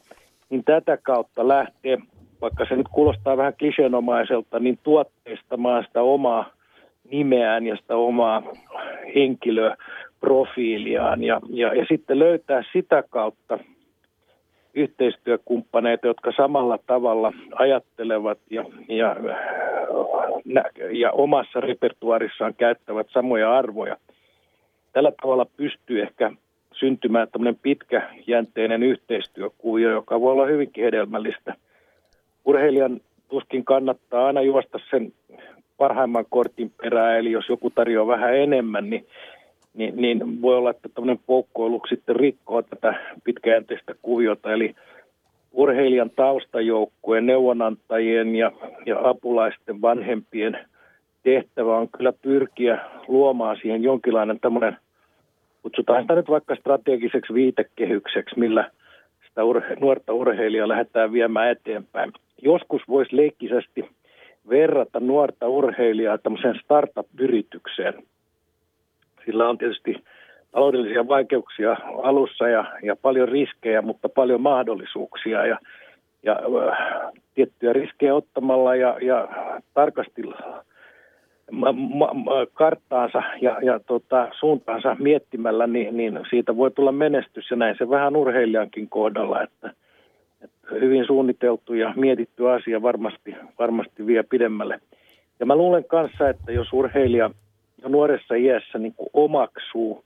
niin 0.51 0.65
tätä 0.65 0.99
kautta 1.03 1.49
lähtee, 1.49 1.99
vaikka 2.41 2.65
se 2.69 2.77
nyt 2.77 2.89
kuulostaa 2.93 3.37
vähän 3.37 3.55
klisenomaiselta, 3.59 4.59
niin 4.59 4.79
tuotteistamaan 4.83 5.85
sitä 5.85 6.03
omaa 6.03 6.51
nimeään 7.13 7.67
ja 7.67 7.77
sitä 7.77 7.97
omaa 7.97 8.43
henkilöprofiiliaan 9.15 11.25
ja, 11.25 11.41
ja, 11.51 11.75
ja 11.75 11.87
sitten 11.89 12.19
löytää 12.19 12.63
sitä 12.73 13.03
kautta 13.11 13.59
yhteistyökumppaneita, 14.75 16.07
jotka 16.07 16.33
samalla 16.37 16.79
tavalla 16.87 17.33
ajattelevat 17.55 18.39
ja, 18.51 18.65
ja, 18.89 19.17
ja 20.91 21.13
omassa 21.13 21.61
repertuarissaan 21.61 22.55
käyttävät 22.55 23.07
samoja 23.13 23.59
arvoja. 23.59 23.97
Tällä 24.93 25.13
tavalla 25.23 25.47
pystyy 25.57 26.03
ehkä 26.03 26.31
syntymään 26.73 27.29
tämmöinen 27.33 27.59
pitkäjänteinen 27.63 28.83
yhteistyökuvio, 28.83 29.91
joka 29.91 30.21
voi 30.21 30.33
olla 30.33 30.47
hyvinkin 30.47 30.85
hedelmällistä. 30.85 31.55
Urheilijan 32.45 33.01
tuskin 33.29 33.65
kannattaa 33.65 34.27
aina 34.27 34.43
juosta 34.43 34.79
sen 34.91 35.13
parhaimman 35.77 36.25
kortin 36.31 36.73
perään, 36.83 37.19
eli 37.19 37.33
jos 37.33 37.49
joku 37.49 37.71
tarjoaa 37.71 38.07
vähän 38.07 38.37
enemmän, 38.37 38.91
niin, 38.91 39.07
niin, 39.75 39.97
niin 39.97 40.43
voi 40.43 40.57
olla, 40.57 40.71
että 40.71 40.89
tämmöinen 40.95 41.21
poukkoilu 41.27 41.81
sitten 41.89 42.17
rikkoo 42.17 42.63
tätä 42.63 42.95
pitkäjänteistä 43.25 43.95
kuviota, 44.03 44.53
eli 44.53 44.75
urheilijan 45.53 46.11
taustajoukkueen, 46.11 47.27
neuvonantajien 47.27 48.37
ja, 48.37 48.53
ja 48.87 49.09
apulaisten 49.09 49.83
vanhempien 49.83 50.59
tehtävä 51.23 51.77
on 51.77 51.89
kyllä 51.89 52.13
pyrkiä 52.13 52.79
luomaan 53.09 53.57
siihen 53.63 53.83
jonkinlainen 53.83 54.41
tämmöinen, 54.41 54.77
kutsutaan 55.63 56.03
sitä 56.03 56.15
nyt 56.15 56.29
vaikka 56.29 56.57
strategiseksi 56.57 57.35
viitekehykseksi, 57.35 58.39
millä 58.39 58.71
sitä 59.29 59.43
urhe- 59.43 59.81
nuorta 59.81 60.13
urheilijaa 60.13 60.69
lähdetään 60.69 61.13
viemään 61.13 61.51
eteenpäin. 61.51 62.13
Joskus 62.43 62.83
voisi 62.89 63.17
leikkisesti 63.17 63.89
verrata 64.49 65.01
nuorta 65.01 65.49
urheilijaa 65.49 66.19
tämmöiseen 66.19 66.61
startup-yritykseen. 66.65 67.95
Sillä 69.25 69.49
on 69.49 69.59
tietysti 69.59 70.05
taloudellisia 70.51 71.09
vaikeuksia 71.09 71.77
alussa 72.03 72.49
ja, 72.49 72.65
ja 72.83 72.97
paljon 72.97 73.29
riskejä, 73.29 73.83
mutta 73.83 74.09
paljon 74.09 74.41
mahdollisuuksia 74.41 75.47
ja, 75.47 75.59
ja 76.23 76.41
äh, 76.69 77.13
tiettyjä 77.35 77.73
riskejä 77.73 78.15
ottamalla 78.15 78.75
ja, 78.75 78.97
ja 79.03 79.29
tarkasti 79.75 80.23
ma, 81.51 81.73
ma, 81.73 82.13
karttaansa 82.55 83.23
ja, 83.41 83.59
ja 83.63 83.81
tota, 83.81 84.29
suuntaansa 84.41 84.97
miettimällä, 84.99 85.67
niin, 85.67 85.97
niin 85.97 86.21
siitä 86.31 86.57
voi 86.57 86.71
tulla 86.71 86.93
menestys 86.93 87.51
ja 87.51 87.57
näin 87.57 87.77
se 87.79 87.91
vähän 87.91 88.17
urheilijankin 88.17 88.89
kohdalla, 88.89 89.43
että 89.43 89.71
hyvin 90.81 91.07
suunniteltu 91.07 91.75
ja 91.75 91.93
mietitty 91.97 92.51
asia 92.51 92.83
varmasti, 92.83 93.37
varmasti 93.59 94.07
vie 94.07 94.23
pidemmälle. 94.23 94.81
Ja 95.41 95.47
mä 95.47 95.57
luulen 95.57 95.85
kanssa, 95.85 96.29
että 96.29 96.53
jos 96.53 96.73
urheilija 96.73 97.31
jo 97.83 97.89
nuoressa 97.89 98.35
iässä 98.35 98.79
niin 98.79 98.95
kuin 98.97 99.11
omaksuu 99.13 100.05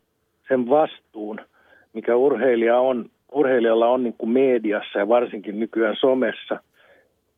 sen 0.49 0.69
vastuun, 0.69 1.41
mikä 1.93 2.17
urheilija 2.17 2.79
on, 2.79 3.11
urheilijalla 3.33 3.89
on 3.89 4.03
niin 4.03 4.15
kuin 4.19 4.31
mediassa 4.31 4.99
ja 4.99 5.09
varsinkin 5.09 5.61
nykyään 5.61 5.97
somessa, 6.01 6.61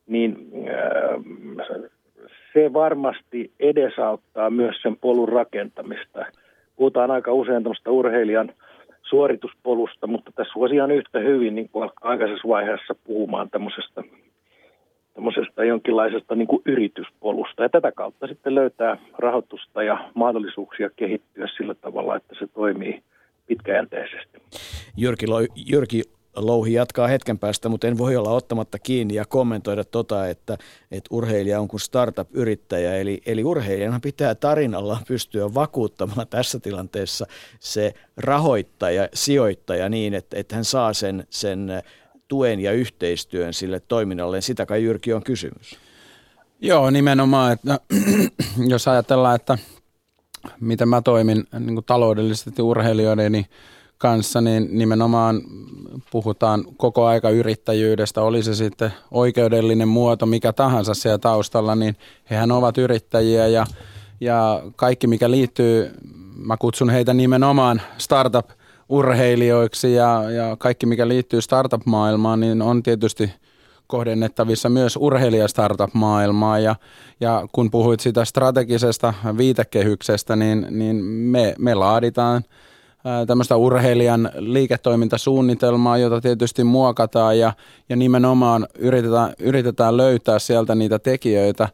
niin 0.07 0.37
äh, 0.69 1.91
se 2.53 2.73
varmasti 2.73 3.51
edesauttaa 3.61 4.51
myös 4.51 4.77
sen 4.83 4.97
polun 4.97 5.29
rakentamista. 5.29 6.27
Puhutaan 6.77 7.11
aika 7.11 7.33
usein 7.33 7.63
tämmöistä 7.63 7.91
urheilijan 7.91 8.53
suorituspolusta, 9.03 10.07
mutta 10.07 10.33
tässä 10.35 10.53
voisi 10.57 10.75
ihan 10.75 10.91
yhtä 10.91 11.19
hyvin 11.19 11.55
niin 11.55 11.69
kuin 11.69 11.91
aikaisessa 12.01 12.49
vaiheessa 12.49 12.95
puhumaan 13.05 13.51
tämmöisestä, 13.51 14.03
tämmöisestä 15.15 15.65
jonkinlaisesta 15.65 16.35
niin 16.35 16.49
kuin 16.49 16.63
yrityspolusta. 16.65 17.63
Ja 17.63 17.69
tätä 17.69 17.93
kautta 17.93 18.27
sitten 18.27 18.55
löytää 18.55 18.97
rahoitusta 19.19 19.83
ja 19.83 20.11
mahdollisuuksia 20.15 20.91
kehittyä 20.97 21.49
sillä 21.57 21.75
tavalla, 21.75 22.17
että 22.17 22.35
se 22.39 22.47
toimii 22.47 23.03
pitkäjänteisesti. 23.47 24.39
Jyrki, 24.97 25.27
Jyrki 25.71 26.03
Louhi 26.47 26.73
jatkaa 26.73 27.09
hetken 27.09 27.39
päästä, 27.39 27.69
mutta 27.69 27.87
en 27.87 27.99
voi 27.99 28.17
olla 28.17 28.31
ottamatta 28.31 28.79
kiinni 28.79 29.15
ja 29.15 29.25
kommentoida 29.25 29.85
tota, 29.85 30.29
että, 30.29 30.59
että 30.91 31.09
urheilija 31.11 31.61
on 31.61 31.69
kuin 31.69 31.81
startup-yrittäjä. 31.81 32.97
Eli, 32.97 33.23
eli 33.27 33.45
urheilijana 33.45 34.01
pitää 34.01 34.35
tarinalla 34.35 34.99
pystyä 35.09 35.55
vakuuttamaan 35.55 36.29
tässä 36.29 36.61
tilanteessa 36.61 37.27
se 37.61 37.95
rahoittaja, 38.17 39.09
sijoittaja 39.15 39.89
niin, 39.89 40.15
että, 40.15 40.39
että 40.39 40.55
hän 40.55 40.65
saa 40.65 40.93
sen, 40.93 41.27
sen 41.31 41.83
tuen 42.29 42.61
ja 42.61 42.73
yhteistyön 42.73 43.55
sille 43.55 43.81
toiminnalle. 43.81 44.41
Sitä 44.41 44.67
kai 44.67 44.85
Jyrki 44.85 45.13
on 45.13 45.23
kysymys. 45.23 45.79
Joo, 46.61 46.91
nimenomaan. 46.91 47.53
Että, 47.53 47.81
jos 48.73 48.89
ajatellaan, 48.89 49.37
että 49.37 49.59
miten 50.61 50.89
mä 50.89 51.03
toimin 51.03 51.45
niin 51.59 51.85
taloudellisesti 51.87 52.63
urheilijoiden, 52.63 53.33
niin 53.33 53.47
kanssa, 53.99 54.41
niin 54.41 54.69
nimenomaan 54.71 55.43
puhutaan 56.11 56.65
koko 56.77 57.07
aika 57.07 57.31
yrittäjyydestä, 57.31 58.23
oli 58.23 58.43
se 58.43 58.55
sitten 58.55 58.93
oikeudellinen 59.11 59.89
muoto, 59.89 60.27
mikä 60.27 60.53
tahansa 60.53 60.95
siellä 60.95 61.19
taustalla, 61.19 61.75
niin 61.75 61.97
hehän 62.31 62.53
ovat 62.53 62.79
yrittäjiä 62.79 63.47
ja, 63.47 63.67
ja 64.21 64.63
kaikki 64.77 65.07
mikä 65.07 65.31
liittyy, 65.31 65.91
mä 66.37 66.57
kutsun 66.57 66.91
heitä 66.91 67.15
nimenomaan 67.15 67.83
startup-urheilijoiksi 67.99 69.95
ja, 69.95 70.31
ja 70.31 70.57
kaikki 70.57 70.87
mikä 70.87 71.09
liittyy 71.09 71.41
startup-maailmaan, 71.41 72.41
niin 72.41 72.63
on 72.63 72.83
tietysti 72.83 73.33
kohdennettavissa 73.87 74.69
myös 74.69 74.97
urheilija 74.97 75.49
startup-maailmaa 75.49 76.59
ja, 76.59 76.77
ja 77.21 77.49
kun 77.53 77.71
puhuit 77.71 78.01
sitä 78.01 78.25
strategisesta 78.25 79.15
viitekehyksestä, 79.39 80.37
niin, 80.37 80.67
niin 80.71 80.97
me, 81.05 81.55
me 81.59 81.75
laaditaan– 81.75 82.43
tämmöistä 83.27 83.57
urheilijan 83.57 84.31
liiketoimintasuunnitelmaa, 84.39 85.99
jota 85.99 86.21
tietysti 86.21 86.65
muokataan 86.65 87.39
ja, 87.39 87.53
ja 87.89 87.97
nimenomaan 87.97 88.67
yritetään, 88.79 89.33
yritetään 89.39 89.97
löytää 89.97 90.39
sieltä 90.39 90.75
niitä 90.75 90.99
tekijöitä. 90.99 91.69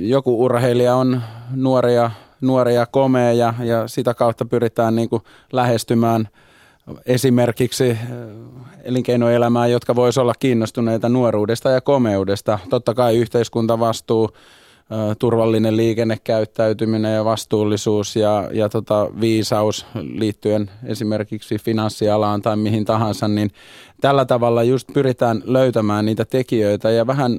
Joku 0.00 0.44
urheilija 0.44 0.96
on 0.96 1.22
nuoria, 1.54 2.10
nuoria 2.40 2.86
komea 2.86 3.32
ja, 3.32 3.54
ja 3.64 3.88
sitä 3.88 4.14
kautta 4.14 4.44
pyritään 4.44 4.96
niin 4.96 5.08
kuin 5.08 5.22
lähestymään 5.52 6.28
esimerkiksi 7.06 7.98
elinkeinoelämää, 8.84 9.66
jotka 9.66 9.94
voisivat 9.96 10.22
olla 10.22 10.34
kiinnostuneita 10.38 11.08
nuoruudesta 11.08 11.70
ja 11.70 11.80
komeudesta. 11.80 12.58
Totta 12.70 12.94
kai 12.94 13.16
yhteiskuntavastuu, 13.16 14.30
turvallinen 15.18 15.76
liikennekäyttäytyminen 15.76 17.14
ja 17.14 17.24
vastuullisuus 17.24 18.16
ja, 18.16 18.48
ja 18.52 18.68
tota, 18.68 19.08
viisaus 19.20 19.86
liittyen 19.94 20.70
esimerkiksi 20.84 21.58
finanssialaan 21.58 22.42
tai 22.42 22.56
mihin 22.56 22.84
tahansa, 22.84 23.28
niin 23.28 23.50
tällä 24.00 24.24
tavalla 24.24 24.62
just 24.62 24.88
pyritään 24.92 25.42
löytämään 25.44 26.06
niitä 26.06 26.24
tekijöitä 26.24 26.90
ja 26.90 27.06
vähän 27.06 27.38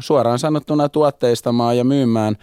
suoraan 0.00 0.38
sanottuna 0.38 0.88
tuotteistamaan 0.88 1.76
ja 1.78 1.84
myymään 1.84 2.36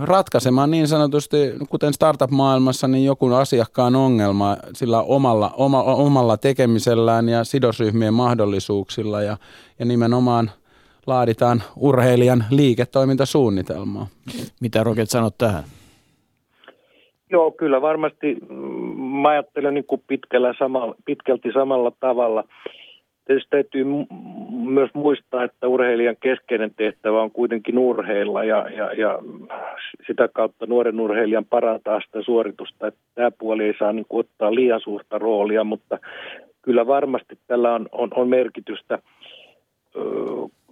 ratkaisemaan 0.00 0.70
niin 0.70 0.88
sanotusti, 0.88 1.36
kuten 1.68 1.94
startup-maailmassa, 1.94 2.88
niin 2.88 3.04
joku 3.04 3.34
asiakkaan 3.34 3.96
ongelma 3.96 4.56
sillä 4.74 5.02
omalla, 5.02 5.50
oma, 5.56 5.82
omalla 5.82 6.36
tekemisellään 6.36 7.28
ja 7.28 7.44
sidosryhmien 7.44 8.14
mahdollisuuksilla 8.14 9.22
ja, 9.22 9.36
ja 9.78 9.84
nimenomaan– 9.84 10.50
laaditaan 11.08 11.62
urheilijan 11.76 12.44
liiketoimintasuunnitelmaa. 12.50 14.06
Mitä 14.60 14.84
Roket 14.84 15.10
sanot 15.10 15.38
tähän? 15.38 15.64
Joo, 17.30 17.50
kyllä 17.50 17.80
varmasti. 17.82 18.36
Mm, 18.48 19.00
mä 19.00 19.28
ajattelen 19.28 19.74
niin 19.74 19.84
kuin 19.84 20.02
pitkällä 20.06 20.54
samalla, 20.58 20.94
pitkälti 21.04 21.52
samalla 21.52 21.92
tavalla. 22.00 22.44
Tietysti 23.24 23.50
täytyy 23.50 23.84
myös 24.50 24.90
muistaa, 24.94 25.44
että 25.44 25.68
urheilijan 25.68 26.16
keskeinen 26.20 26.70
tehtävä 26.76 27.22
on 27.22 27.30
kuitenkin 27.30 27.78
urheilla 27.78 28.44
ja, 28.44 28.68
ja, 28.76 28.92
ja 28.92 29.18
sitä 30.06 30.28
kautta 30.28 30.66
nuoren 30.66 31.00
urheilijan 31.00 31.44
parantaa 31.44 32.00
sitä 32.00 32.22
suoritusta. 32.22 32.86
Että 32.86 33.00
tämä 33.14 33.30
puoli 33.30 33.64
ei 33.64 33.74
saa 33.78 33.92
niin 33.92 34.06
kuin 34.08 34.20
ottaa 34.20 34.54
liian 34.54 34.80
suurta 34.80 35.18
roolia, 35.18 35.64
mutta 35.64 35.98
kyllä 36.62 36.86
varmasti 36.86 37.38
tällä 37.46 37.74
on, 37.74 37.88
on, 37.92 38.08
on 38.14 38.28
merkitystä 38.28 38.98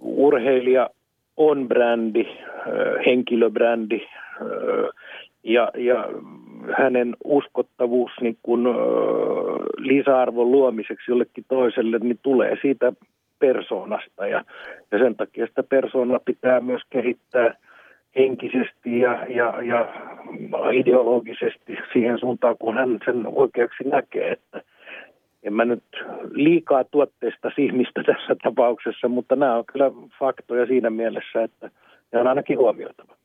urheilija 0.01 0.89
on 1.37 1.67
brändi, 1.67 2.25
henkilöbrändi 3.05 4.01
ja, 5.43 5.71
ja 5.75 6.09
hänen 6.77 7.15
uskottavuus 7.23 8.11
niin 8.21 8.37
kun, 8.43 8.75
lisäarvon 9.77 10.51
luomiseksi 10.51 11.11
jollekin 11.11 11.45
toiselle 11.47 11.99
niin 11.99 12.19
tulee 12.21 12.57
siitä 12.61 12.93
persoonasta. 13.39 14.27
Ja, 14.27 14.43
ja 14.91 14.99
sen 14.99 15.15
takia 15.15 15.47
sitä 15.47 15.63
persoonaa 15.63 16.19
pitää 16.25 16.59
myös 16.59 16.81
kehittää 16.89 17.53
henkisesti 18.15 18.99
ja, 18.99 19.25
ja, 19.29 19.53
ja 19.61 19.89
ideologisesti 20.71 21.77
siihen 21.93 22.19
suuntaan, 22.19 22.55
kun 22.59 22.75
hän 22.75 22.99
sen 23.05 23.23
oikeaksi 23.35 23.83
näkee, 23.83 24.31
että 24.31 24.61
en 25.47 25.53
mä 25.53 25.65
nyt 25.65 25.83
liikaa 26.31 26.83
tuotteista 26.83 27.51
ihmistä 27.57 28.03
tässä 28.11 28.35
tapauksessa, 28.43 29.07
mutta 29.07 29.35
nämä 29.35 29.55
on 29.55 29.65
kyllä 29.65 29.91
faktoja 30.19 30.65
siinä 30.65 30.89
mielessä, 30.89 31.43
että 31.43 31.71
ne 32.13 32.19
on 32.19 32.27
ainakin 32.27 32.57
huomioitava. 32.57 33.15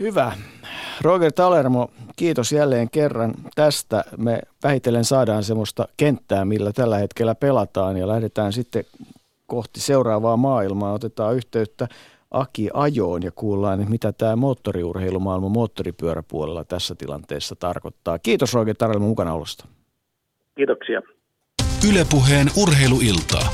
Hyvä. 0.00 0.32
Roger 1.02 1.32
Talermo, 1.32 1.88
kiitos 2.16 2.52
jälleen 2.52 2.90
kerran 2.90 3.34
tästä. 3.54 4.04
Me 4.18 4.38
vähitellen 4.64 5.04
saadaan 5.04 5.42
semmoista 5.42 5.88
kenttää, 5.96 6.44
millä 6.44 6.72
tällä 6.72 6.98
hetkellä 6.98 7.34
pelataan 7.34 7.96
ja 7.96 8.08
lähdetään 8.08 8.52
sitten 8.52 8.84
kohti 9.46 9.80
seuraavaa 9.80 10.36
maailmaa. 10.36 10.92
Otetaan 10.92 11.36
yhteyttä 11.36 11.88
Aki 12.30 12.68
Ajoon 12.74 13.22
ja 13.22 13.30
kuullaan, 13.30 13.86
mitä 13.90 14.12
tämä 14.12 14.36
moottoriurheilumaailma 14.36 15.48
moottoripyöräpuolella 15.48 16.64
tässä 16.64 16.94
tilanteessa 16.94 17.56
tarkoittaa. 17.56 18.18
Kiitos 18.18 18.54
Roger 18.54 18.76
Talermo 18.76 19.06
mukana 19.06 19.34
olosta. 19.34 19.64
Kiitoksia. 20.60 21.02
Ylepuheen 21.90 22.46
urheiluiltaa. 22.56 23.50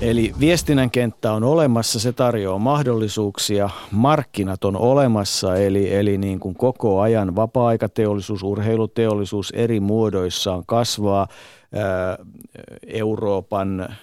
Eli 0.00 0.32
viestinnän 0.40 0.90
kenttä 0.90 1.32
on 1.32 1.44
olemassa, 1.44 2.00
se 2.00 2.12
tarjoaa 2.12 2.58
mahdollisuuksia, 2.58 3.70
markkinat 3.90 4.64
on 4.64 4.76
olemassa, 4.76 5.56
eli, 5.56 5.94
eli 5.94 6.18
niin 6.18 6.40
kuin 6.40 6.54
koko 6.54 7.00
ajan 7.00 7.36
vapaa-aikateollisuus, 7.36 8.42
urheiluteollisuus 8.42 9.50
eri 9.50 9.80
muodoissaan 9.80 10.62
kasvaa. 10.66 11.26
Ää, 11.74 12.18
Euroopan 12.86 13.96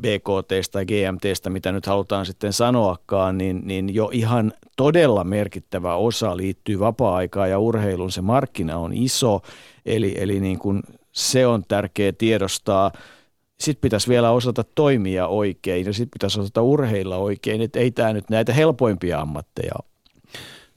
BKT 0.00 0.70
tai 0.72 0.86
GMT, 0.86 1.22
mitä 1.48 1.72
nyt 1.72 1.86
halutaan 1.86 2.26
sitten 2.26 2.52
sanoakaan, 2.52 3.38
niin, 3.38 3.60
niin 3.64 3.94
jo 3.94 4.10
ihan 4.12 4.52
todella 4.76 5.24
merkittävä 5.24 5.94
osa 5.94 6.36
liittyy 6.36 6.78
vapaa-aikaan 6.78 7.50
ja 7.50 7.58
urheiluun. 7.58 8.12
Se 8.12 8.20
markkina 8.20 8.78
on 8.78 8.92
iso, 8.92 9.40
eli, 9.86 10.14
eli 10.18 10.40
niin 10.40 10.58
kuin 10.58 10.82
se 11.12 11.46
on 11.46 11.64
tärkeä 11.68 12.12
tiedostaa– 12.12 12.92
sitten 13.60 13.80
pitäisi 13.80 14.08
vielä 14.08 14.30
osata 14.30 14.64
toimia 14.74 15.26
oikein 15.26 15.86
ja 15.86 15.92
sitten 15.92 16.10
pitäisi 16.10 16.40
osata 16.40 16.62
urheilla 16.62 17.16
oikein, 17.16 17.62
että 17.62 17.78
ei 17.78 17.90
tämä 17.90 18.12
nyt 18.12 18.30
näitä 18.30 18.52
helpoimpia 18.52 19.20
ammatteja 19.20 19.74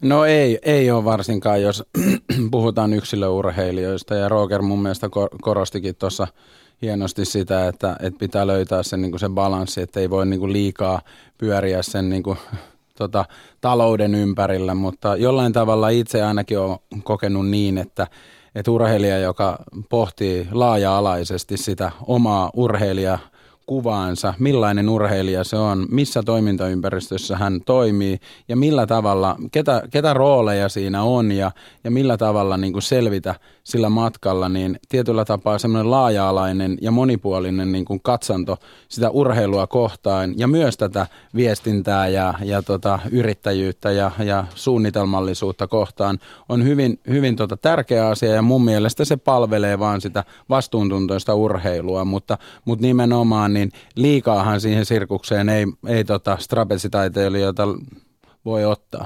No 0.01 0.25
ei, 0.25 0.59
ei 0.61 0.91
ole 0.91 1.05
varsinkaan, 1.05 1.61
jos 1.61 1.83
puhutaan 2.51 2.93
yksilöurheilijoista. 2.93 4.15
Ja 4.15 4.29
Roger 4.29 4.61
mun 4.61 4.81
mielestä 4.81 5.09
korostikin 5.41 5.95
tuossa 5.95 6.27
hienosti 6.81 7.25
sitä, 7.25 7.67
että, 7.67 7.95
että 7.99 8.19
pitää 8.19 8.47
löytää 8.47 8.83
sen, 8.83 9.01
niin 9.01 9.19
se 9.19 9.29
balanssi, 9.29 9.81
että 9.81 9.99
ei 9.99 10.09
voi 10.09 10.25
niin 10.25 10.39
kuin 10.39 10.53
liikaa 10.53 11.01
pyöriä 11.37 11.81
sen 11.81 12.09
niin 12.09 12.23
kuin, 12.23 12.37
tota, 12.99 13.25
talouden 13.61 14.15
ympärillä, 14.15 14.73
mutta 14.73 15.15
jollain 15.15 15.53
tavalla 15.53 15.89
itse 15.89 16.23
ainakin 16.23 16.59
olen 16.59 16.77
kokenut 17.03 17.49
niin, 17.49 17.77
että 17.77 18.07
että 18.55 18.71
urheilija, 18.71 19.19
joka 19.19 19.57
pohtii 19.89 20.47
laaja-alaisesti 20.51 21.57
sitä 21.57 21.91
omaa 22.07 22.49
urheilija 22.53 23.19
kuvaansa, 23.65 24.33
millainen 24.39 24.89
urheilija 24.89 25.43
se 25.43 25.57
on, 25.57 25.87
missä 25.91 26.23
toimintaympäristössä 26.23 27.37
hän 27.37 27.61
toimii 27.65 28.19
ja 28.47 28.55
millä 28.55 28.87
tavalla, 28.87 29.35
ketä, 29.51 29.83
ketä 29.91 30.13
rooleja 30.13 30.69
siinä 30.69 31.03
on 31.03 31.31
ja, 31.31 31.51
ja 31.83 31.91
millä 31.91 32.17
tavalla 32.17 32.57
niin 32.57 32.73
kuin 32.73 32.83
selvitä 32.83 33.35
sillä 33.69 33.89
matkalla, 33.89 34.49
niin 34.49 34.79
tietyllä 34.89 35.25
tapaa 35.25 35.59
semmoinen 35.59 35.91
laaja-alainen 35.91 36.77
ja 36.81 36.91
monipuolinen 36.91 37.71
niin 37.71 37.85
kuin 37.85 37.99
katsanto 38.03 38.57
sitä 38.89 39.09
urheilua 39.09 39.67
kohtaan 39.67 40.33
ja 40.37 40.47
myös 40.47 40.77
tätä 40.77 41.07
viestintää 41.35 42.07
ja, 42.07 42.33
ja 42.43 42.61
tota, 42.61 42.99
yrittäjyyttä 43.11 43.91
ja, 43.91 44.11
ja 44.19 44.45
suunnitelmallisuutta 44.55 45.67
kohtaan 45.67 46.19
on 46.49 46.63
hyvin, 46.63 46.99
hyvin 47.09 47.35
tota 47.35 47.57
tärkeä 47.57 48.07
asia 48.07 48.31
ja 48.31 48.41
mun 48.41 48.63
mielestä 48.63 49.05
se 49.05 49.17
palvelee 49.17 49.79
vaan 49.79 50.01
sitä 50.01 50.23
vastuuntuntoista 50.49 51.35
urheilua, 51.35 52.05
mutta, 52.05 52.37
mutta 52.65 52.85
nimenomaan 52.85 53.53
niin 53.53 53.71
liikaahan 53.95 54.61
siihen 54.61 54.85
sirkukseen 54.85 55.49
ei, 55.49 55.65
ei 55.87 56.03
tota 56.03 56.37
strapetsitaiteilijoita 56.39 57.67
voi 58.45 58.65
ottaa. 58.65 59.05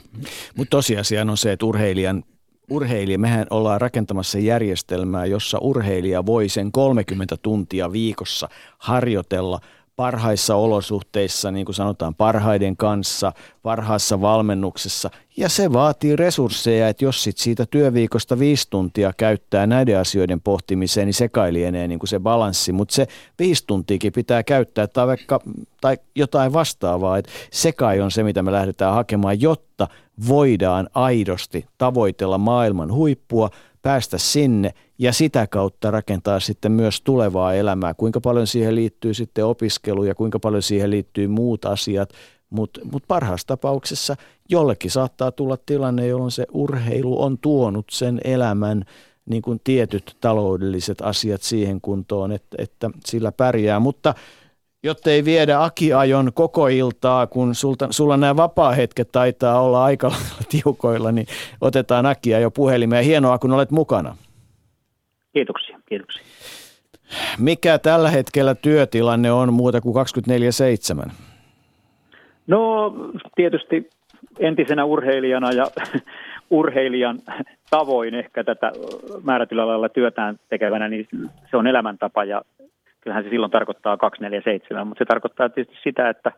Mutta 0.58 0.78
tosiasia 0.78 1.22
on 1.22 1.38
se, 1.38 1.52
että 1.52 1.66
urheilijan 1.66 2.24
urheilija, 2.70 3.20
mehän 3.20 3.48
ollaan 3.50 3.82
rakentamassa 3.82 4.40
järjestelmää, 4.40 5.26
jossa 5.26 5.58
urheilija 5.62 6.26
voi 6.26 6.50
sen 6.50 6.72
30 6.72 7.38
tuntia 7.42 7.92
viikossa 7.92 8.50
harjoitella 8.78 9.60
parhaissa 9.96 10.56
olosuhteissa, 10.56 11.52
niin 11.52 11.66
kuin 11.66 11.76
sanotaan, 11.76 12.16
parhaiden 12.16 12.78
kanssa, 12.78 13.32
parhaassa 13.64 14.22
valmennuksessa. 14.22 15.10
Ja 15.38 15.50
se 15.50 15.74
vaatii 15.74 16.16
resursseja, 16.16 16.90
että 16.90 17.06
jos 17.06 17.24
sit 17.24 17.38
siitä 17.38 17.66
työviikosta 17.66 18.40
viisi 18.40 18.68
tuntia 18.70 19.14
käyttää 19.18 19.68
näiden 19.68 20.00
asioiden 20.00 20.42
pohtimiseen, 20.42 21.06
niin 21.06 21.14
se 21.14 21.30
kai 21.30 21.54
lienee 21.54 21.88
niin 21.88 22.00
kuin 22.00 22.08
se 22.08 22.20
balanssi. 22.20 22.72
Mutta 22.72 22.96
se 22.96 23.08
viisi 23.40 23.64
tuntiakin 23.68 24.14
pitää 24.14 24.44
käyttää 24.44 24.88
tai, 24.88 25.08
vaikka, 25.08 25.40
tai 25.82 25.98
jotain 26.16 26.54
vastaavaa. 26.54 27.18
että 27.18 27.32
se 27.52 27.72
kai 27.72 28.02
on 28.02 28.12
se, 28.12 28.24
mitä 28.24 28.44
me 28.44 28.52
lähdetään 28.52 28.94
hakemaan, 28.94 29.42
jotta 29.42 29.88
voidaan 30.28 30.90
aidosti 30.94 31.66
tavoitella 31.78 32.38
maailman 32.38 32.94
huippua, 32.94 33.50
päästä 33.82 34.18
sinne 34.18 34.74
ja 34.98 35.14
sitä 35.14 35.48
kautta 35.48 35.92
rakentaa 35.92 36.40
sitten 36.40 36.72
myös 36.72 37.02
tulevaa 37.02 37.54
elämää. 37.54 37.94
Kuinka 37.94 38.22
paljon 38.22 38.48
siihen 38.48 38.76
liittyy 38.76 39.14
sitten 39.14 39.46
opiskelu 39.46 40.04
ja 40.04 40.16
kuinka 40.16 40.40
paljon 40.40 40.62
siihen 40.62 40.92
liittyy 40.92 41.28
muut 41.28 41.66
asiat, 41.66 42.10
mutta 42.50 42.82
mut 42.92 43.04
parhaassa 43.08 43.48
tapauksessa 43.48 44.16
jollekin 44.50 44.92
saattaa 44.92 45.32
tulla 45.32 45.58
tilanne, 45.66 46.08
jolloin 46.08 46.32
se 46.32 46.46
urheilu 46.52 47.22
on 47.22 47.38
tuonut 47.38 47.86
sen 47.92 48.22
elämän 48.24 48.84
niin 49.26 49.42
kuin 49.42 49.62
tietyt 49.64 50.18
taloudelliset 50.22 51.02
asiat 51.02 51.42
siihen 51.42 51.82
kuntoon, 51.82 52.32
että, 52.32 52.58
että 52.58 52.90
sillä 53.06 53.32
pärjää. 53.32 53.80
Mutta 53.80 54.14
jotta 54.84 55.12
ei 55.12 55.26
viedä 55.26 55.64
Aki-ajon 55.64 56.32
koko 56.34 56.68
iltaa, 56.68 57.28
kun 57.28 57.56
sulta, 57.56 57.88
sulla 57.92 58.18
nämä 58.18 58.36
vapaa-hetket 58.36 59.12
taitaa 59.12 59.62
olla 59.62 59.84
aika 59.84 60.12
tiukoilla, 60.52 61.12
niin 61.12 61.28
otetaan 61.62 62.06
Akia 62.06 62.40
jo 62.40 62.52
puhelimeen. 62.52 63.06
Hienoa, 63.06 63.40
kun 63.40 63.52
olet 63.52 63.72
mukana. 63.72 64.18
Kiitoksia, 65.34 65.80
kiitoksia. 65.86 66.24
Mikä 67.40 67.78
tällä 67.78 68.10
hetkellä 68.10 68.56
työtilanne 68.56 69.32
on 69.32 69.54
muuta 69.54 69.82
kuin 69.82 69.96
24-7? 71.08 71.12
No 72.48 72.94
tietysti 73.36 73.90
entisenä 74.40 74.86
urheilijana 74.86 75.52
ja 75.52 75.66
urheilijan 76.50 77.20
tavoin 77.70 78.16
ehkä 78.16 78.44
tätä 78.44 78.72
määrätyllä 79.24 79.68
lailla 79.68 79.90
työtään 79.90 80.40
tekevänä, 80.50 80.88
niin 80.88 81.08
se 81.52 81.58
on 81.58 81.68
elämäntapa 81.68 82.24
ja 82.24 82.42
kyllähän 83.02 83.24
se 83.24 83.30
silloin 83.30 83.52
tarkoittaa 83.52 83.98
247, 83.98 84.88
mutta 84.88 85.00
se 85.00 85.06
tarkoittaa 85.06 85.50
tietysti 85.50 85.80
sitä, 85.84 86.10
että 86.10 86.32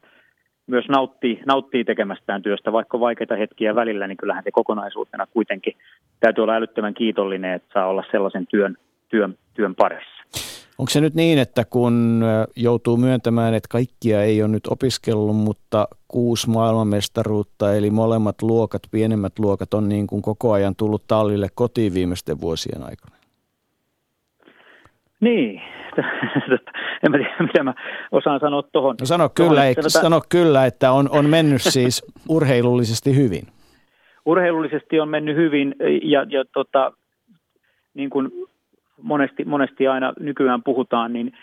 myös 0.68 0.86
nauttii, 0.90 1.42
nauttii 1.46 1.84
tekemästään 1.84 2.42
työstä, 2.42 2.72
vaikka 2.72 3.00
vaikeita 3.00 3.36
hetkiä 3.36 3.76
välillä, 3.76 4.08
niin 4.08 4.18
kyllähän 4.18 4.44
se 4.44 4.52
kokonaisuutena 4.52 5.28
kuitenkin 5.34 5.74
täytyy 6.20 6.42
olla 6.42 6.56
älyttömän 6.56 6.94
kiitollinen, 6.94 7.54
että 7.54 7.74
saa 7.74 7.88
olla 7.88 8.04
sellaisen 8.12 8.48
työn, 8.48 8.78
työn, 9.16 9.38
työn 9.54 9.76
parissa. 9.76 10.24
Onko 10.78 10.90
se 10.90 11.02
nyt 11.02 11.14
niin, 11.14 11.40
että 11.40 11.64
kun 11.70 12.24
joutuu 12.56 12.98
myöntämään, 12.98 13.54
että 13.54 13.68
kaikkia 13.72 14.24
ei 14.24 14.42
ole 14.42 14.52
nyt 14.52 14.68
opiskellut, 14.68 15.36
mutta 15.36 15.88
kuusi 16.08 16.50
maailmanmestaruutta, 16.50 17.76
eli 17.76 17.90
molemmat 17.90 18.42
luokat, 18.42 18.82
pienemmät 18.92 19.40
luokat 19.40 19.74
on 19.74 19.90
niin 19.90 20.08
kuin 20.08 20.22
koko 20.22 20.52
ajan 20.52 20.76
tullut 20.76 21.08
tallille 21.08 21.48
kotiin 21.56 21.94
viimeisten 21.94 22.42
vuosien 22.42 22.84
aikana? 22.84 23.16
Niin, 25.20 25.62
en 27.04 27.12
mä 27.12 27.18
tiedä, 27.18 27.36
mitä 27.40 27.64
mä 27.64 27.74
osaan 28.12 28.40
sanoa 28.40 28.64
tuohon. 28.64 28.96
No 29.00 29.06
sano 29.06 29.30
kyllä, 29.30 29.68
että, 29.68 29.90
sano 29.90 30.22
kyllä, 30.30 30.66
että 30.66 30.92
on, 30.92 31.10
on 31.10 31.30
mennyt 31.30 31.62
siis 31.62 32.06
urheilullisesti 32.30 33.16
hyvin. 33.16 33.44
Urheilullisesti 34.26 35.00
on 35.00 35.10
mennyt 35.10 35.36
hyvin 35.36 35.76
ja, 36.04 36.26
ja 36.30 36.46
tota, 36.54 36.92
niin 37.94 38.10
kuin 38.10 38.32
monesti, 39.06 39.46
monesti 39.46 39.88
aina 39.88 40.14
nykyään 40.20 40.64
puhutaan, 40.64 41.14
niin 41.14 41.34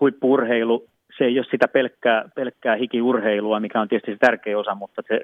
huippurheilu, 0.00 0.86
se 1.18 1.24
ei 1.24 1.38
ole 1.38 1.46
sitä 1.50 1.68
pelkkää, 1.68 2.24
pelkkää 2.34 2.76
hikiurheilua, 2.76 3.60
mikä 3.60 3.80
on 3.80 3.88
tietysti 3.88 4.12
se 4.12 4.18
tärkeä 4.18 4.58
osa, 4.58 4.74
mutta 4.74 5.02
se, 5.08 5.20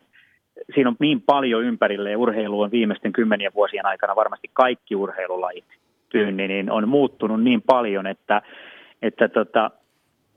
siinä 0.74 0.90
on 0.90 0.96
niin 0.98 1.22
paljon 1.22 1.64
ympärille 1.64 2.10
ja 2.10 2.18
urheilu 2.18 2.60
on 2.60 2.70
viimeisten 2.70 3.12
kymmenien 3.12 3.52
vuosien 3.54 3.86
aikana 3.86 4.16
varmasti 4.16 4.50
kaikki 4.52 4.96
urheilulajit 4.96 5.64
tyyni, 6.08 6.48
niin 6.48 6.70
on 6.70 6.88
muuttunut 6.88 7.42
niin 7.42 7.62
paljon, 7.62 8.06
että, 8.06 8.42
että 9.02 9.28
tota, 9.28 9.70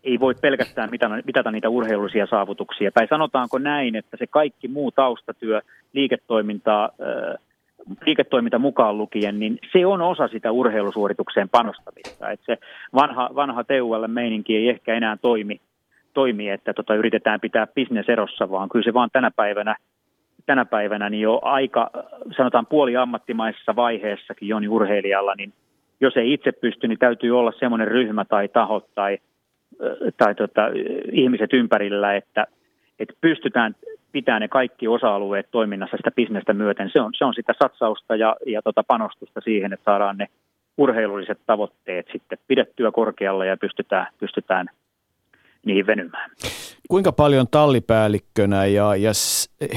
ei 0.03 0.19
voi 0.19 0.35
pelkästään 0.41 0.89
mitata, 0.91 1.15
mitata 1.25 1.51
niitä 1.51 1.69
urheilullisia 1.69 2.27
saavutuksia. 2.27 2.91
Tai 2.91 3.07
sanotaanko 3.07 3.57
näin, 3.57 3.95
että 3.95 4.17
se 4.17 4.27
kaikki 4.27 4.67
muu 4.67 4.91
taustatyö, 4.91 5.61
liiketoiminta, 5.93 6.89
liiketoiminta 8.05 8.59
mukaan 8.59 8.97
lukien, 8.97 9.39
niin 9.39 9.59
se 9.71 9.85
on 9.85 10.01
osa 10.01 10.27
sitä 10.27 10.51
urheilusuoritukseen 10.51 11.49
panostamista. 11.49 12.31
Että 12.31 12.45
se 12.45 12.57
vanha, 12.93 13.29
vanha 13.35 13.63
TUL-meininki 13.63 14.55
ei 14.55 14.69
ehkä 14.69 14.93
enää 14.93 15.17
toimi, 15.17 15.61
toimi 16.13 16.49
että 16.49 16.73
tota, 16.73 16.95
yritetään 16.95 17.39
pitää 17.39 17.67
bisnes 17.67 18.09
erossa, 18.09 18.49
vaan 18.49 18.69
kyllä 18.69 18.83
se 18.83 18.93
vaan 18.93 19.09
tänä 19.13 19.31
päivänä 19.35 19.75
tänä 20.47 20.65
päivänä 20.65 21.09
niin 21.09 21.21
jo 21.21 21.39
aika, 21.43 21.89
sanotaan 22.37 22.65
puoli 22.65 22.97
ammattimaisessa 22.97 23.75
vaiheessakin 23.75 24.47
Joni 24.47 24.67
urheilijalla, 24.67 25.33
niin 25.37 25.53
jos 26.01 26.17
ei 26.17 26.33
itse 26.33 26.51
pysty, 26.51 26.87
niin 26.87 26.99
täytyy 26.99 27.39
olla 27.39 27.51
semmoinen 27.59 27.87
ryhmä 27.87 28.25
tai 28.25 28.47
taho 28.47 28.87
tai, 28.95 29.17
tai 30.17 30.35
tota, 30.35 30.61
ihmiset 31.11 31.53
ympärillä, 31.53 32.15
että, 32.15 32.47
että 32.99 33.13
pystytään 33.21 33.75
pitämään 34.17 34.41
ne 34.41 34.47
kaikki 34.47 34.87
osa-alueet 34.87 35.47
toiminnassa 35.51 35.97
sitä 35.97 36.11
bisnestä 36.11 36.53
myöten. 36.53 36.89
Se 36.93 37.01
on, 37.01 37.11
se 37.17 37.25
on 37.25 37.33
sitä 37.33 37.53
satsausta 37.61 38.15
ja, 38.15 38.35
ja 38.45 38.61
tota 38.61 38.83
panostusta 38.83 39.41
siihen, 39.41 39.73
että 39.73 39.83
saadaan 39.91 40.17
ne 40.17 40.27
urheilulliset 40.77 41.39
tavoitteet 41.45 42.07
sitten 42.11 42.37
pidettyä 42.47 42.91
korkealla 42.91 43.45
ja 43.45 43.57
pystytään, 43.57 44.07
pystytään 44.19 44.67
niihin 45.65 45.87
venymään. 45.87 46.31
Kuinka 46.89 47.11
paljon 47.11 47.47
tallipäällikkönä 47.51 48.65
ja, 48.65 48.95
ja 48.95 49.11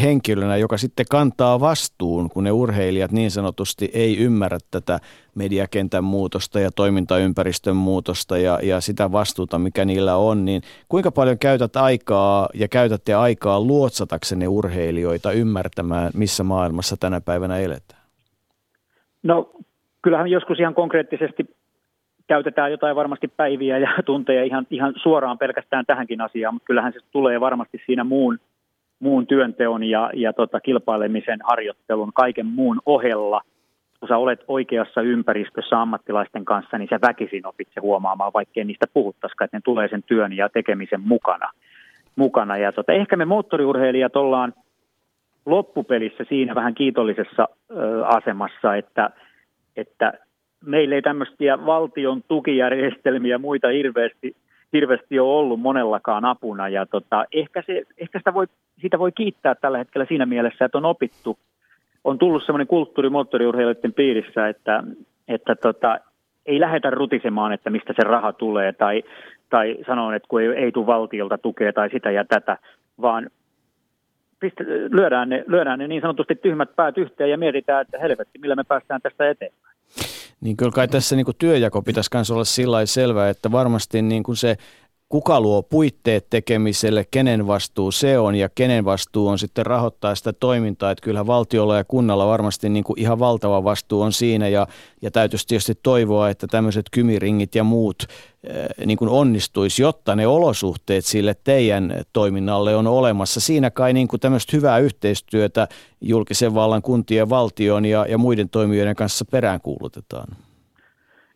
henkilönä, 0.03 0.57
joka 0.57 0.77
sitten 0.77 1.07
kantaa 1.11 1.61
vastuun, 1.61 2.29
kun 2.31 2.45
ne 2.45 2.53
urheilijat 2.53 3.13
niin 3.13 3.31
sanotusti 3.31 3.91
ei 3.95 4.19
ymmärrä 4.19 4.59
tätä 4.71 4.99
mediakentän 5.35 6.05
muutosta 6.05 6.61
ja 6.61 6.71
toimintaympäristön 6.71 7.77
muutosta 7.77 8.39
ja, 8.39 8.59
ja 8.63 8.81
sitä 8.81 9.13
vastuuta, 9.13 9.59
mikä 9.59 9.85
niillä 9.85 10.17
on, 10.17 10.45
niin 10.45 10.63
kuinka 10.89 11.11
paljon 11.11 11.39
käytät 11.39 11.77
aikaa 11.77 12.49
ja 12.55 12.69
käytätte 12.69 13.15
aikaa 13.15 13.61
luotsataksenne 13.61 14.49
urheilijoita 14.49 15.33
ymmärtämään, 15.33 16.11
missä 16.15 16.45
maailmassa 16.45 16.97
tänä 17.01 17.21
päivänä 17.21 17.59
eletään? 17.59 18.03
No 19.23 19.53
kyllähän 20.03 20.29
joskus 20.29 20.61
ihan 20.61 20.75
konkreettisesti 20.75 21.60
käytetään 22.31 22.71
jotain 22.71 22.97
varmasti 22.97 23.29
päiviä 23.29 23.79
ja 23.79 23.91
tunteja 24.11 24.45
ihan, 24.45 24.67
ihan 24.71 24.93
suoraan 24.97 25.39
pelkästään 25.39 25.87
tähänkin 25.87 26.21
asiaan, 26.21 26.55
mutta 26.55 26.67
kyllähän 26.67 26.93
se 26.93 26.99
tulee 27.11 27.41
varmasti 27.41 27.83
siinä 27.87 28.05
muun, 28.05 28.39
muun 29.01 29.27
työnteon 29.27 29.85
ja, 29.85 30.11
ja 30.15 30.33
tota, 30.33 30.61
kilpailemisen 30.61 31.39
harjoittelun, 31.45 32.13
kaiken 32.15 32.47
muun 32.47 32.81
ohella. 32.87 33.41
Kun 34.01 34.09
sä 34.09 34.17
olet 34.17 34.45
oikeassa 34.49 35.03
ympäristössä 35.03 35.81
ammattilaisten 35.81 36.45
kanssa, 36.45 36.79
niin 36.79 36.89
sä 36.91 36.99
väkisin 37.03 37.47
opit 37.47 37.69
se 37.75 37.81
huomaamaan, 37.81 38.33
vaikkei 38.35 38.65
niistä 38.65 38.87
puhuttaisikaan, 38.95 39.45
että 39.47 39.57
ne 39.57 39.61
tulee 39.65 39.89
sen 39.89 40.03
työn 40.03 40.33
ja 40.33 40.49
tekemisen 40.49 41.01
mukana. 41.01 41.51
mukana. 42.17 42.57
Ja 42.57 42.73
tota, 42.73 42.93
ehkä 42.93 43.17
me 43.17 43.25
moottoriurheilijat 43.25 44.17
ollaan 44.17 44.53
loppupelissä 45.47 46.25
siinä 46.29 46.55
vähän 46.55 46.75
kiitollisessa 46.75 47.49
ö, 47.71 48.07
asemassa, 48.07 48.77
että, 48.77 49.11
että 49.77 50.13
meillä 50.65 50.95
ei 50.95 51.03
tämmöisiä 51.03 51.67
valtion 51.67 52.23
tukijärjestelmiä 52.29 53.39
muita 53.39 53.69
hirveästi, 53.69 54.37
hirveästi 54.73 55.19
ole 55.19 55.39
ollut 55.39 55.61
monellakaan 55.61 56.25
apuna. 56.25 56.69
Ja 56.69 56.87
tota, 56.87 57.25
ehkä, 57.33 57.63
se, 57.67 57.83
ehkä 57.99 58.19
sitä, 58.19 58.35
voi, 58.35 58.47
sitä 58.83 58.99
voi 58.99 59.13
kiittää 59.13 59.55
tällä 59.55 59.79
hetkellä 59.79 60.07
siinä 60.09 60.27
mielessä, 60.27 60.65
että 60.65 60.79
on 60.79 60.85
opittu, 60.85 61.39
on 62.05 62.19
tullut 62.19 62.45
semmoinen 62.47 62.67
kulttuuri 62.67 63.11
moottoriurheilijoiden 63.11 63.93
piirissä, 63.93 64.49
että, 64.49 64.85
että 65.29 65.55
tota, 65.55 65.99
ei 66.47 66.61
lähdetä 66.61 66.91
rutisemaan, 66.91 67.53
että 67.53 67.71
mistä 67.71 67.93
se 67.97 68.03
raha 68.03 68.33
tulee 68.33 68.73
tai, 68.73 69.03
tai 69.51 69.77
sanoa, 69.87 70.15
että 70.15 70.29
kun 70.29 70.43
ei, 70.43 70.49
ei 70.49 70.73
tule 70.73 70.87
valtiolta 70.87 71.39
tukea 71.39 71.73
tai 71.73 71.91
sitä 71.91 72.11
ja 72.11 72.25
tätä, 72.25 72.57
vaan 73.01 73.31
piste, 74.41 74.65
lyödään, 74.91 75.29
ne, 75.29 75.45
lyödään 75.47 75.79
ne 75.79 75.89
niin 75.89 76.01
sanotusti 76.01 76.35
tyhmät 76.35 76.77
päät 76.77 76.99
yhteen 76.99 77.31
ja 77.31 77.39
mietitään, 77.39 77.83
että 77.83 77.99
helvetti, 77.99 78.39
millä 78.39 78.57
me 78.57 78.65
päästään 78.65 79.01
tästä 79.01 79.31
eteenpäin. 79.31 79.70
Niin 80.41 80.57
kyllä 80.57 80.73
kai 80.73 80.89
tässä 80.89 81.17
niin 81.17 81.25
kuin 81.25 81.37
työjako 81.37 81.83
pitäisi 81.83 82.11
myös 82.15 82.31
olla 82.31 82.45
sillä 82.45 82.87
selvä, 82.87 83.29
että 83.29 83.53
varmasti 83.53 84.03
niin 84.03 84.23
kuin 84.23 84.37
se 84.37 84.57
kuka 85.11 85.41
luo 85.41 85.63
puitteet 85.63 86.31
tekemiselle, 86.31 87.07
kenen 87.11 87.47
vastuu 87.47 87.93
se 87.93 88.19
on 88.19 88.35
ja 88.35 88.49
kenen 88.49 88.85
vastuu 88.85 89.29
on 89.29 89.39
sitten 89.39 89.67
rahoittaa 89.67 90.15
sitä 90.15 90.33
toimintaa. 90.33 90.91
Että 90.91 91.03
kyllähän 91.03 91.27
valtiolla 91.27 91.77
ja 91.77 91.85
kunnalla 91.85 92.27
varmasti 92.27 92.69
niin 92.69 92.85
kuin 92.85 92.99
ihan 92.99 93.19
valtava 93.19 93.65
vastuu 93.65 94.01
on 94.01 94.13
siinä 94.13 94.49
ja, 94.49 94.67
ja 95.03 95.11
täytyisi 95.11 95.47
tietysti 95.47 95.79
toivoa, 95.83 96.29
että 96.29 96.47
tämmöiset 96.47 96.87
kymiringit 96.91 97.55
ja 97.55 97.65
muut 97.65 98.03
äh, 98.09 98.87
niin 98.87 98.99
kuin 98.99 99.09
onnistuisi, 99.09 99.83
jotta 99.83 100.17
ne 100.17 100.27
olosuhteet 100.27 101.05
sille 101.05 101.37
teidän 101.45 102.05
toiminnalle 102.13 102.77
on 102.77 102.87
olemassa. 102.87 103.41
Siinä 103.41 103.71
kai 103.71 103.93
niin 103.93 104.09
kuin 104.09 104.21
tämmöistä 104.21 104.57
hyvää 104.57 104.79
yhteistyötä 104.79 105.69
julkisen 106.01 106.55
vallan, 106.55 106.83
kuntien, 106.83 107.31
valtion 107.31 107.85
ja, 107.85 108.07
ja 108.09 108.19
muiden 108.19 108.49
toimijoiden 108.49 108.97
kanssa 108.97 109.25
peräänkuulutetaan. 109.25 110.37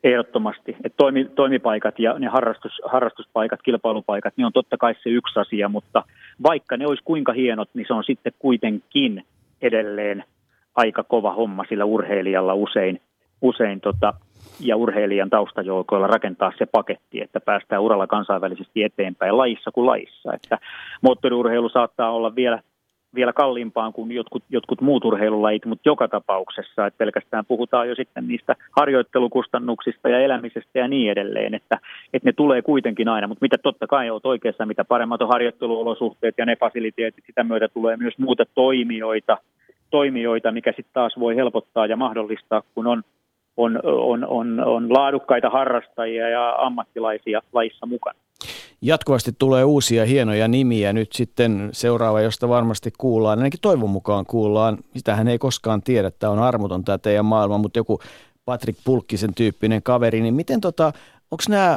Ehdottomasti. 0.05 0.77
että 0.85 0.97
toimi, 0.97 1.25
toimipaikat 1.25 1.99
ja 1.99 2.19
ne 2.19 2.27
harrastus, 2.27 2.73
harrastuspaikat, 2.85 3.63
kilpailupaikat, 3.63 4.35
niin 4.37 4.47
on 4.47 4.53
totta 4.53 4.77
kai 4.77 4.95
se 5.03 5.11
yksi 5.11 5.41
asia, 5.41 5.69
mutta 5.69 6.03
vaikka 6.43 6.77
ne 6.77 6.87
olisi 6.87 7.03
kuinka 7.05 7.33
hienot, 7.33 7.69
niin 7.75 7.87
se 7.87 7.95
on 7.95 8.05
sitten 8.05 8.33
kuitenkin 8.39 9.25
edelleen 9.63 10.25
aika 10.75 11.05
kova 11.05 11.35
homma 11.35 11.65
sillä 11.69 11.85
urheilijalla 11.85 12.55
usein, 12.55 13.01
usein 13.43 13.81
tota, 13.81 14.15
ja 14.61 14.77
urheilijan 14.77 15.31
taustajoukoilla 15.31 16.07
rakentaa 16.07 16.53
se 16.59 16.67
paketti, 16.67 17.21
että 17.21 17.41
päästään 17.41 17.83
uralla 17.83 18.07
kansainvälisesti 18.07 18.83
eteenpäin 18.83 19.39
lajissa 19.39 19.71
kuin 19.71 19.87
lajissa. 19.87 20.35
Että 20.35 20.59
moottoriurheilu 21.03 21.69
saattaa 21.69 22.11
olla 22.11 22.35
vielä 22.35 22.63
vielä 23.15 23.33
kalliimpaan 23.33 23.93
kuin 23.93 24.13
jotkut, 24.13 24.43
jotkut 24.51 24.81
muut 24.81 25.05
urheilulajit, 25.05 25.65
mutta 25.65 25.89
joka 25.89 26.09
tapauksessa, 26.09 26.87
että 26.87 26.99
pelkästään 26.99 27.45
puhutaan 27.47 27.89
jo 27.89 27.95
sitten 27.95 28.29
niistä 28.29 28.57
harjoittelukustannuksista 28.77 30.09
ja 30.09 30.19
elämisestä 30.19 30.79
ja 30.79 30.89
niin 30.89 31.11
edelleen, 31.11 31.55
että, 31.55 31.79
että 32.13 32.29
ne 32.29 32.33
tulee 32.33 32.63
kuitenkin 32.63 33.09
aina, 33.09 33.27
mutta 33.27 33.45
mitä 33.45 33.59
totta 33.59 33.87
kai 33.87 34.11
olet 34.11 34.27
oikeassa, 34.27 34.67
mitä 34.67 34.85
paremmat 34.85 35.23
on 35.23 35.29
harjoitteluolosuhteet 35.29 36.35
ja 36.39 36.47
ne 36.47 36.57
fasiliteetit, 36.57 37.25
sitä 37.27 37.45
myötä 37.45 37.69
tulee 37.69 37.97
myös 37.97 38.19
muuta 38.19 38.45
toimijoita, 38.55 39.39
toimijoita 39.91 40.53
mikä 40.53 40.71
sitten 40.71 40.95
taas 40.95 41.15
voi 41.19 41.37
helpottaa 41.37 41.87
ja 41.87 41.97
mahdollistaa, 41.97 42.63
kun 42.75 42.87
on, 42.87 43.03
on, 43.57 43.81
on, 43.85 44.27
on, 44.27 44.65
on 44.65 44.93
laadukkaita 44.93 45.51
harrastajia 45.51 46.29
ja 46.29 46.55
ammattilaisia 46.59 47.41
laissa 47.53 47.87
mukana. 47.87 48.19
Jatkuvasti 48.87 49.33
tulee 49.39 49.65
uusia 49.65 50.05
hienoja 50.05 50.49
nimiä. 50.49 50.93
Nyt 50.93 51.13
sitten 51.13 51.69
seuraava, 51.73 52.21
josta 52.21 52.49
varmasti 52.49 52.93
kuullaan, 52.99 53.39
ainakin 53.39 53.61
toivon 53.61 53.91
mukaan 53.91 54.27
kuullaan. 54.27 54.79
Sitähän 54.97 55.29
ei 55.29 55.39
koskaan 55.39 55.83
tiedä, 55.83 56.09
että 56.09 56.31
on 56.31 56.39
armoton 56.39 56.85
tämä 56.85 56.99
teidän 56.99 57.25
maailma, 57.25 57.59
mutta 57.59 57.79
joku 57.79 58.01
Patrick 58.45 58.79
Pulkkisen 58.85 59.35
tyyppinen 59.35 59.83
kaveri, 59.83 60.21
niin 60.21 60.35
miten 60.35 60.61
tota, 60.61 60.93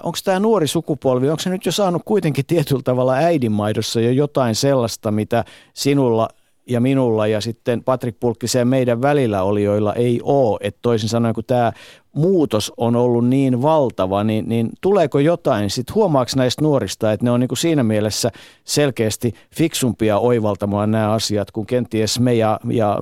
onko 0.04 0.18
tämä 0.24 0.40
nuori 0.40 0.68
sukupolvi, 0.68 1.30
onko 1.30 1.40
se 1.40 1.50
nyt 1.50 1.66
jo 1.66 1.72
saanut 1.72 2.02
kuitenkin 2.06 2.46
tietyllä 2.46 2.82
tavalla 2.84 3.14
äidinmaidossa 3.14 4.02
jo 4.02 4.12
jotain 4.12 4.56
sellaista, 4.56 5.12
mitä 5.12 5.46
sinulla 5.74 6.30
ja 6.70 6.80
minulla 6.80 7.28
ja 7.28 7.42
sitten 7.42 7.84
Patrick 7.84 8.20
Pulkkisen 8.20 8.68
meidän 8.68 9.02
välillä 9.02 9.44
olijoilla 9.44 9.94
ei 9.94 10.20
ole. 10.24 10.58
Että 10.62 10.80
toisin 10.82 11.10
sanoen, 11.10 11.36
kun 11.36 11.44
tämä 11.48 11.72
muutos 12.16 12.74
on 12.78 12.96
ollut 12.96 13.28
niin 13.28 13.62
valtava, 13.62 14.24
niin, 14.24 14.50
niin 14.50 14.70
tuleeko 14.82 15.20
jotain, 15.20 15.70
sitten 15.70 15.96
huomaako 15.96 16.32
näistä 16.38 16.62
nuorista, 16.62 17.12
että 17.12 17.26
ne 17.26 17.32
on 17.32 17.40
niin 17.40 17.48
kuin 17.48 17.58
siinä 17.58 17.84
mielessä 17.84 18.30
selkeästi 18.64 19.34
fiksumpia 19.56 20.18
oivaltamaan 20.18 20.92
nämä 20.92 21.12
asiat 21.12 21.52
kuin 21.52 21.68
kenties 21.68 22.20
me 22.20 22.34
ja, 22.34 22.60
ja, 22.72 22.98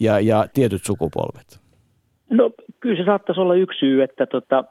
ja, 0.00 0.20
ja 0.20 0.46
tietyt 0.54 0.84
sukupolvet? 0.84 1.60
No 2.30 2.50
kyllä 2.80 2.96
se 2.96 3.04
saattaisi 3.04 3.40
olla 3.40 3.54
yksi 3.54 3.78
syy, 3.78 4.02
että 4.02 4.26
tota, 4.26 4.64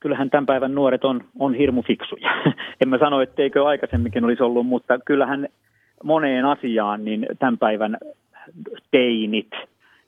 kyllähän 0.00 0.30
tämän 0.30 0.46
päivän 0.46 0.74
nuoret 0.74 1.04
on, 1.04 1.24
on 1.38 1.54
hirmu 1.54 1.82
fiksuja. 1.82 2.30
en 2.80 2.88
mä 2.88 2.98
sano, 2.98 3.20
etteikö 3.20 3.66
aikaisemminkin 3.66 4.24
olisi 4.24 4.42
ollut, 4.42 4.66
mutta 4.66 4.98
kyllähän 4.98 5.48
moneen 6.04 6.44
asiaan, 6.44 7.04
niin 7.04 7.26
tämän 7.38 7.58
päivän 7.58 7.96
teinit, 8.90 9.50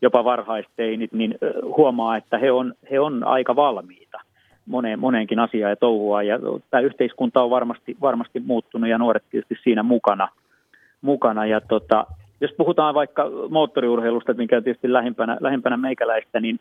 jopa 0.02 0.24
varhaisteinit, 0.24 1.12
niin 1.12 1.38
huomaa, 1.76 2.16
että 2.16 2.38
he 2.38 2.52
on, 2.52 2.74
he 2.90 3.00
on 3.00 3.24
aika 3.24 3.56
valmiita 3.56 4.20
moneen, 4.66 4.98
moneenkin 4.98 5.38
asiaan 5.38 5.70
ja 5.70 5.76
touhua. 5.76 6.22
Ja 6.22 6.38
tämä 6.70 6.80
yhteiskunta 6.80 7.42
on 7.42 7.50
varmasti, 7.50 7.96
varmasti 8.00 8.40
muuttunut 8.40 8.90
ja 8.90 8.98
nuoret 8.98 9.22
tietysti 9.30 9.56
siinä 9.62 9.82
mukana. 9.82 10.28
mukana. 11.00 11.46
Ja 11.46 11.60
tota, 11.60 12.06
jos 12.40 12.50
puhutaan 12.56 12.94
vaikka 12.94 13.30
moottoriurheilusta, 13.50 14.34
mikä 14.34 14.56
on 14.56 14.62
tietysti 14.62 14.92
lähimpänä, 14.92 15.36
lähimpänä 15.40 15.76
meikäläistä, 15.76 16.40
niin 16.40 16.60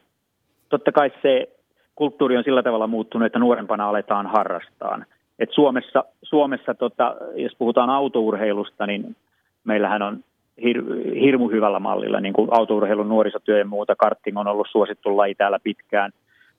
totta 0.70 0.92
kai 0.92 1.12
se 1.22 1.50
kulttuuri 1.96 2.38
on 2.38 2.44
sillä 2.44 2.64
tavalla 2.64 2.88
muuttunut, 2.88 3.26
että 3.26 3.40
nuorempana 3.40 3.90
aletaan 3.90 4.28
harrastaan. 4.28 5.06
Et 5.42 5.52
Suomessa, 5.52 6.04
Suomessa 6.24 6.74
tota, 6.74 7.16
jos 7.36 7.56
puhutaan 7.58 7.90
autourheilusta, 7.90 8.88
niin 8.88 9.16
meillähän 9.64 10.02
on 10.02 10.24
hir, 10.64 10.84
hirmu 11.22 11.50
hyvällä 11.50 11.80
mallilla, 11.80 12.20
niin 12.20 12.34
kuin 12.34 12.48
autourheilun 12.52 13.10
nuorisotyö 13.10 13.58
ja 13.58 13.66
muuta. 13.66 13.96
Karting 13.96 14.40
on 14.40 14.48
ollut 14.48 14.68
suosittu 14.72 15.18
laji 15.18 15.36
täällä 15.36 15.60
pitkään. 15.64 16.12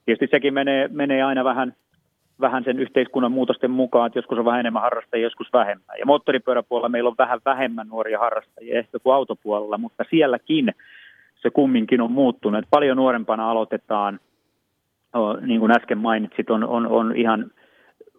Tietysti 0.05 0.27
sekin 0.31 0.53
menee, 0.53 0.89
menee 0.91 1.23
aina 1.23 1.43
vähän, 1.43 1.73
vähän 2.41 2.63
sen 2.63 2.79
yhteiskunnan 2.79 3.31
muutosten 3.31 3.71
mukaan, 3.71 4.07
että 4.07 4.19
joskus 4.19 4.37
on 4.37 4.45
vähän 4.45 4.59
enemmän 4.59 4.81
harrastajia, 4.81 5.25
joskus 5.25 5.53
vähemmän. 5.53 5.99
Ja 5.99 6.05
moottoripyöräpuolella 6.05 6.89
meillä 6.89 7.09
on 7.09 7.15
vähän 7.17 7.39
vähemmän 7.45 7.87
nuoria 7.87 8.19
harrastajia 8.19 8.79
ehkä 8.79 8.99
kuin 8.99 9.15
autopuolella, 9.15 9.77
mutta 9.77 10.03
sielläkin 10.09 10.73
se 11.35 11.49
kumminkin 11.49 12.01
on 12.01 12.11
muuttunut. 12.11 12.65
Paljon 12.69 12.97
nuorempana 12.97 13.51
aloitetaan, 13.51 14.19
niin 15.41 15.59
kuin 15.59 15.71
äsken 15.71 15.97
mainitsit, 15.97 16.49
on, 16.49 16.63
on, 16.63 16.87
on 16.87 17.15
ihan– 17.15 17.45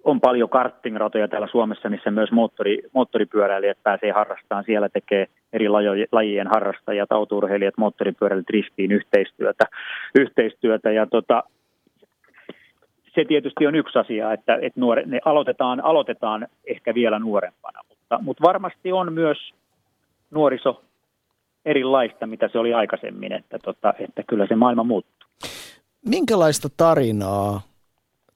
on 0.04 0.20
paljon 0.20 0.48
karttingratoja 0.48 1.28
täällä 1.28 1.48
Suomessa, 1.50 1.88
missä 1.88 2.10
myös 2.10 2.32
moottori, 2.32 2.82
moottoripyöräilijät 2.92 3.78
pääsee 3.82 4.12
harrastamaan. 4.12 4.64
Siellä 4.64 4.88
tekee 4.88 5.26
eri 5.52 5.68
lajien 6.12 6.46
harrastajat, 6.46 7.12
autourheilijat, 7.12 7.74
moottoripyöräilijät 7.76 8.50
ristiin 8.50 8.92
yhteistyötä. 8.92 9.64
yhteistyötä 10.14 10.90
ja 10.90 11.06
tota, 11.06 11.42
se 13.14 13.24
tietysti 13.24 13.66
on 13.66 13.74
yksi 13.74 13.98
asia, 13.98 14.32
että, 14.32 14.58
että 14.62 14.80
nuore, 14.80 15.02
ne 15.06 15.20
aloitetaan, 15.24 15.84
aloitetaan 15.84 16.48
ehkä 16.66 16.94
vielä 16.94 17.18
nuorempana, 17.18 17.80
mutta, 17.88 18.18
mutta 18.22 18.42
varmasti 18.42 18.92
on 18.92 19.12
myös 19.12 19.38
nuoriso 20.30 20.82
erilaista, 21.64 22.26
mitä 22.26 22.48
se 22.52 22.58
oli 22.58 22.74
aikaisemmin, 22.74 23.32
että, 23.32 23.58
tota, 23.58 23.94
että 23.98 24.22
kyllä 24.26 24.46
se 24.46 24.56
maailma 24.56 24.84
muuttuu. 24.84 25.28
Minkälaista 26.08 26.68
tarinaa 26.76 27.60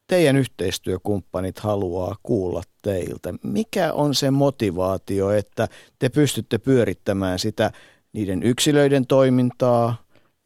teidän 0.09 0.36
yhteistyökumppanit 0.36 1.59
haluaa 1.59 2.16
kuulla 2.22 2.62
teiltä? 2.82 3.34
Mikä 3.42 3.92
on 3.92 4.14
se 4.14 4.30
motivaatio, 4.30 5.30
että 5.30 5.68
te 5.98 6.09
pystytte 6.09 6.59
pyörittämään 6.59 7.38
sitä 7.38 7.70
niiden 8.12 8.42
yksilöiden 8.42 9.06
toimintaa, 9.06 9.96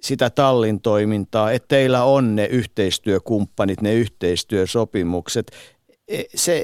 sitä 0.00 0.30
tallin 0.30 0.80
toimintaa, 0.80 1.50
että 1.52 1.68
teillä 1.68 2.04
on 2.04 2.36
ne 2.36 2.46
yhteistyökumppanit, 2.46 3.80
ne 3.82 3.94
yhteistyösopimukset. 3.94 5.46
E, 6.08 6.22
se, 6.34 6.62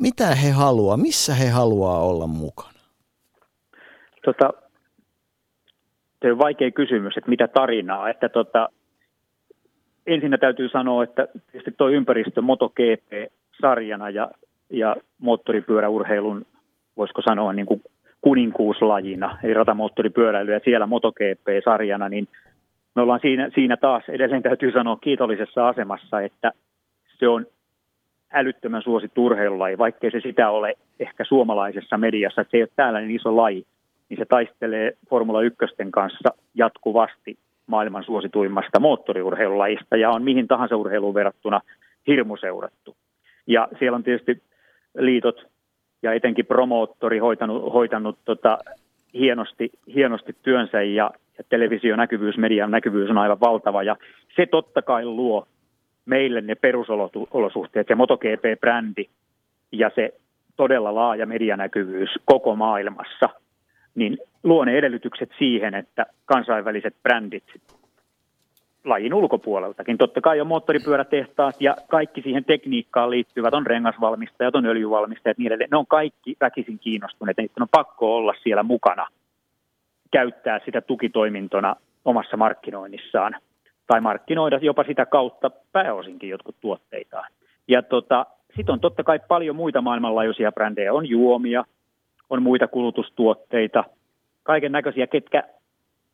mitä 0.00 0.34
he 0.34 0.50
haluaa, 0.50 0.96
missä 0.96 1.34
he 1.34 1.48
haluaa 1.48 2.00
olla 2.00 2.26
mukana? 2.26 2.78
Tota, 4.24 4.52
se 6.22 6.32
on 6.32 6.38
vaikea 6.38 6.70
kysymys, 6.70 7.16
että 7.16 7.30
mitä 7.30 7.48
tarinaa. 7.48 8.10
Että 8.10 8.28
tota, 8.28 8.68
ensinnä 10.08 10.38
täytyy 10.38 10.68
sanoa, 10.68 11.04
että 11.04 11.28
tietysti 11.52 11.74
tuo 11.78 11.88
ympäristö 11.88 12.42
MotoGP-sarjana 12.42 14.10
ja, 14.10 14.30
ja 14.70 14.96
moottoripyöräurheilun, 15.18 16.46
voisiko 16.96 17.22
sanoa 17.22 17.52
niin 17.52 17.66
kuin 17.66 17.82
kuninkuuslajina, 18.20 19.38
eli 19.42 19.54
ratamoottoripyöräily 19.54 20.52
ja 20.52 20.60
siellä 20.64 20.86
MotoGP-sarjana, 20.86 22.08
niin 22.08 22.28
me 22.94 23.02
ollaan 23.02 23.20
siinä, 23.20 23.50
siinä 23.54 23.76
taas 23.76 24.02
edelleen 24.08 24.42
täytyy 24.42 24.72
sanoa 24.72 24.96
kiitollisessa 24.96 25.68
asemassa, 25.68 26.20
että 26.20 26.52
se 27.18 27.28
on 27.28 27.46
älyttömän 28.32 28.82
suosittu 28.82 29.26
urheilulaji, 29.26 29.78
vaikkei 29.78 30.10
se 30.10 30.20
sitä 30.20 30.50
ole 30.50 30.74
ehkä 31.00 31.24
suomalaisessa 31.24 31.98
mediassa, 31.98 32.40
että 32.40 32.50
se 32.50 32.56
ei 32.56 32.62
ole 32.62 32.68
täällä 32.76 33.00
niin 33.00 33.16
iso 33.16 33.36
laji, 33.36 33.66
niin 34.08 34.18
se 34.18 34.24
taistelee 34.24 34.92
Formula 35.10 35.42
1 35.42 35.58
kanssa 35.90 36.30
jatkuvasti 36.54 37.38
maailman 37.68 38.04
suosituimmasta 38.04 38.80
moottoriurheilulajista 38.80 39.96
ja 39.96 40.10
on 40.10 40.22
mihin 40.22 40.48
tahansa 40.48 40.76
urheiluun 40.76 41.14
verrattuna 41.14 41.60
hirmuseurattu. 42.06 42.96
Ja 43.46 43.68
siellä 43.78 43.96
on 43.96 44.02
tietysti 44.02 44.42
liitot 44.98 45.46
ja 46.02 46.12
etenkin 46.12 46.46
promoottori 46.46 47.18
hoitanut, 47.18 47.72
hoitanut 47.72 48.18
tota, 48.24 48.58
hienosti, 49.14 49.70
hienosti 49.94 50.36
työnsä 50.42 50.82
ja, 50.82 51.10
ja 51.38 51.44
televisionäkyvyys, 51.48 52.36
median 52.36 52.70
näkyvyys 52.70 53.10
on 53.10 53.18
aivan 53.18 53.40
valtava 53.40 53.82
ja 53.82 53.96
se 54.36 54.46
totta 54.46 54.82
kai 54.82 55.04
luo 55.04 55.46
meille 56.04 56.40
ne 56.40 56.54
perusolosuhteet, 56.54 57.86
se 57.86 57.94
MotoGP-brändi 57.94 59.08
ja 59.72 59.90
se 59.94 60.14
todella 60.56 60.94
laaja 60.94 61.26
medianäkyvyys 61.26 62.10
koko 62.24 62.56
maailmassa, 62.56 63.28
niin 63.94 64.18
luo 64.42 64.64
ne 64.64 64.78
edellytykset 64.78 65.30
siihen, 65.38 65.74
että 65.74 66.06
kansainväliset 66.24 66.94
brändit 67.02 67.44
lajin 68.84 69.14
ulkopuoleltakin. 69.14 69.98
Totta 69.98 70.20
kai 70.20 70.40
on 70.40 70.46
moottoripyörätehtaat 70.46 71.60
ja 71.60 71.76
kaikki 71.88 72.22
siihen 72.22 72.44
tekniikkaan 72.44 73.10
liittyvät, 73.10 73.54
on 73.54 73.66
rengasvalmistajat, 73.66 74.56
on 74.56 74.66
öljyvalmistajat, 74.66 75.38
niin 75.38 75.46
edelleen. 75.46 75.70
Ne 75.70 75.76
on 75.76 75.86
kaikki 75.86 76.36
väkisin 76.40 76.78
kiinnostuneet, 76.78 77.36
niiden 77.36 77.62
on 77.62 77.68
pakko 77.70 78.16
olla 78.16 78.34
siellä 78.42 78.62
mukana, 78.62 79.06
käyttää 80.10 80.60
sitä 80.64 80.80
tukitoimintona 80.80 81.76
omassa 82.04 82.36
markkinoinnissaan 82.36 83.36
tai 83.86 84.00
markkinoida 84.00 84.58
jopa 84.62 84.84
sitä 84.84 85.06
kautta 85.06 85.50
pääosinkin 85.72 86.30
jotkut 86.30 86.56
tuotteitaan. 86.60 87.30
Ja 87.68 87.82
tota, 87.82 88.26
sitten 88.56 88.72
on 88.72 88.80
totta 88.80 89.04
kai 89.04 89.20
paljon 89.28 89.56
muita 89.56 89.80
maailmanlaajuisia 89.80 90.52
brändejä, 90.52 90.92
on 90.92 91.08
juomia, 91.08 91.64
on 92.30 92.42
muita 92.42 92.68
kulutustuotteita, 92.68 93.84
kaiken 94.42 94.72
näköisiä, 94.72 95.06
ketkä 95.06 95.42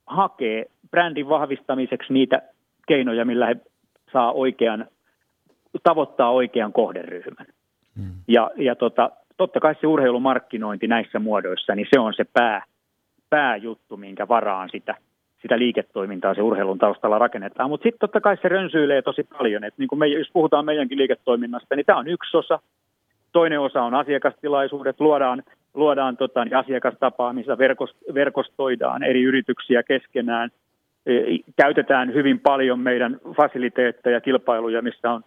hakee 0.06 0.66
brändin 0.90 1.28
vahvistamiseksi 1.28 2.12
niitä 2.12 2.42
keinoja, 2.86 3.24
millä 3.24 3.46
he 3.46 3.56
saa 4.12 4.32
oikean, 4.32 4.86
tavoittaa 5.82 6.30
oikean 6.30 6.72
kohderyhmän. 6.72 7.46
Hmm. 7.96 8.12
Ja, 8.28 8.50
ja 8.56 8.76
tota, 8.76 9.10
totta 9.36 9.60
kai 9.60 9.74
se 9.80 9.86
urheilumarkkinointi 9.86 10.86
näissä 10.86 11.18
muodoissa, 11.18 11.74
niin 11.74 11.86
se 11.94 12.00
on 12.00 12.14
se 12.14 12.24
pää, 12.24 12.62
pääjuttu, 13.30 13.96
minkä 13.96 14.28
varaan 14.28 14.68
sitä, 14.72 14.94
sitä 15.42 15.58
liiketoimintaa 15.58 16.34
se 16.34 16.42
urheilun 16.42 16.78
taustalla 16.78 17.18
rakennetaan. 17.18 17.70
Mutta 17.70 17.82
sitten 17.82 18.00
totta 18.00 18.20
kai 18.20 18.36
se 18.42 18.48
rönsyilee 18.48 19.02
tosi 19.02 19.24
paljon. 19.38 19.64
Et 19.64 19.74
niin 19.78 19.88
kun 19.88 19.98
me, 19.98 20.06
jos 20.06 20.30
puhutaan 20.32 20.64
meidänkin 20.64 20.98
liiketoiminnasta, 20.98 21.76
niin 21.76 21.86
tämä 21.86 21.98
on 21.98 22.08
yksi 22.08 22.36
osa. 22.36 22.58
Toinen 23.32 23.60
osa 23.60 23.82
on 23.82 23.94
asiakastilaisuudet, 23.94 25.00
luodaan, 25.00 25.42
luodaan 25.74 26.16
tota, 26.16 26.44
niin 26.44 26.56
asiakastapaamista, 26.56 27.58
verkostoidaan 28.14 29.02
eri 29.02 29.22
yrityksiä 29.22 29.82
keskenään– 29.82 30.50
käytetään 31.56 32.14
hyvin 32.14 32.40
paljon 32.40 32.80
meidän 32.80 33.20
fasiliteetteja, 33.36 34.20
kilpailuja, 34.20 34.82
missä 34.82 35.10
on 35.10 35.24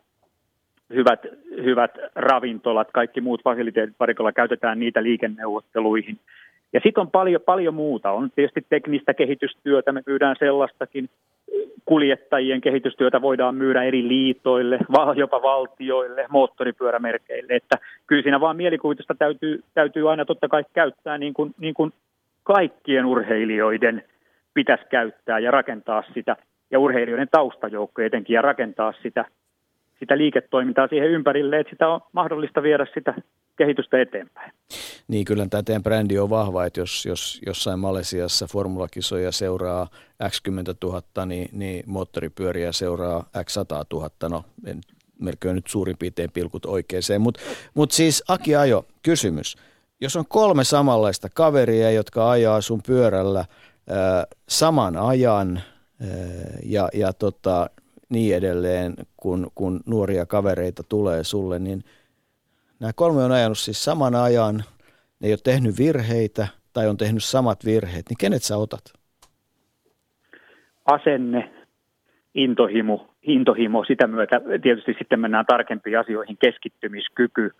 hyvät, 0.94 1.20
hyvät 1.64 1.92
ravintolat, 2.16 2.92
kaikki 2.92 3.22
muut 3.22 3.44
fasiliteetit 3.44 3.98
parikolla, 3.98 4.32
käytetään 4.32 4.80
niitä 4.80 5.04
liikenneuvotteluihin. 5.04 6.20
Ja 6.74 6.80
sitten 6.84 7.02
on 7.02 7.12
paljon, 7.12 7.42
paljon 7.42 7.74
muuta. 7.74 8.12
On 8.12 8.32
tietysti 8.36 8.66
teknistä 8.70 9.14
kehitystyötä, 9.14 9.92
me 9.92 10.04
myydään 10.08 10.36
sellaistakin. 10.40 11.10
Kuljettajien 11.86 12.62
kehitystyötä 12.62 13.22
voidaan 13.22 13.56
myydä 13.56 13.84
eri 13.84 14.08
liitoille, 14.08 14.80
jopa 15.16 15.42
valtioille, 15.42 16.26
moottoripyörämerkeille. 16.30 17.54
Että 17.54 17.78
kyllä 18.08 18.22
siinä 18.22 18.40
vaan 18.40 18.58
mielikuvitusta 18.58 19.16
täytyy, 19.16 19.64
täytyy 19.74 20.12
aina 20.12 20.26
totta 20.26 20.48
kai 20.48 20.64
käyttää 20.74 21.18
niin 21.18 21.34
kuin, 21.34 21.56
niin 21.60 21.74
kuin 21.74 21.94
kaikkien 22.44 23.06
urheilijoiden– 23.06 24.04
pitäisi 24.58 24.86
käyttää 24.90 25.40
ja 25.40 25.52
rakentaa 25.52 26.04
sitä, 26.14 26.36
ja 26.72 26.80
urheilijoiden 26.80 27.28
taustajoukko 27.32 28.02
etenkin, 28.02 28.34
ja 28.34 28.42
rakentaa 28.42 28.94
sitä, 29.04 29.26
sitä 30.00 30.18
liiketoimintaa 30.18 30.88
siihen 30.88 31.10
ympärille, 31.10 31.60
että 31.60 31.70
sitä 31.70 31.88
on 31.90 32.02
mahdollista 32.12 32.64
viedä 32.64 32.88
sitä 32.94 33.14
kehitystä 33.58 34.02
eteenpäin. 34.02 34.52
Niin, 35.08 35.26
kyllä 35.26 35.48
tämä 35.50 35.64
teidän 35.64 35.84
brändi 35.84 36.20
on 36.20 36.30
vahva, 36.30 36.66
että 36.66 36.80
jos, 36.80 37.06
jos 37.06 37.42
jossain 37.46 37.80
Malesiassa 37.80 38.48
formulakisoja 38.48 39.32
seuraa 39.32 39.88
X 40.30 40.42
10 40.42 40.76
000, 40.84 41.26
niin, 41.26 41.50
niin 41.52 41.84
moottoripyöriä 41.88 42.72
seuraa 42.72 43.30
X 43.44 43.54
100 43.54 43.86
000. 43.94 44.10
No, 44.30 44.44
en 44.66 44.82
merkkiä 45.20 45.54
nyt 45.54 45.68
suurin 45.68 45.98
piirtein 45.98 46.32
pilkut 46.32 46.66
oikeeseen. 46.66 47.22
Mutta 47.22 47.42
mut 47.74 47.92
siis 47.92 48.24
Aki 48.28 48.56
Ajo, 48.56 48.86
kysymys. 49.04 49.56
Jos 50.02 50.16
on 50.16 50.26
kolme 50.28 50.64
samanlaista 50.64 51.28
kaveria, 51.34 51.92
jotka 51.92 52.30
ajaa 52.30 52.62
sun 52.62 52.82
pyörällä– 52.88 53.46
saman 54.50 54.98
ajan 54.98 55.62
ja, 56.64 56.90
ja 56.94 57.14
tota, 57.14 57.70
niin 58.10 58.36
edelleen, 58.36 58.94
kun, 59.18 59.52
kun 59.56 59.80
nuoria 59.86 60.26
kavereita 60.26 60.84
tulee 60.90 61.24
sulle, 61.24 61.60
niin 61.60 61.84
nämä 62.80 62.92
kolme 62.96 63.24
on 63.24 63.32
ajanut 63.32 63.58
siis 63.58 63.84
saman 63.84 64.16
ajan, 64.16 64.56
ne 65.20 65.28
ei 65.28 65.32
ole 65.32 65.40
tehnyt 65.44 65.78
virheitä 65.78 66.48
tai 66.74 66.88
on 66.88 66.98
tehnyt 66.98 67.24
samat 67.24 67.66
virheet, 67.66 68.06
niin 68.10 68.18
kenet 68.20 68.44
sä 68.44 68.58
otat? 68.58 68.94
Asenne, 70.86 71.52
intohimo, 72.36 73.08
intohimo, 73.22 73.84
sitä 73.84 74.08
myötä 74.08 74.42
tietysti 74.62 74.96
sitten 74.98 75.20
mennään 75.20 75.46
tarkempiin 75.46 76.00
asioihin, 76.00 76.38
keskittymiskyky, 76.46 77.52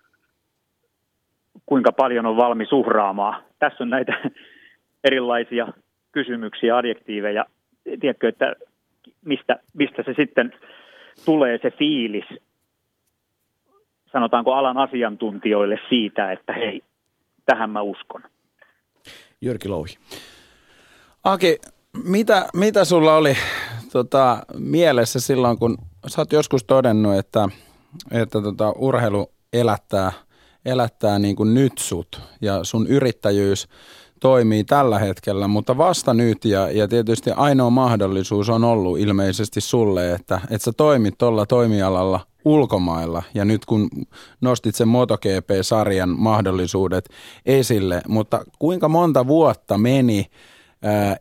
kuinka 1.66 1.92
paljon 1.92 2.26
on 2.26 2.36
valmis 2.36 2.72
uhraamaan. 2.72 3.42
Tässä 3.58 3.84
on 3.84 3.90
näitä 3.90 4.12
erilaisia 5.04 5.68
kysymyksiä, 6.12 6.76
adjektiiveja, 6.76 7.44
tiedätkö, 8.00 8.28
että 8.28 8.54
mistä, 9.28 9.58
mistä 9.74 10.02
se 10.02 10.14
sitten 10.16 10.52
tulee 11.24 11.58
se 11.62 11.70
fiilis, 11.70 12.24
sanotaanko 14.12 14.54
alan 14.54 14.76
asiantuntijoille 14.76 15.78
siitä, 15.88 16.32
että 16.32 16.52
hei, 16.52 16.82
tähän 17.46 17.70
mä 17.70 17.82
uskon. 17.82 18.22
Jyrki 19.40 19.68
Louhi. 19.68 19.98
Aki, 21.24 21.58
mitä, 22.04 22.48
mitä 22.54 22.84
sulla 22.84 23.16
oli 23.16 23.34
tota, 23.92 24.42
mielessä 24.58 25.20
silloin, 25.20 25.58
kun 25.58 25.78
sä 26.06 26.20
oot 26.20 26.32
joskus 26.32 26.64
todennut, 26.64 27.14
että, 27.14 27.48
että 28.10 28.42
tota, 28.42 28.70
urheilu 28.70 29.30
elättää, 29.52 30.12
elättää 30.64 31.18
niin 31.18 31.36
kuin 31.36 31.54
nyt 31.54 31.72
sut 31.78 32.20
ja 32.42 32.64
sun 32.64 32.86
yrittäjyys 32.86 33.68
toimii 34.20 34.64
tällä 34.64 34.98
hetkellä, 34.98 35.48
mutta 35.48 35.78
vasta 35.78 36.14
nyt 36.14 36.44
ja, 36.44 36.70
ja 36.70 36.88
tietysti 36.88 37.30
ainoa 37.30 37.70
mahdollisuus 37.70 38.48
on 38.48 38.64
ollut 38.64 38.98
ilmeisesti 38.98 39.60
sulle, 39.60 40.12
että, 40.12 40.40
että 40.50 40.64
sä 40.64 40.72
toimit 40.72 41.18
tuolla 41.18 41.46
toimialalla 41.46 42.20
ulkomailla. 42.44 43.22
Ja 43.34 43.44
nyt 43.44 43.64
kun 43.64 43.88
nostit 44.40 44.74
sen 44.74 44.88
MotoGP-sarjan 44.88 46.08
mahdollisuudet 46.08 47.08
esille, 47.46 48.00
mutta 48.08 48.44
kuinka 48.58 48.88
monta 48.88 49.26
vuotta 49.26 49.78
meni, 49.78 50.26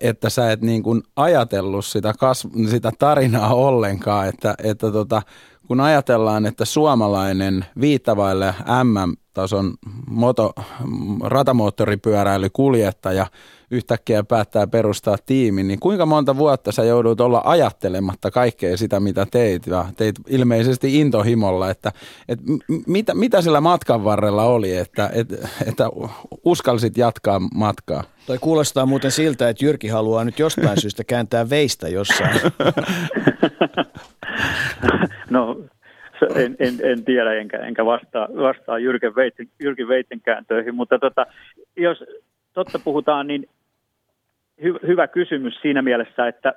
että 0.02 0.30
sä 0.30 0.52
et 0.52 0.62
niin 0.62 0.84
kuin 0.84 1.04
ajatellut 1.16 1.86
sitä, 1.86 2.12
kasv- 2.12 2.70
sitä 2.70 2.92
tarinaa 3.00 3.54
ollenkaan, 3.54 4.28
että, 4.28 4.56
että 4.64 4.92
tota, 4.92 5.22
kun 5.68 5.82
ajatellaan, 5.82 6.46
että 6.46 6.66
suomalainen 6.66 7.66
viittavaille 7.82 8.54
MM 8.84 9.14
A-tason 9.38 9.74
moto, 10.10 10.54
ratamoottoripyöräilykuljettaja 11.24 13.26
yhtäkkiä 13.72 14.24
päättää 14.24 14.68
perustaa 14.68 15.18
tiimin, 15.26 15.68
niin 15.68 15.80
kuinka 15.80 16.06
monta 16.06 16.38
vuotta 16.38 16.72
sä 16.72 16.84
joudut 16.84 17.22
olla 17.22 17.42
ajattelematta 17.46 18.32
kaikkea 18.32 18.78
sitä, 18.78 19.00
mitä 19.00 19.28
teit, 19.32 19.68
ja 19.68 19.86
teit 19.98 20.16
ilmeisesti 20.28 21.00
intohimolla, 21.00 21.70
että, 21.70 21.92
että 22.28 22.44
mitä, 22.88 23.14
mitä 23.14 23.42
sillä 23.42 23.62
matkan 23.62 24.04
varrella 24.04 24.44
oli, 24.44 24.78
että, 24.78 25.10
että, 25.14 25.48
että 25.68 25.90
uskalsit 26.46 26.98
jatkaa 26.98 27.40
matkaa? 27.40 28.04
Toi 28.26 28.38
kuulostaa 28.38 28.86
muuten 28.86 29.12
siltä, 29.12 29.50
että 29.50 29.66
Jyrki 29.66 29.88
haluaa 29.88 30.24
nyt 30.24 30.40
jostain 30.40 30.82
syystä 30.82 31.04
kääntää 31.04 31.50
veistä 31.50 31.90
jossain. 31.90 32.40
no 35.30 35.56
en, 36.36 36.56
en, 36.60 36.74
en 36.84 37.06
tiedä 37.06 37.34
enkä, 37.34 37.58
enkä 37.58 37.86
vastaa, 37.86 38.28
vastaa 38.38 38.80
Jyrken, 38.80 39.16
Veitsen, 39.16 39.48
Jyrkin 39.60 39.88
Veitsen 39.88 40.22
kääntöihin, 40.22 40.76
mutta 40.76 41.00
tota, 41.00 41.26
jos 41.76 42.04
totta 42.54 42.80
puhutaan, 42.80 43.28
niin 43.28 43.50
hy, 44.64 44.76
hyvä 44.88 45.08
kysymys 45.08 45.62
siinä 45.62 45.82
mielessä, 45.82 46.28
että, 46.28 46.54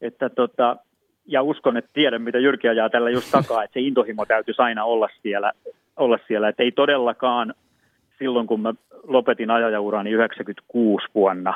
että 0.00 0.28
tota, 0.28 0.76
ja 1.26 1.42
uskon, 1.42 1.76
että 1.76 1.90
tiedän, 1.92 2.22
mitä 2.22 2.38
Jyrki 2.38 2.68
ajaa 2.68 2.90
tällä 2.90 3.10
just 3.10 3.30
takaa, 3.30 3.64
että 3.64 3.74
se 3.74 3.80
intohimo 3.80 4.26
täytyisi 4.26 4.62
aina 4.62 4.84
olla 4.84 5.08
siellä, 5.22 5.52
olla 5.96 6.18
siellä. 6.26 6.48
että 6.48 6.62
ei 6.62 6.72
todellakaan 6.72 7.54
silloin, 8.18 8.46
kun 8.46 8.60
mä 8.60 8.74
lopetin 9.02 9.50
ajajaurani 9.50 10.10
96 10.10 11.06
vuonna 11.14 11.54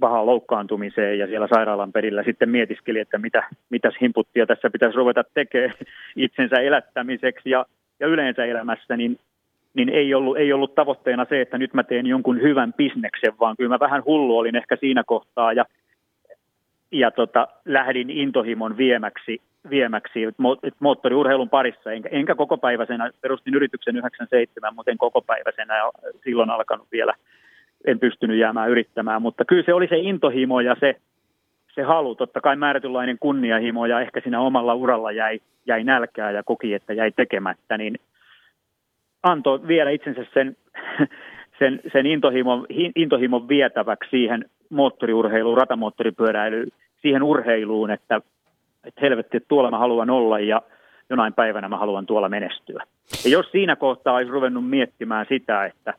pahaan 0.00 0.26
loukkaantumiseen 0.26 1.18
ja 1.18 1.26
siellä 1.26 1.48
sairaalan 1.54 1.92
perillä 1.92 2.22
sitten 2.22 2.50
mietiskeli, 2.50 2.98
että 2.98 3.18
mitä, 3.18 3.42
mitäs 3.70 3.94
himputtia 4.02 4.46
tässä 4.46 4.70
pitäisi 4.70 4.96
ruveta 4.96 5.24
tekemään 5.34 5.74
itsensä 6.16 6.56
elättämiseksi 6.56 7.50
ja, 7.50 7.66
ja 8.00 8.06
yleensä 8.06 8.44
elämässä, 8.44 8.96
niin, 8.96 9.18
niin 9.74 9.88
ei, 9.88 10.14
ollut, 10.14 10.36
ei 10.36 10.52
ollut 10.52 10.74
tavoitteena 10.74 11.26
se, 11.28 11.40
että 11.40 11.58
nyt 11.58 11.74
mä 11.74 11.82
teen 11.82 12.06
jonkun 12.06 12.42
hyvän 12.42 12.72
bisneksen, 12.72 13.32
vaan 13.40 13.56
kyllä 13.56 13.68
mä 13.68 13.80
vähän 13.80 14.04
hullu 14.04 14.38
olin 14.38 14.56
ehkä 14.56 14.76
siinä 14.76 15.04
kohtaa 15.06 15.52
ja, 15.52 15.64
ja 16.92 17.10
tota, 17.10 17.48
lähdin 17.64 18.10
intohimon 18.10 18.76
viemäksi 18.76 19.40
viemäksi 19.70 20.20
moottoriurheilun 20.80 21.50
parissa, 21.50 21.92
enkä, 21.92 22.08
enkä 22.12 22.34
koko 22.34 22.58
päiväisenä, 22.58 23.10
perustin 23.20 23.54
yrityksen 23.54 23.96
97, 23.96 24.74
mutta 24.74 24.90
en 24.90 24.98
koko 24.98 25.22
päiväisenä 25.22 25.74
silloin 26.24 26.50
alkanut 26.50 26.86
vielä, 26.92 27.14
en 27.86 27.98
pystynyt 27.98 28.38
jäämään 28.38 28.70
yrittämään, 28.70 29.22
mutta 29.22 29.44
kyllä 29.44 29.62
se 29.62 29.74
oli 29.74 29.88
se 29.88 29.98
intohimo 29.98 30.60
ja 30.60 30.76
se, 30.80 30.96
se 31.74 31.82
halu, 31.82 32.14
totta 32.14 32.40
kai 32.40 32.56
määrätynlainen 32.56 33.18
kunniahimo 33.20 33.86
ja 33.86 34.00
ehkä 34.00 34.20
siinä 34.20 34.40
omalla 34.40 34.74
uralla 34.74 35.12
jäi, 35.12 35.40
jäi 35.66 35.84
nälkää 35.84 36.30
ja 36.30 36.42
koki, 36.42 36.74
että 36.74 36.92
jäi 36.92 37.12
tekemättä, 37.12 37.78
niin 37.78 37.94
antoi 39.22 39.68
vielä 39.68 39.90
itsensä 39.90 40.26
sen, 40.34 40.56
sen, 41.58 41.80
sen 41.92 42.06
intohimon, 42.06 42.66
intohimon 42.96 43.48
vietäväksi 43.48 44.10
siihen 44.10 44.44
moottoriurheiluun, 44.70 45.58
ratamoottoripyöräilyyn, 45.58 46.68
siihen 47.02 47.22
urheiluun, 47.22 47.90
että 47.90 48.20
että 48.84 49.00
helvetti, 49.00 49.36
että 49.36 49.48
tuolla 49.48 49.70
mä 49.70 49.78
haluan 49.78 50.10
olla 50.10 50.40
ja 50.40 50.62
jonain 51.10 51.32
päivänä 51.32 51.68
mä 51.68 51.78
haluan 51.78 52.06
tuolla 52.06 52.28
menestyä. 52.28 52.84
Ja 53.24 53.30
jos 53.30 53.50
siinä 53.52 53.76
kohtaa 53.76 54.14
olisi 54.14 54.30
ruvennut 54.30 54.68
miettimään 54.70 55.26
sitä, 55.28 55.66
että 55.66 55.94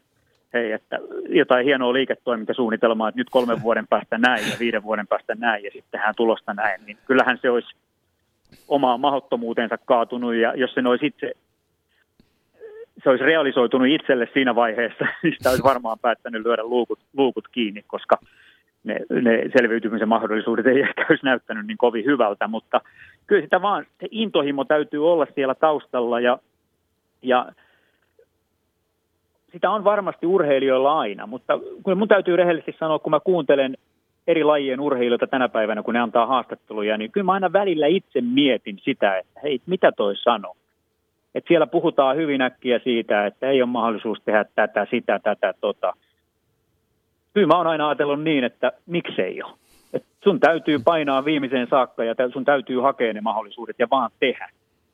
hei, 0.54 0.72
että 0.72 1.00
jotain 1.30 1.66
hienoa 1.66 1.94
liiketoimintasuunnitelmaa, 1.94 3.10
että 3.10 3.20
nyt 3.20 3.30
kolmen 3.30 3.62
vuoden 3.66 3.88
päästä 3.88 4.18
näin 4.18 4.50
ja 4.50 4.56
viiden 4.60 4.84
vuoden 4.84 5.08
päästä 5.08 5.36
näin 5.36 5.64
ja 5.64 5.72
sitten 5.72 5.92
tehdään 5.92 6.16
tulosta 6.18 6.54
näin, 6.54 6.86
niin 6.86 6.98
kyllähän 7.06 7.38
se 7.42 7.50
olisi 7.50 7.76
omaa 8.68 8.98
mahottomuutensa 8.98 9.78
kaatunut 9.78 10.36
ja 10.36 10.54
jos 10.56 10.74
se 10.74 10.82
olisi 10.86 11.06
itse 11.06 11.34
se 13.04 13.10
olisi 13.10 13.24
realisoitunut 13.24 13.88
itselle 13.88 14.28
siinä 14.34 14.56
vaiheessa, 14.56 15.06
niin 15.24 15.34
sitä 15.38 15.50
olisi 15.50 15.64
varmaan 15.64 16.00
päättänyt 16.00 16.46
lyödä 16.46 16.64
luukut, 16.64 17.00
luukut 17.18 17.48
kiinni, 17.48 17.84
koska 17.88 18.18
ne, 18.84 19.00
ne 19.10 19.50
selviytymisen 19.58 20.10
mahdollisuudet 20.10 20.68
ei 20.68 20.82
ehkä 20.82 21.06
olisi 21.10 21.26
näyttänyt 21.26 21.68
niin 21.68 21.78
kovin 21.78 22.06
hyvältä, 22.06 22.48
mutta 22.48 22.82
kyllä 23.28 23.42
sitä 23.42 23.62
vaan, 23.62 23.86
se 24.00 24.08
intohimo 24.12 24.66
täytyy 24.66 25.12
olla 25.12 25.28
siellä 25.36 25.56
taustalla 25.56 26.20
ja, 26.20 26.40
ja 27.22 27.52
sitä 29.52 29.70
on 29.70 29.84
varmasti 29.84 30.26
urheilijoilla 30.26 31.00
aina, 31.00 31.28
mutta 31.28 31.60
kun 31.84 31.98
mun 31.98 32.08
täytyy 32.08 32.36
rehellisesti 32.36 32.76
sanoa, 32.80 33.00
kun 33.00 33.12
mä 33.12 33.20
kuuntelen 33.20 33.78
eri 34.28 34.44
lajien 34.44 34.80
urheilijoita 34.80 35.28
tänä 35.28 35.50
päivänä, 35.50 35.84
kun 35.84 35.94
ne 35.94 36.00
antaa 36.00 36.26
haastatteluja, 36.26 36.98
niin 36.98 37.12
kyllä 37.12 37.26
mä 37.26 37.32
aina 37.32 37.54
välillä 37.54 37.88
itse 37.88 38.22
mietin 38.22 38.80
sitä, 38.84 39.18
että 39.18 39.40
hei, 39.44 39.62
mitä 39.66 39.92
toi 39.92 40.16
sanoo. 40.16 40.56
Että 41.36 41.48
siellä 41.48 41.68
puhutaan 41.68 42.18
hyvin 42.18 42.42
äkkiä 42.42 42.80
siitä, 42.80 43.26
että 43.26 43.50
ei 43.50 43.62
ole 43.62 43.70
mahdollisuus 43.70 44.22
tehdä 44.26 44.46
tätä, 44.56 44.88
sitä, 44.92 45.20
tätä, 45.20 45.54
tota 45.62 45.94
kyllä 47.34 47.48
mä 47.48 47.58
oon 47.58 47.68
aina 47.68 47.88
ajatellut 47.88 48.24
niin, 48.24 48.44
että 48.44 48.72
miksei 48.86 49.44
ole. 49.44 49.54
Et 49.94 50.06
sun 50.24 50.40
täytyy 50.40 50.80
painaa 50.80 51.26
viimeiseen 51.26 51.68
saakka 51.70 52.04
ja 52.04 52.16
sun 52.34 52.46
täytyy 52.46 52.80
hakea 52.80 53.14
ne 53.14 53.22
mahdollisuudet 53.22 53.76
ja 53.80 53.88
vaan 53.92 54.12
tehdä. 54.20 54.50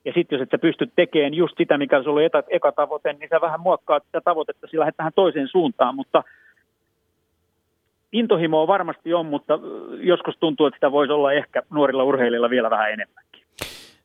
Ja 0.07 0.13
sitten 0.13 0.37
jos 0.37 0.43
et 0.43 0.49
sä 0.51 0.57
pysty 0.57 0.91
tekemään 0.95 1.33
just 1.33 1.57
sitä, 1.57 1.77
mikä 1.77 2.03
sulla 2.03 2.21
oli 2.21 2.29
eka 2.49 2.71
tavoite, 2.71 3.13
niin 3.13 3.29
sä 3.29 3.41
vähän 3.41 3.59
muokkaat 3.59 4.03
sitä 4.05 4.21
tavoitetta, 4.21 4.67
sillä 4.67 4.81
lähdet 4.81 4.97
tähän 4.97 5.11
toiseen 5.15 5.47
suuntaan, 5.47 5.95
mutta 5.95 6.23
intohimoa 8.11 8.67
varmasti 8.67 9.13
on, 9.13 9.25
mutta 9.25 9.59
joskus 9.99 10.35
tuntuu, 10.39 10.65
että 10.65 10.77
sitä 10.77 10.91
voisi 10.91 11.13
olla 11.13 11.33
ehkä 11.33 11.63
nuorilla 11.69 12.03
urheilijoilla 12.03 12.49
vielä 12.49 12.69
vähän 12.69 12.91
enemmänkin. 12.91 13.43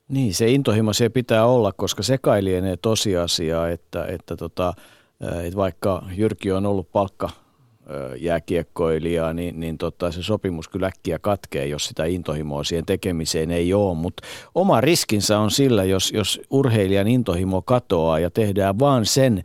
Niin, 0.08 0.34
se 0.34 0.48
intohimo 0.48 0.92
se 0.92 1.08
pitää 1.08 1.46
olla, 1.46 1.72
koska 1.72 2.02
se 2.02 2.18
kai 2.18 2.44
lienee 2.44 2.76
tosiasia, 2.76 3.68
että, 3.68 4.06
että, 4.06 4.36
tota, 4.36 4.72
että 5.46 5.56
vaikka 5.56 6.02
Jyrki 6.16 6.52
on 6.52 6.66
ollut 6.66 6.92
palkka 6.92 7.30
jääkiekkoilijaa, 8.18 9.32
niin, 9.32 9.60
niin 9.60 9.78
tota, 9.78 10.12
se 10.12 10.22
sopimus 10.22 10.68
kyllä 10.68 10.86
äkkiä 10.86 11.18
katkee, 11.18 11.66
jos 11.66 11.84
sitä 11.84 12.04
intohimoa 12.04 12.64
siihen 12.64 12.86
tekemiseen 12.86 13.50
ei 13.50 13.74
ole. 13.74 13.96
Mutta 13.96 14.22
oma 14.54 14.80
riskinsä 14.80 15.38
on 15.38 15.50
sillä, 15.50 15.84
jos, 15.84 16.12
jos 16.12 16.40
urheilijan 16.50 17.08
intohimo 17.08 17.62
katoaa 17.62 18.18
ja 18.18 18.30
tehdään 18.30 18.78
vaan 18.78 19.06
sen 19.06 19.42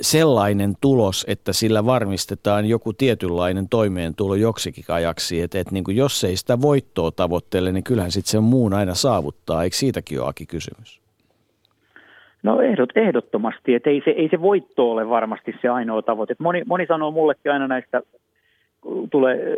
sellainen 0.00 0.74
tulos, 0.80 1.24
että 1.28 1.52
sillä 1.52 1.86
varmistetaan 1.86 2.66
joku 2.66 2.92
tietynlainen 2.92 3.68
toimeentulo 3.68 4.34
joksikin 4.34 4.84
ajaksi. 4.88 5.40
Että 5.40 5.58
et 5.58 5.70
niin 5.70 5.84
jos 5.88 6.24
ei 6.24 6.36
sitä 6.36 6.60
voittoa 6.60 7.10
tavoittele, 7.10 7.72
niin 7.72 7.84
kyllähän 7.84 8.12
sitten 8.12 8.30
sen 8.30 8.42
muun 8.42 8.74
aina 8.74 8.94
saavuttaa. 8.94 9.64
Eikö 9.64 9.76
siitäkin 9.76 10.20
ole 10.20 10.32
kysymys? 10.48 11.03
No 12.44 12.60
ehdot, 12.60 12.90
ehdottomasti, 12.94 13.74
että 13.74 13.90
ei 13.90 14.02
se, 14.04 14.10
ei 14.10 14.28
se 14.28 14.40
voitto 14.40 14.90
ole 14.90 15.08
varmasti 15.08 15.54
se 15.62 15.68
ainoa 15.68 16.02
tavoite. 16.02 16.34
Moni, 16.38 16.62
moni 16.66 16.86
sanoo 16.86 17.10
mullekin 17.10 17.52
aina 17.52 17.68
näistä, 17.68 18.02
tulee, 19.10 19.56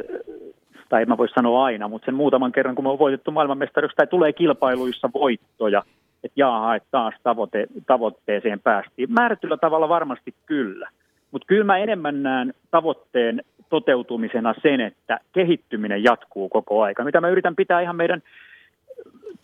tai 0.89 1.03
en 1.03 1.09
mä 1.09 1.19
voi 1.19 1.29
sanoa 1.29 1.65
aina, 1.65 1.89
mutta 1.89 2.07
sen 2.07 2.15
muutaman 2.15 2.53
kerran, 2.53 2.75
kun 2.75 2.85
me 2.85 2.91
on 2.91 2.99
voitettu 2.99 3.31
maailmanmestaruus, 3.31 3.93
tai 3.97 4.07
tulee 4.07 4.33
kilpailuissa 4.33 5.11
voittoja, 5.15 5.83
että 6.25 6.41
jaaha, 6.41 6.75
että 6.75 6.89
taas 6.91 7.15
tavoite, 7.23 7.67
tavoitteeseen 7.87 8.61
päästiin. 8.61 9.13
Määrätyllä 9.13 9.57
tavalla 9.57 9.89
varmasti 9.89 10.35
kyllä, 10.47 10.89
mutta 11.31 11.47
kyllä 11.47 11.65
mä 11.65 11.79
enemmän 11.79 12.23
näen 12.23 12.55
tavoitteen 12.71 13.43
toteutumisena 13.69 14.55
sen, 14.63 14.81
että 14.81 15.21
kehittyminen 15.33 16.05
jatkuu 16.05 16.49
koko 16.49 16.83
aika, 16.83 17.05
mitä 17.05 17.21
mä 17.21 17.29
yritän 17.29 17.57
pitää 17.57 17.81
ihan 17.81 17.97
meidän 17.97 18.23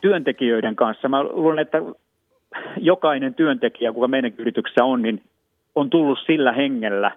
työntekijöiden 0.00 0.76
kanssa. 0.76 1.08
Mä 1.08 1.22
luulen, 1.22 1.58
että 1.58 1.82
jokainen 2.80 3.34
työntekijä, 3.34 3.92
kuka 3.92 4.08
meidän 4.08 4.32
yrityksessä 4.38 4.84
on, 4.84 5.02
niin 5.02 5.22
on 5.74 5.90
tullut 5.90 6.18
sillä 6.26 6.52
hengellä, 6.52 7.10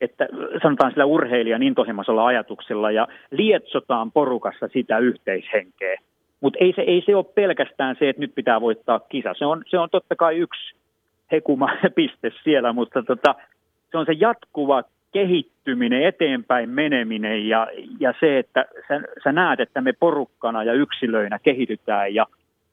että 0.00 0.28
sanotaan 0.62 0.90
sillä 0.90 1.04
urheilijan 1.04 1.62
intohimoisella 1.62 2.26
ajatuksella 2.26 2.90
ja 2.90 3.08
lietsotaan 3.30 4.12
porukassa 4.12 4.68
sitä 4.72 4.98
yhteishenkeä. 4.98 6.00
Mutta 6.40 6.58
ei 6.60 6.72
se, 6.76 6.82
ei 6.82 7.02
se 7.06 7.16
ole 7.16 7.24
pelkästään 7.24 7.96
se, 7.98 8.08
että 8.08 8.20
nyt 8.20 8.34
pitää 8.34 8.60
voittaa 8.60 9.00
kisa. 9.00 9.34
Se 9.38 9.46
on, 9.46 9.62
se 9.66 9.78
on 9.78 9.88
totta 9.90 10.16
kai 10.16 10.38
yksi 10.38 10.74
hekuma 11.32 11.68
piste 11.94 12.32
siellä, 12.44 12.72
mutta 12.72 13.02
tota, 13.02 13.34
se 13.90 13.98
on 13.98 14.06
se 14.06 14.12
jatkuva 14.12 14.82
kehittyminen, 15.12 16.02
eteenpäin 16.02 16.70
meneminen 16.70 17.48
ja, 17.48 17.68
ja 18.00 18.14
se, 18.20 18.38
että 18.38 18.64
sä, 18.88 19.00
sä 19.24 19.32
näet, 19.32 19.60
että 19.60 19.80
me 19.80 19.92
porukkana 19.92 20.64
ja 20.64 20.72
yksilöinä 20.72 21.38
kehitytään 21.38 22.14
ja, 22.14 22.26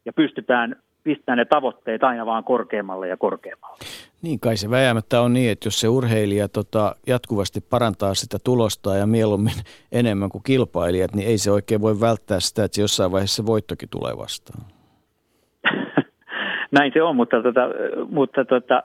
ja 0.05 0.13
pystytään 0.13 0.75
pistää 1.09 1.35
ne 1.35 1.45
tavoitteet 1.45 2.03
aina 2.03 2.25
vaan 2.25 2.43
korkeammalle 2.43 3.07
ja 3.07 3.17
korkeammalle. 3.17 3.77
Niin 4.21 4.39
kai 4.39 4.57
se 4.57 4.69
väjäämättä 4.69 5.21
on 5.21 5.33
niin, 5.33 5.51
että 5.51 5.67
jos 5.67 5.79
se 5.79 5.87
urheilija 5.87 6.47
tota, 6.49 6.95
jatkuvasti 7.07 7.61
parantaa 7.61 8.13
sitä 8.13 8.37
tulosta 8.43 8.95
ja 8.95 9.07
mieluummin 9.07 9.53
enemmän 10.01 10.29
kuin 10.29 10.43
kilpailijat, 10.43 11.15
niin 11.15 11.27
ei 11.27 11.37
se 11.37 11.51
oikein 11.51 11.81
voi 11.81 11.99
välttää 11.99 12.39
sitä, 12.39 12.63
että 12.63 12.75
se 12.75 12.81
jossain 12.81 13.11
vaiheessa 13.11 13.35
se 13.35 13.45
voittokin 13.45 13.89
tulee 13.89 14.17
vastaan. 14.17 14.65
Näin 16.77 16.91
se 16.93 17.03
on, 17.03 17.15
mutta, 17.15 17.43
tota, 17.43 17.61
mutta 18.09 18.45
tota, 18.45 18.83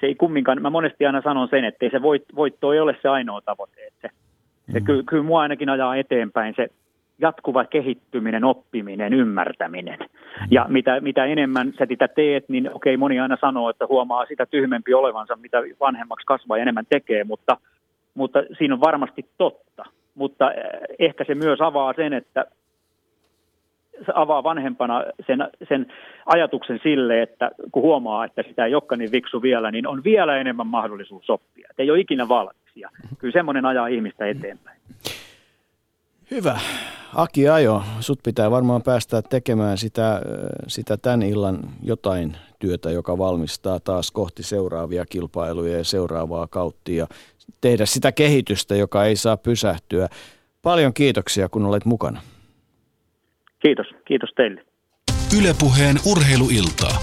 se 0.00 0.06
ei 0.06 0.14
kumminkaan, 0.14 0.62
mä 0.62 0.70
monesti 0.70 1.06
aina 1.06 1.22
sanon 1.22 1.48
sen, 1.48 1.64
että 1.64 1.84
ei 1.84 1.90
se 1.90 2.02
voit, 2.02 2.24
voitto 2.36 2.72
ei 2.72 2.80
ole 2.80 2.96
se 3.02 3.08
ainoa 3.08 3.40
tavoite. 3.40 3.86
Että 3.86 4.08
se, 4.08 4.14
mm. 4.66 4.72
se 4.72 4.80
kyllä, 4.80 5.02
kyllä 5.06 5.22
mua 5.22 5.40
ainakin 5.40 5.68
ajaa 5.68 5.96
eteenpäin 5.96 6.54
se 6.56 6.68
jatkuva 7.18 7.64
kehittyminen, 7.64 8.44
oppiminen, 8.44 9.14
ymmärtäminen– 9.14 9.98
Ja 10.50 10.66
mitä, 10.68 11.00
mitä 11.00 11.24
enemmän 11.24 11.72
sä 11.78 11.86
sitä 11.88 12.08
teet, 12.08 12.48
niin 12.48 12.70
okei, 12.74 12.96
moni 12.96 13.20
aina 13.20 13.36
sanoo, 13.40 13.70
että 13.70 13.86
huomaa 13.86 14.26
sitä 14.26 14.46
tyhmempi 14.46 14.94
olevansa, 14.94 15.36
mitä 15.36 15.58
vanhemmaksi 15.80 16.26
kasvaa 16.26 16.56
ja 16.56 16.62
enemmän 16.62 16.86
tekee, 16.88 17.24
mutta, 17.24 17.56
mutta 18.14 18.42
siinä 18.58 18.74
on 18.74 18.80
varmasti 18.80 19.26
totta. 19.38 19.84
Mutta 20.14 20.52
eh, 20.52 20.64
ehkä 20.98 21.24
se 21.24 21.34
myös 21.34 21.60
avaa 21.60 21.92
sen, 21.96 22.12
että 22.12 22.44
se 24.06 24.12
avaa 24.14 24.42
vanhempana 24.42 25.04
sen, 25.26 25.48
sen 25.68 25.86
ajatuksen 26.26 26.80
sille, 26.82 27.22
että 27.22 27.50
kun 27.72 27.82
huomaa, 27.82 28.24
että 28.24 28.42
sitä 28.42 28.64
ei 28.64 28.74
olekaan 28.74 28.98
niin 28.98 29.12
viksu 29.12 29.42
vielä, 29.42 29.70
niin 29.70 29.86
on 29.86 30.04
vielä 30.04 30.36
enemmän 30.36 30.66
mahdollisuus 30.66 31.30
oppia. 31.30 31.68
Et 31.70 31.80
ei 31.80 31.90
ole 31.90 32.00
ikinä 32.00 32.28
valmis. 32.28 32.76
Ja 32.76 32.88
kyllä 33.18 33.32
semmoinen 33.32 33.64
ajaa 33.64 33.86
ihmistä 33.86 34.26
eteenpäin. 34.26 34.80
Hyvä. 36.30 36.60
Aki 37.14 37.48
Ajo, 37.48 37.82
sut 38.00 38.18
pitää 38.22 38.50
varmaan 38.50 38.82
päästä 38.82 39.22
tekemään 39.22 39.78
sitä, 39.78 40.20
sitä 40.66 40.96
tämän 40.96 41.22
illan 41.22 41.58
jotain 41.82 42.36
työtä, 42.58 42.90
joka 42.90 43.18
valmistaa 43.18 43.80
taas 43.80 44.10
kohti 44.10 44.42
seuraavia 44.42 45.06
kilpailuja 45.06 45.78
ja 45.78 45.84
seuraavaa 45.84 46.46
kautta 46.46 46.90
ja 46.90 47.06
tehdä 47.60 47.86
sitä 47.86 48.12
kehitystä, 48.12 48.76
joka 48.76 49.04
ei 49.04 49.16
saa 49.16 49.36
pysähtyä. 49.36 50.08
Paljon 50.62 50.94
kiitoksia, 50.94 51.48
kun 51.48 51.66
olet 51.66 51.84
mukana. 51.84 52.20
Kiitos. 53.58 53.86
Kiitos 54.04 54.30
teille. 54.36 54.64
Ylepuheen 55.38 55.96
urheiluiltaa. 56.06 56.98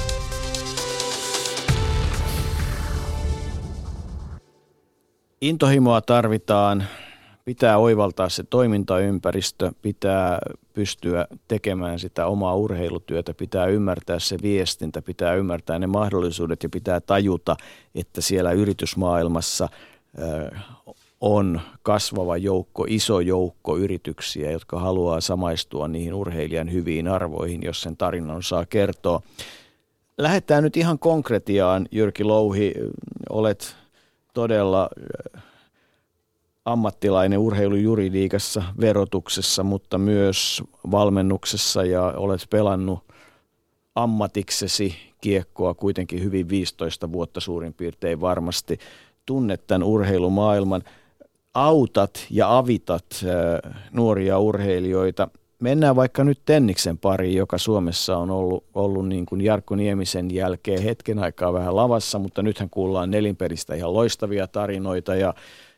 Intohimoa 5.41 6.01
tarvitaan, 6.01 6.83
pitää 7.45 7.77
oivaltaa 7.77 8.29
se 8.29 8.43
toimintaympäristö, 8.43 9.71
pitää 9.81 10.39
pystyä 10.73 11.27
tekemään 11.47 11.99
sitä 11.99 12.25
omaa 12.25 12.55
urheilutyötä, 12.55 13.33
pitää 13.33 13.65
ymmärtää 13.65 14.19
se 14.19 14.37
viestintä, 14.41 15.01
pitää 15.01 15.33
ymmärtää 15.33 15.79
ne 15.79 15.87
mahdollisuudet 15.87 16.63
ja 16.63 16.69
pitää 16.69 16.99
tajuta, 16.99 17.55
että 17.95 18.21
siellä 18.21 18.51
yritysmaailmassa 18.51 19.69
on 21.21 21.61
kasvava 21.81 22.37
joukko, 22.37 22.85
iso 22.89 23.19
joukko 23.19 23.77
yrityksiä, 23.77 24.51
jotka 24.51 24.79
haluaa 24.79 25.21
samaistua 25.21 25.87
niihin 25.87 26.13
urheilijan 26.13 26.71
hyviin 26.71 27.07
arvoihin, 27.07 27.63
jos 27.63 27.81
sen 27.81 27.97
tarinan 27.97 28.43
saa 28.43 28.65
kertoa. 28.65 29.21
Lähdetään 30.17 30.63
nyt 30.63 30.77
ihan 30.77 30.99
konkretiaan, 30.99 31.87
Jyrki 31.91 32.23
Louhi, 32.23 32.73
olet 33.29 33.75
todella 34.33 34.89
ammattilainen 36.65 37.39
urheilujuridiikassa, 37.39 38.63
verotuksessa, 38.79 39.63
mutta 39.63 39.97
myös 39.97 40.63
valmennuksessa 40.91 41.85
ja 41.85 42.03
olet 42.17 42.47
pelannut 42.49 42.99
ammatiksesi 43.95 44.95
kiekkoa 45.21 45.73
kuitenkin 45.73 46.23
hyvin 46.23 46.49
15 46.49 47.11
vuotta 47.11 47.39
suurin 47.39 47.73
piirtein 47.73 48.21
varmasti. 48.21 48.77
Tunnet 49.25 49.67
tämän 49.67 49.83
urheilumaailman 49.83 50.83
autat 51.53 52.27
ja 52.29 52.57
avitat 52.57 53.05
nuoria 53.91 54.39
urheilijoita. 54.39 55.27
Mennään 55.59 55.95
vaikka 55.95 56.23
nyt 56.23 56.39
Tenniksen 56.45 56.97
pariin, 56.97 57.37
joka 57.37 57.57
Suomessa 57.57 58.17
on 58.17 58.31
ollut, 58.31 58.63
ollut 58.73 59.07
niin 59.07 59.25
kuin 59.25 59.41
Jarkko 59.41 59.75
Niemisen 59.75 60.33
jälkeen 60.33 60.81
hetken 60.81 61.19
aikaa 61.19 61.53
vähän 61.53 61.75
lavassa, 61.75 62.19
mutta 62.19 62.41
nythän 62.41 62.69
kuullaan 62.69 63.11
nelinperistä 63.11 63.75
ihan 63.75 63.93
loistavia 63.93 64.47
tarinoita 64.47 65.15
ja 65.15 65.33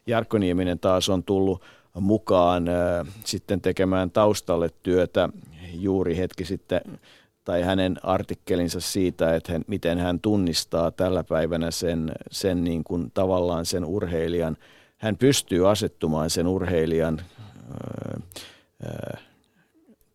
Jarkko 0.08 0.38
Nieminen 0.38 0.80
taas 0.80 1.10
on 1.10 1.24
tullut 1.24 1.62
mukaan 2.00 2.68
äh, 2.68 3.08
sitten 3.24 3.62
tekemään 3.62 4.12
taustalle 4.12 4.70
työtä 4.84 5.30
juuri 5.74 6.18
hetki 6.18 6.46
sitten 6.46 6.82
tai 7.44 7.62
hänen 7.62 7.98
artikkelinsa 8.04 8.80
siitä, 8.80 9.36
että 9.36 9.52
hän, 9.52 9.62
miten 9.68 9.98
hän 9.98 10.20
tunnistaa 10.20 10.92
tällä 10.92 11.24
päivänä 11.24 11.72
sen, 11.72 12.12
sen 12.32 12.64
niin 12.64 12.84
kuin 12.84 13.12
tavallaan 13.14 13.66
sen 13.66 13.86
urheilijan– 13.86 14.58
hän 14.98 15.18
pystyy 15.18 15.70
asettumaan 15.70 16.30
sen 16.30 16.48
urheilijan 16.48 17.22
ää, 17.70 18.20
ää, 18.86 19.18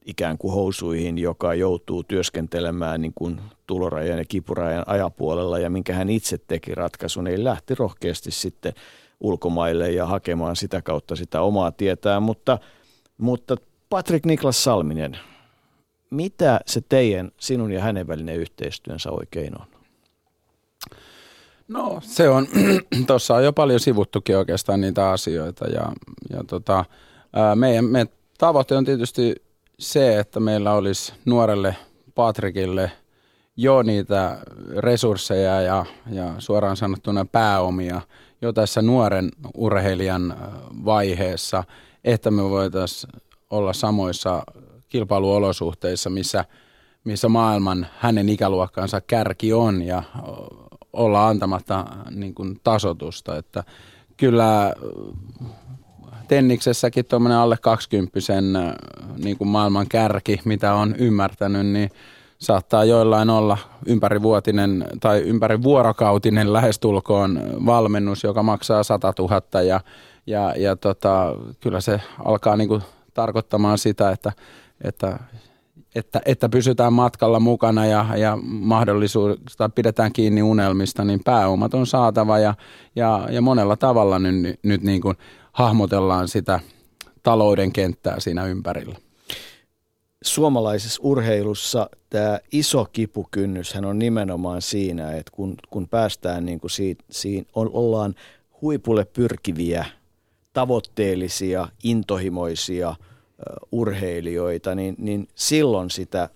ikään 0.07 0.39
kuin 0.39 0.55
housuihin, 0.55 1.19
joka 1.19 1.55
joutuu 1.55 2.05
työskentelemään 2.05 3.01
niin 3.01 3.13
kuin 3.15 3.41
tulorajan 3.67 4.19
ja 4.19 4.25
kipurajan 4.25 4.85
ajapuolella 4.87 5.59
ja 5.59 5.71
minkä 5.71 5.95
hän 5.95 6.11
itse 6.11 6.39
teki 6.39 6.75
ratkaisun, 6.75 7.27
eli 7.27 7.45
lähti 7.45 7.75
rohkeasti 7.75 8.31
sitten 8.31 8.73
ulkomaille 9.21 9.91
ja 9.91 10.07
hakemaan 10.07 10.57
sitä 10.57 10.83
kautta 10.83 11.17
sitä 11.17 11.41
omaa 11.41 11.73
tietää, 11.73 12.21
mutta, 12.21 12.59
mutta 13.19 13.57
Patrick 13.89 14.27
Niklas 14.27 14.65
Salminen, 14.65 15.19
mitä 16.11 16.61
se 16.67 16.81
teidän, 16.89 17.31
sinun 17.41 17.73
ja 17.73 17.81
hänen 17.81 18.07
välinen 18.07 18.37
yhteistyönsä 18.37 19.11
oikein 19.11 19.61
on? 19.61 19.67
No 21.69 21.99
se 22.03 22.29
on, 22.29 22.47
tuossa 23.07 23.35
on 23.35 23.45
jo 23.45 23.53
paljon 23.53 23.81
sivuttukin 23.81 24.37
oikeastaan 24.37 24.81
niitä 24.81 25.11
asioita 25.11 25.67
ja, 25.67 25.93
ja 26.31 26.45
tota, 26.47 26.85
ää, 27.33 27.57
meidän, 27.57 27.85
meidän 27.85 28.09
tavoite 28.39 28.77
on 28.77 28.85
tietysti 28.85 29.35
se, 29.79 30.19
että 30.19 30.41
meillä 30.41 30.73
olisi 30.73 31.13
nuorelle 31.25 31.77
Patrikille 32.15 32.93
jo 33.57 33.83
niitä 33.83 34.39
resursseja 34.77 35.61
ja, 35.61 35.87
ja 36.11 36.35
suoraan 36.39 36.77
sanottuna 36.77 37.25
pääomia 37.25 38.01
jo 38.43 38.53
tässä 38.53 38.83
nuoren 38.83 39.31
urheilijan 39.57 40.37
vaiheessa, 40.85 41.65
että 42.05 42.31
me 42.31 42.43
voitaisiin 42.43 43.13
olla 43.51 43.73
samoissa 43.73 44.43
kilpailuolosuhteissa, 44.89 46.11
missä, 46.11 46.45
missä 47.05 47.29
maailman 47.29 47.87
hänen 47.99 48.29
ikäluokkansa 48.29 49.01
kärki 49.01 49.53
on 49.53 49.83
ja 49.83 50.03
olla 50.93 51.29
antamatta 51.29 51.87
niin 52.11 52.35
kuin 52.35 52.61
tasotusta. 52.65 53.37
Että 53.37 53.65
kyllä 54.17 54.75
Tenniksessäkin 56.29 57.05
tuommoinen 57.05 57.39
alle 57.39 57.57
20 57.57 58.19
äh, 58.19 58.75
niin 59.25 59.37
maailman 59.45 59.87
kärki, 59.89 60.41
mitä 60.45 60.75
on 60.75 60.95
ymmärtänyt, 60.99 61.67
niin 61.67 61.91
saattaa 62.41 62.85
joillain 62.85 63.31
olla 63.31 63.59
ympärivuotinen 63.87 64.85
tai 65.01 65.21
ympärivuorokautinen 65.21 66.53
lähestulkoon 66.53 67.41
valmennus, 67.67 68.25
joka 68.25 68.43
maksaa 68.43 68.83
100 68.83 69.13
000 69.19 69.63
ja, 69.63 69.81
ja, 70.27 70.55
ja 70.57 70.77
tota, 70.77 71.35
kyllä 71.61 71.81
se 71.81 72.01
alkaa 72.25 72.57
niin 72.57 72.69
kuin 72.69 72.83
tarkoittamaan 73.15 73.79
sitä, 73.79 74.11
että, 74.11 74.33
että 74.85 75.19
että, 75.95 76.21
että 76.27 76.49
pysytään 76.49 76.93
matkalla 76.93 77.41
mukana 77.41 77.87
ja, 77.87 78.07
ja 78.17 78.39
mahdollisuudesta 78.43 79.69
pidetään 79.69 80.13
kiinni 80.13 80.43
unelmista, 80.43 81.05
niin 81.05 81.21
pääomat 81.25 81.75
on 81.75 81.87
saatava 81.87 82.39
ja, 82.39 82.55
ja, 82.97 83.29
ja 83.31 83.43
monella 83.43 83.77
tavalla 83.77 84.19
nyt, 84.19 84.61
nyt 84.63 84.83
niin 84.83 85.01
kuin 85.01 85.17
hahmotellaan 85.53 86.29
sitä 86.29 86.61
talouden 87.23 87.73
kenttää 87.73 88.21
siinä 88.21 88.45
ympärillä. 88.45 89.10
Suomalaisessa 90.25 91.01
urheilussa 91.05 91.91
tämä 92.11 92.39
iso 92.53 92.85
kipukynnyshän 92.93 93.85
on 93.85 93.99
nimenomaan 93.99 94.63
siinä, 94.63 95.13
että 95.13 95.33
kun, 95.35 95.57
kun 95.71 95.89
päästään 95.89 96.47
niin 96.47 96.61
kuin 96.61 96.71
siitä, 96.71 97.05
siinä, 97.11 97.47
ollaan 97.55 98.15
huipulle 98.63 99.05
pyrkiviä, 99.05 99.87
tavoitteellisia, 100.53 101.69
intohimoisia– 101.83 102.95
urheilijoita, 103.73 104.75
niin, 104.75 104.95
niin 104.99 105.29
silloin 105.35 105.91
sitä 105.91 106.29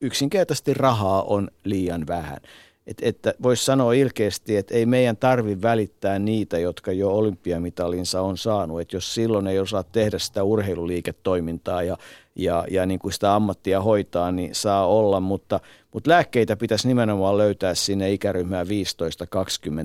yksinkertaisesti 0.00 0.74
rahaa 0.74 1.22
on 1.22 1.48
liian 1.64 2.06
vähän. 2.06 2.38
Et, 2.86 2.98
että 3.02 3.34
voisi 3.42 3.64
sanoa 3.64 3.92
ilkeästi, 3.92 4.56
että 4.56 4.74
ei 4.74 4.86
meidän 4.86 5.16
tarvi 5.16 5.62
välittää 5.62 6.18
niitä, 6.18 6.58
jotka 6.58 6.92
jo 6.92 7.10
olympiamitalinsa 7.10 8.20
on 8.20 8.38
saanut. 8.38 8.80
Että 8.80 8.96
jos 8.96 9.14
silloin 9.14 9.46
ei 9.46 9.58
osaa 9.58 9.82
tehdä 9.82 10.18
sitä 10.18 10.42
urheiluliiketoimintaa 10.42 11.82
ja, 11.82 11.96
ja, 12.36 12.64
ja 12.70 12.86
niin 12.86 12.98
kuin 12.98 13.12
sitä 13.12 13.34
ammattia 13.34 13.80
hoitaa, 13.80 14.32
niin 14.32 14.54
saa 14.54 14.86
olla. 14.86 15.20
Mutta, 15.20 15.60
mutta 15.92 16.10
lääkkeitä 16.10 16.56
pitäisi 16.56 16.88
nimenomaan 16.88 17.38
löytää 17.38 17.74
sinne 17.74 18.12
ikäryhmään 18.12 18.66
15-20, 18.66 18.70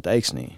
eikö 0.09 0.27
niin? 0.33 0.53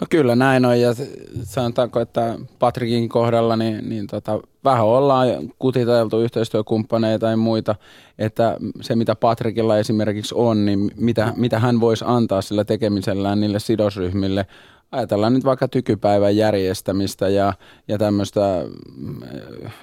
No 0.00 0.06
kyllä 0.10 0.36
näin 0.36 0.64
on 0.64 0.80
ja 0.80 0.94
sanotaanko, 1.42 2.00
että 2.00 2.38
Patrikin 2.58 3.08
kohdalla 3.08 3.56
niin, 3.56 3.88
niin 3.88 4.06
tota, 4.06 4.40
vähän 4.64 4.84
ollaan 4.84 5.28
kutiteltu 5.58 6.20
yhteistyökumppaneita 6.20 7.26
ja 7.26 7.36
muita, 7.36 7.74
että 8.18 8.56
se 8.80 8.96
mitä 8.96 9.14
Patrikilla 9.14 9.78
esimerkiksi 9.78 10.34
on, 10.34 10.64
niin 10.64 10.90
mitä, 10.96 11.32
mitä 11.36 11.58
hän 11.58 11.80
voisi 11.80 12.04
antaa 12.08 12.42
sillä 12.42 12.64
tekemisellään 12.64 13.40
niille 13.40 13.58
sidosryhmille. 13.58 14.46
Ajatellaan 14.92 15.34
nyt 15.34 15.44
vaikka 15.44 15.68
tykypäivän 15.68 16.36
järjestämistä 16.36 17.28
ja, 17.28 17.52
ja 17.88 17.98
tämmöistä 17.98 18.64
mm, 18.96 19.20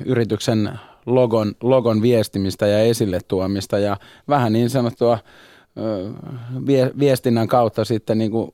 yrityksen 0.05 0.79
logon, 1.05 1.55
logon 1.63 2.01
viestimistä 2.01 2.67
ja 2.67 2.79
esille 2.79 3.19
tuomista 3.27 3.79
ja 3.79 3.97
vähän 4.27 4.53
niin 4.53 4.69
sanottua 4.69 5.17
viestinnän 6.99 7.47
kautta 7.47 7.85
sitten 7.85 8.17
niin 8.17 8.31
kuin 8.31 8.53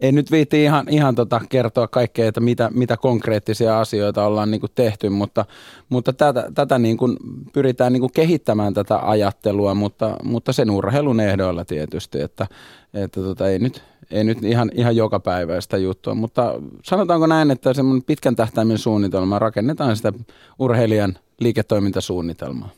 ei 0.00 0.12
nyt 0.12 0.30
viitti 0.30 0.62
ihan, 0.62 0.86
ihan 0.88 1.14
tota 1.14 1.40
kertoa 1.48 1.88
kaikkea, 1.88 2.28
että 2.28 2.40
mitä, 2.40 2.70
mitä 2.74 2.96
konkreettisia 2.96 3.80
asioita 3.80 4.26
ollaan 4.26 4.50
niin 4.50 4.60
tehty, 4.74 5.08
mutta, 5.08 5.44
mutta 5.88 6.12
tätä, 6.12 6.50
tätä 6.54 6.78
niin 6.78 6.96
kuin 6.96 7.16
pyritään 7.52 7.92
niin 7.92 8.00
kuin 8.00 8.12
kehittämään 8.12 8.74
tätä 8.74 8.98
ajattelua, 9.02 9.74
mutta, 9.74 10.16
mutta 10.22 10.52
sen 10.52 10.70
urheilun 10.70 11.20
ehdoilla 11.20 11.64
tietysti, 11.64 12.20
että, 12.20 12.46
että 12.94 13.20
tota, 13.20 13.48
ei, 13.48 13.58
nyt, 13.58 13.82
ei 14.10 14.24
nyt 14.24 14.44
ihan, 14.44 14.70
ihan 14.74 14.96
joka 14.96 15.20
päiväistä 15.20 15.76
juttua, 15.76 16.14
mutta 16.14 16.54
sanotaanko 16.82 17.26
näin, 17.26 17.50
että 17.50 17.74
semmoinen 17.74 18.04
pitkän 18.06 18.36
tähtäimen 18.36 18.78
suunnitelma, 18.78 19.38
rakennetaan 19.38 19.96
sitä 19.96 20.12
urheilijan 20.58 21.18
liiketoimintasuunnitelmaa 21.40 22.70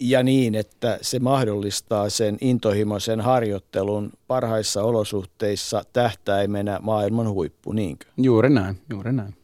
ja 0.00 0.22
niin, 0.22 0.54
että 0.54 0.98
se 1.02 1.18
mahdollistaa 1.18 2.10
sen 2.10 2.38
intohimoisen 2.40 3.20
harjoittelun 3.20 4.12
parhaissa 4.26 4.82
olosuhteissa 4.82 5.84
tähtäimenä 5.92 6.78
maailman 6.82 7.28
huippu, 7.28 7.72
niinkö? 7.72 8.06
Juuri 8.16 8.50
näin, 8.50 8.80
juuri 8.90 9.12
näin. 9.12 9.34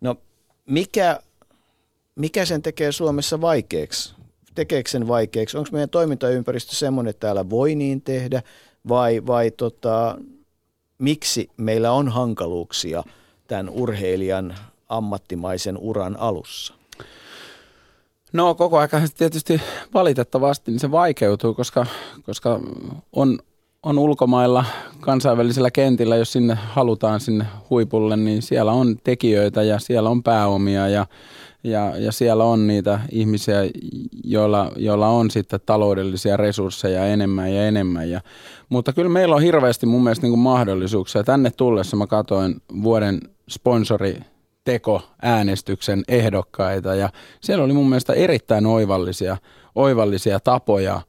No 0.00 0.16
mikä, 0.66 1.20
mikä 2.16 2.44
sen 2.44 2.62
tekee 2.62 2.92
Suomessa 2.92 3.40
vaikeaksi? 3.40 4.14
Tekeekö 4.54 4.90
sen 4.90 5.08
vaikeaksi? 5.08 5.56
Onko 5.56 5.68
meidän 5.72 5.88
toimintaympäristö 5.88 6.76
semmoinen, 6.76 7.10
että 7.10 7.20
täällä 7.20 7.50
voi 7.50 7.74
niin 7.74 8.02
tehdä 8.02 8.42
vai, 8.88 9.26
vai 9.26 9.50
tota, 9.50 10.18
miksi 10.98 11.48
meillä 11.56 11.92
on 11.92 12.08
hankaluuksia 12.08 13.02
tämän 13.48 13.68
urheilijan 13.68 14.54
ammattimaisen 14.88 15.78
uran 15.78 16.16
alussa? 16.16 16.74
No 18.34 18.54
koko 18.54 18.78
ajan 18.78 19.08
tietysti 19.18 19.60
valitettavasti 19.94 20.70
niin 20.70 20.80
se 20.80 20.90
vaikeutuu, 20.90 21.54
koska, 21.54 21.86
koska 22.26 22.60
on, 23.12 23.38
on 23.82 23.98
ulkomailla 23.98 24.64
kansainvälisellä 25.00 25.70
kentillä, 25.70 26.16
jos 26.16 26.32
sinne 26.32 26.54
halutaan 26.54 27.20
sinne 27.20 27.46
huipulle, 27.70 28.16
niin 28.16 28.42
siellä 28.42 28.72
on 28.72 28.96
tekijöitä 29.04 29.62
ja 29.62 29.78
siellä 29.78 30.10
on 30.10 30.22
pääomia 30.22 30.88
ja, 30.88 31.06
ja, 31.64 31.92
ja 31.98 32.12
siellä 32.12 32.44
on 32.44 32.66
niitä 32.66 33.00
ihmisiä, 33.12 33.58
joilla, 34.24 34.72
joilla 34.76 35.08
on 35.08 35.30
sitten 35.30 35.60
taloudellisia 35.66 36.36
resursseja 36.36 37.06
enemmän 37.06 37.54
ja 37.54 37.66
enemmän. 37.66 38.10
Ja, 38.10 38.20
mutta 38.68 38.92
kyllä 38.92 39.10
meillä 39.10 39.34
on 39.34 39.42
hirveästi 39.42 39.86
mun 39.86 40.02
mielestä 40.02 40.24
niin 40.24 40.32
kuin 40.32 40.40
mahdollisuuksia. 40.40 41.24
Tänne 41.24 41.50
tullessa 41.50 41.96
mä 41.96 42.06
katsoin 42.06 42.62
vuoden 42.82 43.20
sponsori 43.50 44.20
tekoäänestyksen 44.64 46.02
ehdokkaita 46.08 46.94
ja 46.94 47.08
siellä 47.40 47.64
oli 47.64 47.72
mun 47.72 47.88
mielestä 47.88 48.12
erittäin 48.12 48.66
oivallisia, 48.66 49.36
oivallisia 49.74 50.40
tapoja 50.40 51.00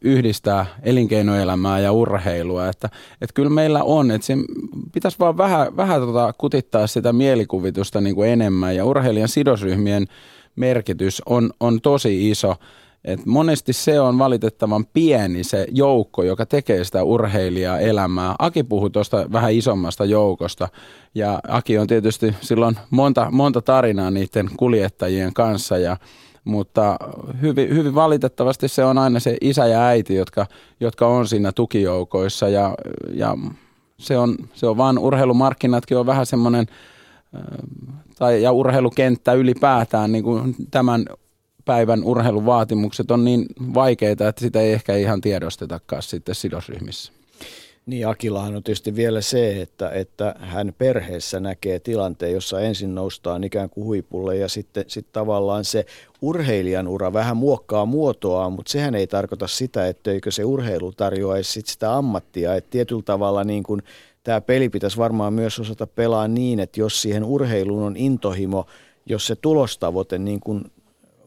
yhdistää 0.00 0.66
elinkeinoelämää 0.82 1.78
ja 1.78 1.92
urheilua. 1.92 2.68
Että, 2.68 2.90
että 3.20 3.34
kyllä 3.34 3.50
meillä 3.50 3.84
on, 3.84 4.10
että 4.10 4.26
pitäisi 4.92 5.18
vaan 5.18 5.36
vähän, 5.36 5.76
vähän 5.76 6.00
tota 6.00 6.34
kutittaa 6.38 6.86
sitä 6.86 7.12
mielikuvitusta 7.12 8.00
niin 8.00 8.14
kuin 8.14 8.30
enemmän 8.30 8.76
ja 8.76 8.84
urheilijan 8.84 9.28
sidosryhmien 9.28 10.06
merkitys 10.56 11.22
on, 11.26 11.50
on 11.60 11.80
tosi 11.80 12.30
iso. 12.30 12.56
Et 13.04 13.26
monesti 13.26 13.72
se 13.72 14.00
on 14.00 14.18
valitettavan 14.18 14.86
pieni 14.86 15.44
se 15.44 15.66
joukko, 15.70 16.22
joka 16.22 16.46
tekee 16.46 16.84
sitä 16.84 17.02
urheilijaa 17.02 17.78
elämää. 17.78 18.34
Aki 18.38 18.62
puhui 18.62 18.90
tuosta 18.90 19.32
vähän 19.32 19.52
isommasta 19.52 20.04
joukosta. 20.04 20.68
Ja 21.14 21.40
Aki 21.48 21.78
on 21.78 21.86
tietysti 21.86 22.34
silloin 22.40 22.76
monta, 22.90 23.30
monta 23.30 23.62
tarinaa 23.62 24.10
niiden 24.10 24.50
kuljettajien 24.56 25.34
kanssa. 25.34 25.78
Ja 25.78 25.96
mutta 26.44 26.96
hyvin, 27.40 27.68
hyvin 27.68 27.94
valitettavasti 27.94 28.68
se 28.68 28.84
on 28.84 28.98
aina 28.98 29.20
se 29.20 29.36
isä 29.40 29.66
ja 29.66 29.86
äiti, 29.86 30.14
jotka, 30.14 30.46
jotka 30.80 31.06
on 31.06 31.28
siinä 31.28 31.52
tukijoukoissa. 31.52 32.48
Ja, 32.48 32.74
ja 33.12 33.36
se, 33.98 34.18
on, 34.18 34.36
se 34.54 34.66
on 34.66 34.76
vaan 34.76 34.98
urheilumarkkinatkin 34.98 35.98
on 35.98 36.06
vähän 36.06 36.26
semmoinen 36.26 36.66
tai, 38.18 38.42
ja 38.42 38.52
urheilukenttä 38.52 39.32
ylipäätään 39.32 40.12
niin 40.12 40.24
kuin 40.24 40.54
tämän 40.70 41.04
päivän 41.70 42.04
urheiluvaatimukset 42.04 43.10
on 43.10 43.24
niin 43.24 43.46
vaikeita, 43.74 44.28
että 44.28 44.40
sitä 44.40 44.60
ei 44.60 44.72
ehkä 44.72 44.96
ihan 44.96 45.20
tiedostetakaan 45.20 46.02
sitten 46.02 46.34
sidosryhmissä. 46.34 47.12
Niin 47.86 48.08
Akilahan 48.08 48.56
on 48.56 48.62
tietysti 48.62 48.96
vielä 48.96 49.20
se, 49.20 49.62
että, 49.62 49.90
että 49.90 50.34
hän 50.38 50.74
perheessä 50.78 51.40
näkee 51.40 51.78
tilanteen, 51.78 52.32
jossa 52.32 52.60
ensin 52.60 52.94
noustaan 52.94 53.44
ikään 53.44 53.70
kuin 53.70 53.84
huipulle 53.84 54.36
ja 54.36 54.48
sitten 54.48 54.84
sitten 54.86 55.12
tavallaan 55.12 55.64
se 55.64 55.86
urheilijan 56.22 56.88
ura 56.88 57.12
vähän 57.12 57.36
muokkaa 57.36 57.86
muotoa, 57.86 58.50
mutta 58.50 58.72
sehän 58.72 58.94
ei 58.94 59.06
tarkoita 59.06 59.46
sitä, 59.46 59.88
etteikö 59.88 60.30
se 60.30 60.44
urheilu 60.44 60.92
tarjoaisi 60.92 61.52
sit 61.52 61.66
sitä 61.66 61.96
ammattia. 61.96 62.54
Että 62.54 62.70
tietyllä 62.70 63.02
tavalla 63.02 63.44
niin 63.44 63.62
kuin 63.62 63.82
tämä 64.24 64.40
peli 64.40 64.68
pitäisi 64.68 64.96
varmaan 64.96 65.32
myös 65.32 65.58
osata 65.58 65.86
pelaa 65.86 66.28
niin, 66.28 66.60
että 66.60 66.80
jos 66.80 67.02
siihen 67.02 67.24
urheiluun 67.24 67.82
on 67.82 67.96
intohimo, 67.96 68.66
jos 69.06 69.26
se 69.26 69.36
tulostavoite 69.36 70.18
niin 70.18 70.40
kuin 70.40 70.64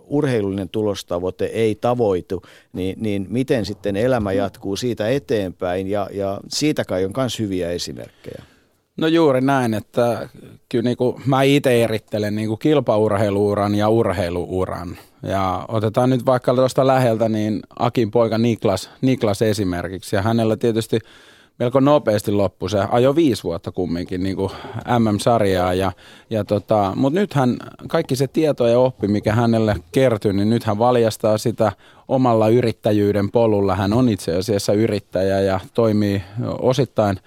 urheilullinen 0.08 0.70
tulostavoite 0.70 1.46
ei 1.46 1.76
tavoitu, 1.76 2.44
niin, 2.74 2.96
niin 3.00 3.28
miten 3.30 3.66
sitten 3.66 3.96
elämä 3.96 4.32
jatkuu 4.32 4.76
siitä 4.76 5.10
eteenpäin 5.10 5.88
ja, 5.88 6.10
ja 6.12 6.40
siitä 6.48 6.86
kai 6.86 7.06
on 7.06 7.14
myös 7.18 7.40
hyviä 7.40 7.70
esimerkkejä. 7.70 8.44
No 8.98 9.08
juuri 9.08 9.42
näin, 9.42 9.74
että 9.74 10.30
kyllä 10.70 10.84
niin 10.84 10.98
kuin 10.98 11.16
mä 11.26 11.44
itse 11.44 11.84
erittelen 11.84 12.36
niin 12.36 12.48
kuin 12.48 12.60
kilpaurheiluuran 12.60 13.76
ja 13.76 13.90
urheiluuran. 13.90 14.98
Ja 15.24 15.66
otetaan 15.68 16.10
nyt 16.10 16.26
vaikka 16.26 16.54
tuosta 16.54 16.88
läheltä 16.88 17.30
niin 17.30 17.60
Akin 17.80 18.12
poika 18.12 18.38
Niklas, 18.38 18.90
Niklas 19.02 19.42
esimerkiksi. 19.42 20.16
Ja 20.16 20.22
hänellä 20.22 20.58
tietysti 20.58 21.00
melko 21.60 21.80
nopeasti 21.80 22.32
loppu. 22.32 22.70
Se 22.70 22.80
ajo 22.92 23.16
viisi 23.16 23.44
vuotta 23.44 23.72
kumminkin 23.72 24.24
niin 24.24 24.36
kuin 24.36 24.52
MM-sarjaa. 25.00 25.74
Ja, 25.74 25.92
ja 26.30 26.44
tota, 26.44 26.94
Mutta 26.96 27.20
nythän 27.20 27.58
kaikki 27.88 28.16
se 28.16 28.28
tieto 28.28 28.68
ja 28.68 28.80
oppi, 28.80 29.08
mikä 29.08 29.34
hänelle 29.34 29.76
kertyy, 29.92 30.34
niin 30.34 30.50
nyt 30.50 30.64
hän 30.64 30.80
valjastaa 30.80 31.38
sitä 31.38 31.72
omalla 32.08 32.50
yrittäjyyden 32.50 33.32
polulla. 33.32 33.76
Hän 33.76 33.94
on 33.94 34.10
itse 34.10 34.36
asiassa 34.36 34.74
yrittäjä 34.74 35.42
ja 35.42 35.60
toimii 35.74 36.22
osittain 36.60 37.18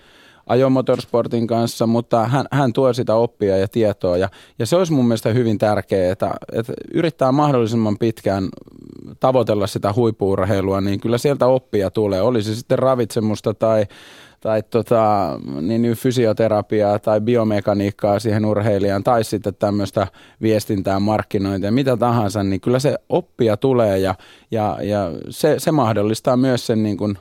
ajomotorsportin 0.46 1.46
kanssa, 1.46 1.86
mutta 1.86 2.26
hän, 2.26 2.46
hän 2.50 2.72
tuo 2.72 2.92
sitä 2.92 3.14
oppia 3.14 3.56
ja 3.56 3.68
tietoa. 3.68 4.16
Ja, 4.16 4.28
ja 4.58 4.66
se 4.66 4.76
olisi 4.76 4.92
mun 4.92 5.04
mielestä 5.04 5.28
hyvin 5.28 5.58
tärkeää, 5.58 6.12
että, 6.12 6.30
että 6.52 6.72
yrittää 6.94 7.32
mahdollisimman 7.32 7.98
pitkään 7.98 8.48
tavoitella 9.20 9.66
sitä 9.66 9.92
huippuurheilua, 9.92 10.80
niin 10.80 11.00
kyllä 11.00 11.18
sieltä 11.18 11.46
oppia 11.46 11.90
tulee. 11.90 12.22
Olisi 12.22 12.56
sitten 12.56 12.78
ravitsemusta 12.78 13.54
tai 13.54 13.86
tai 14.40 14.62
tota, 14.70 15.30
niin 15.60 15.94
fysioterapiaa 15.94 16.98
tai 16.98 17.20
biomekaniikkaa 17.20 18.18
siihen 18.18 18.44
urheilijaan 18.44 19.04
tai 19.04 19.24
sitten 19.24 19.54
tämmöistä 19.54 20.06
viestintää, 20.42 21.00
markkinointia, 21.00 21.72
mitä 21.72 21.96
tahansa, 21.96 22.42
niin 22.42 22.60
kyllä 22.60 22.78
se 22.78 22.96
oppia 23.08 23.56
tulee 23.56 23.98
ja, 23.98 24.14
ja, 24.50 24.78
ja 24.82 25.10
se, 25.30 25.54
se 25.58 25.72
mahdollistaa 25.72 26.36
myös 26.36 26.66
sen 26.66 26.82
niin 26.82 26.96
kuin 26.96 27.18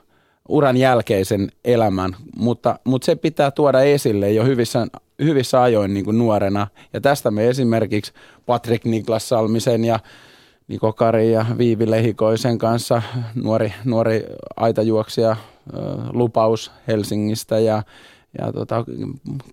uran 0.50 0.78
jälkeisen 0.78 1.52
elämän, 1.66 2.16
mutta, 2.36 2.80
mutta 2.84 3.06
se 3.06 3.16
pitää 3.16 3.52
tuoda 3.52 3.82
esille 3.82 4.32
jo 4.32 4.44
hyvissä, 4.44 4.88
hyvissä 5.24 5.62
ajoin 5.62 5.94
niin 5.94 6.06
kuin 6.06 6.18
nuorena. 6.18 6.68
Ja 6.94 7.02
tästä 7.02 7.32
me 7.32 7.48
esimerkiksi 7.48 8.14
Patrick 8.46 8.86
Niklas 8.86 9.30
Salmisen 9.30 9.86
ja 9.86 10.00
Niko 10.68 10.94
Kari 10.94 11.32
ja 11.32 11.46
Viivi 11.58 11.92
Lehikoisen 11.92 12.58
kanssa. 12.58 13.02
Nuori, 13.36 13.74
nuori 13.86 14.24
aitajuoksija 14.56 15.36
lupaus 16.14 16.72
Helsingistä 16.88 17.60
ja, 17.60 17.84
ja 18.40 18.54
tota, 18.54 18.86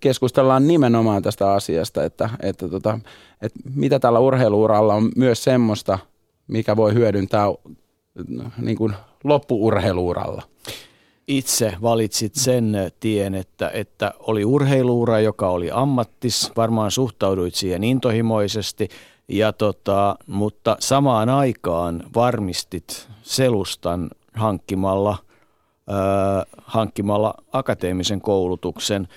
keskustellaan 0.01 0.67
nimenomaan 0.67 1.21
tästä 1.21 1.53
asiasta, 1.53 2.03
että, 2.03 2.29
että, 2.39 2.69
tota, 2.69 2.99
että 3.41 3.59
mitä 3.75 3.99
tällä 3.99 4.19
urheiluuralla 4.19 4.93
on 4.93 5.11
myös 5.15 5.43
semmoista, 5.43 5.99
mikä 6.47 6.75
voi 6.75 6.93
hyödyntää 6.93 7.45
niin 8.57 8.77
kuin 8.77 8.93
loppuurheiluuralla. 9.23 10.41
Itse 11.27 11.73
valitsit 11.81 12.35
sen 12.35 12.75
tien, 12.99 13.35
että, 13.35 13.71
että 13.73 14.13
oli 14.19 14.45
urheiluura, 14.45 15.19
joka 15.19 15.49
oli 15.49 15.69
ammattis, 15.71 16.51
varmaan 16.55 16.91
suhtauduit 16.91 17.55
siihen 17.55 17.83
intohimoisesti, 17.83 18.89
ja 19.27 19.53
tota, 19.53 20.15
mutta 20.27 20.77
samaan 20.79 21.29
aikaan 21.29 22.03
varmistit 22.15 23.09
selustan 23.23 24.09
hankkimalla– 24.33 25.17
hankkimalla 26.65 27.33
akateemisen 27.51 28.21
koulutuksen, 28.21 29.07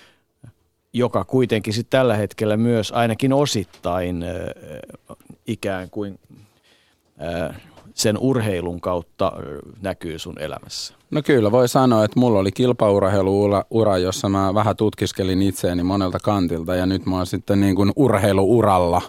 joka 0.93 1.25
kuitenkin 1.25 1.73
sitten 1.73 1.99
tällä 1.99 2.17
hetkellä 2.17 2.57
myös 2.57 2.93
ainakin 2.93 3.33
osittain 3.33 4.25
ikään 5.47 5.91
kuin 5.91 6.19
sen 7.95 8.19
urheilun 8.19 8.81
kautta 8.81 9.33
näkyy 9.83 10.19
sun 10.19 10.39
elämässä? 10.39 10.95
No 11.11 11.23
kyllä 11.23 11.53
voi 11.53 11.69
sanoa, 11.69 12.05
että 12.05 12.21
mulla 12.21 12.39
oli 12.39 12.53
kilpaurheiluura, 12.53 13.99
jossa 13.99 14.29
mä 14.29 14.55
vähän 14.55 14.77
tutkiskelin 14.77 15.43
itseäni 15.43 15.83
monelta 15.83 16.19
kantilta 16.19 16.75
ja 16.75 16.87
nyt 16.87 17.07
mä 17.07 17.17
oon 17.17 17.27
sitten 17.27 17.61
niin 17.61 17.77
kuin 17.77 17.93
urheiluuralla 17.97 19.03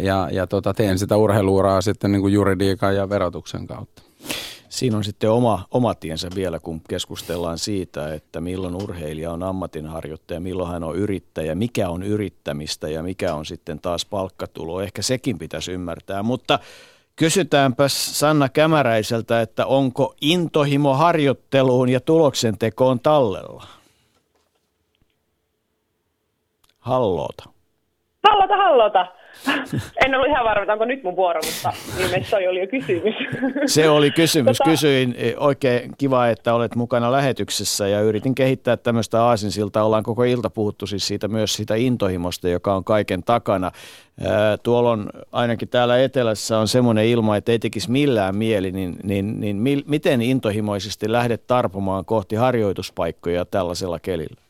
ja, 0.00 0.28
ja 0.32 0.46
tota, 0.46 0.74
teen 0.74 0.98
sitä 0.98 1.16
urheiluuraa 1.16 1.80
sitten 1.80 2.12
niin 2.12 2.22
kuin 2.22 2.32
juridiikan 2.32 2.96
ja 2.96 3.08
verotuksen 3.08 3.66
kautta. 3.66 4.02
Siinä 4.68 4.96
on 4.96 5.04
sitten 5.04 5.30
oma, 5.30 5.64
oma 5.70 5.94
tiensä 5.94 6.28
vielä, 6.34 6.60
kun 6.60 6.80
keskustellaan 6.88 7.58
siitä, 7.58 8.14
että 8.14 8.40
milloin 8.40 8.74
urheilija 8.74 9.32
on 9.32 9.42
ammatinharjoittaja, 9.42 10.40
milloin 10.40 10.70
hän 10.70 10.84
on 10.84 10.96
yrittäjä, 10.96 11.54
mikä 11.54 11.88
on 11.88 12.02
yrittämistä 12.02 12.88
ja 12.88 13.02
mikä 13.02 13.34
on 13.34 13.46
sitten 13.46 13.80
taas 13.80 14.04
palkkatulo. 14.04 14.80
Ehkä 14.80 15.02
sekin 15.02 15.38
pitäisi 15.38 15.72
ymmärtää, 15.72 16.22
mutta 16.22 16.58
kysytäänpäs 17.16 18.20
Sanna 18.20 18.48
Kämäräiseltä, 18.48 19.40
että 19.40 19.66
onko 19.66 20.14
intohimo 20.20 20.94
harjoitteluun 20.94 21.88
ja 21.88 22.00
tuloksentekoon 22.00 23.00
tallella? 23.00 23.66
Halloota. 26.78 27.44
Hallota, 28.28 28.56
hallota. 28.56 29.06
En 30.04 30.14
ollut 30.14 30.28
ihan 30.28 30.44
varma, 30.44 30.72
onko 30.72 30.84
nyt 30.84 31.02
mun 31.02 31.16
vuoro, 31.16 31.40
mutta 31.44 31.72
ilmeisesti 32.00 32.48
oli 32.48 32.60
jo 32.60 32.66
kysymys. 32.66 33.14
Se 33.66 33.88
oli 33.88 34.10
kysymys. 34.10 34.58
Tota... 34.58 34.70
Kysyin 34.70 35.14
e, 35.18 35.32
oikein 35.36 35.92
kiva, 35.98 36.28
että 36.28 36.54
olet 36.54 36.74
mukana 36.74 37.12
lähetyksessä 37.12 37.88
ja 37.88 38.00
yritin 38.00 38.34
kehittää 38.34 38.76
tämmöistä 38.76 39.22
aasinsilta. 39.24 39.82
Ollaan 39.82 40.02
koko 40.02 40.24
ilta 40.24 40.50
puhuttu 40.50 40.86
siis 40.86 41.06
siitä 41.06 41.28
myös 41.28 41.54
siitä 41.54 41.74
intohimosta, 41.74 42.48
joka 42.48 42.74
on 42.74 42.84
kaiken 42.84 43.22
takana. 43.22 43.70
tuolla 44.62 44.90
on 44.90 45.10
ainakin 45.32 45.68
täällä 45.68 46.02
etelässä 46.02 46.58
on 46.58 46.68
semmoinen 46.68 47.06
ilma, 47.06 47.36
että 47.36 47.52
ei 47.52 47.58
tekisi 47.58 47.90
millään 47.90 48.36
mieli, 48.36 48.72
niin, 48.72 48.96
niin, 49.02 49.40
niin 49.40 49.84
miten 49.86 50.22
intohimoisesti 50.22 51.12
lähdet 51.12 51.46
tarpomaan 51.46 52.04
kohti 52.04 52.36
harjoituspaikkoja 52.36 53.44
tällaisella 53.44 54.00
kelillä? 54.00 54.43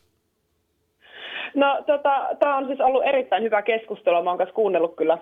No 1.55 1.83
tota, 1.85 2.27
tämä 2.39 2.57
on 2.57 2.67
siis 2.67 2.81
ollut 2.81 3.03
erittäin 3.05 3.43
hyvä 3.43 3.61
keskustelu. 3.61 4.23
Mä 4.23 4.29
oon 4.29 4.37
kanssa 4.37 4.55
kuunnellut 4.55 4.95
kyllä, 4.95 5.17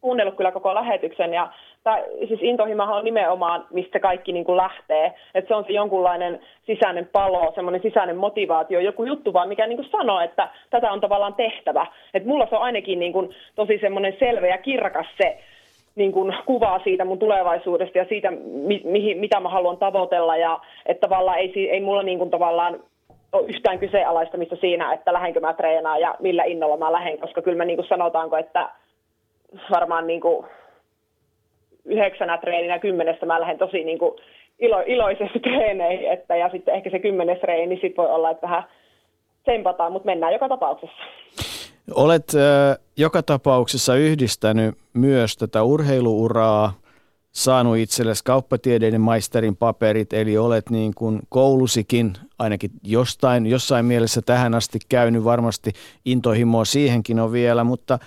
kuunnellut 0.00 0.36
kyllä 0.36 0.52
koko 0.52 0.74
lähetyksen 0.74 1.34
ja 1.34 1.52
tää, 1.84 2.02
siis 2.28 2.40
intohimahan 2.42 2.96
on 2.96 3.04
nimenomaan, 3.04 3.66
mistä 3.70 4.00
kaikki 4.00 4.32
niin 4.32 4.44
kuin 4.44 4.56
lähtee. 4.56 5.14
Et 5.34 5.48
se 5.48 5.54
on 5.54 5.64
se 5.64 5.72
jonkunlainen 5.72 6.40
sisäinen 6.66 7.08
palo, 7.12 7.52
semmoinen 7.54 7.82
sisäinen 7.82 8.16
motivaatio, 8.16 8.80
joku 8.80 9.04
juttu 9.04 9.32
vaan, 9.32 9.48
mikä 9.48 9.66
niin 9.66 9.76
kuin 9.76 9.90
sanoo, 9.90 10.20
että 10.20 10.48
tätä 10.70 10.92
on 10.92 11.00
tavallaan 11.00 11.34
tehtävä. 11.34 11.86
Et 12.14 12.24
mulla 12.24 12.46
se 12.50 12.56
on 12.56 12.62
ainakin 12.62 12.98
niin 12.98 13.12
kuin 13.12 13.30
tosi 13.54 13.78
semmoinen 13.78 14.16
selvä 14.18 14.46
ja 14.46 14.58
kirkas 14.58 15.06
se 15.16 15.38
niin 15.94 16.12
kuin 16.12 16.34
kuvaa 16.46 16.80
siitä 16.84 17.04
mun 17.04 17.18
tulevaisuudesta 17.18 17.98
ja 17.98 18.04
siitä, 18.08 18.30
mi, 18.30 18.80
mihin, 18.84 19.18
mitä 19.18 19.40
mä 19.40 19.48
haluan 19.48 19.76
tavoitella. 19.76 20.36
Ja 20.36 20.60
että 20.86 21.08
tavallaan 21.08 21.38
ei, 21.38 21.70
ei 21.70 21.80
mulla 21.80 22.02
niin 22.02 22.18
kuin 22.18 22.30
tavallaan 22.30 22.80
ole 23.32 23.48
yhtään 23.48 23.78
kyseenalaistamista 23.78 24.56
siinä, 24.56 24.92
että 24.92 25.12
lähdenkö 25.12 25.40
mä 25.40 25.54
treenaan 25.54 26.00
ja 26.00 26.14
millä 26.20 26.44
innolla 26.44 26.76
mä 26.76 26.92
lähden, 26.92 27.18
koska 27.18 27.42
kyllä 27.42 27.58
me 27.58 27.64
niin 27.64 27.76
kuin 27.76 27.88
sanotaanko, 27.88 28.36
että 28.36 28.70
varmaan 29.70 30.06
niin 30.06 30.20
kuin 30.20 30.46
yhdeksänä 31.84 32.38
treeninä 32.38 32.78
kymmenestä 32.78 33.26
mä 33.26 33.40
lähden 33.40 33.58
tosi 33.58 33.84
niin 33.84 33.98
kuin 33.98 34.12
ilo, 34.58 34.82
iloisesti 34.86 35.40
treeneihin, 35.48 36.12
että, 36.12 36.36
ja 36.36 36.48
sitten 36.48 36.74
ehkä 36.74 36.90
se 36.90 36.98
kymmenes 36.98 37.40
treeni, 37.40 37.66
niin 37.66 37.80
sitten 37.80 38.04
voi 38.04 38.14
olla, 38.14 38.30
että 38.30 38.46
vähän 38.46 38.64
sempataan, 39.44 39.92
mutta 39.92 40.06
mennään 40.06 40.32
joka 40.32 40.48
tapauksessa. 40.48 41.02
Olet 41.94 42.24
äh, 42.34 42.76
joka 42.96 43.22
tapauksessa 43.22 43.94
yhdistänyt 43.94 44.74
myös 44.94 45.36
tätä 45.36 45.62
urheiluuraa 45.62 46.72
saanut 47.32 47.76
itsellesi 47.76 48.24
kauppatieteiden 48.24 49.00
maisterin 49.00 49.56
paperit, 49.56 50.12
eli 50.12 50.38
olet 50.38 50.70
niin 50.70 50.94
kuin 50.94 51.20
koulusikin 51.28 52.12
ainakin 52.38 52.70
jostain, 52.82 53.46
jossain 53.46 53.84
mielessä 53.84 54.22
tähän 54.22 54.54
asti 54.54 54.78
käynyt, 54.88 55.24
varmasti 55.24 55.72
intohimoa 56.04 56.64
siihenkin 56.64 57.20
on 57.20 57.32
vielä, 57.32 57.64
mutta, 57.64 57.98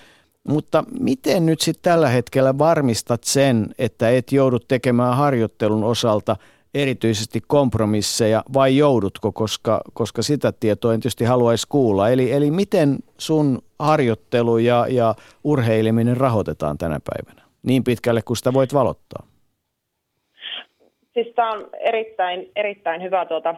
mutta 0.47 0.83
miten 0.99 1.45
nyt 1.45 1.61
sitten 1.61 1.91
tällä 1.91 2.09
hetkellä 2.09 2.57
varmistat 2.57 3.23
sen, 3.23 3.75
että 3.77 4.09
et 4.09 4.31
joudu 4.31 4.59
tekemään 4.59 5.17
harjoittelun 5.17 5.83
osalta 5.83 6.35
erityisesti 6.73 7.41
kompromisseja 7.47 8.43
vai 8.53 8.77
joudutko, 8.77 9.31
koska, 9.31 9.81
koska 9.93 10.21
sitä 10.21 10.51
tietoa 10.51 10.93
en 10.93 10.99
tietysti 10.99 11.23
haluaisi 11.23 11.67
kuulla. 11.69 12.09
Eli, 12.09 12.31
eli 12.31 12.51
miten 12.51 12.99
sun 13.17 13.61
harjoittelu 13.79 14.57
ja, 14.57 14.87
ja 14.89 15.15
urheileminen 15.43 16.17
rahoitetaan 16.17 16.77
tänä 16.77 16.99
päivänä? 16.99 17.42
Niin 17.63 17.83
pitkälle 17.83 18.21
kuin 18.21 18.37
sitä 18.37 18.53
voit 18.53 18.73
valottaa? 18.73 19.27
Siis 21.13 21.27
tämä 21.35 21.51
on 21.51 21.69
erittäin, 21.79 22.51
erittäin 22.55 23.01
hyvä 23.01 23.25
tuota, 23.25 23.55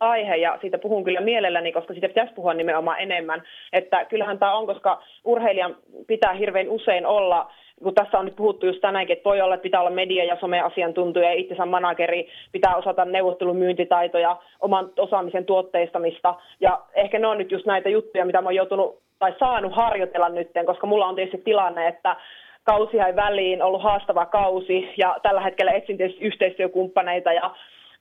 aihe 0.00 0.36
ja 0.36 0.58
siitä 0.60 0.78
puhun 0.78 1.04
kyllä 1.04 1.20
mielelläni, 1.20 1.72
koska 1.72 1.94
siitä 1.94 2.08
pitäisi 2.08 2.34
puhua 2.34 2.54
nimenomaan 2.54 3.00
enemmän. 3.00 3.42
Että 3.72 4.04
kyllähän 4.04 4.38
tämä 4.38 4.54
on, 4.54 4.66
koska 4.66 5.02
urheilijan 5.24 5.76
pitää 6.06 6.32
hirveän 6.32 6.68
usein 6.68 7.06
olla 7.06 7.50
kun 7.82 7.94
tässä 7.94 8.18
on 8.18 8.24
nyt 8.24 8.36
puhuttu 8.36 8.66
just 8.66 8.80
tänäänkin, 8.80 9.16
että 9.16 9.28
voi 9.28 9.40
olla, 9.40 9.54
että 9.54 9.62
pitää 9.62 9.80
olla 9.80 9.90
media- 9.90 10.24
ja 10.24 10.36
someasiantuntija 10.40 11.24
ja 11.24 11.32
itsensä 11.32 11.66
manageri, 11.66 12.28
pitää 12.52 12.76
osata 12.76 13.04
neuvottelumyyntitaitoja, 13.04 14.36
oman 14.60 14.90
osaamisen 14.98 15.44
tuotteistamista. 15.44 16.34
Ja 16.60 16.80
ehkä 16.94 17.18
ne 17.18 17.26
on 17.26 17.38
nyt 17.38 17.52
just 17.52 17.66
näitä 17.66 17.88
juttuja, 17.88 18.24
mitä 18.24 18.42
mä 18.42 18.48
oon 18.48 18.54
joutunut 18.54 18.98
tai 19.18 19.34
saanut 19.38 19.72
harjoitella 19.72 20.28
nyt, 20.28 20.50
koska 20.66 20.86
mulla 20.86 21.06
on 21.06 21.14
tietysti 21.14 21.42
tilanne, 21.44 21.88
että 21.88 22.16
kausi 22.64 22.96
jäi 22.96 23.16
väliin, 23.16 23.62
ollut 23.62 23.82
haastava 23.82 24.26
kausi 24.26 24.90
ja 24.96 25.16
tällä 25.22 25.40
hetkellä 25.40 25.72
etsin 25.72 25.96
tietysti 25.96 26.24
yhteistyökumppaneita 26.24 27.32
ja 27.32 27.50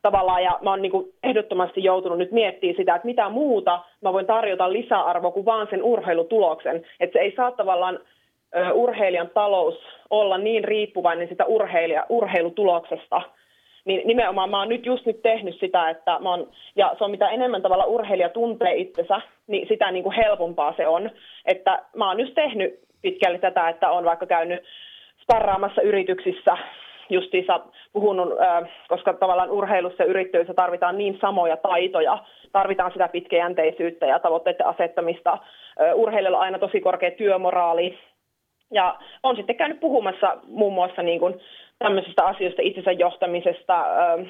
tavallaan, 0.01 0.43
ja 0.43 0.59
mä 0.61 0.69
oon 0.69 0.81
niin 0.81 0.91
kuin 0.91 1.13
ehdottomasti 1.23 1.83
joutunut 1.83 2.17
nyt 2.17 2.31
miettimään 2.31 2.77
sitä, 2.77 2.95
että 2.95 3.05
mitä 3.05 3.29
muuta 3.29 3.79
mä 4.01 4.13
voin 4.13 4.25
tarjota 4.25 4.73
lisäarvoa 4.73 5.31
kuin 5.31 5.45
vaan 5.45 5.67
sen 5.69 5.83
urheilutuloksen. 5.83 6.85
Että 6.99 7.13
se 7.13 7.19
ei 7.19 7.33
saa 7.35 7.51
tavallaan 7.51 7.99
ö, 8.55 8.73
urheilijan 8.73 9.29
talous 9.33 9.75
olla 10.09 10.37
niin 10.37 10.63
riippuvainen 10.63 11.27
sitä 11.27 11.45
urheilija, 11.45 12.05
urheilutuloksesta, 12.09 13.21
niin 13.85 14.07
nimenomaan 14.07 14.49
mä 14.49 14.59
oon 14.59 14.69
nyt 14.69 14.85
just 14.85 15.05
nyt 15.05 15.21
tehnyt 15.21 15.59
sitä, 15.59 15.89
että 15.89 16.19
mä 16.19 16.29
oon, 16.29 16.47
ja 16.75 16.95
se 16.97 17.03
on 17.03 17.11
mitä 17.11 17.29
enemmän 17.29 17.61
tavalla 17.61 17.85
urheilija 17.85 18.29
tuntee 18.29 18.75
itsensä, 18.75 19.21
niin 19.47 19.67
sitä 19.67 19.91
niin 19.91 20.03
kuin 20.03 20.15
helpompaa 20.15 20.73
se 20.77 20.87
on. 20.87 21.11
Että 21.45 21.83
mä 21.95 22.07
oon 22.07 22.19
just 22.19 22.33
tehnyt 22.33 22.79
pitkälle 23.03 23.39
tätä, 23.39 23.69
että 23.69 23.89
on 23.89 24.05
vaikka 24.05 24.25
käynyt 24.25 24.63
sparraamassa 25.23 25.81
yrityksissä 25.81 26.57
justiinsa 27.09 27.59
puhunut, 27.93 28.29
koska 28.87 29.13
tavallaan 29.13 29.51
urheilussa 29.51 30.03
ja 30.03 30.09
yrittäjyydessä 30.09 30.53
tarvitaan 30.53 30.97
niin 30.97 31.17
samoja 31.21 31.57
taitoja, 31.57 32.17
tarvitaan 32.51 32.91
sitä 32.91 33.07
pitkäjänteisyyttä 33.07 34.05
ja 34.05 34.19
tavoitteiden 34.19 34.65
asettamista. 34.65 35.37
Urheilijoilla 35.93 36.37
on 36.37 36.43
aina 36.43 36.59
tosi 36.59 36.81
korkea 36.81 37.11
työmoraali, 37.11 37.99
ja 38.71 38.95
on 39.23 39.35
sitten 39.35 39.55
käynyt 39.55 39.79
puhumassa 39.79 40.37
muun 40.47 40.73
muassa 40.73 41.01
niin 41.03 41.19
kuin 41.19 41.39
tämmöisistä 41.79 42.25
asioista, 42.25 42.61
itsensä 42.61 42.91
johtamisesta, 42.91 43.85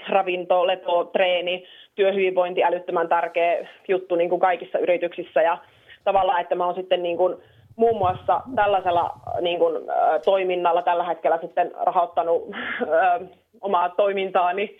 ravinto, 0.10 0.68
lepo, 0.68 1.04
treeni, 1.04 1.66
työhyvinvointi, 1.96 2.64
älyttömän 2.64 3.10
tärkeä 3.10 3.68
juttu 3.88 4.16
niin 4.16 4.30
kuin 4.30 4.42
kaikissa 4.42 4.80
yrityksissä. 4.80 5.42
Ja 5.42 5.58
tavallaan, 6.04 6.42
että 6.42 6.56
mä 6.56 6.66
oon 6.66 6.76
sitten 6.76 7.04
niin 7.04 7.18
kuin 7.18 7.38
muun 7.76 7.98
muassa 7.98 8.42
tällaisella 8.56 9.20
niin 9.42 9.60
kuin, 9.60 9.76
äh, 9.76 10.22
toiminnalla 10.26 10.82
tällä 10.82 11.04
hetkellä 11.04 11.40
sitten 11.42 11.72
rahoittanut 11.86 12.44
äh, 12.54 13.30
omaa 13.62 13.90
toimintaani, 13.90 14.78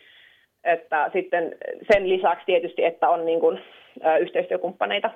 että 0.64 1.10
sitten 1.14 1.56
sen 1.92 2.10
lisäksi 2.10 2.46
tietysti, 2.46 2.84
että 2.84 3.10
on 3.10 3.26
niin 3.26 3.40
kuin, 3.40 3.60
äh, 4.06 4.22
yhteistyökumppaneita. 4.22 5.10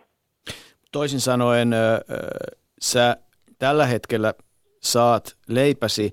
Toisin 0.91 1.19
sanoen, 1.19 1.73
äh, 1.73 1.99
sä 2.81 3.17
tällä 3.59 3.85
hetkellä 3.85 4.33
saat 4.81 5.35
leipäsi 5.49 6.11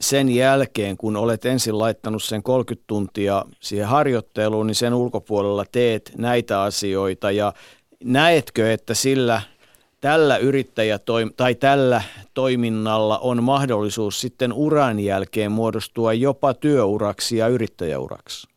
sen 0.00 0.34
jälkeen, 0.34 0.96
kun 0.96 1.16
olet 1.16 1.44
ensin 1.44 1.78
laittanut 1.78 2.22
sen 2.22 2.42
30 2.42 2.84
tuntia 2.86 3.44
siihen 3.60 3.86
harjoitteluun, 3.86 4.66
niin 4.66 4.74
sen 4.74 4.94
ulkopuolella 4.94 5.64
teet 5.72 6.12
näitä 6.18 6.62
asioita 6.62 7.30
ja 7.30 7.52
näetkö, 8.04 8.72
että 8.72 8.94
sillä– 8.94 9.40
tällä 10.00 10.36
yrittäjätoim- 10.36 11.34
tai 11.36 11.54
tällä 11.54 12.00
toiminnalla 12.34 13.18
on 13.22 13.42
mahdollisuus 13.42 14.20
sitten 14.20 14.52
uran 14.52 15.00
jälkeen 15.00 15.52
muodostua 15.52 16.12
jopa 16.12 16.54
työuraksi 16.54 17.36
ja 17.36 17.48
yrittäjäuraksi? 17.48 18.48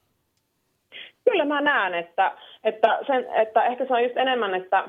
Kyllä 1.29 1.45
mä 1.45 1.61
näen, 1.61 1.93
että, 1.93 2.31
että, 2.63 2.99
sen, 3.07 3.25
että 3.35 3.63
ehkä 3.63 3.85
se 3.85 3.93
on 3.93 4.03
just 4.03 4.17
enemmän, 4.17 4.55
että 4.55 4.87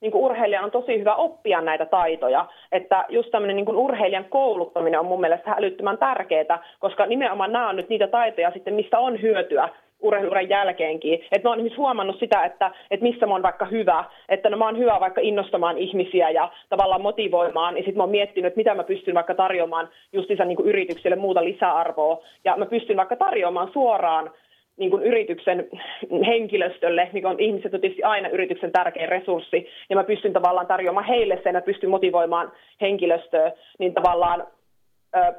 niin 0.00 0.12
kuin 0.12 0.24
urheilija 0.24 0.62
on 0.62 0.70
tosi 0.70 0.98
hyvä 0.98 1.14
oppia 1.14 1.60
näitä 1.60 1.86
taitoja. 1.86 2.46
Että 2.72 3.04
just 3.08 3.30
tämmöinen 3.30 3.56
niin 3.56 3.66
kuin 3.66 3.76
urheilijan 3.76 4.24
kouluttaminen 4.24 5.00
on 5.00 5.06
mun 5.06 5.20
mielestä 5.20 5.50
älyttömän 5.50 5.98
tärkeää, 5.98 6.64
koska 6.78 7.06
nimenomaan 7.06 7.52
nämä 7.52 7.68
on 7.68 7.76
nyt 7.76 7.88
niitä 7.88 8.06
taitoja 8.06 8.50
sitten, 8.50 8.74
mistä 8.74 8.98
on 8.98 9.22
hyötyä 9.22 9.68
urheiluuran 10.02 10.48
jälkeenkin. 10.48 11.14
Että 11.14 11.48
mä 11.48 11.50
oon 11.50 11.58
esimerkiksi 11.58 11.76
huomannut 11.80 12.18
sitä, 12.18 12.44
että, 12.44 12.70
että 12.90 13.04
missä 13.06 13.26
mä 13.26 13.32
oon 13.32 13.42
vaikka 13.42 13.64
hyvä. 13.64 14.04
Että 14.28 14.50
no 14.50 14.56
mä 14.56 14.64
oon 14.64 14.78
hyvä 14.78 15.00
vaikka 15.00 15.20
innostamaan 15.20 15.78
ihmisiä 15.78 16.30
ja 16.30 16.50
tavallaan 16.68 17.02
motivoimaan. 17.02 17.76
Ja 17.76 17.82
sitten 17.82 17.96
mä 17.96 18.02
oon 18.02 18.10
miettinyt, 18.10 18.46
että 18.46 18.58
mitä 18.58 18.74
mä 18.74 18.84
pystyn 18.84 19.14
vaikka 19.14 19.34
tarjoamaan 19.34 19.88
justiinsa 20.12 20.44
niin 20.44 20.56
kuin 20.56 20.68
yrityksille 20.68 21.16
muuta 21.16 21.44
lisäarvoa. 21.44 22.18
Ja 22.44 22.56
mä 22.56 22.66
pystyn 22.66 22.96
vaikka 22.96 23.16
tarjoamaan 23.16 23.70
suoraan 23.72 24.30
niin 24.76 24.90
kuin 24.90 25.02
yrityksen 25.02 25.68
henkilöstölle, 26.26 27.08
mikä 27.12 27.28
on 27.28 27.40
ihmiset 27.40 27.74
on 27.74 27.80
tietysti 27.80 28.02
aina 28.02 28.28
yrityksen 28.28 28.72
tärkein 28.72 29.08
resurssi, 29.08 29.68
ja 29.90 29.96
mä 29.96 30.04
pystyn 30.04 30.32
tavallaan 30.32 30.66
tarjoamaan 30.66 31.06
heille 31.06 31.40
sen, 31.42 31.56
että 31.56 31.66
pystyn 31.66 31.90
motivoimaan 31.90 32.52
henkilöstöä, 32.80 33.52
niin 33.78 33.94
tavallaan 33.94 34.46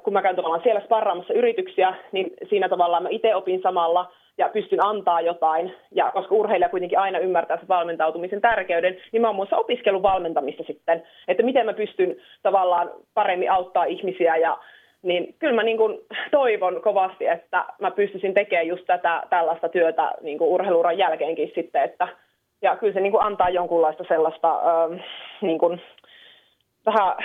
kun 0.03 0.13
mä 0.13 0.21
käyn 0.21 0.35
tavallaan 0.35 0.63
siellä 0.63 0.81
sparraamassa 0.81 1.33
yrityksiä, 1.33 1.93
niin 2.11 2.33
siinä 2.49 2.69
tavallaan 2.69 3.03
mä 3.03 3.09
itse 3.09 3.35
opin 3.35 3.61
samalla 3.61 4.11
ja 4.41 4.49
pystyn 4.49 4.85
antaa 4.85 5.22
jotain. 5.22 5.73
Ja 5.91 6.11
koska 6.11 6.35
urheilija 6.35 6.69
kuitenkin 6.69 6.99
aina 6.99 7.19
ymmärtää 7.19 7.57
sen 7.57 7.68
valmentautumisen 7.68 8.41
tärkeyden, 8.41 8.97
niin 9.11 9.22
mä 9.22 9.27
oon 9.27 9.35
muassa 9.35 9.57
opiskellut 9.57 10.03
valmentamista 10.03 10.63
sitten, 10.63 11.03
että 11.27 11.43
miten 11.43 11.65
mä 11.65 11.73
pystyn 11.73 12.15
tavallaan 12.43 12.91
paremmin 13.13 13.51
auttaa 13.51 13.85
ihmisiä 13.85 14.38
ja 14.38 14.57
niin 15.01 15.35
kyllä 15.39 15.55
mä 15.55 15.63
niin 15.63 15.77
kuin 15.77 15.99
toivon 16.31 16.81
kovasti, 16.81 17.27
että 17.27 17.65
mä 17.81 17.91
pystyisin 17.91 18.34
tekemään 18.34 18.68
just 18.68 18.84
tätä 18.88 19.23
tällaista 19.30 19.69
työtä 19.69 20.11
niin 20.22 20.38
kuin 20.38 20.49
urheiluuran 20.49 20.97
jälkeenkin 20.97 21.51
sitten, 21.55 21.84
että 21.84 22.07
ja 22.61 22.76
kyllä 22.76 22.93
se 22.93 22.99
niin 22.99 23.11
kuin 23.11 23.23
antaa 23.23 23.49
jonkunlaista 23.49 24.03
sellaista 24.07 24.49
ähm, 24.49 24.99
niin 25.41 25.59
kuin, 25.59 25.81
vähän 26.85 27.18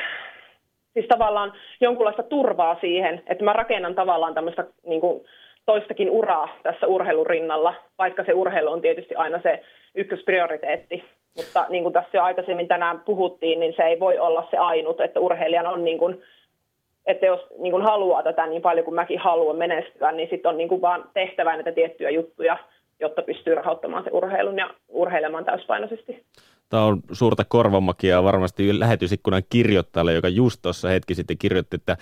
siis 0.95 1.07
tavallaan 1.09 1.53
jonkunlaista 1.81 2.23
turvaa 2.23 2.77
siihen, 2.81 3.23
että 3.27 3.45
mä 3.45 3.53
rakennan 3.53 3.95
tavallaan 3.95 4.35
tämmöistä 4.35 4.65
niin 4.87 5.01
kuin 5.01 5.25
toistakin 5.67 6.11
uraa 6.11 6.49
tässä 6.63 6.87
urheilun 6.87 7.27
rinnalla, 7.27 7.75
vaikka 7.99 8.25
se 8.25 8.33
urheilu 8.33 8.71
on 8.71 8.81
tietysti 8.81 9.15
aina 9.15 9.41
se 9.43 9.63
ykkösprioriteetti. 9.95 11.05
Mutta 11.37 11.67
niin 11.69 11.83
kuin 11.83 11.93
tässä 11.93 12.19
jo 12.19 12.23
aikaisemmin 12.23 12.69
tänään 12.69 13.01
puhuttiin, 13.01 13.61
niin 13.61 13.75
se 13.77 13.83
ei 13.83 14.01
voi 14.01 14.19
olla 14.19 14.49
se 14.51 14.57
ainut, 14.57 15.01
että 15.01 15.21
urheilijan 15.21 15.67
on 15.67 15.85
niin 15.85 15.99
kuin, 15.99 16.23
että 17.07 17.27
jos 17.27 17.41
niin 17.59 17.71
kuin 17.71 17.83
haluaa 17.83 18.23
tätä 18.23 18.47
niin 18.47 18.63
paljon 18.63 18.85
kuin 18.85 18.95
mäkin 18.95 19.19
haluan 19.19 19.57
menestyä, 19.57 20.13
niin 20.13 20.29
sitten 20.31 20.49
on 20.49 20.57
niin 20.57 20.69
kuin 20.69 20.81
vaan 20.81 21.05
tehtävä 21.15 21.55
näitä 21.55 21.73
tiettyjä 21.73 22.11
juttuja, 22.11 22.59
jotta 23.01 23.23
pystyy 23.23 23.55
rahoittamaan 23.55 24.05
se 24.05 24.11
urheilun 24.13 24.59
ja 24.59 24.71
urheilemaan 24.89 25.45
täyspainoisesti. 25.45 26.25
Tämä 26.69 26.85
on 26.85 27.01
suurta 27.13 27.43
korvamakia 27.49 28.25
varmasti 28.25 28.81
lähetysikkunan 28.81 29.43
kirjoittajalle, 29.51 30.13
joka 30.13 30.29
just 30.29 30.63
tuossa 30.63 30.89
hetki 30.89 31.15
sitten 31.15 31.39
kirjoitti, 31.39 31.77
että 31.77 31.97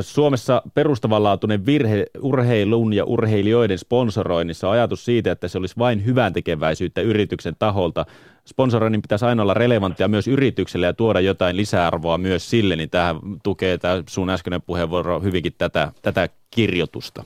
Suomessa 0.00 0.62
perustavanlaatuinen 0.74 1.66
virhe 1.66 2.06
urheilun 2.20 2.92
ja 2.92 3.04
urheilijoiden 3.04 3.78
sponsoroinnissa 3.78 4.68
on 4.68 4.74
ajatus 4.74 5.04
siitä, 5.04 5.32
että 5.32 5.48
se 5.48 5.58
olisi 5.58 5.74
vain 5.78 6.04
hyvän 6.04 6.32
tekeväisyyttä 6.32 7.00
yrityksen 7.00 7.56
taholta. 7.58 8.06
Sponsoroinnin 8.44 9.02
pitäisi 9.02 9.24
aina 9.24 9.42
olla 9.42 9.54
relevanttia 9.54 10.08
myös 10.08 10.28
yritykselle 10.28 10.86
ja 10.86 10.92
tuoda 10.92 11.20
jotain 11.20 11.56
lisäarvoa 11.56 12.18
myös 12.18 12.50
sille, 12.50 12.76
niin 12.76 12.90
tähän 12.90 13.16
tukee 13.42 13.78
tämä 13.78 14.02
sun 14.08 14.30
äskeinen 14.30 14.62
puheenvuoro 14.62 15.20
hyvinkin 15.20 15.52
tätä, 15.58 15.92
tätä 16.02 16.28
kirjoitusta. 16.50 17.24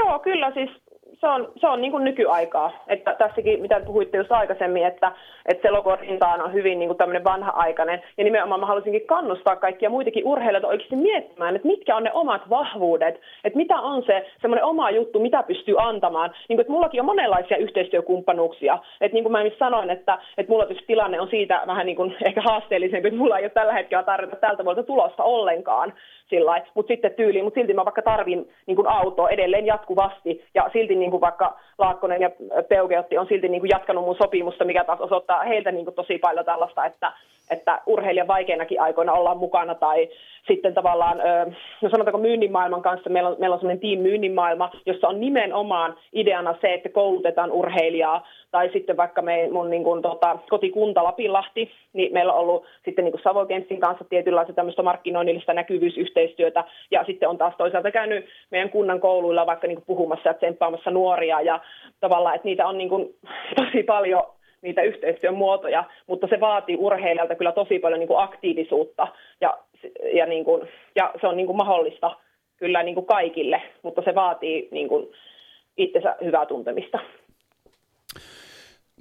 Joo, 0.00 0.18
kyllä 0.18 0.50
siis 0.54 0.81
se 1.22 1.28
on, 1.28 1.52
se 1.60 1.66
on 1.66 1.80
niin 1.80 1.92
kuin 1.92 2.04
nykyaikaa. 2.04 2.70
Että 2.88 3.14
tässäkin, 3.14 3.60
mitä 3.60 3.80
puhuitte 3.80 4.18
just 4.18 4.32
aikaisemmin, 4.32 4.86
että, 4.86 5.12
että 5.46 5.68
selokorintaan 5.68 6.40
on 6.40 6.52
hyvin 6.52 6.78
niin 6.78 6.88
kuin 6.88 6.98
tämmöinen 6.98 7.24
vanha-aikainen. 7.24 8.02
Ja 8.18 8.24
nimenomaan 8.24 8.60
mä 8.60 8.66
haluaisinkin 8.66 9.06
kannustaa 9.06 9.56
kaikkia 9.56 9.90
muitakin 9.90 10.26
urheilijoita 10.26 10.68
oikeasti 10.68 10.96
miettimään, 10.96 11.56
että 11.56 11.68
mitkä 11.68 11.96
on 11.96 12.04
ne 12.04 12.12
omat 12.12 12.50
vahvuudet, 12.50 13.20
että 13.44 13.56
mitä 13.56 13.80
on 13.80 14.02
se 14.06 14.26
semmoinen 14.40 14.64
oma 14.64 14.90
juttu, 14.90 15.18
mitä 15.18 15.42
pystyy 15.42 15.74
antamaan. 15.78 16.30
Niin 16.48 16.56
kuin, 16.56 16.60
että 16.60 16.72
mullakin 16.72 17.00
on 17.00 17.06
monenlaisia 17.06 17.56
yhteistyökumppanuuksia. 17.56 18.78
Että 19.00 19.14
niin 19.14 19.24
kuin 19.24 19.32
mä 19.32 19.42
sanoin, 19.58 19.90
että, 19.90 20.18
että 20.38 20.52
mulla 20.52 20.66
tietysti 20.66 20.86
tilanne 20.86 21.20
on 21.20 21.28
siitä 21.28 21.62
vähän 21.66 21.86
niin 21.86 21.96
kuin 21.96 22.16
ehkä 22.24 22.40
haasteellisempi, 22.40 23.08
että 23.08 23.18
mulla 23.18 23.38
ei 23.38 23.44
ole 23.44 23.50
tällä 23.50 23.72
hetkellä 23.72 24.02
tarjota 24.02 24.36
tältä 24.36 24.64
vuodelta 24.64 24.86
tulosta 24.86 25.22
ollenkaan 25.22 25.92
sillä 26.28 26.62
mutta 26.74 26.92
sitten 26.92 27.14
tyyliin, 27.14 27.44
mutta 27.44 27.60
silti 27.60 27.74
mä 27.74 27.84
vaikka 27.84 28.02
tarvin 28.02 28.48
niin 28.66 28.76
kuin 28.76 28.88
autoa 28.88 29.30
edelleen 29.30 29.66
jatkuvasti, 29.66 30.44
ja 30.54 30.70
silti 30.72 30.94
niin 30.94 31.10
kuin 31.10 31.20
vaikka 31.20 31.58
Laakkonen 31.78 32.20
ja 32.20 32.30
Peugeotti 32.68 33.18
on 33.18 33.26
silti 33.26 33.48
niin 33.48 33.60
kuin 33.60 33.70
jatkanut 33.70 34.04
mun 34.04 34.16
sopimusta, 34.16 34.64
mikä 34.64 34.84
taas 34.84 35.00
osoittaa 35.00 35.42
heiltä 35.42 35.72
niin 35.72 35.84
kuin 35.84 35.94
tosi 35.94 36.18
paljon 36.18 36.44
tällaista, 36.44 36.84
että, 36.84 37.12
että 37.50 37.80
urheilijan 37.86 38.26
vaikeinakin 38.28 38.80
aikoina 38.80 39.12
ollaan 39.12 39.38
mukana, 39.38 39.74
tai 39.74 40.08
sitten 40.46 40.74
tavallaan, 40.74 41.18
no 41.82 41.90
sanotaanko 41.90 42.18
myynnin 42.18 42.52
maailman 42.52 42.82
kanssa, 42.82 43.10
meillä 43.10 43.30
on, 43.30 43.36
meillä 43.38 43.54
on 43.54 43.60
sellainen 43.60 43.80
team 43.80 43.98
myynnin 43.98 44.34
maailma, 44.34 44.70
jossa 44.86 45.08
on 45.08 45.20
nimenomaan 45.20 45.96
ideana 46.12 46.54
se, 46.60 46.74
että 46.74 46.88
koulutetaan 46.88 47.52
urheilijaa, 47.52 48.26
tai 48.50 48.70
sitten 48.72 48.96
vaikka 48.96 49.22
me, 49.22 49.48
mun 49.52 49.70
niin 49.70 49.84
kuin, 49.84 50.02
tota, 50.02 50.38
kotikunta 50.50 51.04
Lapinlahti, 51.04 51.70
niin 51.92 52.12
meillä 52.12 52.32
on 52.32 52.38
ollut 52.38 52.64
sitten 52.84 53.04
niin 53.04 53.22
Savokentsin 53.24 53.80
kanssa 53.80 54.04
tietynlaista 54.04 54.52
tämmöistä 54.52 54.82
markkinoinnillista 54.82 55.54
näkyvyysyhteistyötä, 55.54 56.64
ja 56.90 57.04
sitten 57.04 57.28
on 57.28 57.38
taas 57.38 57.54
toisaalta 57.58 57.90
käynyt 57.90 58.24
meidän 58.50 58.70
kunnan 58.70 59.00
kouluilla 59.00 59.46
vaikka 59.46 59.66
niin 59.66 59.76
kuin 59.76 59.86
puhumassa 59.86 60.28
ja 60.28 60.34
tsemppaamassa 60.34 60.90
nuoria, 60.90 61.40
ja 61.40 61.60
tavallaan, 62.00 62.34
että 62.34 62.48
niitä 62.48 62.66
on 62.66 62.78
niin 62.78 62.88
kuin, 62.88 63.14
tosi 63.64 63.82
paljon 63.82 64.22
niitä 64.62 64.82
yhteistyön 64.82 65.34
muotoja, 65.34 65.84
mutta 66.06 66.26
se 66.26 66.40
vaatii 66.40 66.76
urheilijalta 66.76 67.34
kyllä 67.34 67.52
tosi 67.52 67.78
paljon 67.78 68.00
niin 68.00 68.08
kuin 68.08 68.22
aktiivisuutta. 68.22 69.08
Ja, 69.40 69.58
ja, 70.14 70.26
niin 70.26 70.44
kuin, 70.44 70.68
ja 70.96 71.14
se 71.20 71.26
on 71.26 71.36
niin 71.36 71.46
kuin 71.46 71.56
mahdollista 71.56 72.16
kyllä 72.56 72.82
niin 72.82 72.94
kuin 72.94 73.06
kaikille, 73.06 73.62
mutta 73.82 74.02
se 74.04 74.14
vaatii 74.14 74.68
niin 74.70 74.88
kuin 74.88 75.06
itsensä 75.76 76.16
hyvää 76.24 76.46
tuntemista. 76.46 76.98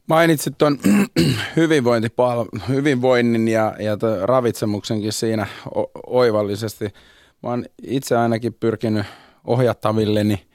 Mainitsit 0.09 0.53
tuon 0.57 0.77
hyvinvoinnin 2.69 3.47
ja, 3.47 3.73
ja 3.79 3.97
ravitsemuksenkin 4.23 5.11
siinä 5.11 5.47
oivallisesti. 6.07 6.85
Mä 7.43 7.49
oon 7.49 7.65
itse 7.87 8.17
ainakin 8.17 8.53
pyrkinyt 8.53 9.05
ohjattavilleni– 9.47 10.35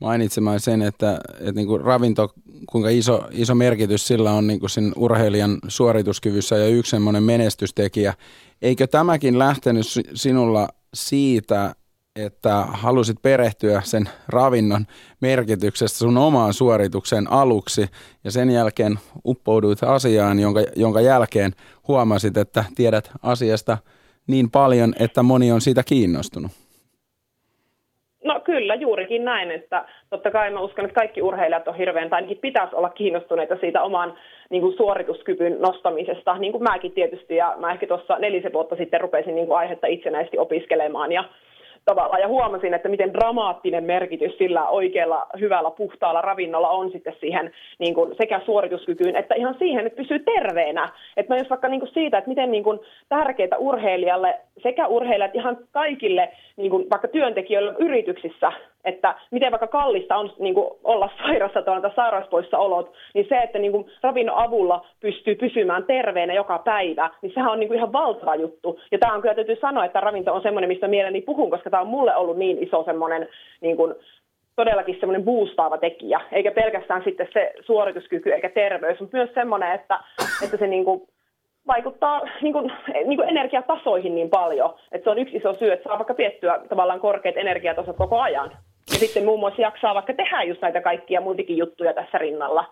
mainitsemaan 0.00 0.60
sen, 0.60 0.82
että, 0.82 1.20
että 1.30 1.52
niin 1.52 1.66
kuin 1.66 1.80
ravinto, 1.80 2.34
kuinka 2.70 2.88
iso, 2.88 3.28
iso 3.30 3.54
merkitys 3.54 4.06
sillä 4.06 4.32
on 4.32 4.46
niin 4.46 4.60
kuin 4.60 4.70
sen 4.70 4.92
urheilijan 4.96 5.58
suorituskyvyssä 5.68 6.56
ja 6.56 6.68
yksi 6.68 6.90
semmoinen 6.90 7.22
menestystekijä. 7.22 8.14
Eikö 8.62 8.86
tämäkin 8.86 9.38
lähtenyt 9.38 9.86
sinulla 10.14 10.68
siitä, 10.94 11.74
että 12.16 12.66
halusit 12.68 13.22
perehtyä 13.22 13.82
sen 13.84 14.08
ravinnon 14.28 14.86
merkityksestä 15.20 15.98
sun 15.98 16.18
omaan 16.18 16.54
suorituksen 16.54 17.32
aluksi 17.32 17.86
ja 18.24 18.30
sen 18.30 18.50
jälkeen 18.50 18.98
uppouduit 19.24 19.82
asiaan, 19.82 20.40
jonka, 20.40 20.60
jonka 20.76 21.00
jälkeen 21.00 21.52
huomasit, 21.88 22.36
että 22.36 22.64
tiedät 22.74 23.10
asiasta 23.22 23.78
niin 24.26 24.50
paljon, 24.50 24.94
että 24.98 25.22
moni 25.22 25.52
on 25.52 25.60
siitä 25.60 25.82
kiinnostunut? 25.82 26.52
No 28.24 28.40
kyllä, 28.44 28.74
juurikin 28.74 29.24
näin, 29.24 29.50
että 29.50 29.84
totta 30.10 30.30
kai 30.30 30.50
mä 30.50 30.60
uskon, 30.60 30.84
että 30.84 31.00
kaikki 31.00 31.22
urheilijat 31.22 31.68
on 31.68 31.74
hirveän, 31.74 32.10
tai 32.10 32.16
ainakin 32.16 32.38
pitäisi 32.38 32.76
olla 32.76 32.88
kiinnostuneita 32.88 33.56
siitä 33.60 33.82
oman 33.82 34.14
niin 34.50 34.62
kuin 34.62 34.76
suorituskyvyn 34.76 35.56
nostamisesta, 35.60 36.38
niin 36.38 36.52
kuin 36.52 36.62
mäkin 36.62 36.92
tietysti, 36.92 37.36
ja 37.36 37.54
mä 37.58 37.72
ehkä 37.72 37.86
tuossa 37.86 38.18
nelisen 38.18 38.52
vuotta 38.52 38.76
sitten 38.76 39.00
rupesin 39.00 39.34
niin 39.34 39.46
kuin 39.46 39.58
aihetta 39.58 39.86
itsenäisesti 39.86 40.38
opiskelemaan, 40.38 41.12
ja 41.12 41.24
tavalla. 41.84 42.18
Ja 42.18 42.28
huomasin, 42.28 42.74
että 42.74 42.88
miten 42.88 43.12
dramaattinen 43.12 43.84
merkitys 43.84 44.38
sillä 44.38 44.68
oikealla, 44.68 45.26
hyvällä, 45.40 45.70
puhtaalla 45.70 46.20
ravinnolla 46.20 46.68
on 46.68 46.90
sitten 46.90 47.16
siihen 47.20 47.50
niin 47.78 47.94
kuin 47.94 48.14
sekä 48.20 48.40
suorituskykyyn, 48.44 49.16
että 49.16 49.34
ihan 49.34 49.56
siihen, 49.58 49.86
että 49.86 50.02
pysyy 50.02 50.18
terveenä. 50.18 50.88
Että 51.16 51.34
mä 51.34 51.38
jos 51.38 51.50
vaikka 51.50 51.68
niin 51.68 51.80
kuin 51.80 51.92
siitä, 51.92 52.18
että 52.18 52.28
miten 52.28 52.50
niin 52.50 52.64
kuin 52.64 52.80
tärkeää 53.08 53.58
urheilijalle 53.58 54.40
sekä 54.62 54.86
urheilijat 54.86 55.34
ihan 55.34 55.58
kaikille 55.72 56.32
niin 56.60 56.70
kuin 56.70 56.86
vaikka 56.90 57.08
työntekijöille 57.08 57.74
yrityksissä, 57.78 58.52
että 58.84 59.14
miten 59.30 59.52
vaikka 59.52 59.66
kallista 59.66 60.16
on 60.16 60.32
niin 60.38 60.54
kuin 60.54 60.66
olla 60.84 61.10
sairassa 61.22 61.62
tai 61.62 61.80
sairauspoissaolot, 61.96 62.92
niin 63.14 63.26
se, 63.28 63.38
että 63.38 63.58
niin 63.58 63.72
kuin 63.72 63.90
ravinnon 64.02 64.36
avulla 64.36 64.86
pystyy 65.00 65.34
pysymään 65.34 65.84
terveenä 65.84 66.34
joka 66.34 66.58
päivä, 66.58 67.10
niin 67.22 67.32
sehän 67.34 67.52
on 67.52 67.60
niin 67.60 67.68
kuin 67.68 67.76
ihan 67.76 67.92
valtava 67.92 68.34
juttu. 68.34 68.80
Ja 68.92 68.98
tämä 68.98 69.14
on 69.14 69.22
kyllä 69.22 69.34
täytyy 69.34 69.56
sanoa, 69.60 69.84
että 69.84 70.00
ravinto 70.00 70.34
on 70.34 70.42
semmoinen, 70.42 70.68
mistä 70.68 70.88
mielelläni 70.88 71.22
puhun, 71.22 71.50
koska 71.50 71.70
tämä 71.70 71.80
on 71.80 71.86
mulle 71.86 72.16
ollut 72.16 72.36
niin 72.36 72.62
iso 72.62 72.84
semmoinen 72.84 73.28
niin 73.60 73.76
kuin, 73.76 73.94
todellakin 74.56 74.96
semmoinen 75.00 75.24
boostaava 75.24 75.78
tekijä, 75.78 76.20
eikä 76.32 76.50
pelkästään 76.50 77.02
sitten 77.04 77.28
se 77.32 77.52
suorituskyky 77.60 78.32
eikä 78.32 78.48
terveys, 78.48 79.00
mutta 79.00 79.16
myös 79.16 79.30
semmoinen, 79.34 79.72
että, 79.72 79.98
että 80.44 80.56
se 80.56 80.66
niin 80.66 80.84
kuin 80.84 81.02
vaikuttaa 81.74 82.20
niin 82.42 82.52
kuin, 82.52 82.72
niin 83.06 83.16
kuin 83.16 83.28
energiatasoihin 83.28 84.14
niin 84.14 84.30
paljon, 84.30 84.74
että 84.92 85.04
se 85.04 85.10
on 85.10 85.18
yksi 85.18 85.36
iso 85.36 85.54
syy, 85.54 85.72
että 85.72 85.88
saa 85.88 85.98
vaikka 85.98 86.14
piettyä 86.14 86.60
tavallaan 86.68 87.00
korkeat 87.00 87.36
energiatasot 87.36 87.96
koko 87.96 88.20
ajan. 88.20 88.50
Ja 88.92 88.98
sitten 88.98 89.24
muun 89.24 89.40
muassa 89.40 89.62
jaksaa 89.62 89.94
vaikka 89.94 90.14
tehdä 90.14 90.42
just 90.42 90.62
näitä 90.62 90.80
kaikkia 90.80 91.20
muitakin 91.20 91.56
juttuja 91.56 91.94
tässä 91.94 92.18
rinnalla. 92.18 92.64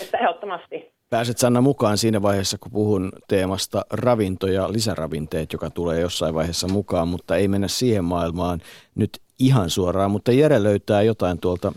Että 0.00 0.18
ehdottomasti. 0.18 0.92
Pääset 1.10 1.38
Sanna 1.38 1.60
mukaan 1.60 1.98
siinä 1.98 2.22
vaiheessa, 2.22 2.58
kun 2.58 2.72
puhun 2.72 3.12
teemasta 3.28 3.84
ravinto 3.90 4.46
ja 4.46 4.72
lisäravinteet, 4.72 5.52
joka 5.52 5.70
tulee 5.70 6.00
jossain 6.00 6.34
vaiheessa 6.34 6.68
mukaan, 6.68 7.08
mutta 7.08 7.36
ei 7.36 7.48
mennä 7.48 7.68
siihen 7.68 8.04
maailmaan 8.04 8.60
nyt 8.94 9.20
ihan 9.38 9.70
suoraan, 9.70 10.10
mutta 10.10 10.32
Jere 10.32 10.62
löytää 10.62 11.02
jotain 11.02 11.38
tuolta 11.38 11.72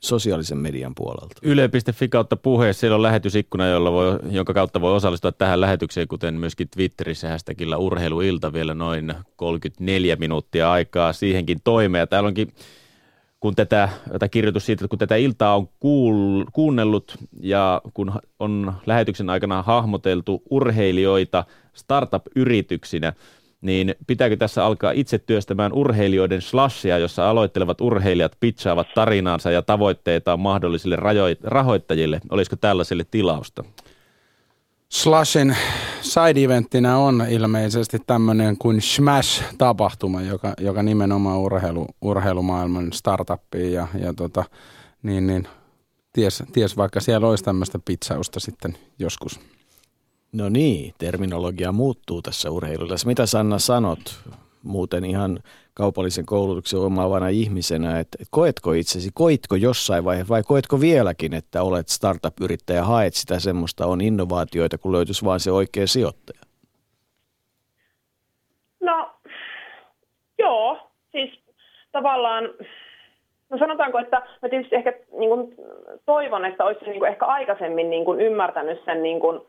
sosiaalisen 0.00 0.58
median 0.58 0.94
puolelta. 0.94 1.34
Yle.fi 1.42 2.08
kautta 2.08 2.36
puhe, 2.36 2.72
siellä 2.72 2.94
on 2.94 3.02
lähetysikkuna, 3.02 3.68
jolla 3.68 3.92
voi, 3.92 4.18
jonka 4.30 4.54
kautta 4.54 4.80
voi 4.80 4.94
osallistua 4.94 5.32
tähän 5.32 5.60
lähetykseen, 5.60 6.08
kuten 6.08 6.34
myöskin 6.34 6.68
Twitterissä 6.70 7.28
hashtagilla 7.28 7.76
urheiluilta 7.76 8.52
vielä 8.52 8.74
noin 8.74 9.14
34 9.36 10.16
minuuttia 10.16 10.72
aikaa 10.72 11.12
siihenkin 11.12 11.58
toimea. 11.64 12.06
Täällä 12.06 12.26
onkin 12.26 12.52
kun 13.40 13.54
tätä, 13.56 13.88
tätä 14.12 14.28
kirjoitus 14.28 14.66
siitä, 14.66 14.84
että 14.84 14.88
kun 14.88 14.98
tätä 14.98 15.16
iltaa 15.16 15.56
on 15.56 15.68
kuul, 15.80 16.44
kuunnellut 16.52 17.16
ja 17.40 17.82
kun 17.94 18.12
on 18.38 18.72
lähetyksen 18.86 19.30
aikana 19.30 19.62
hahmoteltu 19.62 20.42
urheilijoita 20.50 21.44
startup-yrityksinä, 21.74 23.12
niin 23.60 23.94
pitääkö 24.06 24.36
tässä 24.36 24.64
alkaa 24.64 24.90
itse 24.90 25.18
työstämään 25.18 25.72
urheilijoiden 25.72 26.42
slashia, 26.42 26.98
jossa 26.98 27.30
aloittelevat 27.30 27.80
urheilijat 27.80 28.36
pitchaavat 28.40 28.86
tarinaansa 28.94 29.50
ja 29.50 29.62
tavoitteitaan 29.62 30.40
mahdollisille 30.40 30.96
rahoittajille? 31.42 32.20
Olisiko 32.30 32.56
tällaiselle 32.56 33.04
tilausta? 33.10 33.64
Slashin 34.92 35.56
side-eventtinä 36.02 36.96
on 36.96 37.26
ilmeisesti 37.28 37.98
tämmöinen 38.06 38.56
kuin 38.56 38.80
Smash-tapahtuma, 38.80 40.22
joka, 40.22 40.54
joka 40.60 40.82
nimenomaan 40.82 41.38
urheilu, 41.38 41.86
urheilumaailman 42.00 42.92
startuppiin 42.92 43.72
ja, 43.72 43.88
ja 44.00 44.14
tota, 44.14 44.44
niin, 45.02 45.26
niin, 45.26 45.48
ties, 46.12 46.42
ties 46.52 46.76
vaikka 46.76 47.00
siellä 47.00 47.28
olisi 47.28 47.44
tämmöistä 47.44 47.78
pizzausta 47.84 48.40
sitten 48.40 48.78
joskus. 48.98 49.40
No 50.32 50.48
niin, 50.48 50.94
terminologia 50.98 51.72
muuttuu 51.72 52.22
tässä 52.22 52.50
urheilussa. 52.50 53.06
Mitä 53.06 53.26
Sanna 53.26 53.58
sanot 53.58 54.20
muuten 54.62 55.04
ihan 55.04 55.38
kaupallisen 55.74 56.26
koulutuksen 56.26 56.80
omaavana 56.80 57.28
ihmisenä, 57.28 58.00
että 58.00 58.18
koetko 58.30 58.72
itsesi, 58.72 59.10
koitko 59.14 59.56
jossain 59.56 60.04
vaiheessa 60.04 60.34
vai 60.34 60.42
koetko 60.42 60.80
vieläkin, 60.80 61.34
että 61.34 61.62
olet 61.62 61.88
startup-yrittäjä, 61.88 62.84
haet 62.84 63.14
sitä 63.14 63.38
semmoista, 63.38 63.86
on 63.86 64.00
innovaatioita, 64.00 64.78
kun 64.78 64.92
löytyisi 64.92 65.24
vain 65.24 65.40
se 65.40 65.52
oikea 65.52 65.86
sijoittaja? 65.86 66.40
No, 68.80 69.10
joo, 70.38 70.78
siis 71.12 71.40
tavallaan, 71.92 72.44
no 73.50 73.58
sanotaanko, 73.58 73.98
että 73.98 74.22
mä 74.42 74.48
tietysti 74.48 74.76
ehkä 74.76 74.92
niin 75.18 75.30
kuin, 75.30 75.54
toivon, 76.06 76.44
että 76.44 76.64
olisin 76.64 76.88
niin 76.88 76.98
kuin, 76.98 77.10
ehkä 77.10 77.26
aikaisemmin 77.26 77.90
niin 77.90 78.04
kuin, 78.04 78.20
ymmärtänyt 78.20 78.84
sen 78.84 79.02
niin 79.02 79.20
kuin, 79.20 79.40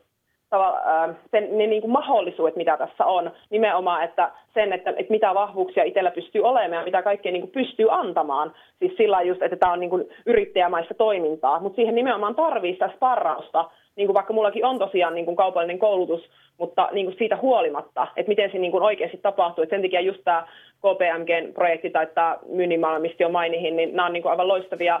sen, 1.30 1.58
ne 1.58 1.66
niin 1.66 1.82
kuin 1.82 1.90
mahdollisuudet, 1.90 2.56
mitä 2.56 2.76
tässä 2.76 3.04
on, 3.04 3.30
nimenomaan, 3.50 4.04
että 4.04 4.30
sen, 4.54 4.72
että, 4.72 4.90
että 4.90 5.10
mitä 5.12 5.34
vahvuuksia 5.34 5.84
itsellä 5.84 6.10
pystyy 6.10 6.42
olemaan 6.42 6.80
ja 6.80 6.84
mitä 6.84 7.02
kaikkea 7.02 7.32
niin 7.32 7.42
kuin 7.42 7.52
pystyy 7.52 7.86
antamaan. 7.90 8.52
Siis 8.78 8.96
sillä 8.96 9.22
just, 9.22 9.42
että 9.42 9.56
tämä 9.56 9.72
on 9.72 9.80
niin 9.80 9.90
kuin 9.90 10.08
yrittäjämaista 10.26 10.94
toimintaa, 10.94 11.60
mutta 11.60 11.76
siihen 11.76 11.94
nimenomaan 11.94 12.34
tarvii 12.34 12.72
sitä 12.72 12.90
sparrausta, 12.96 13.70
niin 13.96 14.06
kuin 14.06 14.14
vaikka 14.14 14.32
mullakin 14.32 14.64
on 14.64 14.78
tosiaan 14.78 15.14
niin 15.14 15.24
kuin 15.24 15.36
kaupallinen 15.36 15.78
koulutus, 15.78 16.30
mutta 16.58 16.88
niin 16.92 17.06
kuin 17.06 17.18
siitä 17.18 17.36
huolimatta, 17.36 18.06
että 18.16 18.30
miten 18.30 18.52
se 18.52 18.58
niin 18.58 18.72
kuin 18.72 18.82
oikeasti 18.82 19.18
tapahtuu. 19.22 19.64
Et 19.64 19.70
sen 19.70 19.82
takia 19.82 20.00
just 20.00 20.20
tämä 20.24 20.46
KPMG-projekti 20.78 21.90
tai 21.90 22.06
tämä 22.06 22.38
myynnin 22.48 22.80
mistä 22.98 23.22
jo 23.22 23.28
mainihin, 23.28 23.76
niin 23.76 23.96
nämä 23.96 24.06
on 24.06 24.12
niin 24.12 24.22
kuin 24.22 24.30
aivan 24.30 24.48
loistavia 24.48 25.00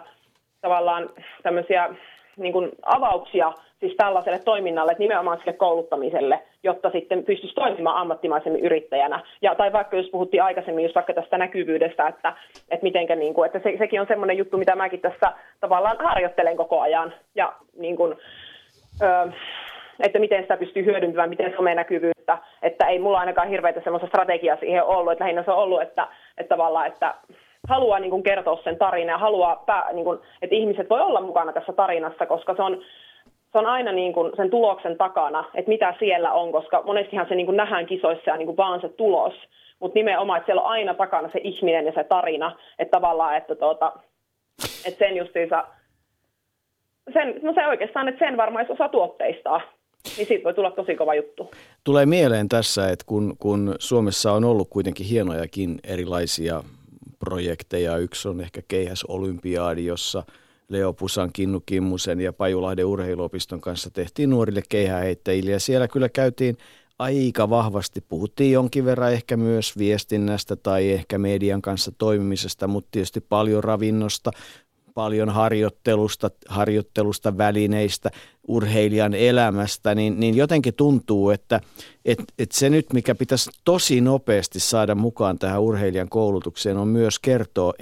tavallaan 0.60 1.10
tämmöisiä 1.42 1.88
niin 2.36 2.52
kuin 2.52 2.70
avauksia 2.82 3.52
siis 3.82 3.96
tällaiselle 3.96 4.38
toiminnalle, 4.38 4.96
nimenomaan 4.98 5.38
sille 5.38 5.52
kouluttamiselle, 5.52 6.42
jotta 6.62 6.90
sitten 6.90 7.24
pystyisi 7.24 7.54
toimimaan 7.54 7.96
ammattimaisemmin 7.96 8.64
yrittäjänä. 8.64 9.20
Ja, 9.42 9.54
tai 9.54 9.72
vaikka 9.72 9.96
jos 9.96 10.10
puhuttiin 10.12 10.42
aikaisemmin 10.42 10.82
just 10.82 10.94
vaikka 10.94 11.14
tästä 11.14 11.38
näkyvyydestä, 11.38 12.08
että, 12.08 12.32
että, 12.70 12.84
mitenkä, 12.84 13.16
niin 13.16 13.34
kuin, 13.34 13.46
että 13.46 13.58
se, 13.58 13.74
sekin 13.78 14.00
on 14.00 14.06
semmoinen 14.06 14.38
juttu, 14.38 14.58
mitä 14.58 14.76
mäkin 14.76 15.00
tässä 15.00 15.32
tavallaan 15.60 15.96
harjoittelen 15.98 16.56
koko 16.56 16.80
ajan. 16.80 17.14
Ja 17.34 17.52
niin 17.78 17.96
kuin, 17.96 18.16
ö, 19.02 19.32
että 20.00 20.18
miten 20.18 20.42
sitä 20.42 20.56
pystyy 20.56 20.84
hyödyntämään, 20.84 21.30
miten 21.30 21.52
some 21.56 21.74
näkyvyyttä, 21.74 22.38
että 22.62 22.86
ei 22.86 22.98
mulla 22.98 23.18
ainakaan 23.18 23.48
hirveitä 23.48 23.80
semmoista 23.80 24.08
strategiaa 24.08 24.56
siihen 24.56 24.84
ollut, 24.84 25.12
että 25.12 25.24
lähinnä 25.24 25.42
se 25.42 25.50
on 25.50 25.58
ollut, 25.58 25.82
että, 25.82 26.08
että 26.38 26.54
tavallaan, 26.54 26.86
että 26.86 27.14
haluaa 27.68 27.98
niin 27.98 28.10
kuin 28.10 28.22
kertoa 28.22 28.60
sen 28.64 28.78
tarinan 28.78 29.12
ja 29.12 29.18
haluaa, 29.18 29.62
pää, 29.66 29.92
niin 29.92 30.04
kuin, 30.04 30.18
että 30.42 30.56
ihmiset 30.56 30.90
voi 30.90 31.00
olla 31.00 31.20
mukana 31.20 31.52
tässä 31.52 31.72
tarinassa, 31.72 32.26
koska 32.26 32.54
se 32.54 32.62
on, 32.62 32.82
se 33.52 33.58
on 33.58 33.66
aina 33.66 33.92
niin 33.92 34.12
kuin 34.12 34.32
sen 34.36 34.50
tuloksen 34.50 34.98
takana, 34.98 35.44
että 35.54 35.68
mitä 35.68 35.94
siellä 35.98 36.32
on, 36.32 36.52
koska 36.52 36.82
monestihan 36.86 37.26
se 37.28 37.34
niin 37.34 37.46
kuin 37.46 37.56
nähdään 37.56 37.86
kisoissa 37.86 38.30
ja 38.30 38.36
niin 38.36 38.46
kuin 38.46 38.56
vaan 38.56 38.80
se 38.80 38.88
tulos, 38.88 39.34
mutta 39.80 39.98
nimenomaan, 39.98 40.38
että 40.38 40.46
siellä 40.46 40.62
on 40.62 40.70
aina 40.70 40.94
takana 40.94 41.30
se 41.32 41.40
ihminen 41.44 41.86
ja 41.86 41.92
se 41.92 42.04
tarina, 42.04 42.56
että 42.78 42.96
tavallaan, 42.96 43.36
että, 43.36 43.54
tuota, 43.54 43.92
että 44.86 44.98
sen 44.98 45.16
justiinsa, 45.16 45.64
sen, 47.12 47.40
no 47.42 47.54
se 47.54 47.66
oikeastaan, 47.66 48.08
että 48.08 48.26
sen 48.26 48.36
varmaan 48.36 48.66
osa 48.68 48.88
tuotteistaa, 48.88 49.60
niin 50.16 50.26
siitä 50.26 50.44
voi 50.44 50.54
tulla 50.54 50.70
tosi 50.70 50.94
kova 50.94 51.14
juttu. 51.14 51.50
Tulee 51.84 52.06
mieleen 52.06 52.48
tässä, 52.48 52.90
että 52.90 53.04
kun, 53.08 53.36
kun 53.38 53.74
Suomessa 53.78 54.32
on 54.32 54.44
ollut 54.44 54.68
kuitenkin 54.70 55.06
hienojakin 55.06 55.78
erilaisia 55.88 56.62
projekteja. 57.18 57.96
Yksi 57.96 58.28
on 58.28 58.40
ehkä 58.40 58.60
Keihäs 58.68 59.04
Olympiaadi, 59.08 59.86
jossa 59.86 60.22
Leo 60.68 60.92
Pusan, 60.92 61.30
Kinnu 61.32 61.62
Kimmusen 61.66 62.20
ja 62.20 62.32
Pajulahden 62.32 62.86
urheiluopiston 62.86 63.60
kanssa 63.60 63.90
tehtiin 63.90 64.30
nuorille 64.30 64.62
keihäheittäjille. 64.68 65.50
Ja 65.50 65.60
siellä 65.60 65.88
kyllä 65.88 66.08
käytiin 66.08 66.56
aika 66.98 67.50
vahvasti. 67.50 68.00
Puhuttiin 68.00 68.52
jonkin 68.52 68.84
verran 68.84 69.12
ehkä 69.12 69.36
myös 69.36 69.78
viestinnästä 69.78 70.56
tai 70.56 70.90
ehkä 70.90 71.18
median 71.18 71.62
kanssa 71.62 71.92
toimimisesta, 71.98 72.68
mutta 72.68 72.88
tietysti 72.90 73.20
paljon 73.20 73.64
ravinnosta, 73.64 74.30
paljon 74.94 75.30
harjoittelusta, 75.30 76.30
harjoittelusta 76.48 77.38
välineistä, 77.38 78.10
urheilijan 78.48 79.14
elämästä, 79.14 79.94
niin, 79.94 80.20
niin 80.20 80.36
jotenkin 80.36 80.74
tuntuu, 80.74 81.30
että 81.30 81.60
et, 82.04 82.18
et 82.38 82.52
se 82.52 82.70
nyt, 82.70 82.92
mikä 82.92 83.14
pitäisi 83.14 83.50
tosi 83.64 84.00
nopeasti 84.00 84.60
saada 84.60 84.94
mukaan 84.94 85.38
tähän 85.38 85.60
urheilijan 85.60 86.08
koulutukseen, 86.08 86.76
on 86.76 86.88
myös 86.88 87.18
kertoa 87.18 87.72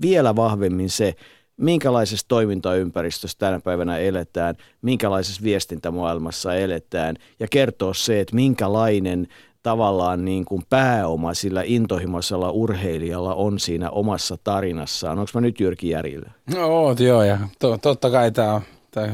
vielä 0.00 0.36
vahvemmin 0.36 0.90
se, 0.90 1.14
minkälaisessa 1.60 2.28
toimintaympäristössä 2.28 3.38
tänä 3.38 3.60
päivänä 3.60 3.98
eletään, 3.98 4.54
minkälaisessa 4.82 5.42
viestintämaailmassa 5.42 6.54
eletään 6.54 7.16
ja 7.40 7.48
kertoa 7.50 7.94
se, 7.94 8.20
että 8.20 8.36
minkälainen 8.36 9.28
tavallaan 9.62 10.24
niin 10.24 10.44
kuin 10.44 10.62
pääoma 10.70 11.34
sillä 11.34 11.62
intohimoisella 11.64 12.50
urheilijalla 12.50 13.34
on 13.34 13.58
siinä 13.58 13.90
omassa 13.90 14.38
tarinassaan. 14.44 15.18
Onko 15.18 15.30
mä 15.34 15.40
nyt 15.40 15.60
Jyrki 15.60 15.88
Järjillä? 15.88 16.30
No 16.54 16.66
oot 16.66 17.00
joo 17.00 17.22
ja 17.22 17.38
to, 17.58 17.78
totta 17.78 18.10
kai 18.10 18.32
tämä 18.32 18.54
on 18.54 18.62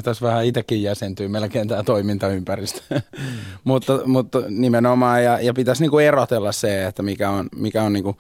tässä 0.03 0.27
vähän 0.27 0.45
itsekin 0.45 0.83
jäsentyy 0.83 1.29
melkein 1.29 1.69
tämä 1.69 1.83
toimintaympäristö. 1.83 2.81
Mm. 2.91 3.01
mutta, 3.65 4.01
mutta 4.05 4.43
nimenomaan, 4.49 5.25
ja, 5.25 5.41
ja 5.41 5.55
pitäisi 5.55 5.83
niinku 5.83 5.99
erotella 5.99 6.53
se, 6.53 6.87
että 6.87 7.03
mikä 7.03 7.31
on, 7.31 7.49
mikä 7.57 7.83
on 7.83 7.93
niinku, 7.93 8.17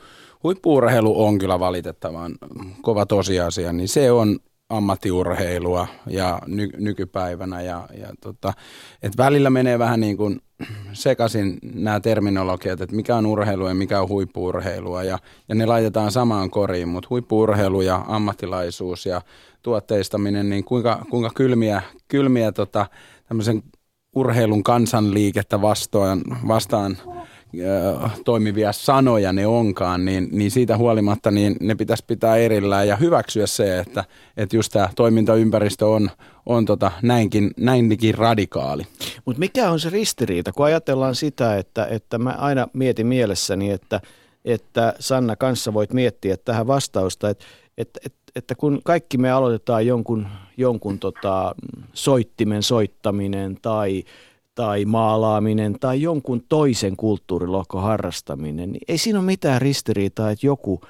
huippuurheilu 0.46 1.24
on 1.24 1.38
kyllä 1.38 1.58
valitettavan 1.58 2.34
kova 2.82 3.06
tosiasia, 3.06 3.72
niin 3.72 3.88
se 3.88 4.12
on 4.12 4.38
ammattiurheilua 4.68 5.86
ja 6.06 6.38
ny, 6.46 6.68
nykypäivänä. 6.78 7.62
Ja, 7.62 7.88
ja 7.98 8.08
tota, 8.20 8.52
et 9.02 9.16
välillä 9.16 9.50
menee 9.50 9.78
vähän 9.78 10.00
niin 10.00 10.16
kuin 10.16 10.40
sekaisin 10.92 11.58
nämä 11.74 12.00
terminologiat, 12.00 12.80
että 12.80 12.96
mikä 12.96 13.16
on 13.16 13.26
urheilu 13.26 13.68
ja 13.68 13.74
mikä 13.74 14.00
on 14.00 14.08
huippuurheilua. 14.08 15.02
Ja, 15.02 15.18
ja 15.48 15.54
ne 15.54 15.66
laitetaan 15.66 16.12
samaan 16.12 16.50
koriin, 16.50 16.88
mutta 16.88 17.08
huippuurheilu 17.10 17.80
ja 17.80 18.04
ammattilaisuus 18.08 19.06
ja 19.06 19.22
tuotteistaminen, 19.62 20.48
niin 20.50 20.64
kuinka, 20.64 21.06
kuinka 21.10 21.30
kylmiä, 21.34 21.82
kylmiä 22.08 22.52
tota, 22.52 22.86
tämmöisen 23.28 23.62
urheilun 24.14 24.62
kansanliikettä 24.62 25.62
vastaan, 25.62 26.22
vastaan 26.48 26.96
toimivia 28.24 28.72
sanoja 28.72 29.32
ne 29.32 29.46
onkaan, 29.46 30.04
niin, 30.04 30.28
niin 30.32 30.50
siitä 30.50 30.76
huolimatta 30.76 31.30
niin 31.30 31.56
ne 31.60 31.74
pitäisi 31.74 32.04
pitää 32.06 32.36
erillään 32.36 32.88
ja 32.88 32.96
hyväksyä 32.96 33.46
se, 33.46 33.78
että, 33.78 34.04
että 34.36 34.56
just 34.56 34.72
tämä 34.72 34.88
toimintaympäristö 34.96 35.86
on, 35.86 36.10
on 36.46 36.64
tota 36.64 36.92
näinkin, 37.02 37.50
näinkin 37.56 38.14
radikaali. 38.14 38.82
Mutta 39.24 39.40
mikä 39.40 39.70
on 39.70 39.80
se 39.80 39.90
ristiriita, 39.90 40.52
kun 40.52 40.66
ajatellaan 40.66 41.14
sitä, 41.14 41.56
että, 41.56 41.86
että 41.86 42.18
mä 42.18 42.30
aina 42.30 42.68
mietin 42.72 43.06
mielessäni, 43.06 43.70
että, 43.70 44.00
että 44.44 44.94
Sanna 45.00 45.36
kanssa 45.36 45.74
voit 45.74 45.92
miettiä 45.92 46.36
tähän 46.36 46.66
vastausta, 46.66 47.30
että, 47.30 47.44
että, 47.78 48.00
että 48.06 48.26
että 48.36 48.54
kun 48.54 48.80
kaikki 48.84 49.18
me 49.18 49.30
aloitetaan 49.30 49.86
jonkun, 49.86 50.26
jonkun 50.56 50.98
tota, 50.98 51.54
soittimen 51.92 52.62
soittaminen 52.62 53.58
tai 53.62 54.04
tai 54.56 54.84
maalaaminen 54.84 55.76
tai 55.80 56.02
jonkun 56.02 56.42
toisen 56.48 56.96
kulttuurilohkon 56.96 57.82
harrastaminen, 57.82 58.72
niin 58.72 58.82
ei 58.88 58.98
siinä 58.98 59.18
ole 59.18 59.26
mitään 59.26 59.62
ristiriitaa, 59.62 60.30
että 60.30 60.46
joku 60.46 60.80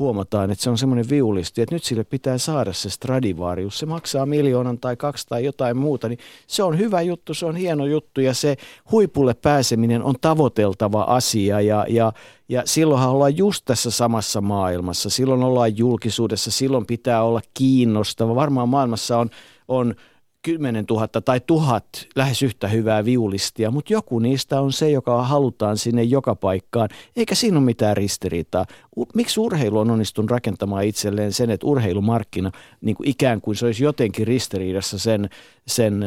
huomataan, 0.00 0.50
että 0.50 0.64
se 0.64 0.70
on 0.70 0.78
semmoinen 0.78 1.08
viulisti, 1.10 1.62
että 1.62 1.74
nyt 1.74 1.84
sille 1.84 2.04
pitää 2.04 2.38
saada 2.38 2.72
se 2.72 2.90
Stradivarius. 2.90 3.78
Se 3.78 3.86
maksaa 3.86 4.26
miljoonan 4.26 4.78
tai 4.78 4.96
kaksi 4.96 5.26
tai 5.28 5.44
jotain 5.44 5.76
muuta, 5.76 6.08
niin 6.08 6.18
se 6.46 6.62
on 6.62 6.78
hyvä 6.78 7.02
juttu, 7.02 7.34
se 7.34 7.46
on 7.46 7.56
hieno 7.56 7.86
juttu 7.86 8.20
ja 8.20 8.34
se 8.34 8.56
huipulle 8.90 9.34
pääseminen 9.34 10.02
on 10.02 10.14
tavoiteltava 10.20 11.02
asia 11.02 11.60
ja, 11.60 11.86
ja, 11.88 12.12
ja 12.48 12.62
silloinhan 12.64 13.10
ollaan 13.10 13.36
just 13.36 13.64
tässä 13.64 13.90
samassa 13.90 14.40
maailmassa. 14.40 15.10
Silloin 15.10 15.42
ollaan 15.42 15.78
julkisuudessa, 15.78 16.50
silloin 16.50 16.86
pitää 16.86 17.22
olla 17.22 17.40
kiinnostava. 17.54 18.34
Varmaan 18.34 18.68
maailmassa 18.68 19.18
on, 19.18 19.30
on 19.68 19.94
10 20.42 20.84
000 20.90 21.08
tai 21.08 21.40
tuhat 21.40 21.84
lähes 22.16 22.42
yhtä 22.42 22.68
hyvää 22.68 23.04
viulistia, 23.04 23.70
mutta 23.70 23.92
joku 23.92 24.18
niistä 24.18 24.60
on 24.60 24.72
se, 24.72 24.90
joka 24.90 25.22
halutaan 25.22 25.78
sinne 25.78 26.02
joka 26.02 26.34
paikkaan, 26.34 26.88
eikä 27.16 27.34
siinä 27.34 27.58
ole 27.58 27.64
mitään 27.64 27.96
ristiriitaa. 27.96 28.66
Miksi 29.14 29.40
urheilu 29.40 29.78
on 29.78 29.90
onnistunut 29.90 30.30
rakentamaan 30.30 30.84
itselleen 30.84 31.32
sen, 31.32 31.50
että 31.50 31.66
urheilumarkkina 31.66 32.50
niin 32.80 32.96
kuin 32.96 33.08
ikään 33.08 33.40
kuin 33.40 33.56
se 33.56 33.66
olisi 33.66 33.84
jotenkin 33.84 34.26
ristiriidassa 34.26 34.98
sen, 34.98 35.28
sen 35.66 36.04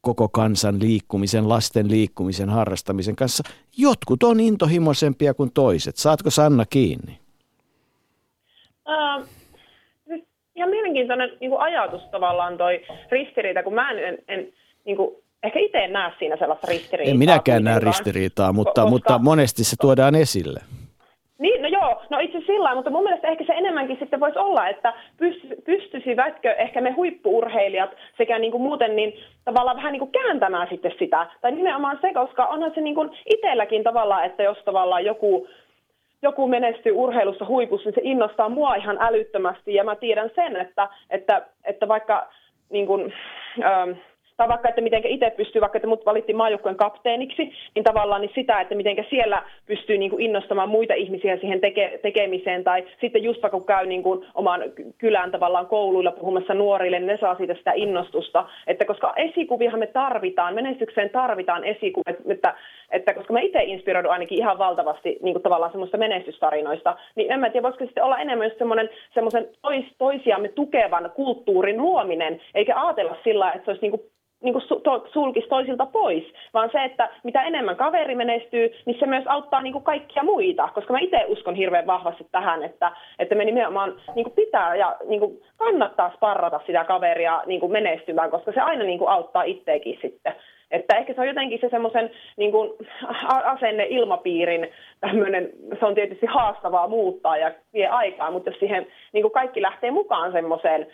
koko 0.00 0.28
kansan 0.28 0.80
liikkumisen, 0.80 1.48
lasten 1.48 1.90
liikkumisen 1.90 2.48
harrastamisen 2.48 3.16
kanssa. 3.16 3.42
Jotkut 3.76 4.22
on 4.22 4.40
intohimoisempia 4.40 5.34
kuin 5.34 5.52
toiset. 5.52 5.96
Saatko 5.96 6.30
Sanna 6.30 6.66
kiinni? 6.66 7.18
Uh, 8.88 9.28
ihan 10.56 10.70
mielenkiintoinen 10.70 11.30
niin 11.40 11.50
kuin 11.50 11.62
ajatus 11.62 12.02
tavallaan 12.10 12.56
toi 12.58 12.80
ristiriita, 13.10 13.62
kun 13.62 13.74
mä 13.74 13.90
en, 13.90 13.98
en, 13.98 14.18
en 14.28 14.52
niin 14.84 14.96
kuin, 14.96 15.16
ehkä 15.42 15.58
itse 15.58 15.78
en 15.78 15.92
näe 15.92 16.12
siinä 16.18 16.36
sellaista 16.36 16.66
ristiriitaa. 16.66 17.10
En 17.10 17.18
minäkään 17.18 17.64
näe 17.64 17.78
ristiriitaa, 17.78 18.52
mutta, 18.52 18.82
koska, 18.82 18.90
mutta 18.90 19.18
monesti 19.18 19.64
se 19.64 19.76
tuodaan 19.80 20.14
esille. 20.14 20.60
Niin, 21.38 21.62
no 21.62 21.68
joo, 21.68 22.02
no 22.10 22.18
itse 22.18 22.38
sillä 22.46 22.74
mutta 22.74 22.90
mun 22.90 23.04
mielestä 23.04 23.28
ehkä 23.28 23.44
se 23.46 23.52
enemmänkin 23.52 23.96
sitten 24.00 24.20
voisi 24.20 24.38
olla, 24.38 24.68
että 24.68 24.94
pystyisivätkö 25.64 26.52
ehkä 26.52 26.80
me 26.80 26.90
huippuurheilijat 26.90 27.90
sekä 28.18 28.38
niin 28.38 28.52
kuin 28.52 28.62
muuten 28.62 28.96
niin 28.96 29.12
tavallaan 29.44 29.76
vähän 29.76 29.92
niin 29.92 30.00
kuin 30.00 30.12
kääntämään 30.12 30.68
sitten 30.70 30.92
sitä. 30.98 31.26
Tai 31.40 31.52
nimenomaan 31.52 31.98
se, 32.00 32.12
koska 32.14 32.46
onhan 32.46 32.72
se 32.74 32.80
niin 32.80 32.94
kuin 32.94 33.10
itselläkin 33.34 33.82
tavallaan, 33.82 34.24
että 34.24 34.42
jos 34.42 34.58
tavallaan 34.64 35.04
joku, 35.04 35.48
joku 36.22 36.48
menestyy 36.48 36.92
urheilussa 36.92 37.46
huipussa, 37.46 37.88
niin 37.88 37.94
se 37.94 38.00
innostaa 38.04 38.48
mua 38.48 38.74
ihan 38.74 38.96
älyttömästi. 39.00 39.74
Ja 39.74 39.84
mä 39.84 39.96
tiedän 39.96 40.30
sen, 40.34 40.56
että, 40.56 40.88
että, 41.10 41.46
että 41.64 41.88
vaikka 41.88 42.28
niin 42.70 42.86
kuin, 42.86 43.12
ähm, 43.64 43.90
tai 44.36 44.48
vaikka, 44.48 44.68
että 44.68 44.80
miten 44.80 45.06
itse 45.06 45.30
pystyy, 45.30 45.60
vaikka 45.60 45.78
että 45.78 45.88
mut 45.88 46.06
valittiin 46.06 46.36
maajoukkueen 46.36 46.76
kapteeniksi, 46.76 47.52
niin 47.74 47.84
tavallaan 47.84 48.20
niin 48.20 48.32
sitä, 48.34 48.60
että 48.60 48.74
miten 48.74 49.06
siellä 49.10 49.42
pystyy 49.66 49.98
niin 49.98 50.10
kuin 50.10 50.22
innostamaan 50.22 50.68
muita 50.68 50.94
ihmisiä 50.94 51.36
siihen 51.36 51.60
teke, 51.60 51.98
tekemiseen, 52.02 52.64
tai 52.64 52.84
sitten 53.00 53.22
just 53.22 53.42
vaikka 53.42 53.58
kun 53.58 53.66
käy 53.66 53.86
niin 53.86 54.02
kuin 54.02 54.26
oman 54.34 54.62
kylän 54.98 55.30
tavallaan 55.30 55.66
kouluilla 55.66 56.12
puhumassa 56.12 56.54
nuorille, 56.54 56.98
niin 56.98 57.06
ne 57.06 57.18
saa 57.20 57.36
siitä 57.36 57.54
sitä 57.54 57.72
innostusta, 57.74 58.44
että 58.66 58.84
koska 58.84 59.12
esikuviahan 59.16 59.80
me 59.80 59.86
tarvitaan, 59.86 60.54
menestykseen 60.54 61.10
tarvitaan 61.10 61.64
esikuvia, 61.64 62.14
että, 62.28 62.54
että 62.90 63.14
koska 63.14 63.32
me 63.32 63.42
itse 63.42 63.62
inspiroidun 63.62 64.12
ainakin 64.12 64.38
ihan 64.38 64.58
valtavasti 64.58 65.18
niin 65.22 65.34
kuin 65.34 65.42
tavallaan 65.42 65.72
semmoista 65.72 65.98
menestystarinoista, 65.98 66.96
niin 67.14 67.32
en 67.32 67.40
mä 67.40 67.50
tiedä, 67.50 67.62
voisiko 67.62 67.84
sitten 67.84 68.04
olla 68.04 68.18
enemmän 68.18 68.46
just 68.46 68.58
semmoinen, 68.58 68.90
semmoisen 69.14 69.48
tois, 69.62 69.84
toisiamme 69.98 70.48
tukevan 70.48 71.10
kulttuurin 71.14 71.82
luominen, 71.82 72.40
eikä 72.54 72.80
ajatella 72.80 73.16
sillä, 73.24 73.52
että 73.52 73.64
se 73.64 73.70
olisi 73.70 73.82
niin 73.82 73.90
kuin 73.90 74.02
niin 74.42 74.52
kuin 74.52 74.82
to, 74.82 75.06
sulkisi 75.12 75.48
toisilta 75.48 75.86
pois, 75.86 76.24
vaan 76.54 76.70
se, 76.72 76.84
että 76.84 77.08
mitä 77.24 77.42
enemmän 77.42 77.76
kaveri 77.76 78.14
menestyy, 78.14 78.70
niin 78.86 78.98
se 79.00 79.06
myös 79.06 79.24
auttaa 79.26 79.62
niin 79.62 79.72
kuin 79.72 79.84
kaikkia 79.84 80.22
muita, 80.22 80.68
koska 80.74 80.92
mä 80.92 80.98
itse 80.98 81.24
uskon 81.28 81.54
hirveän 81.54 81.86
vahvasti 81.86 82.26
tähän, 82.32 82.62
että, 82.62 82.92
että 83.18 83.34
me 83.34 83.44
nimenomaan 83.44 83.94
niin 84.14 84.24
kuin 84.24 84.34
pitää 84.34 84.76
ja 84.76 84.96
niin 85.08 85.20
kuin 85.20 85.40
kannattaa 85.56 86.12
sparrata 86.16 86.60
sitä 86.66 86.84
kaveria 86.84 87.42
niin 87.46 87.60
kuin 87.60 87.72
menestymään, 87.72 88.30
koska 88.30 88.52
se 88.52 88.60
aina 88.60 88.84
niin 88.84 88.98
kuin 88.98 89.10
auttaa 89.10 89.42
itseäkin 89.42 89.98
sitten. 90.02 90.34
Että 90.70 90.96
ehkä 90.96 91.14
se 91.14 91.20
on 91.20 91.26
jotenkin 91.26 91.58
se 91.60 91.68
semmoisen 91.68 92.10
niin 92.36 92.52
asenne 93.44 93.86
ilmapiirin 93.90 94.68
tämmöinen, 95.00 95.50
se 95.80 95.86
on 95.86 95.94
tietysti 95.94 96.26
haastavaa 96.26 96.88
muuttaa 96.88 97.36
ja 97.36 97.50
vie 97.74 97.88
aikaa, 97.88 98.30
mutta 98.30 98.50
jos 98.50 98.58
siihen 98.58 98.86
niin 99.12 99.22
kuin 99.22 99.32
kaikki 99.32 99.62
lähtee 99.62 99.90
mukaan 99.90 100.32
semmoiseen 100.32 100.86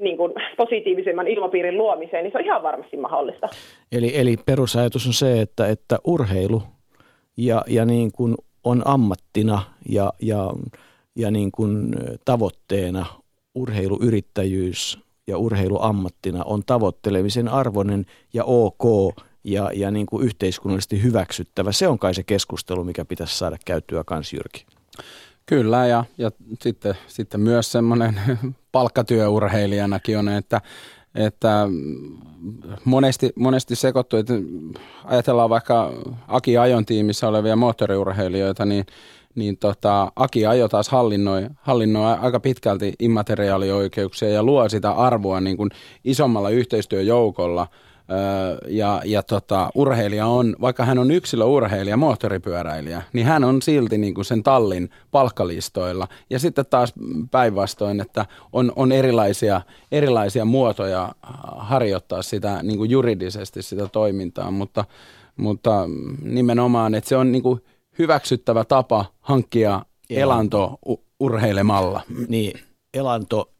niin 0.00 0.16
kuin 0.16 0.32
positiivisemman 0.56 1.26
ilmapiirin 1.26 1.78
luomiseen, 1.78 2.24
niin 2.24 2.32
se 2.32 2.38
on 2.38 2.44
ihan 2.44 2.62
varmasti 2.62 2.96
mahdollista. 2.96 3.48
Eli, 3.92 4.18
eli 4.18 4.36
perusajatus 4.46 5.06
on 5.06 5.12
se, 5.12 5.40
että, 5.40 5.66
että 5.66 5.98
urheilu 6.04 6.62
ja, 7.36 7.62
ja 7.66 7.84
niin 7.84 8.12
kuin 8.12 8.34
on 8.64 8.82
ammattina 8.84 9.62
ja, 9.88 10.12
ja, 10.22 10.50
ja 11.16 11.30
niin 11.30 11.52
kuin 11.52 11.94
tavoitteena 12.24 13.06
urheiluyrittäjyys 13.54 14.98
ja 15.26 15.38
urheiluammattina 15.38 16.44
on 16.44 16.62
tavoittelemisen 16.66 17.48
arvoinen 17.48 18.04
ja 18.34 18.44
ok 18.44 19.14
ja, 19.44 19.70
ja 19.74 19.90
niin 19.90 20.06
kuin 20.06 20.24
yhteiskunnallisesti 20.26 21.02
hyväksyttävä. 21.02 21.72
Se 21.72 21.88
on 21.88 21.98
kai 21.98 22.14
se 22.14 22.22
keskustelu, 22.22 22.84
mikä 22.84 23.04
pitäisi 23.04 23.38
saada 23.38 23.56
käyttyä 23.64 24.04
kans 24.04 24.32
Jyrki. 24.32 24.66
Kyllä 25.46 25.86
ja, 25.86 26.04
ja 26.18 26.30
sitten, 26.60 26.94
sitten 27.06 27.40
myös 27.40 27.72
semmoinen 27.72 28.20
palkkatyöurheilijanakin 28.74 30.18
on, 30.18 30.28
että, 30.28 30.60
että 31.14 31.68
monesti, 32.84 33.32
monesti 33.36 33.76
sekoittuu, 33.76 34.18
että 34.18 34.34
ajatellaan 35.04 35.50
vaikka 35.50 35.92
Aki 36.28 36.58
Ajon 36.58 36.86
tiimissä 36.86 37.28
olevia 37.28 37.56
moottoriurheilijoita, 37.56 38.64
niin, 38.64 38.86
niin 39.34 39.56
tota, 39.56 40.12
Aki 40.16 40.46
Ajo 40.46 40.68
taas 40.68 40.88
hallinnoi, 40.88 41.46
hallinnoi 41.62 42.16
aika 42.20 42.40
pitkälti 42.40 42.92
immateriaalioikeuksia 42.98 44.28
ja 44.28 44.42
luo 44.42 44.68
sitä 44.68 44.90
arvoa 44.90 45.40
niin 45.40 45.56
kuin 45.56 45.70
isommalla 46.04 46.50
yhteistyöjoukolla– 46.50 47.66
ja, 48.68 49.02
ja 49.04 49.22
tota, 49.22 49.70
urheilija 49.74 50.26
on, 50.26 50.56
vaikka 50.60 50.84
hän 50.84 50.98
on 50.98 51.10
yksilöurheilija, 51.10 51.96
moottoripyöräilijä, 51.96 53.02
niin 53.12 53.26
hän 53.26 53.44
on 53.44 53.62
silti 53.62 53.98
niin 53.98 54.14
kuin 54.14 54.24
sen 54.24 54.42
tallin 54.42 54.90
palkkalistoilla. 55.10 56.08
Ja 56.30 56.38
sitten 56.38 56.66
taas 56.70 56.92
päinvastoin, 57.30 58.00
että 58.00 58.26
on, 58.52 58.72
on 58.76 58.92
erilaisia, 58.92 59.60
erilaisia 59.92 60.44
muotoja 60.44 61.12
harjoittaa 61.56 62.22
sitä 62.22 62.62
niin 62.62 62.78
kuin 62.78 62.90
juridisesti 62.90 63.62
sitä 63.62 63.88
toimintaa, 63.88 64.50
mutta, 64.50 64.84
mutta 65.36 65.88
nimenomaan, 66.22 66.94
että 66.94 67.08
se 67.08 67.16
on 67.16 67.32
niin 67.32 67.42
kuin 67.42 67.60
hyväksyttävä 67.98 68.64
tapa 68.64 69.04
hankkia 69.20 69.84
elanto 70.10 70.78
urheilemalla. 71.20 72.02
Niin, 72.28 72.60
elanto 72.94 73.53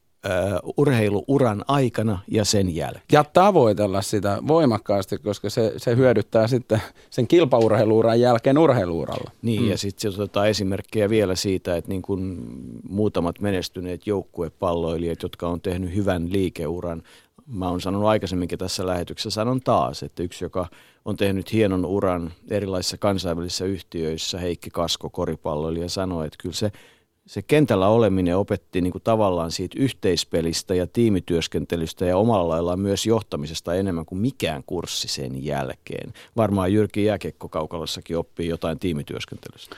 urheiluuran 0.77 1.65
aikana 1.69 2.19
ja 2.29 2.45
sen 2.45 2.75
jälkeen. 2.75 3.05
Ja 3.13 3.25
tavoitella 3.25 4.03
sitä 4.03 4.39
voimakkaasti, 4.47 5.19
koska 5.19 5.51
se, 5.51 5.73
se 5.77 5.97
hyödyttää 5.97 6.47
sitten 6.47 6.83
sen 7.11 7.27
kilpaurheiluuran 7.27 8.21
jälkeen 8.21 8.59
urheiluuralla. 8.59 9.31
Niin, 9.43 9.63
mm. 9.63 9.71
ja 9.71 9.79
sitten 9.79 10.11
otetaan 10.11 10.49
esimerkkejä 10.49 11.09
vielä 11.09 11.35
siitä, 11.35 11.77
että 11.77 11.89
niin 11.89 12.03
kun 12.03 12.47
muutamat 12.89 13.41
menestyneet 13.41 14.07
joukkuepalloilijat, 14.07 15.23
jotka 15.23 15.49
on 15.49 15.61
tehnyt 15.61 15.95
hyvän 15.95 16.33
liikeuran, 16.33 17.03
mä 17.47 17.69
oon 17.69 17.81
sanonut 17.81 18.09
aikaisemminkin 18.09 18.59
tässä 18.59 18.87
lähetyksessä, 18.87 19.31
sanon 19.31 19.61
taas, 19.61 20.03
että 20.03 20.23
yksi, 20.23 20.45
joka 20.45 20.67
on 21.05 21.17
tehnyt 21.17 21.53
hienon 21.53 21.85
uran 21.85 22.33
erilaisissa 22.51 22.99
kansainvälisissä 22.99 23.65
yhtiöissä, 23.65 24.39
Heikki 24.39 24.71
Kasko, 24.71 25.11
koripalloilija, 25.11 25.89
sanoi, 25.89 26.27
että 26.27 26.39
kyllä 26.43 26.55
se– 26.55 26.73
se 27.27 27.43
kentällä 27.43 27.89
oleminen 27.89 28.37
opetti 28.37 28.81
niin 28.81 28.93
kuin 28.93 29.03
tavallaan 29.03 29.51
siitä 29.51 29.77
yhteispelistä 29.79 30.75
ja 30.75 30.87
tiimityöskentelystä 30.87 32.05
ja 32.05 32.17
omalla 32.17 32.49
laillaan 32.49 32.81
myös 32.81 33.07
johtamisesta 33.07 33.75
enemmän 33.75 34.07
kuin 34.07 34.21
mikään 34.21 34.63
kurssi 34.67 35.09
sen 35.09 35.45
jälkeen. 35.45 36.13
Varmaan 36.37 36.73
Jyrki 36.73 37.05
Jääkekko 37.05 37.49
kaukalossakin 37.49 38.19
oppii 38.19 38.49
jotain 38.49 38.79
tiimityöskentelystä. 38.79 39.77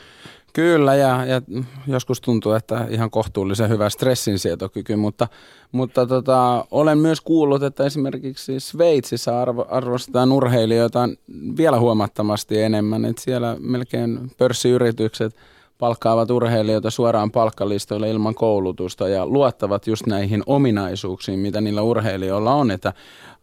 Kyllä, 0.52 0.94
ja, 0.94 1.24
ja 1.24 1.43
joskus 1.86 2.20
tuntuu, 2.20 2.52
että 2.52 2.86
ihan 2.90 3.10
kohtuullisen 3.10 3.68
hyvä 3.68 3.90
stressinsietokyky, 3.90 4.97
mutta, 4.97 5.28
mutta 5.73 6.06
tota, 6.06 6.66
olen 6.70 6.98
myös 6.98 7.20
kuullut, 7.20 7.62
että 7.62 7.85
esimerkiksi 7.85 8.60
Sveitsissä 8.60 9.40
arvo, 9.40 9.66
arvostetaan 9.68 10.32
urheilijoita 10.32 11.09
vielä 11.56 11.81
huomattavasti 11.81 12.62
enemmän, 12.62 13.05
että 13.05 13.23
siellä 13.23 13.56
melkein 13.60 14.31
pörssiyritykset– 14.39 15.36
palkkaavat 15.78 16.31
urheilijoita 16.31 16.90
suoraan 16.90 17.31
palkkalistoille 17.31 18.11
ilman 18.11 18.35
koulutusta 18.35 19.09
ja 19.09 19.27
luottavat 19.27 19.86
just 19.86 20.07
näihin 20.07 20.43
ominaisuuksiin, 20.47 21.39
mitä 21.39 21.61
niillä 21.61 21.82
urheilijoilla 21.82 22.55
on, 22.55 22.70
että 22.70 22.93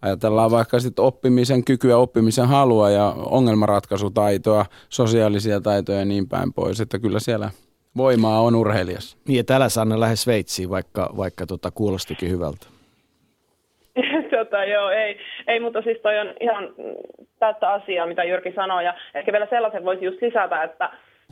ajatellaan 0.01 0.51
vaikka 0.51 0.80
sitten 0.80 1.05
oppimisen 1.05 1.65
kykyä, 1.65 1.97
oppimisen 1.97 2.47
halua 2.47 2.89
ja 2.89 3.14
ongelmanratkaisutaitoa, 3.18 4.65
sosiaalisia 4.89 5.61
taitoja 5.61 5.99
ja 5.99 6.05
niin 6.05 6.30
päin 6.30 6.53
pois, 6.53 6.81
että 6.81 6.99
kyllä 6.99 7.19
siellä 7.19 7.49
voimaa 7.97 8.41
on 8.41 8.55
urheilijassa. 8.55 9.18
Niin, 9.27 9.38
ja 9.38 9.43
täällä 9.43 9.69
Sanna 9.69 9.99
lähde 9.99 10.15
Sveitsiin, 10.15 10.69
vaikka, 10.69 11.10
vaikka 11.18 11.45
tota, 11.45 11.72
kuulostikin 11.72 12.30
hyvältä. 12.30 12.68
tota, 14.38 14.65
joo, 14.65 14.89
ei, 14.89 15.18
ei, 15.47 15.60
mutta 15.60 15.81
siis 15.81 15.97
toi 16.01 16.19
on 16.19 16.34
ihan 16.39 16.69
täyttä 17.39 17.69
asiaa, 17.69 18.07
mitä 18.07 18.23
Jyrki 18.23 18.51
sanoi, 18.55 18.85
ja 18.85 18.93
ehkä 19.15 19.31
vielä 19.31 19.47
sellaisen 19.49 19.85
voisi 19.85 20.05
just 20.05 20.22
lisätä, 20.22 20.64
että 20.64 20.89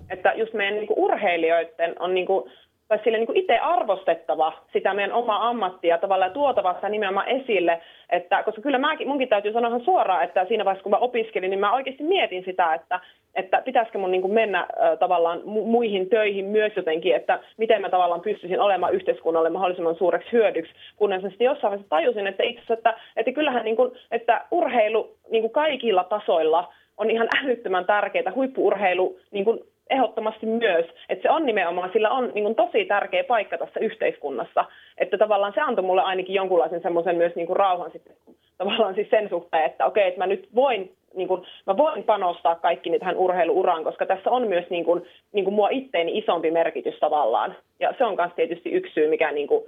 että 0.10 0.34
just 0.36 0.54
meidän 0.54 0.76
niin 0.76 0.88
kuin 0.88 1.00
urheilijoiden 1.00 1.96
on 2.00 2.14
niin 2.16 2.26
kuin, 2.26 2.52
tai 2.92 3.00
sille 3.04 3.18
niin 3.18 3.28
kuin 3.28 3.38
itse 3.38 3.58
arvostettava 3.58 4.54
sitä 4.74 4.94
meidän 4.94 5.14
omaa 5.14 5.50
ammattia 5.50 5.98
tavallaan 5.98 6.30
ja 6.30 6.34
tuotava 6.34 6.74
sitä 6.74 6.90
nimenomaan 6.90 7.28
esille, 7.28 7.82
että, 8.10 8.44
koska 8.44 8.62
kyllä 8.62 8.78
mäkin, 8.78 9.08
munkin 9.08 9.30
täytyy 9.30 9.54
sanoa 9.54 9.80
suoraan, 9.80 10.24
että 10.24 10.46
siinä 10.46 10.66
vaiheessa 10.66 10.84
kun 10.84 10.90
mä 10.90 10.98
opiskelin, 10.98 11.50
niin 11.50 11.60
mä 11.60 11.74
oikeasti 11.74 12.04
mietin 12.04 12.44
sitä, 12.46 12.74
että, 12.74 13.00
että 13.36 13.62
pitäisikö 13.66 13.98
mun 13.98 14.12
niin 14.12 14.22
kuin 14.22 14.34
mennä 14.34 14.60
äh, 14.60 14.98
tavallaan 15.00 15.40
mu- 15.40 15.66
muihin 15.66 16.10
töihin 16.10 16.46
myös 16.46 16.74
jotenkin, 16.76 17.16
että 17.16 17.40
miten 17.58 17.82
mä 17.82 17.90
tavallaan 17.90 18.22
pystyisin 18.22 18.60
olemaan 18.60 18.94
yhteiskunnalle 18.94 19.50
mahdollisimman 19.50 19.96
suureksi 19.96 20.32
hyödyksi, 20.32 20.74
kunnes 20.96 21.22
sitten 21.22 21.46
jossain 21.46 21.72
vaiheessa 21.72 21.90
tajusin, 21.90 22.28
että 22.28 22.44
itse 22.44 22.60
asiassa, 22.60 22.74
että, 22.74 22.94
että 23.16 23.32
kyllähän 23.32 23.66
niin 23.66 23.76
kuin, 23.76 23.92
että 24.12 24.46
urheilu 24.52 25.16
niin 25.30 25.42
kuin 25.42 25.52
kaikilla 25.52 26.04
tasoilla 26.04 26.74
on 26.98 27.10
ihan 27.10 27.28
älyttömän 27.44 27.86
tärkeää, 27.86 28.32
huippuurheilu 28.36 29.20
niin 29.32 29.46
kuin 29.46 29.60
ehdottomasti 29.92 30.46
myös, 30.46 30.86
että 31.10 31.22
se 31.22 31.30
on 31.30 31.46
nimenomaan, 31.46 31.90
sillä 31.94 32.10
on 32.10 32.32
niin 32.34 32.44
kuin, 32.44 32.56
tosi 32.56 32.86
tärkeä 32.86 33.24
paikka 33.24 33.58
tässä 33.58 33.80
yhteiskunnassa, 33.80 34.66
että 34.98 35.18
tavallaan 35.18 35.54
se 35.54 35.62
antoi 35.62 35.86
mulle 35.86 36.02
ainakin 36.02 36.36
jonkunlaisen 36.36 36.82
semmoisen 36.82 37.16
myös 37.16 37.36
niin 37.36 37.48
kuin 37.48 37.58
rauhan 37.58 37.92
sitten 37.92 38.16
tavallaan 38.58 38.96
siis 38.96 39.10
sen 39.10 39.30
suhteen, 39.30 39.66
että 39.66 39.86
okei, 39.86 40.08
että 40.08 40.20
mä 40.20 40.28
nyt 40.28 40.50
voin 40.56 40.92
niin 41.16 41.28
kuin, 41.28 41.42
mä 41.68 41.78
voin 41.78 42.04
panostaa 42.04 42.56
kaikki 42.56 43.00
tähän 43.00 43.18
urheiluuraan, 43.18 43.84
koska 43.84 44.06
tässä 44.06 44.30
on 44.30 44.48
myös 44.48 44.66
niin 44.70 44.86
kuin, 44.86 45.02
niin 45.32 45.46
kuin 45.46 45.54
mua 45.54 45.70
itteeni 45.70 46.18
isompi 46.18 46.52
merkitys 46.52 47.00
tavallaan. 47.00 47.56
Ja 47.80 47.94
se 47.98 48.06
on 48.06 48.16
myös 48.16 48.32
tietysti 48.36 48.70
yksi 48.70 48.94
syy, 48.94 49.10
mikä 49.10 49.32
niin 49.32 49.48
kuin, 49.48 49.64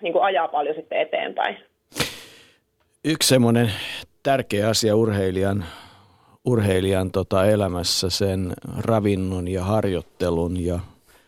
niin 0.00 0.12
kuin 0.12 0.22
ajaa 0.24 0.48
paljon 0.48 0.74
sitten 0.74 1.00
eteenpäin. 1.00 1.56
Yksi 3.04 3.28
semmoinen 3.28 3.70
tärkeä 4.22 4.68
asia 4.68 4.96
urheilijan, 4.96 5.64
urheilijan 6.44 7.10
tota 7.10 7.46
elämässä 7.46 8.10
sen 8.10 8.52
ravinnon 8.78 9.48
ja 9.48 9.64
harjoittelun 9.64 10.64
ja 10.64 10.78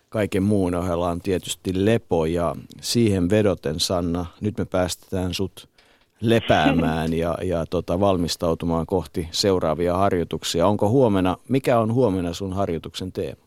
kaiken 0.09 0.43
muun 0.43 0.75
ohella 0.75 1.09
on 1.09 1.21
tietysti 1.21 1.71
lepo 1.75 2.27
ja 2.27 2.55
siihen 2.81 3.31
vedoten 3.31 3.81
Sanna, 3.81 4.27
nyt 4.41 4.59
me 4.59 4.65
päästetään 4.65 5.35
sut 5.35 5.69
lepäämään 6.21 7.13
ja, 7.13 7.35
ja 7.43 7.65
tota, 7.71 8.01
valmistautumaan 8.01 8.87
kohti 8.87 9.29
seuraavia 9.31 9.97
harjoituksia. 9.97 10.67
Onko 10.67 10.89
huomenna, 10.89 11.37
mikä 11.49 11.79
on 11.79 11.95
huomenna 11.95 12.33
sun 12.33 12.53
harjoituksen 12.53 13.13
teema? 13.13 13.43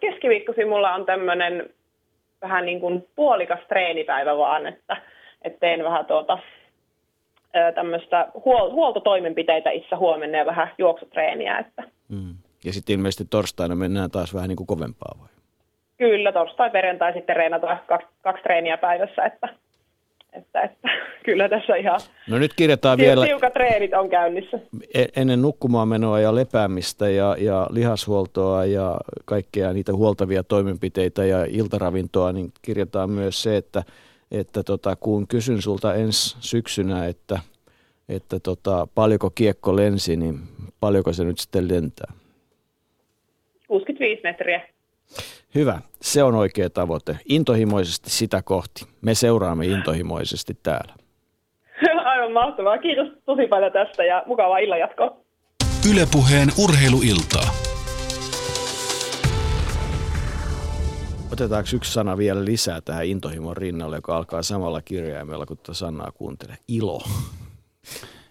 Keskiviikkosi 0.00 0.64
mulla 0.64 0.94
on 0.94 1.06
tämmöinen 1.06 1.70
vähän 2.42 2.66
niin 2.66 2.80
kuin 2.80 3.08
puolikas 3.16 3.60
treenipäivä 3.68 4.36
vaan, 4.36 4.66
että, 4.66 4.96
että 5.42 5.60
teen 5.60 5.84
vähän 5.84 6.06
tuota, 6.06 6.38
tämmöistä 7.74 8.28
huol- 8.34 8.72
huoltotoimenpiteitä 8.72 9.70
itse 9.70 9.96
huomenna 9.96 10.38
ja 10.38 10.46
vähän 10.46 10.70
juoksutreeniä. 10.78 11.58
Että. 11.58 11.82
Mm. 12.08 12.34
Ja 12.64 12.72
sitten 12.72 12.94
ilmeisesti 12.94 13.24
torstaina 13.30 13.74
mennään 13.74 14.10
taas 14.10 14.34
vähän 14.34 14.48
niin 14.48 14.56
kuin 14.56 14.66
kovempaa 14.66 15.14
vai? 15.20 15.28
Kyllä, 15.98 16.32
torstai 16.32 16.70
perjantai 16.70 17.12
sitten 17.12 17.36
reenataan 17.36 17.80
kaksi, 17.88 18.06
kaksi 18.22 18.42
treeniä 18.42 18.76
päivässä, 18.76 19.24
että, 19.24 19.48
että, 20.32 20.60
että 20.60 20.88
kyllä 21.26 21.48
tässä 21.48 21.76
ihan 21.76 22.00
no 22.28 22.38
nyt 22.38 22.54
kirjataan 22.54 22.98
vielä, 22.98 23.26
tiukat 23.26 23.52
treenit 23.52 23.94
on 23.94 24.10
käynnissä. 24.10 24.58
E-, 24.94 25.04
ennen 25.16 25.42
nukkumaan 25.42 25.88
menoa 25.88 26.20
ja 26.20 26.34
lepäämistä 26.34 27.08
ja, 27.08 27.36
ja 27.38 27.66
lihashuoltoa 27.70 28.64
ja 28.64 28.96
kaikkea 29.24 29.72
niitä 29.72 29.92
huoltavia 29.92 30.44
toimenpiteitä 30.44 31.24
ja 31.24 31.44
iltaravintoa, 31.48 32.32
niin 32.32 32.50
kirjataan 32.62 33.10
myös 33.10 33.42
se, 33.42 33.56
että, 33.56 33.82
että 34.30 34.62
tota, 34.62 34.96
kun 34.96 35.26
kysyn 35.26 35.62
sulta 35.62 35.94
ensi 35.94 36.36
syksynä, 36.40 37.06
että, 37.06 37.38
että 38.08 38.40
tota, 38.40 38.88
paljonko 38.94 39.30
kiekko 39.30 39.76
lensi, 39.76 40.16
niin 40.16 40.38
paljonko 40.80 41.12
se 41.12 41.24
nyt 41.24 41.38
sitten 41.38 41.68
lentää? 41.68 42.12
65 43.68 44.22
metriä. 44.22 44.68
Hyvä, 45.54 45.80
se 46.00 46.22
on 46.22 46.34
oikea 46.34 46.70
tavoite. 46.70 47.16
Intohimoisesti 47.28 48.10
sitä 48.10 48.42
kohti. 48.42 48.84
Me 49.00 49.14
seuraamme 49.14 49.66
intohimoisesti 49.66 50.58
täällä. 50.62 50.94
Aivan 52.04 52.32
mahtavaa. 52.32 52.78
Kiitos 52.78 53.08
tosi 53.26 53.46
paljon 53.46 53.72
tästä 53.72 54.04
ja 54.04 54.22
mukavaa 54.26 54.58
illanjatkoa. 54.58 55.16
Ylepuheen 55.92 56.48
urheiluiltaa. 56.64 57.69
Otetaanko 61.32 61.68
yksi 61.74 61.92
sana 61.92 62.16
vielä 62.16 62.44
lisää 62.44 62.80
tähän 62.80 63.06
intohimon 63.06 63.56
rinnalle, 63.56 63.96
joka 63.96 64.16
alkaa 64.16 64.42
samalla 64.42 64.82
kirjaimella, 64.82 65.46
kun 65.46 65.56
tätä 65.56 65.74
sanaa 65.74 66.12
kuuntelee. 66.12 66.56
Ilo. 66.68 67.02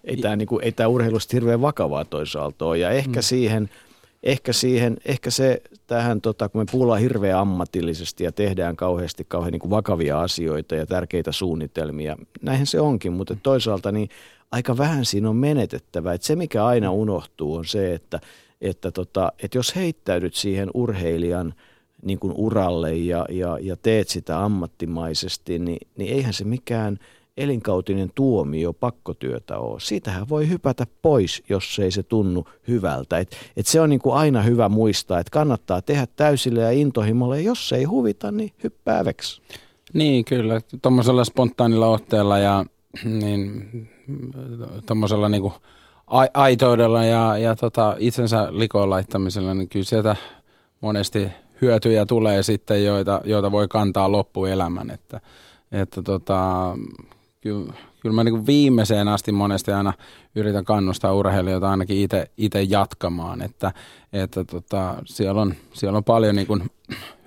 Ei 0.04 0.18
tämä, 0.18 0.36
niin 0.36 0.48
kuin, 0.48 0.64
ei 0.64 0.72
tämä 0.72 0.88
urheilusta 0.88 1.36
hirveän 1.36 1.62
vakavaa 1.62 2.06
toisaalta 2.06 2.66
ole. 2.66 2.78
Ja 2.78 2.90
ehkä 2.90 3.20
mm. 3.20 3.24
siihen– 3.24 3.70
ehkä 4.24 4.54
siihen, 4.54 4.98
ehkä 5.06 5.32
se 5.32 5.62
tähän, 5.88 6.22
tota, 6.22 6.50
kun 6.50 6.62
me 6.62 6.66
puhutaan 6.72 7.00
hirveän 7.00 7.40
ammatillisesti 7.40 8.24
ja 8.24 8.32
tehdään 8.32 8.76
kauheasti 8.76 9.26
kauhean 9.28 9.52
niin 9.52 9.60
kuin 9.60 9.72
vakavia 9.72 10.22
asioita 10.22 10.76
ja 10.76 10.86
tärkeitä 10.86 11.32
suunnitelmia, 11.32 12.18
näinhän 12.42 12.68
se 12.68 12.80
onkin, 12.80 13.14
mutta 13.14 13.38
toisaalta 13.44 13.92
niin 13.92 14.10
aika 14.52 14.78
vähän 14.78 15.06
siinä 15.06 15.30
on 15.30 15.36
menetettävä. 15.36 16.14
Et 16.14 16.22
se, 16.22 16.36
mikä 16.36 16.66
aina 16.66 16.92
unohtuu, 16.92 17.56
on 17.56 17.66
se, 17.66 17.94
että, 17.94 18.20
että, 18.62 18.92
tota, 18.92 19.32
että 19.44 19.58
jos 19.58 19.76
heittäydyt 19.76 20.36
siihen 20.36 20.70
urheilijan 20.74 21.54
niin 22.02 22.20
kuin 22.20 22.34
uralle 22.38 22.96
ja, 22.96 23.26
ja, 23.30 23.58
ja 23.62 23.76
teet 23.76 24.10
sitä 24.10 24.44
ammattimaisesti, 24.44 25.60
niin, 25.60 25.88
niin 25.98 26.14
eihän 26.14 26.34
se 26.34 26.44
mikään– 26.44 27.00
elinkautinen 27.40 28.12
tuomio 28.16 28.74
pakkotyötä 28.74 29.58
ole. 29.58 29.80
Siitähän 29.80 30.30
voi 30.30 30.50
hypätä 30.50 30.88
pois, 31.02 31.44
jos 31.50 31.80
ei 31.80 31.92
se 31.92 32.04
tunnu 32.04 32.46
hyvältä. 32.68 33.18
Et, 33.18 33.36
et 33.58 33.68
se 33.68 33.82
on 33.82 33.90
niin 33.90 34.00
kuin 34.00 34.16
aina 34.16 34.42
hyvä 34.42 34.70
muistaa, 34.70 35.20
että 35.20 35.32
kannattaa 35.32 35.82
tehdä 35.82 36.08
täysille 36.16 36.62
ja 36.62 36.72
intohimolle, 36.72 37.38
ja 37.38 37.46
jos 37.46 37.70
se 37.70 37.76
ei 37.76 37.84
huvita, 37.84 38.32
niin 38.32 38.54
hyppää 38.64 39.06
veksi. 39.06 39.42
Niin, 39.94 40.26
kyllä. 40.26 40.62
Tuommoisella 40.82 41.24
spontaanilla 41.24 41.88
otteella 41.88 42.38
ja 42.38 42.66
niin, 43.04 43.90
tuommoisella 44.86 45.30
niin 45.30 45.42
kuin 45.42 45.54
aitoudella 46.34 47.06
ja, 47.06 47.38
ja 47.38 47.56
tota, 47.56 47.96
itsensä 48.00 48.48
likoon 48.52 48.90
laittamisella, 48.90 49.54
niin 49.54 49.70
kyllä 49.70 49.86
sieltä 49.86 50.16
monesti 50.82 51.28
hyötyjä 51.62 52.06
tulee 52.06 52.44
sitten, 52.44 52.86
joita, 52.86 53.22
joita 53.24 53.52
voi 53.52 53.68
kantaa 53.68 54.12
loppuelämän. 54.12 54.90
Että, 54.90 55.22
että 55.72 56.02
tota, 56.02 56.74
kyllä, 57.42 57.74
kyllä 58.00 58.16
mä 58.16 58.24
niin 58.24 58.46
viimeiseen 58.46 59.08
asti 59.08 59.32
monesti 59.32 59.72
aina 59.72 59.94
yritän 60.36 60.66
kannustaa 60.66 61.14
urheilijoita 61.14 61.72
ainakin 61.72 62.10
itse 62.38 62.64
jatkamaan, 62.64 63.42
että, 63.42 63.72
että 64.14 64.44
tota, 64.44 64.96
siellä, 65.06 65.42
on, 65.42 65.54
siellä 65.74 65.98
on 65.98 66.04
paljon 66.04 66.36
niin 66.36 66.48
kuin 66.48 66.72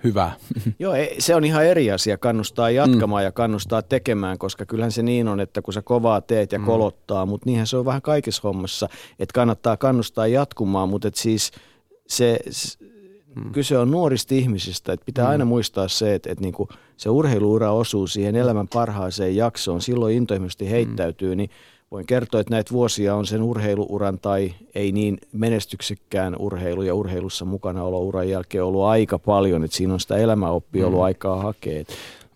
hyvää. 0.03 0.31
Joo, 0.79 0.93
se 1.19 1.35
on 1.35 1.43
ihan 1.43 1.65
eri 1.65 1.91
asia 1.91 2.17
kannustaa 2.17 2.69
jatkamaan 2.69 3.23
mm. 3.23 3.25
ja 3.25 3.31
kannustaa 3.31 3.81
tekemään, 3.81 4.37
koska 4.37 4.65
kyllähän 4.65 4.91
se 4.91 5.03
niin 5.03 5.27
on, 5.27 5.39
että 5.39 5.61
kun 5.61 5.73
sä 5.73 5.81
kovaa 5.81 6.21
teet 6.21 6.51
ja 6.51 6.59
mm. 6.59 6.65
kolottaa, 6.65 7.25
mutta 7.25 7.45
niinhän 7.45 7.67
se 7.67 7.77
on 7.77 7.85
vähän 7.85 8.01
kaikissa 8.01 8.41
hommassa, 8.43 8.89
että 9.19 9.33
kannattaa 9.33 9.77
kannustaa 9.77 10.27
jatkumaan, 10.27 10.89
mutta 10.89 11.07
et 11.07 11.15
siis 11.15 11.51
se, 12.07 12.39
Mm. 13.35 13.51
Kyse 13.51 13.77
on 13.77 13.91
nuorista 13.91 14.35
ihmisistä, 14.35 14.93
että 14.93 15.05
pitää 15.05 15.25
mm. 15.25 15.31
aina 15.31 15.45
muistaa 15.45 15.87
se, 15.87 16.15
että, 16.15 16.31
että 16.31 16.41
niin 16.41 16.53
kuin 16.53 16.69
se 16.97 17.09
urheiluura 17.09 17.71
osuu 17.71 18.07
siihen 18.07 18.35
elämän 18.35 18.67
parhaaseen 18.67 19.35
jaksoon, 19.35 19.81
silloin 19.81 20.15
intohimoisesti 20.15 20.69
heittäytyy, 20.69 21.29
mm. 21.29 21.37
niin 21.37 21.49
voin 21.91 22.05
kertoa, 22.05 22.41
että 22.41 22.53
näitä 22.53 22.71
vuosia 22.71 23.15
on 23.15 23.25
sen 23.27 23.41
urheiluuran 23.41 24.19
tai 24.19 24.53
ei 24.75 24.91
niin 24.91 25.17
menestyksekkään 25.31 26.35
urheilu 26.39 26.81
ja 26.81 26.95
urheilussa 26.95 27.45
mukana 27.45 27.83
olo 27.83 27.99
uran 27.99 28.29
jälkeen 28.29 28.63
ollut 28.63 28.83
aika 28.83 29.19
paljon, 29.19 29.63
että 29.63 29.77
siinä 29.77 29.93
on 29.93 29.99
sitä 29.99 30.15
elämäoppia 30.15 30.85
ollut 30.85 30.99
mm. 30.99 31.03
aikaa 31.03 31.41
hakea. 31.41 31.83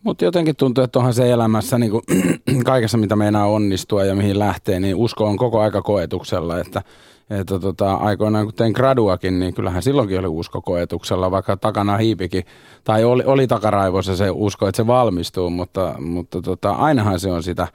Mutta 0.08 0.26
jotenkin 0.26 0.56
tuntuu, 0.56 0.84
että 0.84 1.00
onhan 1.00 1.14
se 1.14 1.32
elämässä 1.32 1.78
niin 1.78 1.92
kuin, 1.92 2.04
kaikessa, 2.66 2.98
mitä 2.98 3.16
meinaa 3.16 3.48
onnistua 3.48 4.06
ja 4.06 4.16
mihin 4.16 4.40
lähtee, 4.40 4.80
niin 4.80 4.96
usko 4.96 5.26
on 5.26 5.38
koko 5.38 5.62
aika 5.62 5.82
koetuksella, 5.82 6.60
että 6.60 6.82
että 7.30 7.60
tota, 7.60 7.94
aikoinaan 7.94 8.46
kun 8.46 8.54
tein 8.54 8.72
graduakin, 8.72 9.40
niin 9.40 9.54
kyllähän 9.54 9.84
silloinkin 9.84 10.20
oli 10.20 10.28
usko 10.28 10.62
koetuksella, 10.62 11.32
vaikka 11.32 11.58
takana 11.58 11.98
hiipikin, 11.98 12.44
tai 12.84 13.04
oli, 13.04 13.24
oli 13.26 13.48
takaraivossa 13.48 14.16
se 14.16 14.30
usko, 14.30 14.68
että 14.68 14.78
se 14.78 14.88
valmistuu, 14.88 15.50
mutta, 15.50 15.96
mutta 16.00 16.42
tota, 16.42 16.72
ainahan 16.72 17.20
se 17.20 17.32
on 17.32 17.44
sitä 17.44 17.68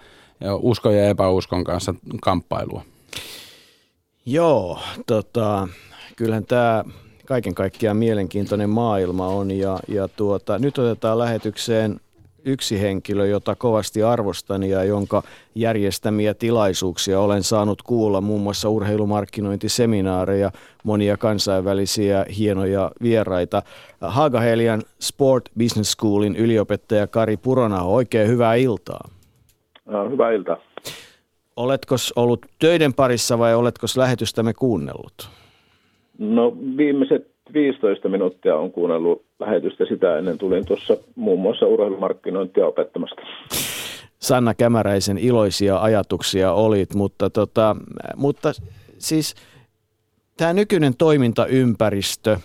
uskon 0.58 0.96
ja 0.96 1.08
epäuskon 1.08 1.64
kanssa 1.64 1.94
kamppailua. 2.22 2.82
Joo, 4.26 4.78
tota, 5.06 5.68
kyllähän 6.16 6.46
tämä 6.46 6.84
kaiken 7.26 7.54
kaikkiaan 7.54 7.96
mielenkiintoinen 7.96 8.70
maailma 8.70 9.26
on 9.26 9.50
ja, 9.50 9.80
ja 9.88 10.08
tuota, 10.08 10.58
nyt 10.58 10.78
otetaan 10.78 11.18
lähetykseen 11.18 12.00
yksi 12.44 12.80
henkilö, 12.80 13.26
jota 13.26 13.54
kovasti 13.54 14.02
arvostan 14.02 14.62
ja 14.62 14.84
jonka 14.84 15.22
järjestämiä 15.54 16.34
tilaisuuksia 16.34 17.20
olen 17.20 17.42
saanut 17.42 17.82
kuulla, 17.82 18.20
muun 18.20 18.40
muassa 18.40 18.68
urheilumarkkinointiseminaareja, 18.68 20.50
monia 20.84 21.16
kansainvälisiä 21.16 22.26
hienoja 22.38 22.90
vieraita. 23.02 23.62
Hagahelian 24.00 24.82
Sport 25.00 25.48
Business 25.58 25.92
Schoolin 25.92 26.36
yliopettaja 26.36 27.06
Kari 27.06 27.36
Purona, 27.36 27.82
oikein 27.82 28.28
hyvää 28.28 28.54
iltaa. 28.54 29.08
Hyvää 30.10 30.32
iltaa. 30.32 30.56
Oletko 31.56 31.94
ollut 32.16 32.46
töiden 32.58 32.94
parissa 32.94 33.38
vai 33.38 33.54
oletko 33.54 33.86
lähetystämme 33.96 34.54
kuunnellut? 34.54 35.30
No 36.18 36.56
viimeiset 36.76 37.32
15 37.52 38.08
minuuttia 38.08 38.56
on 38.56 38.72
kuunnellut 38.72 39.22
lähetystä. 39.42 39.84
Sitä 39.84 40.18
ennen 40.18 40.38
tulin 40.38 40.66
tuossa 40.66 40.96
muun 41.16 41.40
muassa 41.40 41.66
urheilumarkkinointia 41.66 42.66
opettamasta. 42.66 43.22
Sanna 44.18 44.54
Kämäräisen 44.54 45.18
iloisia 45.18 45.78
ajatuksia 45.78 46.52
olit, 46.52 46.94
mutta, 46.94 47.30
tota, 47.30 47.76
mutta 48.16 48.52
siis 48.98 49.34
tämä 50.36 50.52
nykyinen 50.52 50.96
toimintaympäristö, 50.96 52.36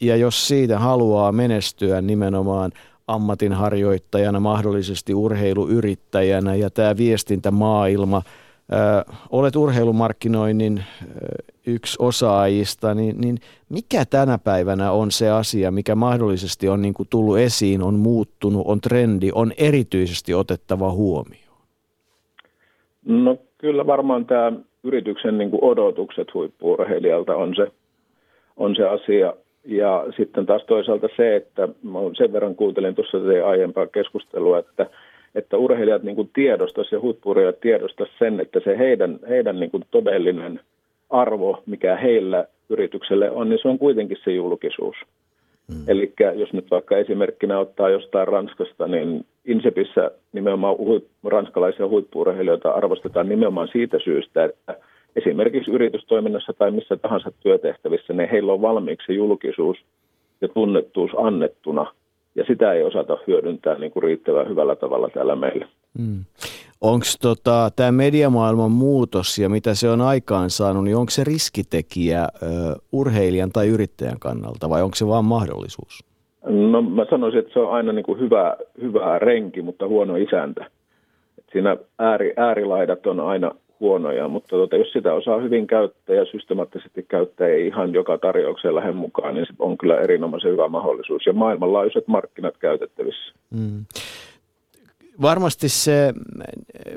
ja 0.00 0.16
jos 0.16 0.48
siitä 0.48 0.78
haluaa 0.78 1.32
menestyä 1.32 2.00
nimenomaan 2.00 2.72
ammatinharjoittajana, 3.06 4.40
mahdollisesti 4.40 5.14
urheiluyrittäjänä 5.14 6.54
ja 6.54 6.70
tämä 6.70 6.96
viestintämaailma– 6.96 8.22
olet 9.30 9.56
urheilumarkkinoinnin 9.56 10.84
yksi 11.66 11.96
osaajista, 11.98 12.94
niin, 12.94 13.20
niin 13.20 13.38
mikä 13.68 14.04
tänä 14.10 14.38
päivänä 14.38 14.92
on 14.92 15.10
se 15.10 15.30
asia, 15.30 15.70
mikä 15.70 15.94
mahdollisesti 15.94 16.68
on 16.68 16.82
niin 16.82 16.94
kuin 16.94 17.08
tullut 17.10 17.38
esiin, 17.38 17.82
on 17.82 17.94
muuttunut, 17.94 18.62
on 18.66 18.80
trendi, 18.80 19.30
on 19.34 19.52
erityisesti 19.58 20.34
otettava 20.34 20.90
huomioon? 20.90 21.58
No 23.04 23.36
kyllä 23.58 23.86
varmaan 23.86 24.26
tämä 24.26 24.52
yrityksen 24.82 25.38
niin 25.38 25.50
kuin 25.50 25.64
odotukset 25.64 26.34
huippuurheilijalta 26.34 27.36
on 27.36 27.54
se, 27.56 27.66
on 28.56 28.76
se 28.76 28.88
asia. 28.88 29.34
Ja 29.64 30.04
sitten 30.16 30.46
taas 30.46 30.64
toisaalta 30.64 31.08
se, 31.16 31.36
että 31.36 31.68
mä 31.82 31.98
sen 32.16 32.32
verran 32.32 32.54
kuuntelin 32.54 32.94
tuossa 32.94 33.18
aiempaa 33.46 33.86
keskustelua, 33.86 34.58
että, 34.58 34.86
että 35.34 35.56
urheilijat 35.56 36.02
niin 36.02 36.16
kuin 36.16 36.30
tiedostaisivat 36.34 36.92
ja 36.92 37.00
huippuurheilijat 37.00 37.60
tiedostaisivat 37.60 38.18
sen, 38.18 38.40
että 38.40 38.60
se 38.64 38.78
heidän, 38.78 39.18
heidän 39.28 39.60
niin 39.60 39.70
kuin 39.70 39.84
todellinen 39.90 40.60
arvo, 41.10 41.62
mikä 41.66 41.96
heillä 41.96 42.44
yritykselle 42.68 43.30
on, 43.30 43.48
niin 43.48 43.58
se 43.62 43.68
on 43.68 43.78
kuitenkin 43.78 44.16
se 44.24 44.32
julkisuus. 44.32 44.96
Mm. 45.68 45.84
Eli 45.88 46.12
jos 46.34 46.52
nyt 46.52 46.70
vaikka 46.70 46.96
esimerkkinä 46.96 47.58
ottaa 47.58 47.90
jostain 47.90 48.28
Ranskasta, 48.28 48.86
niin 48.86 49.24
Insepissä 49.44 50.10
nimenomaan 50.32 50.76
huip, 50.78 51.04
ranskalaisia 51.24 51.88
huippuurheilijoita 51.88 52.70
arvostetaan 52.70 53.28
nimenomaan 53.28 53.68
siitä 53.72 53.98
syystä, 54.04 54.44
että 54.44 54.76
esimerkiksi 55.16 55.70
yritystoiminnassa 55.70 56.52
tai 56.52 56.70
missä 56.70 56.96
tahansa 56.96 57.32
työtehtävissä, 57.40 58.12
niin 58.12 58.30
heillä 58.30 58.52
on 58.52 58.62
valmiiksi 58.62 59.14
julkisuus 59.14 59.76
ja 60.40 60.48
tunnettuus 60.48 61.10
annettuna, 61.16 61.92
ja 62.34 62.44
sitä 62.46 62.72
ei 62.72 62.82
osata 62.82 63.18
hyödyntää 63.26 63.78
niin 63.78 63.92
kuin 63.92 64.02
riittävän 64.02 64.48
hyvällä 64.48 64.76
tavalla 64.76 65.08
täällä 65.08 65.36
meillä. 65.36 65.66
Mm. 65.98 66.24
Onko 66.80 67.06
tota, 67.22 67.70
tämä 67.76 67.92
mediamaailman 67.92 68.70
muutos 68.70 69.38
ja 69.38 69.48
mitä 69.48 69.74
se 69.74 69.90
on 69.90 70.00
aikaan 70.00 70.50
saanut, 70.50 70.84
niin 70.84 70.96
onko 70.96 71.10
se 71.10 71.24
riskitekijä 71.24 72.22
ö, 72.22 72.46
urheilijan 72.92 73.50
tai 73.52 73.68
yrittäjän 73.68 74.18
kannalta 74.20 74.70
vai 74.70 74.82
onko 74.82 74.94
se 74.94 75.06
vain 75.06 75.24
mahdollisuus? 75.24 76.04
No 76.46 76.82
mä 76.82 77.06
sanoisin, 77.10 77.40
että 77.40 77.52
se 77.52 77.58
on 77.58 77.72
aina 77.72 77.92
niin 77.92 78.04
kuin 78.04 78.20
hyvä, 78.20 78.56
hyvä 78.80 79.18
renki, 79.18 79.62
mutta 79.62 79.88
huono 79.88 80.16
isäntä. 80.16 80.66
Et 81.38 81.44
siinä 81.52 81.76
ääri, 81.98 82.32
äärilaidat 82.36 83.06
on 83.06 83.20
aina 83.20 83.50
huonoja, 83.80 84.28
mutta 84.28 84.48
tuota, 84.48 84.76
jos 84.76 84.92
sitä 84.92 85.12
osaa 85.12 85.40
hyvin 85.40 85.66
käyttää 85.66 86.16
ja 86.16 86.24
systemaattisesti 86.24 87.02
käyttää 87.08 87.48
ei 87.48 87.66
ihan 87.66 87.92
joka 87.92 88.18
tarjoukseen 88.18 88.74
lähde 88.74 88.92
mukaan, 88.92 89.34
niin 89.34 89.46
se 89.46 89.54
on 89.58 89.78
kyllä 89.78 90.00
erinomaisen 90.00 90.52
hyvä 90.52 90.68
mahdollisuus 90.68 91.26
ja 91.26 91.32
maailmanlaajuiset 91.32 92.08
markkinat 92.08 92.56
käytettävissä. 92.56 93.34
Mm 93.50 93.84
varmasti 95.22 95.68
se, 95.68 96.14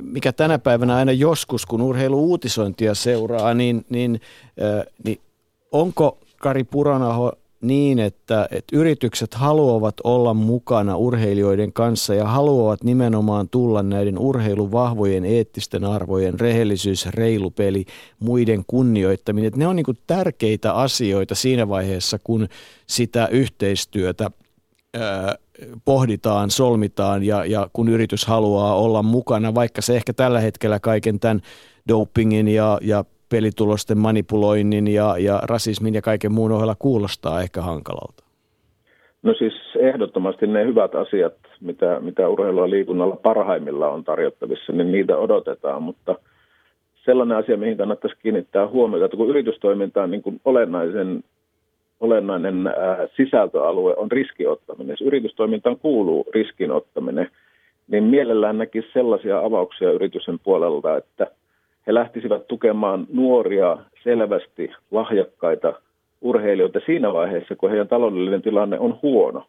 mikä 0.01 0.33
tänä 0.33 0.59
päivänä 0.59 0.95
aina 0.95 1.11
joskus, 1.11 1.65
kun 1.65 1.81
urheiluuutisointia 1.81 2.95
seuraa, 2.95 3.53
niin, 3.53 3.85
niin, 3.89 4.21
äh, 4.61 4.85
niin 5.03 5.19
onko 5.71 6.17
Kari 6.37 6.63
Puranaho 6.63 7.31
niin, 7.61 7.99
että, 7.99 8.47
että 8.51 8.77
yritykset 8.77 9.33
haluavat 9.33 9.95
olla 10.03 10.33
mukana 10.33 10.97
urheilijoiden 10.97 11.73
kanssa 11.73 12.15
ja 12.15 12.25
haluavat 12.25 12.83
nimenomaan 12.83 13.49
tulla 13.49 13.83
näiden 13.83 14.19
urheilun 14.19 14.71
vahvojen 14.71 15.25
eettisten 15.25 15.83
arvojen, 15.83 16.39
rehellisyys, 16.39 17.05
reilu 17.05 17.51
peli, 17.51 17.85
muiden 18.19 18.63
kunnioittaminen. 18.67 19.47
Että 19.47 19.59
ne 19.59 19.67
on 19.67 19.75
niin 19.75 19.85
tärkeitä 20.07 20.73
asioita 20.73 21.35
siinä 21.35 21.69
vaiheessa, 21.69 22.19
kun 22.23 22.47
sitä 22.87 23.27
yhteistyötä 23.27 24.31
pohditaan, 25.85 26.51
solmitaan 26.51 27.23
ja, 27.23 27.45
ja 27.45 27.69
kun 27.73 27.89
yritys 27.89 28.25
haluaa 28.25 28.75
olla 28.75 29.03
mukana, 29.03 29.55
vaikka 29.55 29.81
se 29.81 29.95
ehkä 29.95 30.13
tällä 30.13 30.39
hetkellä 30.39 30.79
kaiken 30.79 31.19
tämän 31.19 31.41
dopingin 31.87 32.47
ja, 32.47 32.79
ja 32.81 33.05
pelitulosten 33.29 33.97
manipuloinnin 33.97 34.87
ja, 34.87 35.15
ja 35.17 35.39
rasismin 35.43 35.93
ja 35.93 36.01
kaiken 36.01 36.31
muun 36.31 36.51
ohella 36.51 36.75
kuulostaa 36.79 37.41
ehkä 37.41 37.61
hankalalta? 37.61 38.23
No 39.23 39.33
siis 39.33 39.53
ehdottomasti 39.79 40.47
ne 40.47 40.65
hyvät 40.65 40.95
asiat, 40.95 41.33
mitä, 41.61 41.99
mitä 41.99 42.29
urheilua 42.29 42.69
liikunnalla 42.69 43.15
parhaimmilla 43.15 43.89
on 43.89 44.03
tarjottavissa, 44.03 44.73
niin 44.73 44.91
niitä 44.91 45.17
odotetaan, 45.17 45.83
mutta 45.83 46.15
sellainen 47.05 47.37
asia, 47.37 47.57
mihin 47.57 47.77
kannattaisi 47.77 48.17
kiinnittää 48.21 48.67
huomiota, 48.67 49.05
että 49.05 49.17
kun 49.17 49.29
yritystoiminta 49.29 50.03
on 50.03 50.11
niin 50.11 50.23
kuin 50.23 50.41
olennaisen 50.45 51.23
olennainen 51.99 52.55
sisältöalue 53.15 53.95
on 53.95 54.11
riskiottaminen. 54.11 54.89
Jos 54.89 55.01
yritystoimintaan 55.01 55.77
kuuluu 55.77 56.27
riskinottaminen, 56.33 57.29
niin 57.87 58.03
mielellään 58.03 58.57
näkisi 58.57 58.87
sellaisia 58.93 59.39
avauksia 59.39 59.91
yritysten 59.91 60.39
puolelta, 60.39 60.97
että 60.97 61.27
he 61.87 61.93
lähtisivät 61.93 62.47
tukemaan 62.47 63.07
nuoria, 63.13 63.77
selvästi 64.03 64.71
lahjakkaita 64.91 65.73
urheilijoita 66.21 66.79
siinä 66.85 67.13
vaiheessa, 67.13 67.55
kun 67.55 67.69
heidän 67.69 67.87
taloudellinen 67.87 68.41
tilanne 68.41 68.79
on 68.79 68.99
huono. 69.01 69.45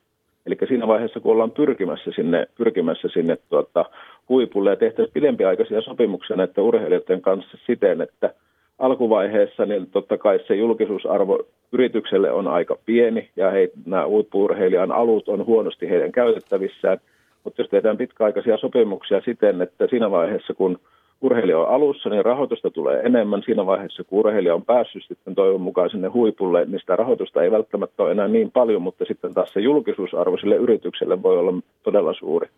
Eli 0.47 0.56
siinä 0.69 0.86
vaiheessa, 0.86 1.20
kun 1.20 1.32
ollaan 1.32 1.51
pyrkimässä 1.51 2.10
sinne, 2.15 2.47
pyrkimässä 2.59 3.09
sinne 3.12 3.39
tuota, 3.48 3.85
huipulle 4.28 4.70
ja 4.70 4.77
tehtäisiin 4.77 5.15
pidempiaikaisia 5.15 5.82
sopimuksia 5.82 6.36
näiden 6.36 6.65
urheilijoiden 6.65 7.23
kanssa 7.23 7.59
siten, 7.66 8.01
että– 8.01 8.35
alkuvaiheessa 8.78 9.66
niin 9.66 9.90
totta 9.90 10.19
kai 10.19 10.40
se 10.47 10.55
julkisuusarvo 10.55 11.39
yritykselle 11.73 12.31
on 12.31 12.48
aika 12.48 12.77
pieni 12.86 13.31
ja 13.36 13.51
he, 13.51 13.70
nämä 13.86 14.06
huippuurheilijan 14.06 14.93
alut 14.93 15.28
on 15.28 15.47
huonosti 15.47 15.90
heidän 15.90 16.12
käytettävissään. 16.12 16.98
Mutta 17.44 17.62
jos 17.62 17.70
tehdään 17.70 17.97
pitkäaikaisia 17.97 18.59
sopimuksia 18.59 19.20
siten, 19.20 19.62
että 19.62 19.86
siinä 19.86 20.10
vaiheessa 20.10 20.55
kun 20.55 20.78
urheilija 21.20 21.59
on 21.59 21.69
alussa, 21.69 22.09
niin 22.09 22.24
rahoitusta 22.24 22.70
tulee 22.70 23.01
enemmän. 23.01 23.43
Siinä 23.45 23.66
vaiheessa, 23.66 24.05
kun 24.05 24.19
urheilija 24.19 24.55
on 24.55 24.65
päässyt 24.65 25.03
sitten 25.09 25.35
toivon 25.35 25.61
mukaan 25.61 25.90
sinne 25.90 26.09
huipulle, 26.09 26.65
niin 26.65 26.81
sitä 26.81 26.97
rahoitusta 26.97 27.43
ei 27.43 27.51
välttämättä 27.51 28.03
ole 28.03 28.11
enää 28.11 28.28
niin 28.28 28.51
paljon, 28.51 28.82
mutta 28.82 29.05
sitten 29.05 29.35
taas 29.35 29.53
se 29.53 29.61
julkisuusarvo 29.61 30.39
sille 30.39 30.57
yritykselle 30.57 31.23
voi 31.23 31.39
olla 31.39 31.53
todella 31.82 32.15
suuri. 32.15 32.49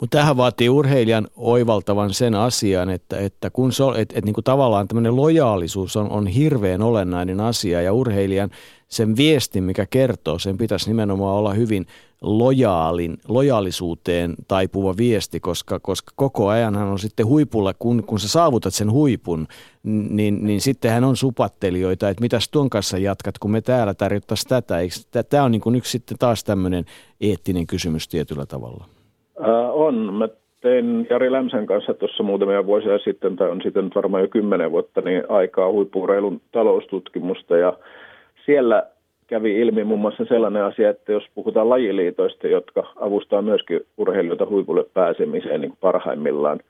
Mutta 0.00 0.18
tähän 0.18 0.36
vaatii 0.36 0.68
urheilijan 0.68 1.26
oivaltavan 1.36 2.10
sen 2.14 2.34
asian, 2.34 2.90
että, 2.90 3.18
että 3.18 3.50
kun 3.50 3.72
se 3.72 3.84
on, 3.84 3.90
että, 3.90 4.14
että 4.18 4.24
niin 4.24 4.34
kuin 4.34 4.44
tavallaan 4.44 4.88
tämmöinen 4.88 5.16
lojaalisuus 5.16 5.96
on, 5.96 6.10
on 6.10 6.26
hirveän 6.26 6.82
olennainen 6.82 7.40
asia 7.40 7.82
ja 7.82 7.92
urheilijan 7.92 8.50
sen 8.88 9.16
viestin, 9.16 9.64
mikä 9.64 9.86
kertoo, 9.90 10.38
sen 10.38 10.58
pitäisi 10.58 10.90
nimenomaan 10.90 11.36
olla 11.36 11.52
hyvin 11.52 11.86
lojaalin, 12.22 13.16
lojaalisuuteen 13.28 14.34
taipuva 14.48 14.94
viesti, 14.96 15.40
koska, 15.40 15.80
koska 15.80 16.12
koko 16.16 16.48
ajanhan 16.48 16.88
on 16.88 16.98
sitten 16.98 17.26
huipulla, 17.26 17.74
kun, 17.78 18.04
kun 18.04 18.20
sä 18.20 18.28
saavutat 18.28 18.74
sen 18.74 18.90
huipun, 18.90 19.46
niin, 20.10 20.44
niin 20.46 20.60
sittenhän 20.60 21.04
on 21.04 21.16
supattelijoita, 21.16 22.08
että 22.08 22.20
mitäs 22.20 22.48
tuon 22.48 22.70
kanssa 22.70 22.98
jatkat, 22.98 23.38
kun 23.38 23.50
me 23.50 23.60
täällä 23.60 23.94
tarjottaisiin 23.94 24.48
tätä. 24.48 25.28
Tämä 25.30 25.44
on 25.44 25.52
niin 25.52 25.62
kuin 25.62 25.74
yksi 25.74 25.90
sitten 25.90 26.18
taas 26.18 26.44
tämmöinen 26.44 26.84
eettinen 27.20 27.66
kysymys 27.66 28.08
tietyllä 28.08 28.46
tavalla. 28.46 28.84
Äh, 29.40 29.70
on. 29.70 30.14
Mä 30.14 30.28
tein 30.60 31.06
Jari 31.10 31.32
Lämsän 31.32 31.66
kanssa 31.66 31.94
tuossa 31.94 32.22
muutamia 32.22 32.66
vuosia 32.66 32.98
sitten, 32.98 33.36
tai 33.36 33.50
on 33.50 33.60
sitten 33.62 33.90
varmaan 33.94 34.22
jo 34.22 34.28
kymmenen 34.28 34.70
vuotta, 34.70 35.00
niin 35.00 35.22
aikaa 35.28 35.72
huippureilun 35.72 36.40
taloustutkimusta. 36.52 37.56
Ja 37.56 37.72
siellä 38.46 38.86
kävi 39.26 39.60
ilmi 39.60 39.84
muun 39.84 40.00
muassa 40.00 40.24
sellainen 40.24 40.64
asia, 40.64 40.90
että 40.90 41.12
jos 41.12 41.24
puhutaan 41.34 41.70
lajiliitoista, 41.70 42.48
jotka 42.48 42.92
avustaa 42.96 43.42
myöskin 43.42 43.80
urheilijoita 43.96 44.46
huipulle 44.46 44.84
pääsemiseen 44.94 45.60
niin 45.60 45.72
parhaimmillaan, 45.80 46.60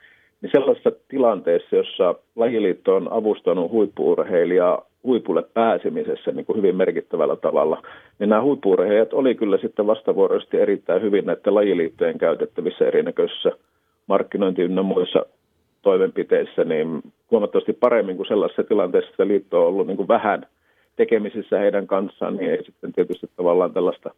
niin 0.43 0.51
sellaisessa 0.53 0.93
tilanteessa, 1.09 1.77
jossa 1.77 2.15
lajiliitto 2.37 2.97
on 2.97 3.13
avustanut 3.13 3.71
huippuurheilijaa 3.71 4.87
huipulle 5.05 5.43
pääsemisessä 5.55 6.33
niin 6.33 6.47
kuin 6.47 6.57
hyvin 6.57 6.77
merkittävällä 6.77 7.37
tavalla, 7.37 7.83
niin 8.19 8.29
nämä 8.29 8.43
huippuurheilijat 8.43 9.13
oli 9.13 9.35
kyllä 9.35 9.59
sitten 9.59 9.87
vastavuoroisesti 9.87 10.57
erittäin 10.57 11.03
hyvin 11.03 11.27
näiden 11.27 11.55
lajiliittojen 11.55 12.19
käytettävissä 12.19 12.87
erinäköisissä 12.87 13.53
markkinointi 14.07 14.63
ynnä 14.63 14.83
muissa 14.83 15.27
toimenpiteissä, 15.83 16.65
niin 16.65 17.03
huomattavasti 17.31 17.73
paremmin 17.73 18.17
kuin 18.17 18.27
sellaisessa 18.27 18.65
tilanteessa, 18.65 19.11
että 19.11 19.29
liitto 19.29 19.63
on 19.63 19.69
ollut 19.69 19.87
niin 19.87 19.97
kuin 19.97 20.09
vähän 20.09 20.47
tekemisissä 20.97 21.59
heidän 21.59 21.87
kanssaan, 21.87 22.37
niin 22.37 22.51
ei 22.51 22.65
sitten 22.65 22.93
tietysti 22.93 23.31
tavallaan 23.37 23.73
tällaista 23.73 24.11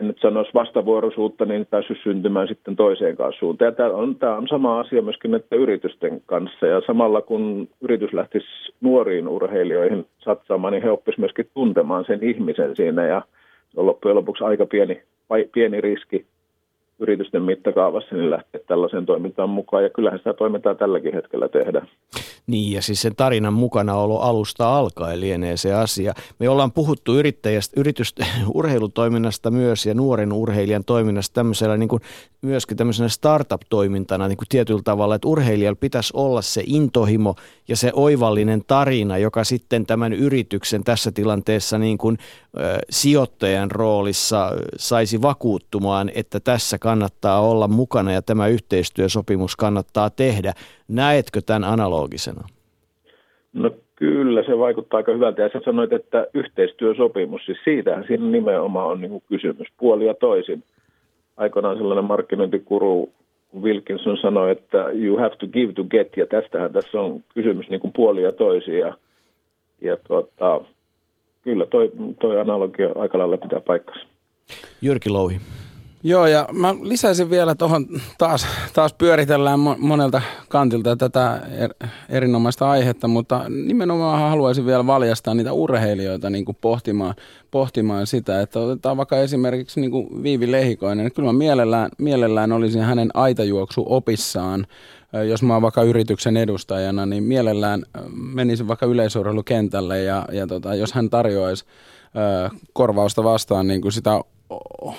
en 0.00 0.06
nyt 0.06 0.18
sanoisi 0.20 0.54
vastavuoroisuutta, 0.54 1.44
niin 1.44 1.66
päässyt 1.66 1.98
syntymään 2.02 2.48
sitten 2.48 2.76
toiseen 2.76 3.16
kanssa 3.16 3.38
suuntaan. 3.38 3.74
Tämä 3.74 3.90
on, 3.90 4.16
tämä 4.16 4.36
on 4.36 4.48
sama 4.48 4.80
asia 4.80 5.02
myöskin 5.02 5.30
näiden 5.30 5.58
yritysten 5.58 6.22
kanssa. 6.26 6.66
Ja 6.66 6.82
samalla 6.86 7.22
kun 7.22 7.68
yritys 7.80 8.12
lähtisi 8.12 8.46
nuoriin 8.80 9.28
urheilijoihin 9.28 10.06
satsaamaan, 10.18 10.72
niin 10.72 10.82
he 10.82 10.90
oppisivat 10.90 11.18
myöskin 11.18 11.50
tuntemaan 11.54 12.04
sen 12.04 12.22
ihmisen 12.22 12.76
siinä. 12.76 13.06
Ja 13.06 13.22
on 13.76 13.86
loppujen 13.86 14.16
lopuksi 14.16 14.44
aika 14.44 14.66
pieni, 14.66 15.02
pieni 15.52 15.80
riski 15.80 16.26
yritysten 16.98 17.42
mittakaavassa 17.42 18.16
niin 18.16 18.30
lähteä 18.30 18.60
tällaiseen 18.66 19.06
toimintaan 19.06 19.50
mukaan. 19.50 19.82
Ja 19.82 19.90
kyllähän 19.90 20.18
sitä 20.18 20.34
toimintaa 20.34 20.74
tälläkin 20.74 21.14
hetkellä 21.14 21.48
tehdään. 21.48 21.88
Niin, 22.46 22.72
ja 22.72 22.82
siis 22.82 23.02
sen 23.02 23.16
tarinan 23.16 23.52
mukanaolo 23.52 24.20
alusta 24.20 24.76
alkaen 24.78 25.20
lienee 25.20 25.56
se 25.56 25.72
asia. 25.72 26.14
Me 26.38 26.48
ollaan 26.48 26.72
puhuttu 26.72 27.14
yrittäjästä, 27.14 27.80
yritystä, 27.80 28.26
urheilutoiminnasta 28.54 29.50
myös 29.50 29.86
ja 29.86 29.94
nuoren 29.94 30.32
urheilijan 30.32 30.84
toiminnasta 30.84 31.34
tämmöisellä 31.34 31.76
niin 31.76 31.88
kuin 31.88 32.02
myöskin 32.42 32.76
tämmöisenä 32.76 33.08
startup-toimintana 33.08 34.28
niin 34.28 34.36
kuin 34.36 34.48
tietyllä 34.48 34.82
tavalla, 34.84 35.14
että 35.14 35.28
urheilijalla 35.28 35.78
pitäisi 35.80 36.12
olla 36.16 36.42
se 36.42 36.62
intohimo 36.66 37.34
ja 37.68 37.76
se 37.76 37.90
oivallinen 37.94 38.62
tarina, 38.66 39.18
joka 39.18 39.44
sitten 39.44 39.86
tämän 39.86 40.12
yrityksen 40.12 40.84
tässä 40.84 41.12
tilanteessa 41.12 41.78
niin 41.78 41.98
kuin, 41.98 42.18
ö, 42.58 42.78
sijoittajan 42.90 43.70
roolissa 43.70 44.52
saisi 44.76 45.22
vakuuttumaan, 45.22 46.10
että 46.14 46.40
tässä 46.40 46.78
kannattaa 46.88 47.40
olla 47.40 47.68
mukana 47.68 48.12
ja 48.12 48.22
tämä 48.22 48.46
yhteistyösopimus 48.46 49.56
kannattaa 49.56 50.10
tehdä. 50.10 50.52
Näetkö 50.88 51.40
tämän 51.46 51.64
analogisena? 51.64 52.48
No 53.52 53.70
kyllä, 53.96 54.42
se 54.42 54.58
vaikuttaa 54.58 54.98
aika 54.98 55.12
hyvältä. 55.12 55.42
Ja 55.42 55.50
sä 55.52 55.60
sanoit, 55.64 55.92
että 55.92 56.26
yhteistyösopimus, 56.34 57.42
siis 57.46 57.58
siitähän 57.64 58.04
siinä 58.06 58.26
nimenomaan 58.26 58.88
on 58.88 59.00
niin 59.00 59.22
kysymys, 59.28 59.68
puoli 59.76 60.06
ja 60.06 60.14
toisin. 60.14 60.62
Aikoinaan 61.36 61.76
sellainen 61.76 62.04
markkinointikuru 62.04 63.12
Wilkinson 63.60 64.16
sanoi, 64.16 64.50
että 64.50 64.78
you 64.88 65.16
have 65.16 65.36
to 65.36 65.46
give 65.46 65.72
to 65.72 65.84
get, 65.84 66.16
ja 66.16 66.26
tästähän 66.26 66.72
tässä 66.72 67.00
on 67.00 67.24
kysymys 67.34 67.68
niin 67.68 67.80
kuin 67.80 67.92
puoli 67.92 68.22
ja 68.22 68.32
toisin. 68.32 68.78
Ja, 68.78 68.94
ja 69.80 69.96
tuota, 69.96 70.60
kyllä 71.42 71.66
toi, 71.66 71.92
toi 72.20 72.40
analogia 72.40 72.88
aika 72.94 73.18
lailla 73.18 73.36
pitää 73.36 73.60
paikkansa. 73.60 74.06
Jyrki 74.82 75.10
Louhi. 75.10 75.36
Joo, 76.02 76.26
ja 76.26 76.48
mä 76.52 76.74
lisäisin 76.82 77.30
vielä 77.30 77.54
tuohon, 77.54 77.86
taas, 78.18 78.46
taas 78.74 78.94
pyöritellään 78.94 79.60
monelta 79.78 80.22
kantilta 80.48 80.96
tätä 80.96 81.40
er, 81.50 81.74
erinomaista 82.08 82.70
aihetta, 82.70 83.08
mutta 83.08 83.44
nimenomaan 83.48 84.30
haluaisin 84.30 84.66
vielä 84.66 84.86
valjastaa 84.86 85.34
niitä 85.34 85.52
urheilijoita 85.52 86.30
niin 86.30 86.44
kuin 86.44 86.58
pohtimaan, 86.60 87.14
pohtimaan 87.50 88.06
sitä, 88.06 88.40
että 88.40 88.60
otetaan 88.60 88.96
vaikka 88.96 89.16
esimerkiksi 89.16 89.80
niin 89.80 89.90
kuin 89.90 90.22
Viivi 90.22 90.52
Lehikoinen, 90.52 91.12
kyllä 91.12 91.32
mä 91.32 91.38
mielellään, 91.38 91.90
mielellään 91.98 92.52
olisin 92.52 92.82
hänen 92.82 93.10
aitajuoksu 93.14 93.84
opissaan, 93.88 94.66
jos 95.28 95.42
mä 95.42 95.52
oon 95.52 95.62
vaikka 95.62 95.82
yrityksen 95.82 96.36
edustajana, 96.36 97.06
niin 97.06 97.22
mielellään 97.22 97.82
menisin 98.12 98.68
vaikka 98.68 98.86
yleisurheilukentälle 98.86 100.02
ja, 100.02 100.24
ja 100.32 100.46
tota, 100.46 100.74
jos 100.74 100.92
hän 100.92 101.10
tarjoaisi 101.10 101.64
korvausta 102.72 103.24
vastaan 103.24 103.66
niin 103.66 103.82
kuin 103.82 103.92
sitä 103.92 104.20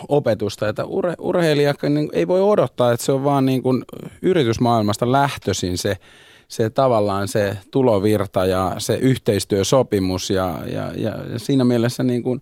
opetusta, 0.10 0.70
että 0.70 0.86
ur, 0.86 1.06
urheilija 1.20 1.74
niin 1.90 2.10
ei 2.14 2.28
voi 2.28 2.42
odottaa, 2.42 2.92
että 2.92 3.06
se 3.06 3.12
on 3.12 3.24
vaan 3.24 3.46
niin 3.46 3.64
kuin 3.64 3.84
yritysmaailmasta 4.22 5.12
lähtöisin 5.12 5.78
se, 5.78 5.98
se 6.48 6.70
tavallaan 6.70 7.28
se 7.28 7.58
tulovirta 7.72 8.46
ja 8.46 8.76
se 8.78 8.96
yhteistyösopimus 8.96 10.30
ja, 10.30 10.60
ja, 10.74 10.92
ja 10.96 11.14
siinä 11.38 11.64
mielessä 11.64 12.04
niin 12.04 12.24
kuin 12.24 12.42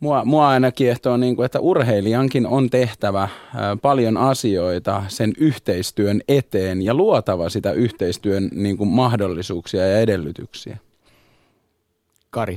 mua, 0.00 0.24
mua 0.24 0.48
aina 0.48 0.72
kiehtoo, 0.72 1.16
niin 1.16 1.36
kuin, 1.36 1.46
että 1.46 1.60
urheilijankin 1.60 2.46
on 2.46 2.70
tehtävä 2.70 3.28
paljon 3.82 4.16
asioita 4.16 5.02
sen 5.08 5.32
yhteistyön 5.40 6.20
eteen 6.28 6.82
ja 6.82 6.94
luotava 6.94 7.48
sitä 7.48 7.72
yhteistyön 7.72 8.48
niin 8.52 8.76
kuin 8.76 8.88
mahdollisuuksia 8.88 9.86
ja 9.86 10.00
edellytyksiä. 10.00 10.76
Kari. 12.30 12.56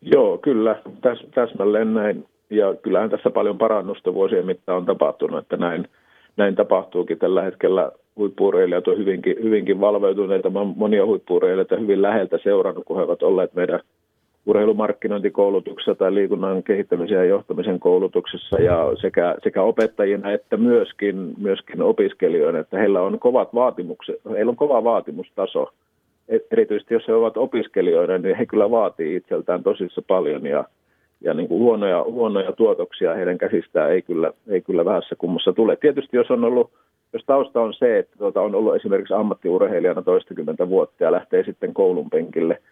Joo, 0.00 0.38
kyllä, 0.38 0.82
täs, 1.00 1.18
täsmälleen 1.34 1.94
näin 1.94 2.26
ja 2.50 2.74
kyllähän 2.82 3.10
tässä 3.10 3.30
paljon 3.30 3.58
parannusta 3.58 4.14
vuosien 4.14 4.46
mittaan 4.46 4.78
on 4.78 4.86
tapahtunut, 4.86 5.38
että 5.38 5.56
näin, 5.56 5.88
näin 6.36 6.54
tapahtuukin 6.54 7.18
tällä 7.18 7.42
hetkellä. 7.42 7.92
Huippuurheilijat 8.16 8.88
on 8.88 8.98
hyvinkin, 8.98 9.36
hyvinkin 9.42 9.80
valveutuneita, 9.80 10.50
monia 10.50 11.06
huippuurheilijoita 11.06 11.76
hyvin 11.76 12.02
läheltä 12.02 12.38
seurannut, 12.42 12.84
kun 12.84 12.96
he 12.96 13.02
ovat 13.02 13.22
olleet 13.22 13.54
meidän 13.54 13.80
urheilumarkkinointikoulutuksessa 14.46 15.94
tai 15.94 16.14
liikunnan 16.14 16.62
kehittämisen 16.62 17.16
ja 17.16 17.24
johtamisen 17.24 17.80
koulutuksessa 17.80 18.56
ja 18.56 18.92
sekä, 19.00 19.34
sekä 19.42 19.62
opettajina 19.62 20.32
että 20.32 20.56
myöskin, 20.56 21.34
myöskin 21.38 21.82
opiskelijoina, 21.82 22.58
että 22.58 22.78
heillä 22.78 23.00
on 23.00 23.18
kovat 23.18 23.54
vaatimukset, 23.54 24.20
heillä 24.30 24.50
on 24.50 24.56
kova 24.56 24.84
vaatimustaso. 24.84 25.72
E-, 26.28 26.38
erityisesti 26.50 26.94
jos 26.94 27.08
he 27.08 27.14
ovat 27.14 27.36
opiskelijoina, 27.36 28.18
niin 28.18 28.36
he 28.36 28.46
kyllä 28.46 28.70
vaatii 28.70 29.16
itseltään 29.16 29.62
tosissa 29.62 30.02
paljon 30.06 30.46
ja 30.46 30.64
ja 31.20 31.34
niin 31.34 31.48
kuin 31.48 31.58
huonoja, 31.58 32.04
huonoja 32.04 32.52
tuotoksia 32.52 33.14
heidän 33.14 33.38
käsistään 33.38 33.92
ei 33.92 34.02
kyllä, 34.02 34.32
ei 34.48 34.60
kyllä 34.60 34.84
vähässä 34.84 35.16
kummossa 35.16 35.52
tule. 35.52 35.76
Tietysti 35.76 36.16
jos 36.16 36.30
on 36.30 36.44
ollut, 36.44 36.70
jos 37.12 37.22
tausta 37.26 37.60
on 37.60 37.74
se, 37.74 37.98
että 37.98 38.16
tuota, 38.18 38.40
on 38.40 38.54
ollut 38.54 38.76
esimerkiksi 38.76 39.14
ammattiurheilijana 39.14 40.02
toistakymmentä 40.02 40.68
vuotta 40.68 41.04
ja 41.04 41.12
lähtee 41.12 41.44
sitten 41.44 41.74
koulun 41.74 42.10
penkille, 42.10 42.62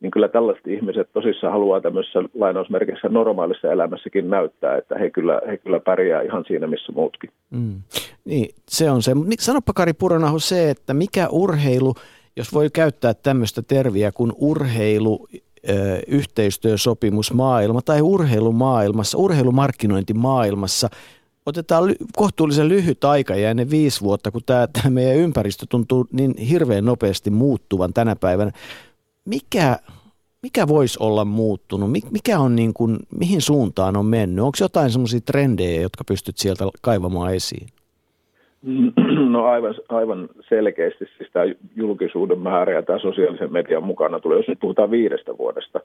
niin 0.00 0.10
kyllä 0.10 0.28
tällaiset 0.28 0.66
ihmiset 0.66 1.08
tosissaan 1.12 1.52
haluaa 1.52 1.80
tämmöisessä 1.80 2.22
lainausmerkissä 2.34 3.08
normaalissa 3.08 3.72
elämässäkin 3.72 4.30
näyttää, 4.30 4.76
että 4.76 4.98
he 4.98 5.10
kyllä, 5.10 5.40
he 5.46 5.56
kyllä 5.56 5.80
pärjää 5.80 6.22
ihan 6.22 6.44
siinä, 6.46 6.66
missä 6.66 6.92
muutkin. 6.92 7.30
Mm. 7.50 7.74
Niin, 8.24 8.48
se 8.68 8.90
on 8.90 9.02
se. 9.02 9.12
Sanoppa 9.38 9.72
Kari 9.72 9.92
Puronaho 9.92 10.38
se, 10.38 10.70
että 10.70 10.94
mikä 10.94 11.28
urheilu, 11.32 11.94
jos 12.36 12.54
voi 12.54 12.68
käyttää 12.72 13.14
tämmöistä 13.14 13.62
terviä 13.68 14.12
kuin 14.12 14.32
urheilu 14.36 15.26
yhteistyösopimusmaailma 16.06 17.82
tai 17.82 18.02
urheilumaailmassa, 18.02 19.18
urheilumarkkinointimaailmassa 19.18 20.90
otetaan 21.46 21.84
ly- 21.84 22.06
kohtuullisen 22.16 22.68
lyhyt 22.68 23.04
aika 23.04 23.36
ja 23.36 23.50
ennen 23.50 23.70
viisi 23.70 24.00
vuotta, 24.00 24.30
kun 24.30 24.42
tämä, 24.46 24.66
tämä 24.66 24.90
meidän 24.90 25.16
ympäristö 25.16 25.66
tuntuu 25.68 26.06
niin 26.12 26.34
hirveän 26.38 26.84
nopeasti 26.84 27.30
muuttuvan 27.30 27.92
tänä 27.92 28.16
päivänä. 28.16 28.50
Mikä, 29.24 29.78
mikä 30.42 30.68
voisi 30.68 30.98
olla 31.00 31.24
muuttunut? 31.24 31.90
Mikä 32.10 32.38
on 32.38 32.56
niin 32.56 32.74
kuin, 32.74 32.98
mihin 33.18 33.40
suuntaan 33.40 33.96
on 33.96 34.06
mennyt? 34.06 34.44
Onko 34.44 34.56
jotain 34.60 34.90
semmoisia 34.90 35.20
trendejä, 35.20 35.82
jotka 35.82 36.04
pystyt 36.04 36.38
sieltä 36.38 36.64
kaivamaan 36.80 37.34
esiin? 37.34 37.68
No 39.30 39.46
aivan, 39.46 39.74
aivan 39.88 40.28
selkeästi 40.48 41.04
siis 41.18 41.30
tämä 41.32 41.44
julkisuuden 41.76 42.38
määrä 42.38 42.72
ja 42.72 42.82
tämä 42.82 42.98
sosiaalisen 42.98 43.52
median 43.52 43.84
mukana 43.84 44.20
tulee, 44.20 44.38
jos 44.38 44.48
nyt 44.48 44.60
puhutaan 44.60 44.90
viidestä 44.90 45.38
vuodesta. 45.38 45.80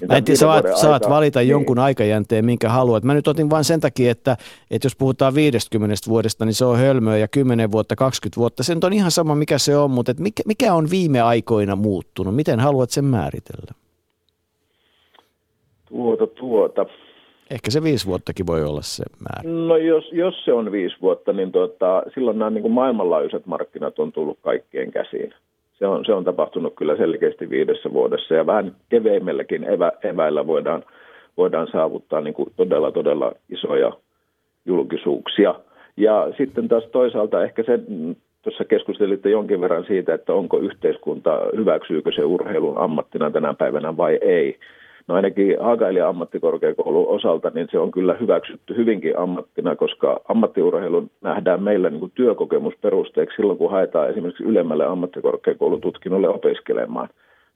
Niin 0.00 0.08
Mä 0.08 0.16
en 0.16 0.24
tiedä, 0.24 0.38
saat, 0.38 0.64
saat 0.76 1.08
valita 1.08 1.38
niin. 1.38 1.48
jonkun 1.48 1.78
aikajänteen, 1.78 2.44
minkä 2.44 2.68
haluat. 2.68 3.04
Mä 3.04 3.14
nyt 3.14 3.28
otin 3.28 3.50
vain 3.50 3.64
sen 3.64 3.80
takia, 3.80 4.10
että, 4.10 4.36
että 4.70 4.86
jos 4.86 4.96
puhutaan 4.96 5.34
50 5.34 5.94
vuodesta, 6.08 6.44
niin 6.44 6.54
se 6.54 6.64
on 6.64 6.78
hölmöä 6.78 7.16
ja 7.16 7.28
10 7.28 7.72
vuotta, 7.72 7.96
20 7.96 8.40
vuotta. 8.40 8.62
Se 8.62 8.76
on 8.84 8.92
ihan 8.92 9.10
sama, 9.10 9.34
mikä 9.34 9.58
se 9.58 9.76
on, 9.76 9.90
mutta 9.90 10.12
mikä, 10.18 10.42
mikä 10.46 10.74
on 10.74 10.90
viime 10.90 11.20
aikoina 11.20 11.76
muuttunut? 11.76 12.36
Miten 12.36 12.60
haluat 12.60 12.90
sen 12.90 13.04
määritellä? 13.04 13.72
Tuota, 15.88 16.26
tuota. 16.26 16.86
Ehkä 17.50 17.70
se 17.70 17.82
viisi 17.82 18.06
vuottakin 18.06 18.46
voi 18.46 18.64
olla 18.64 18.82
se 18.82 19.04
määrä. 19.20 19.58
No 19.66 19.76
jos, 19.76 20.12
jos 20.12 20.44
se 20.44 20.52
on 20.52 20.72
viisi 20.72 20.96
vuotta, 21.02 21.32
niin 21.32 21.52
tuota, 21.52 22.02
silloin 22.14 22.38
nämä 22.38 22.50
niin 22.50 22.62
kuin 22.62 22.72
maailmanlaajuiset 22.72 23.46
markkinat 23.46 23.98
on 23.98 24.12
tullut 24.12 24.38
kaikkien 24.42 24.90
käsiin. 24.90 25.34
Se 25.78 25.86
on, 25.86 26.04
se 26.04 26.12
on 26.12 26.24
tapahtunut 26.24 26.74
kyllä 26.76 26.96
selkeästi 26.96 27.50
viidessä 27.50 27.92
vuodessa 27.92 28.34
ja 28.34 28.46
vähän 28.46 28.76
keveimmälläkin 28.88 29.64
evä, 29.64 29.92
eväillä 30.02 30.46
voidaan, 30.46 30.84
voidaan 31.36 31.68
saavuttaa 31.72 32.20
niin 32.20 32.34
kuin 32.34 32.52
todella, 32.56 32.92
todella 32.92 33.32
isoja 33.50 33.92
julkisuuksia. 34.66 35.54
Ja 35.96 36.28
sitten 36.36 36.68
taas 36.68 36.84
toisaalta 36.92 37.44
ehkä 37.44 37.62
se, 37.62 37.78
tuossa 38.42 38.64
keskustelitte 38.64 39.30
jonkin 39.30 39.60
verran 39.60 39.84
siitä, 39.84 40.14
että 40.14 40.32
onko 40.32 40.58
yhteiskunta, 40.58 41.40
hyväksyykö 41.56 42.12
se 42.12 42.24
urheilun 42.24 42.78
ammattina 42.78 43.30
tänä 43.30 43.54
päivänä 43.54 43.96
vai 43.96 44.18
ei. 44.22 44.58
No 45.08 45.14
ainakin 45.14 45.56
Haagailija 45.60 46.08
ammattikorkeakoulun 46.08 47.08
osalta 47.08 47.50
niin 47.54 47.68
se 47.70 47.78
on 47.78 47.90
kyllä 47.90 48.16
hyväksytty 48.20 48.76
hyvinkin 48.76 49.18
ammattina, 49.18 49.76
koska 49.76 50.20
ammattiurheilun 50.28 51.10
nähdään 51.20 51.62
meillä 51.62 51.90
niin 51.90 52.00
kuin 52.00 52.12
työkokemusperusteeksi 52.14 53.36
silloin, 53.36 53.58
kun 53.58 53.70
haetaan 53.70 54.10
esimerkiksi 54.10 54.44
ylemmälle 54.44 54.86
ammattikorkeakoulututkinnolle 54.86 56.28
opiskelemaan. 56.28 57.08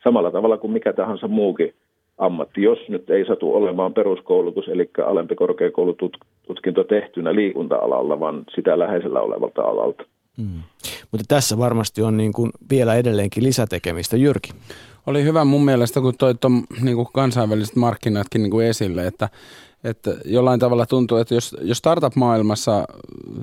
Samalla 0.05 0.31
tavalla 0.31 0.59
kuin 0.59 0.73
mikä 0.73 0.93
tahansa 0.93 1.29
muukin 1.29 1.75
ammatti, 2.19 2.63
jos 2.63 2.79
nyt 2.89 3.11
ei 3.11 3.25
satu 3.25 3.55
olemaan 3.55 3.95
peruskoulutus, 3.95 4.69
eli 4.69 4.91
alempi 5.07 5.35
korkeakoulututkinto 5.35 6.85
tehtynä 6.85 7.35
liikunta-alalla, 7.35 8.21
vaan 8.21 8.45
sitä 8.55 8.79
läheisellä 8.79 9.21
olevalta 9.21 9.63
alalta. 9.63 10.05
Hmm. 10.37 10.63
Mutta 11.11 11.25
tässä 11.29 11.59
varmasti 11.59 12.03
on 12.03 12.17
niin 12.17 12.33
kuin 12.33 12.51
vielä 12.71 12.95
edelleenkin 12.95 13.45
lisätekemistä. 13.45 14.17
Jyrki? 14.17 14.51
Oli 15.07 15.25
hyvä 15.25 15.45
mun 15.45 15.65
mielestä, 15.65 16.01
kun 16.01 16.15
toi 16.19 16.35
ton, 16.35 16.65
niin 16.81 16.97
kuin 16.97 17.09
kansainväliset 17.15 17.77
markkinatkin 17.77 18.43
niin 18.43 18.51
kuin 18.51 18.67
esille, 18.67 19.07
että, 19.07 19.29
että 19.85 20.11
jollain 20.25 20.61
tavalla 20.61 20.87
tuntuu, 20.87 21.19
että 21.19 21.35
jos, 21.35 21.57
jos 21.61 21.79
startup-maailmassa 21.79 22.85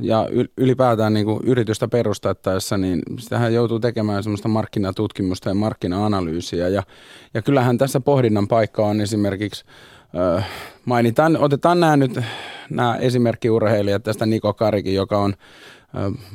ja 0.01 0.29
ylipäätään 0.57 1.13
niin 1.13 1.25
kuin 1.25 1.39
yritystä 1.43 1.87
perustettaessa, 1.87 2.77
niin 2.77 3.01
sitähän 3.19 3.53
joutuu 3.53 3.79
tekemään 3.79 4.23
semmoista 4.23 4.47
markkinatutkimusta 4.47 5.49
ja 5.49 5.55
markkina-analyysiä. 5.55 6.67
Ja, 6.67 6.83
ja 7.33 7.41
kyllähän 7.41 7.77
tässä 7.77 7.99
pohdinnan 7.99 8.47
paikka 8.47 8.85
on 8.85 9.01
esimerkiksi, 9.01 9.65
äh, 10.37 10.49
mainitaan, 10.85 11.37
otetaan 11.37 11.79
nämä 11.79 11.97
nyt 11.97 12.19
nämä 12.69 12.95
esimerkkiurheilijat, 12.95 14.03
tästä 14.03 14.25
Niko 14.25 14.53
Karikin, 14.53 14.93
joka 14.93 15.17
on 15.17 15.33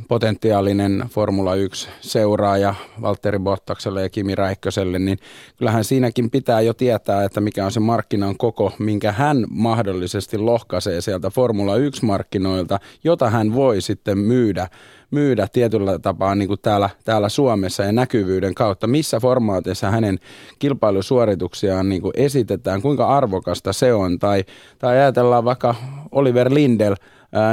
potentiaalinen 0.08 1.04
Formula 1.10 1.54
1 1.54 1.88
seuraaja 2.00 2.74
Valtteri 3.02 3.38
Bottakselle 3.38 4.02
ja 4.02 4.08
Kimi 4.08 4.34
Räikköselle, 4.34 4.98
niin 4.98 5.18
kyllähän 5.56 5.84
siinäkin 5.84 6.30
pitää 6.30 6.60
jo 6.60 6.74
tietää, 6.74 7.24
että 7.24 7.40
mikä 7.40 7.64
on 7.64 7.72
se 7.72 7.80
markkinan 7.80 8.36
koko, 8.36 8.72
minkä 8.78 9.12
hän 9.12 9.46
mahdollisesti 9.50 10.38
lohkaisee 10.38 11.00
sieltä 11.00 11.30
Formula 11.30 11.76
1-markkinoilta, 11.76 12.78
jota 13.04 13.30
hän 13.30 13.54
voi 13.54 13.80
sitten 13.80 14.18
myydä 14.18 14.68
myydä 15.10 15.48
tietyllä 15.52 15.98
tapaa 15.98 16.34
niin 16.34 16.48
kuin 16.48 16.60
täällä, 16.62 16.90
täällä 17.04 17.28
Suomessa 17.28 17.82
ja 17.82 17.92
näkyvyyden 17.92 18.54
kautta, 18.54 18.86
missä 18.86 19.20
formaatissa 19.20 19.90
hänen 19.90 20.18
kilpailusuorituksiaan 20.58 21.88
niin 21.88 22.02
kuin 22.02 22.12
esitetään, 22.16 22.82
kuinka 22.82 23.08
arvokasta 23.08 23.72
se 23.72 23.94
on. 23.94 24.18
Tai, 24.18 24.44
tai 24.78 24.98
ajatellaan 24.98 25.44
vaikka 25.44 25.74
Oliver 26.12 26.54
Lindel, 26.54 26.94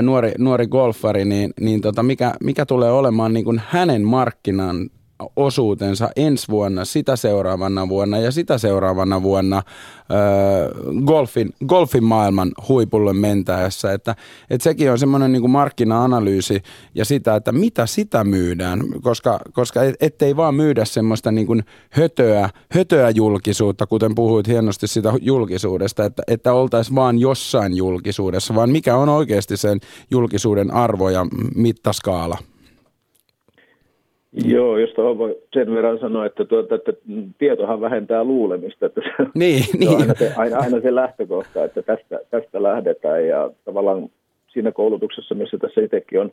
nuori, 0.01 0.31
nuori 0.37 0.67
golfari, 0.67 1.25
niin, 1.25 1.53
niin 1.59 1.81
tota, 1.81 2.03
mikä, 2.03 2.33
mikä 2.43 2.65
tulee 2.65 2.91
olemaan 2.91 3.33
niin 3.33 3.45
kuin 3.45 3.61
hänen 3.67 4.01
markkinan 4.05 4.89
osuutensa 5.35 6.09
ensi 6.15 6.47
vuonna, 6.47 6.85
sitä 6.85 7.15
seuraavana 7.15 7.89
vuonna 7.89 8.19
ja 8.19 8.31
sitä 8.31 8.57
seuraavana 8.57 9.23
vuonna 9.23 9.57
äh, 9.57 9.63
golfin, 11.05 11.53
golfin 11.67 12.03
maailman 12.03 12.51
huipulle 12.67 13.13
mentäessä. 13.13 13.93
Että, 13.93 14.15
että 14.49 14.63
sekin 14.63 14.91
on 14.91 14.99
semmoinen 14.99 15.31
niin 15.31 15.49
markkina-analyysi 15.49 16.61
ja 16.95 17.05
sitä, 17.05 17.35
että 17.35 17.51
mitä 17.51 17.85
sitä 17.85 18.23
myydään, 18.23 18.83
koska, 19.01 19.39
koska 19.53 19.83
et, 19.83 19.95
ettei 19.99 20.35
vaan 20.35 20.55
myydä 20.55 20.85
semmoista 20.85 21.31
niin 21.31 21.47
kuin 21.47 21.63
hötöä, 21.89 22.49
hötöä 22.71 23.09
julkisuutta, 23.09 23.87
kuten 23.87 24.15
puhuit 24.15 24.47
hienosti 24.47 24.87
sitä 24.87 25.13
julkisuudesta, 25.21 26.05
että, 26.05 26.23
että 26.27 26.53
oltaisiin 26.53 26.95
vaan 26.95 27.19
jossain 27.19 27.77
julkisuudessa, 27.77 28.55
vaan 28.55 28.69
mikä 28.69 28.95
on 28.95 29.09
oikeasti 29.09 29.57
sen 29.57 29.79
julkisuuden 30.11 30.71
arvo 30.71 31.09
ja 31.09 31.25
mittaskaala. 31.55 32.37
Joo, 34.33 34.77
josta 34.77 35.01
voi 35.01 35.41
sen 35.53 35.73
verran 35.73 35.99
sanoa, 35.99 36.25
että, 36.25 36.45
tuota, 36.45 36.75
että 36.75 36.93
tietohan 37.37 37.81
vähentää 37.81 38.23
luulemista. 38.23 38.85
Että 38.85 39.01
se, 39.01 39.29
niin, 39.35 39.63
se 39.71 39.77
niin. 39.77 39.89
on 39.89 40.01
aina 40.01 40.13
se, 40.13 40.33
aina, 40.35 40.57
aina 40.57 40.81
se 40.81 40.95
lähtökohta, 40.95 41.63
että 41.63 41.81
tästä, 41.81 42.19
tästä 42.29 42.63
lähdetään. 42.63 43.27
Ja 43.27 43.51
tavallaan 43.65 44.09
siinä 44.47 44.71
koulutuksessa, 44.71 45.35
missä 45.35 45.57
tässä 45.57 45.81
itsekin 45.81 46.19
on 46.19 46.31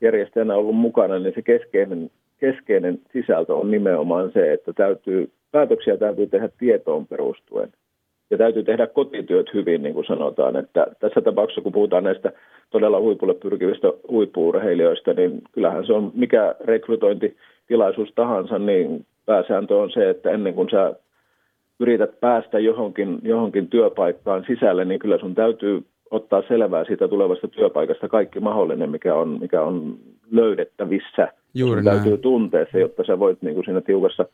järjestäjänä 0.00 0.54
ollut 0.54 0.76
mukana, 0.76 1.18
niin 1.18 1.34
se 1.34 1.42
keskeinen, 1.42 2.10
keskeinen 2.38 2.98
sisältö 3.12 3.54
on 3.54 3.70
nimenomaan 3.70 4.32
se, 4.32 4.52
että 4.52 4.72
täytyy, 4.72 5.30
päätöksiä 5.52 5.96
täytyy 5.96 6.26
tehdä 6.26 6.48
tietoon 6.58 7.06
perustuen 7.06 7.72
ja 8.30 8.38
täytyy 8.38 8.62
tehdä 8.62 8.86
kotityöt 8.86 9.54
hyvin, 9.54 9.82
niin 9.82 9.94
kuin 9.94 10.06
sanotaan. 10.06 10.56
Että 10.56 10.86
tässä 11.00 11.20
tapauksessa, 11.20 11.60
kun 11.60 11.72
puhutaan 11.72 12.04
näistä 12.04 12.32
todella 12.70 13.00
huipulle 13.00 13.34
pyrkivistä 13.34 13.92
huippuurheilijoista, 14.10 15.12
niin 15.12 15.42
kyllähän 15.52 15.86
se 15.86 15.92
on 15.92 16.12
mikä 16.14 16.54
rekrytointitilaisuus 16.64 18.12
tahansa, 18.14 18.58
niin 18.58 19.06
pääsääntö 19.26 19.76
on 19.76 19.90
se, 19.90 20.10
että 20.10 20.30
ennen 20.30 20.54
kuin 20.54 20.70
sä 20.70 20.94
yrität 21.80 22.20
päästä 22.20 22.58
johonkin, 22.58 23.18
johonkin 23.22 23.68
työpaikkaan 23.68 24.44
sisälle, 24.46 24.84
niin 24.84 24.98
kyllä 24.98 25.18
sun 25.18 25.34
täytyy 25.34 25.84
ottaa 26.10 26.42
selvää 26.48 26.84
siitä 26.84 27.08
tulevasta 27.08 27.48
työpaikasta 27.48 28.08
kaikki 28.08 28.40
mahdollinen, 28.40 28.90
mikä 28.90 29.14
on, 29.14 29.38
mikä 29.40 29.62
on 29.62 29.96
löydettävissä. 30.30 31.28
Juuri 31.54 31.82
sun 31.82 31.92
täytyy 31.92 32.18
tuntea 32.18 32.66
se, 32.72 32.80
jotta 32.80 33.04
sä 33.04 33.18
voit 33.18 33.42
niin 33.42 33.54
kuin 33.54 33.64
siinä 33.64 33.80
tiukassa, 33.80 34.26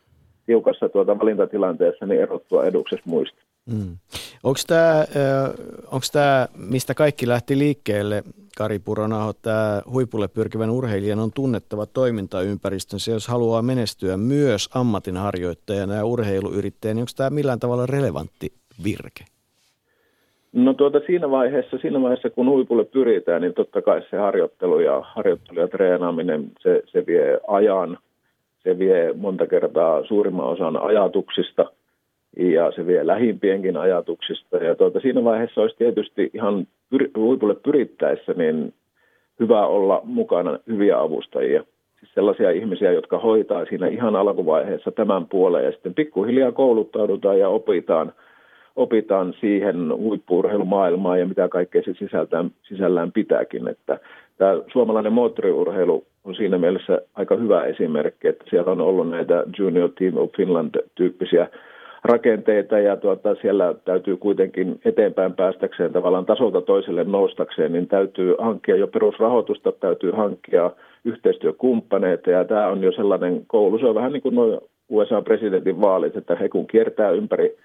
tiukassa 0.47 0.89
tuota 0.89 1.19
valintatilanteessa 1.19 2.05
niin 2.05 2.21
erottua 2.21 2.65
eduksessa 2.65 3.09
muista. 3.09 3.37
Mm. 3.65 3.97
Onko 4.43 6.03
tämä, 6.13 6.47
mistä 6.55 6.93
kaikki 6.93 7.27
lähti 7.27 7.57
liikkeelle, 7.57 8.23
Kari 8.57 8.79
Puronaho, 8.79 9.33
tämä 9.41 9.81
huipulle 9.91 10.27
pyrkivän 10.27 10.69
urheilijan 10.69 11.19
on 11.19 11.31
tunnettava 11.35 11.85
toimintaympäristönsä, 11.85 13.11
jos 13.11 13.27
haluaa 13.27 13.61
menestyä 13.61 14.17
myös 14.17 14.69
ammatinharjoittajana 14.73 15.95
ja 15.95 16.05
urheiluyrittäjänä, 16.05 16.95
niin 16.95 17.01
onko 17.01 17.11
tämä 17.17 17.29
millään 17.29 17.59
tavalla 17.59 17.85
relevantti 17.85 18.53
virke? 18.83 19.23
No 20.53 20.73
tuota, 20.73 20.99
siinä 21.05 21.31
vaiheessa, 21.31 21.77
siinä 21.77 22.01
vaiheessa, 22.01 22.29
kun 22.29 22.49
huipulle 22.49 22.85
pyritään, 22.85 23.41
niin 23.41 23.53
totta 23.53 23.81
kai 23.81 24.01
se 24.09 24.17
harjoittelu 24.17 24.79
ja, 24.79 25.01
harjoittelu 25.15 25.59
ja 25.59 25.67
treenaaminen, 25.67 26.51
se, 26.59 26.83
se 26.85 27.05
vie 27.05 27.39
ajan, 27.47 27.97
se 28.67 28.79
vie 28.79 29.13
monta 29.13 29.47
kertaa 29.47 30.05
suurimman 30.05 30.45
osan 30.45 30.77
ajatuksista– 30.77 31.65
ja 32.37 32.71
se 32.71 32.87
vie 32.87 33.07
lähimpienkin 33.07 33.77
ajatuksista. 33.77 34.57
Ja 34.57 34.75
tuota, 34.75 34.99
siinä 34.99 35.23
vaiheessa 35.23 35.61
olisi 35.61 35.77
tietysti 35.77 36.31
ihan 36.33 36.67
pyr- 36.95 37.59
pyrittäessä 37.63 38.33
niin 38.33 38.73
hyvä 39.39 39.67
olla 39.67 40.01
mukana 40.03 40.59
hyviä 40.67 40.99
avustajia. 40.99 41.63
Siis 41.99 42.13
sellaisia 42.13 42.51
ihmisiä, 42.51 42.91
jotka 42.91 43.19
hoitaa 43.19 43.65
siinä 43.65 43.87
ihan 43.87 44.15
alkuvaiheessa 44.15 44.91
tämän 44.91 45.25
puoleen 45.25 45.65
ja 45.65 45.71
sitten 45.71 45.93
pikkuhiljaa 45.93 46.51
kouluttaudutaan 46.51 47.39
ja 47.39 47.49
opitaan, 47.49 48.13
opitaan 48.75 49.33
siihen 49.39 49.97
huippuurheilumaailmaan 49.97 51.19
ja 51.19 51.25
mitä 51.25 51.49
kaikkea 51.49 51.81
se 51.85 51.93
sisältään, 51.99 52.51
sisällään 52.63 53.11
pitääkin. 53.11 53.67
Että 53.67 53.99
tämä 54.37 54.61
suomalainen 54.73 55.13
moottoriurheilu 55.13 56.05
on 56.27 56.35
siinä 56.35 56.57
mielessä 56.57 57.01
aika 57.13 57.35
hyvä 57.35 57.63
esimerkki, 57.63 58.27
että 58.27 58.45
siellä 58.49 58.71
on 58.71 58.81
ollut 58.81 59.09
näitä 59.09 59.43
Junior 59.59 59.89
Team 59.99 60.17
of 60.17 60.31
Finland-tyyppisiä 60.37 61.47
rakenteita 62.03 62.79
ja 62.79 62.97
tuota, 62.97 63.35
siellä 63.35 63.75
täytyy 63.85 64.17
kuitenkin 64.17 64.79
eteenpäin 64.85 65.33
päästäkseen 65.33 65.93
tavallaan 65.93 66.25
tasolta 66.25 66.61
toiselle 66.61 67.03
noustakseen, 67.03 67.73
niin 67.73 67.87
täytyy 67.87 68.35
hankkia 68.39 68.75
jo 68.75 68.87
perusrahoitusta, 68.87 69.71
täytyy 69.71 70.11
hankkia 70.11 70.71
yhteistyökumppaneita 71.05 72.31
ja 72.31 72.45
tämä 72.45 72.67
on 72.67 72.83
jo 72.83 72.91
sellainen 72.91 73.43
koulu, 73.47 73.79
se 73.79 73.85
on 73.85 73.95
vähän 73.95 74.11
niin 74.11 74.21
kuin 74.21 74.35
nuo 74.35 74.61
USA-presidentin 74.89 75.81
vaalit, 75.81 76.15
että 76.15 76.35
he 76.35 76.49
kun 76.49 76.67
kiertää 76.67 77.09
ympäri, 77.09 77.57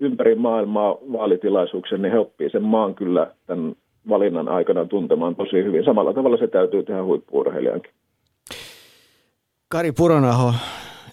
ympäri 0.00 0.34
maailmaa 0.34 0.98
vaalitilaisuuksia, 1.12 1.98
niin 1.98 2.12
he 2.12 2.18
oppii 2.18 2.50
sen 2.50 2.62
maan 2.62 2.94
kyllä 2.94 3.26
tämän 3.46 3.74
valinnan 4.08 4.48
aikana 4.48 4.84
tuntemaan 4.84 5.36
tosi 5.36 5.56
hyvin. 5.56 5.84
Samalla 5.84 6.12
tavalla 6.12 6.36
se 6.36 6.46
täytyy 6.46 6.82
tehdä 6.82 7.04
huippuurheilijankin. 7.04 7.90
Kari 9.68 9.92
Puronaho, 9.92 10.52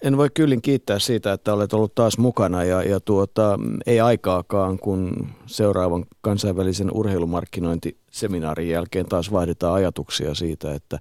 en 0.04 0.16
voi 0.16 0.28
kyllin 0.34 0.62
kiittää 0.62 0.98
siitä, 0.98 1.32
että 1.32 1.52
olet 1.52 1.72
ollut 1.72 1.94
taas 1.94 2.18
mukana 2.18 2.64
ja, 2.64 2.82
ja 2.82 3.00
tuota, 3.00 3.58
ei 3.86 4.00
aikaakaan, 4.00 4.78
kun 4.78 5.26
seuraavan 5.46 6.04
kansainvälisen 6.20 6.90
urheilumarkkinointiseminaarin 6.94 8.68
jälkeen 8.68 9.06
taas 9.06 9.32
vaihdetaan 9.32 9.74
ajatuksia 9.74 10.34
siitä, 10.34 10.74
että, 10.74 10.98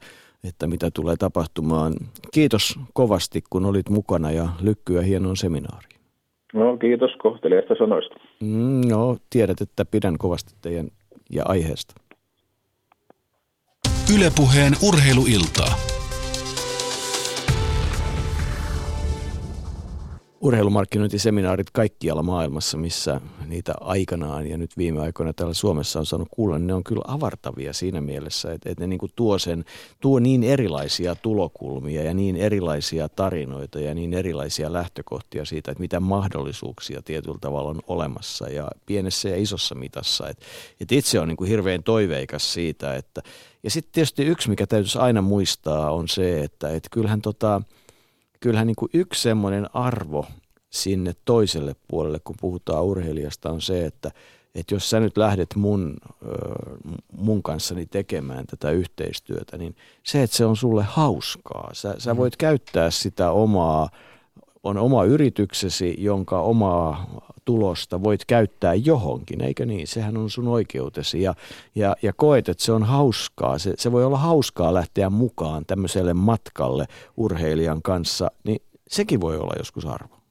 että 0.48 0.68
mitä 0.68 0.91
tulee 0.94 1.15
tapahtumaan. 1.20 1.94
Kiitos 2.34 2.80
kovasti, 2.94 3.44
kun 3.49 3.65
olit 3.65 3.90
mukana 3.90 4.32
ja 4.32 4.48
lykkyä 4.61 5.02
hienoon 5.02 5.38
seminaariin. 5.38 5.99
No 6.53 6.78
kiitos 6.78 7.11
kohteliasta 7.18 7.76
sanoista. 7.76 8.15
Mm, 8.41 8.82
no, 8.90 9.18
tiedät, 9.30 9.61
että 9.61 9.86
pidän 9.86 10.18
kovasti 10.18 10.53
teidän 10.61 10.88
ja 11.34 11.43
aiheesta. 11.45 11.93
Ylepuheen 14.14 14.77
urheiluiltaa. 14.81 15.93
Urheilumarkkinointiseminaarit 20.44 21.72
kaikkialla 21.72 22.24
maailmassa, 22.24 22.78
missä 22.78 23.22
niitä 23.48 23.74
aikanaan 23.82 24.48
ja 24.48 24.57
nyt 24.57 24.78
viime 24.78 25.02
aikoina 25.02 25.34
täällä 25.34 25.53
Suomessa 25.53 25.99
on 25.99 26.06
saanut 26.06 26.28
kuulla, 26.32 26.57
niin 26.57 26.68
ne 26.68 26.74
on 26.74 26.84
kyllä 26.84 27.03
avartavia 27.07 27.74
siinä 27.74 28.02
mielessä, 28.02 28.53
että, 28.53 28.70
että 28.70 28.84
ne 28.84 28.88
niin 28.88 28.99
kuin 28.99 29.11
tuo, 29.15 29.40
sen, 29.40 29.65
tuo 29.99 30.20
niin 30.20 30.44
erilaisia 30.44 31.15
tulokulmia 31.15 32.03
ja 32.03 32.14
niin 32.14 32.36
erilaisia 32.36 33.10
tarinoita 33.10 33.80
ja 33.80 33.94
niin 33.94 34.14
erilaisia 34.14 34.74
lähtökohtia 34.74 35.45
siitä, 35.45 35.72
että 35.72 35.82
mitä 35.82 35.99
mahdollisuuksia 35.99 37.02
tietyllä 37.02 37.38
tavalla 37.41 37.70
on 37.70 37.82
olemassa 37.88 38.49
ja 38.49 38.68
pienessä 38.86 39.30
ja 39.30 39.38
isossa 39.38 39.76
mitassa. 39.76 40.30
Että, 40.30 40.45
että 40.82 40.95
itse 40.95 41.20
on 41.20 41.28
niin 41.28 41.38
kuin 41.38 41.49
hirveän 41.49 41.84
toiveikas 41.84 42.53
siitä, 42.53 42.95
että 42.95 43.22
ja 43.64 43.70
sitten 43.70 43.91
tietysti 43.94 44.24
yksi, 44.24 44.49
mikä 44.49 44.68
täytyisi 44.68 44.99
aina 44.99 45.22
muistaa, 45.22 45.91
on 45.91 46.07
se, 46.07 46.44
että, 46.44 46.70
että 46.70 46.90
kyllähän 46.91 47.22
tota, 47.22 47.61
kyllähän 48.44 48.68
niin 48.68 48.76
kuin 48.76 48.90
yksi 48.94 49.22
semmoinen 49.22 49.76
arvo 49.76 50.26
sinne 50.70 51.14
toiselle 51.26 51.76
puolelle, 51.88 52.20
kun 52.24 52.36
puhutaan 52.41 52.84
urheilijasta, 52.84 53.49
on 53.49 53.61
se, 53.61 53.86
että, 53.86 54.11
että 54.56 54.76
jos 54.76 54.90
sä 54.90 54.99
nyt 54.99 55.18
lähdet 55.18 55.49
mun, 55.56 55.98
mun 57.18 57.44
kanssani 57.44 57.86
tekemään 57.86 58.45
tätä 58.48 58.72
yhteistyötä, 58.72 59.57
niin 59.57 59.76
se, 60.03 60.24
että 60.24 60.36
se 60.36 60.45
on 60.45 60.57
sulle 60.57 60.84
hauskaa. 60.84 61.70
Sä, 61.74 61.95
sä 61.98 62.14
mm. 62.14 62.18
voit 62.18 62.38
käyttää 62.38 62.91
sitä 62.91 63.32
omaa, 63.32 63.90
on 64.64 64.77
oma 64.77 65.03
yrityksesi, 65.03 65.95
jonka 65.98 66.41
omaa 66.41 67.22
tulosta 67.45 68.03
voit 68.03 68.26
käyttää 68.26 68.73
johonkin, 68.73 69.41
eikö 69.41 69.65
niin? 69.65 69.88
Sehän 69.88 70.18
on 70.18 70.30
sun 70.30 70.48
oikeutesi 70.48 71.22
ja, 71.22 71.35
ja, 71.76 71.95
ja 72.02 72.14
koet, 72.14 72.49
että 72.49 72.64
se 72.64 72.72
on 72.72 72.84
hauskaa. 72.84 73.57
Se, 73.57 73.73
se 73.77 73.91
voi 73.91 74.06
olla 74.06 74.18
hauskaa 74.18 74.73
lähteä 74.73 75.10
mukaan 75.10 75.65
tämmöiselle 75.65 76.14
matkalle 76.14 76.85
urheilijan 77.18 77.81
kanssa, 77.81 78.31
niin 78.44 78.61
sekin 78.90 79.22
voi 79.22 79.38
olla 79.38 79.53
joskus 79.57 79.85
arvo. 79.85 80.22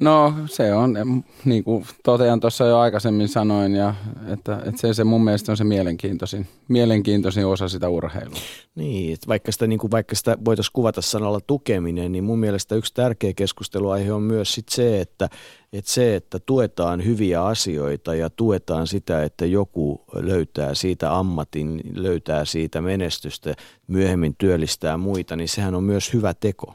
No 0.00 0.34
se 0.46 0.74
on, 0.74 1.24
niin 1.44 1.64
kuin 1.64 1.86
totean 2.04 2.40
tuossa 2.40 2.64
jo 2.64 2.78
aikaisemmin 2.78 3.28
sanoin, 3.28 3.74
ja, 3.74 3.94
että, 4.28 4.62
että 4.66 4.80
se, 4.80 4.94
se 4.94 5.04
mun 5.04 5.24
mielestä 5.24 5.52
on 5.52 5.56
se 5.56 5.64
mielenkiintoisin, 5.64 6.46
mielenkiintoisin 6.68 7.46
osa 7.46 7.68
sitä 7.68 7.88
urheilua. 7.88 8.36
Niin, 8.74 9.14
että 9.14 9.28
vaikka 9.28 9.52
sitä, 9.52 9.66
niin 9.66 9.78
kuin, 9.78 9.90
vaikka 9.90 10.14
sitä 10.14 10.38
voitaisiin 10.44 10.72
kuvata 10.72 11.02
sanalla 11.02 11.40
tukeminen, 11.40 12.12
niin 12.12 12.24
mun 12.24 12.38
mielestä 12.38 12.74
yksi 12.74 12.94
tärkeä 12.94 13.32
keskusteluaihe 13.36 14.12
on 14.12 14.22
myös 14.22 14.54
sit 14.54 14.68
se, 14.68 15.00
että, 15.00 15.28
että 15.72 15.90
se, 15.90 16.16
että 16.16 16.38
tuetaan 16.38 17.04
hyviä 17.04 17.44
asioita 17.44 18.14
ja 18.14 18.30
tuetaan 18.30 18.86
sitä, 18.86 19.22
että 19.22 19.46
joku 19.46 20.04
löytää 20.14 20.74
siitä 20.74 21.18
ammatin, 21.18 21.80
löytää 21.94 22.44
siitä 22.44 22.80
menestystä, 22.80 23.54
myöhemmin 23.86 24.34
työllistää 24.38 24.96
muita, 24.96 25.36
niin 25.36 25.48
sehän 25.48 25.74
on 25.74 25.84
myös 25.84 26.12
hyvä 26.12 26.34
teko. 26.34 26.74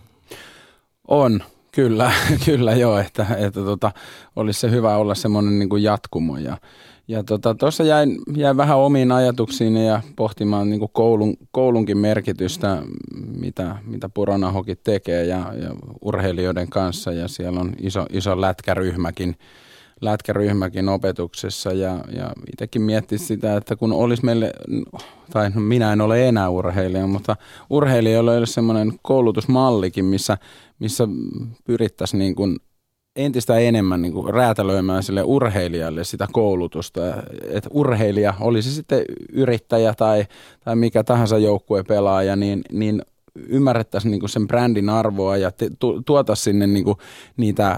On, 1.08 1.44
Kyllä, 1.78 2.12
kyllä 2.46 2.76
joo, 2.76 3.00
että, 3.00 3.26
että 3.38 3.62
tota, 3.62 3.92
olisi 4.36 4.60
se 4.60 4.72
hyvä 4.72 4.98
olla 4.98 5.16
semmoinen 5.16 5.60
niin 5.60 5.70
kuin 5.70 5.84
jatkumo. 5.84 6.38
Ja, 6.38 6.58
ja 7.08 7.24
tuossa 7.24 7.54
tota, 7.84 7.84
jäin, 7.84 8.18
jäin 8.36 8.58
vähän 8.58 8.78
omiin 8.78 9.12
ajatuksiin 9.12 9.78
ja 9.78 10.02
pohtimaan 10.16 10.70
niin 10.70 10.80
kuin 10.80 10.92
koulun, 10.94 11.38
koulunkin 11.52 11.98
merkitystä, 11.98 12.82
mitä, 13.40 13.76
mitä 13.86 14.10
Puranahoki 14.10 14.76
tekee 14.76 15.26
ja, 15.26 15.54
ja 15.62 15.70
urheilijoiden 16.02 16.70
kanssa. 16.70 17.12
Ja 17.12 17.28
siellä 17.28 17.60
on 17.60 17.74
iso, 17.80 18.06
iso 18.14 18.42
lätkäryhmäkin, 18.42 19.36
lätkäryhmäkin 20.02 20.90
opetuksessa 20.90 21.74
ja, 21.74 22.00
ja 22.16 22.32
itsekin 22.54 22.82
miettii 22.82 23.18
sitä, 23.18 23.58
että 23.58 23.76
kun 23.76 23.94
olisi 23.94 24.26
meille, 24.26 24.54
tai 25.34 25.50
no 25.50 25.62
minä 25.62 25.94
en 25.94 26.02
ole 26.02 26.28
enää 26.28 26.50
urheilija, 26.50 27.08
mutta 27.08 27.36
urheilijoilla 27.70 28.32
olisi 28.32 28.54
semmoinen 28.54 28.94
koulutusmallikin, 29.02 30.06
missä, 30.06 30.38
missä 30.80 31.08
pyrittäisiin 31.66 32.20
niin 32.20 32.36
kuin 32.36 32.58
entistä 33.16 33.58
enemmän 33.58 34.02
niin 34.02 34.14
kuin 34.14 34.34
räätälöimään 34.34 35.04
sille 35.04 35.24
urheilijalle 35.24 36.04
sitä 36.04 36.28
koulutusta. 36.32 37.02
Että 37.50 37.70
urheilija, 37.74 38.34
olisi 38.40 38.72
sitten 38.72 39.02
yrittäjä 39.32 39.94
tai, 39.94 40.26
tai 40.64 40.76
mikä 40.76 41.04
tahansa 41.04 41.38
joukkue 41.38 41.84
pelaaja, 41.84 42.36
niin, 42.36 42.62
niin 42.72 43.02
ymmärrettäisiin 43.48 44.12
niin 44.12 44.30
sen 44.30 44.48
brändin 44.48 44.90
arvoa 44.90 45.38
ja 45.38 45.52
te, 45.52 45.70
tu, 45.80 46.02
tuota 46.02 46.36
sinne 46.36 46.68
niin 46.68 46.86
niitä 47.38 47.78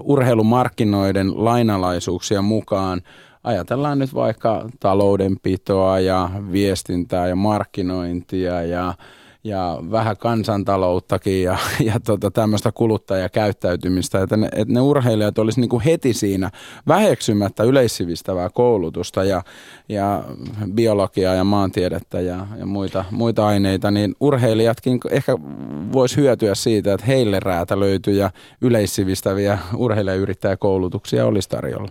urheilumarkkinoiden 0.00 1.44
lainalaisuuksia 1.44 2.42
mukaan. 2.42 3.02
Ajatellaan 3.44 3.98
nyt 3.98 4.14
vaikka 4.14 4.68
taloudenpitoa 4.80 6.00
ja 6.00 6.30
viestintää 6.52 7.28
ja 7.28 7.36
markkinointia 7.36 8.62
ja 8.62 8.94
ja 9.44 9.78
vähän 9.90 10.16
kansantalouttakin 10.16 11.42
ja, 11.42 11.58
ja 11.80 12.00
tota, 12.00 12.30
tämmöistä 12.30 12.72
kuluttajakäyttäytymistä, 12.72 14.22
että 14.22 14.36
ne, 14.36 14.48
että 14.52 14.74
ne 14.74 14.80
urheilijat 14.80 15.38
olisi 15.38 15.60
niin 15.60 15.68
kuin 15.68 15.82
heti 15.82 16.12
siinä 16.12 16.50
väheksymättä 16.88 17.62
yleissivistävää 17.62 18.50
koulutusta 18.50 19.24
ja, 19.24 19.42
ja 19.88 20.24
biologiaa 20.74 21.34
ja 21.34 21.44
maantiedettä 21.44 22.20
ja, 22.20 22.46
ja 22.58 22.66
muita, 22.66 23.04
muita 23.10 23.46
aineita, 23.46 23.90
niin 23.90 24.14
urheilijatkin 24.20 25.00
ehkä 25.10 25.38
voisi 25.92 26.16
hyötyä 26.16 26.54
siitä, 26.54 26.92
että 26.92 27.06
heille 27.06 27.40
räätälöityjä 27.40 28.30
yleissivistäviä 28.60 29.58
urheilijayrittäjäkoulutuksia 29.76 31.26
olisi 31.26 31.48
tarjolla. 31.48 31.88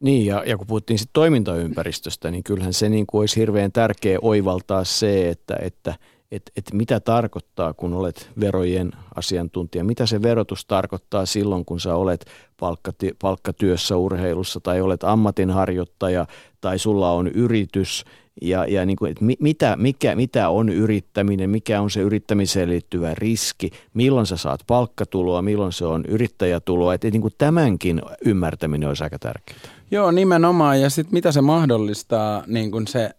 Niin, 0.00 0.26
ja, 0.26 0.42
ja 0.46 0.56
kun 0.56 0.66
puhuttiin 0.66 0.98
sitten 0.98 1.12
toimintaympäristöstä, 1.12 2.30
niin 2.30 2.44
kyllähän 2.44 2.72
se 2.72 2.88
niin 2.88 3.06
kuin 3.06 3.20
olisi 3.20 3.40
hirveän 3.40 3.72
tärkeä 3.72 4.18
oivaltaa 4.22 4.84
se, 4.84 5.28
että, 5.28 5.56
että– 5.62 5.94
että 6.30 6.52
et 6.56 6.64
mitä 6.72 7.00
tarkoittaa, 7.00 7.74
kun 7.74 7.94
olet 7.94 8.30
verojen 8.40 8.92
asiantuntija. 9.14 9.84
Mitä 9.84 10.06
se 10.06 10.22
verotus 10.22 10.66
tarkoittaa 10.66 11.26
silloin, 11.26 11.64
kun 11.64 11.80
sä 11.80 11.94
olet 11.94 12.24
palkkati, 12.60 13.12
palkkatyössä 13.22 13.96
urheilussa 13.96 14.60
tai 14.60 14.80
olet 14.80 15.04
ammatinharjoittaja 15.04 16.26
tai 16.60 16.78
sulla 16.78 17.12
on 17.12 17.28
yritys. 17.28 18.04
Ja, 18.42 18.64
ja 18.64 18.86
niin 18.86 18.96
kuin, 18.96 19.14
mitä, 19.40 19.76
mikä, 19.76 20.16
mitä 20.16 20.48
on 20.48 20.68
yrittäminen, 20.68 21.50
mikä 21.50 21.80
on 21.80 21.90
se 21.90 22.00
yrittämiseen 22.00 22.68
liittyvä 22.68 23.14
riski, 23.14 23.70
milloin 23.94 24.26
sä 24.26 24.36
saat 24.36 24.60
palkkatuloa, 24.66 25.42
milloin 25.42 25.72
se 25.72 25.86
on 25.86 26.04
yrittäjätuloa. 26.04 26.94
Että 26.94 27.10
niin 27.10 27.22
kuin 27.22 27.34
tämänkin 27.38 28.02
ymmärtäminen 28.24 28.88
olisi 28.88 29.04
aika 29.04 29.18
tärkeää. 29.18 29.60
Joo, 29.90 30.10
nimenomaan. 30.10 30.80
Ja 30.80 30.90
sitten 30.90 31.14
mitä 31.14 31.32
se 31.32 31.40
mahdollistaa, 31.40 32.42
niin 32.46 32.70
kuin 32.70 32.86
se 32.86 33.10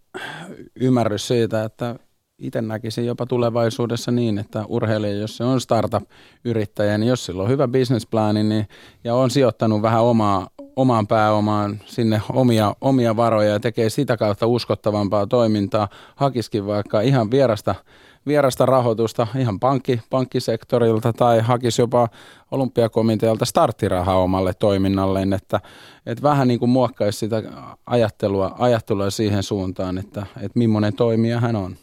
ymmärrys 0.74 1.28
siitä, 1.28 1.64
että 1.64 1.96
itse 2.40 2.62
näkisin 2.62 3.06
jopa 3.06 3.26
tulevaisuudessa 3.26 4.10
niin, 4.10 4.38
että 4.38 4.64
urheilija, 4.68 5.14
jos 5.14 5.36
se 5.36 5.44
on 5.44 5.60
startup-yrittäjä, 5.60 6.98
niin 6.98 7.08
jos 7.08 7.26
sillä 7.26 7.42
on 7.42 7.48
hyvä 7.48 7.68
businessplani 7.68 8.42
niin, 8.42 8.68
ja 9.04 9.14
on 9.14 9.30
sijoittanut 9.30 9.82
vähän 9.82 10.02
omaa, 10.02 10.48
omaan 10.76 11.06
pääomaan 11.06 11.80
sinne 11.86 12.22
omia, 12.32 12.74
omia 12.80 13.16
varoja 13.16 13.52
ja 13.52 13.60
tekee 13.60 13.90
sitä 13.90 14.16
kautta 14.16 14.46
uskottavampaa 14.46 15.26
toimintaa, 15.26 15.88
hakiskin 16.16 16.66
vaikka 16.66 17.00
ihan 17.00 17.30
vierasta, 17.30 17.74
vierasta 18.26 18.66
rahoitusta 18.66 19.26
ihan 19.38 19.60
pankki, 19.60 20.00
pankkisektorilta 20.10 21.12
tai 21.12 21.40
hakisi 21.40 21.82
jopa 21.82 22.08
olympiakomitealta 22.50 23.44
starttirahaa 23.44 24.22
omalle 24.22 24.54
toiminnalleen, 24.54 25.32
että, 25.32 25.60
että 26.06 26.22
vähän 26.22 26.48
niin 26.48 26.60
kuin 26.60 26.70
muokkaisi 26.70 27.18
sitä 27.18 27.42
ajattelua, 27.86 28.54
ajattelua 28.58 29.10
siihen 29.10 29.42
suuntaan, 29.42 29.98
että, 29.98 30.26
että 30.36 30.58
millainen 30.58 30.94
toimija 30.94 31.40
hän 31.40 31.56
on. 31.56 31.76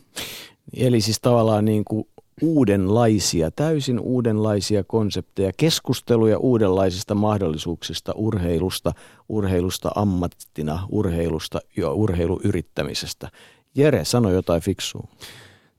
Eli 0.73 1.02
siis 1.02 1.19
tavallaan 1.19 1.65
niin 1.65 1.85
kuin 1.85 2.07
uudenlaisia, 2.41 3.52
täysin 3.52 3.99
uudenlaisia 3.99 4.84
konsepteja, 4.84 5.52
keskusteluja 5.57 6.38
uudenlaisista 6.38 7.15
mahdollisuuksista 7.15 8.11
urheilusta, 8.15 8.94
urheilusta 9.30 9.91
ammattina, 9.95 10.88
urheilusta 10.89 11.60
ja 11.77 11.91
urheiluyrittämisestä. 11.91 13.30
Jere, 13.76 14.06
sano 14.06 14.31
jotain 14.31 14.61
fiksua. 14.61 15.07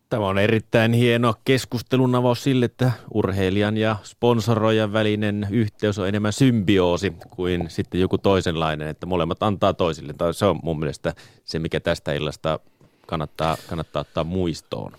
Tämä 0.09 0.27
on 0.27 0.39
erittäin 0.39 0.93
hieno 0.93 1.35
keskustelun 1.45 2.15
avaus 2.15 2.43
sille, 2.43 2.65
että 2.65 2.93
urheilijan 3.15 3.77
ja 3.77 3.97
sponsoroijan 4.03 4.93
välinen 4.93 5.47
yhteys 5.51 5.99
on 5.99 6.09
enemmän 6.09 6.33
symbioosi 6.33 7.13
kuin 7.31 7.65
sitten 7.69 8.01
joku 8.01 8.19
toisenlainen, 8.19 8.89
että 8.89 9.07
molemmat 9.07 9.43
antaa 9.43 9.75
toisille. 9.75 10.15
Se 10.33 10.47
on 10.47 10.61
mun 10.63 10.79
mielestä 10.79 11.15
se, 11.45 11.59
mikä 11.59 11.81
tästä 11.81 12.13
illasta 12.13 12.61
kannattaa, 13.09 13.57
kannattaa 13.69 14.01
ottaa 14.01 14.25
muistoon. 14.25 14.93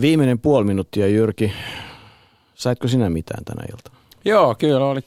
Viimeinen 0.00 0.38
puoli 0.38 0.64
minuuttia, 0.64 1.06
Jyrki. 1.06 1.52
Saitko 2.54 2.88
sinä 2.88 3.10
mitään 3.10 3.44
tänä 3.44 3.62
iltana? 3.72 3.96
Joo, 4.24 4.54
kyllä 4.54 4.86
oli 4.86 5.00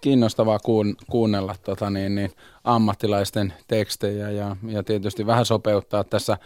kiinnostavaa 0.00 0.58
kuun, 0.58 0.96
kuunnella 1.10 1.54
tota, 1.64 1.90
niin, 1.90 2.14
niin, 2.14 2.30
ammattilaisten 2.64 3.52
tekstejä 3.68 4.30
ja, 4.30 4.56
ja 4.68 4.82
tietysti 4.82 5.26
vähän 5.26 5.44
sopeuttaa 5.44 6.04
tässä 6.04 6.38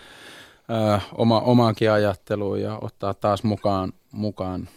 ö, 0.70 1.00
oma, 1.14 1.40
omaankin 1.40 1.90
ajatteluun 1.90 2.60
ja 2.60 2.78
ottaa 2.82 3.14
taas 3.14 3.42
mukaan, 3.42 3.92
mukaan 4.12 4.68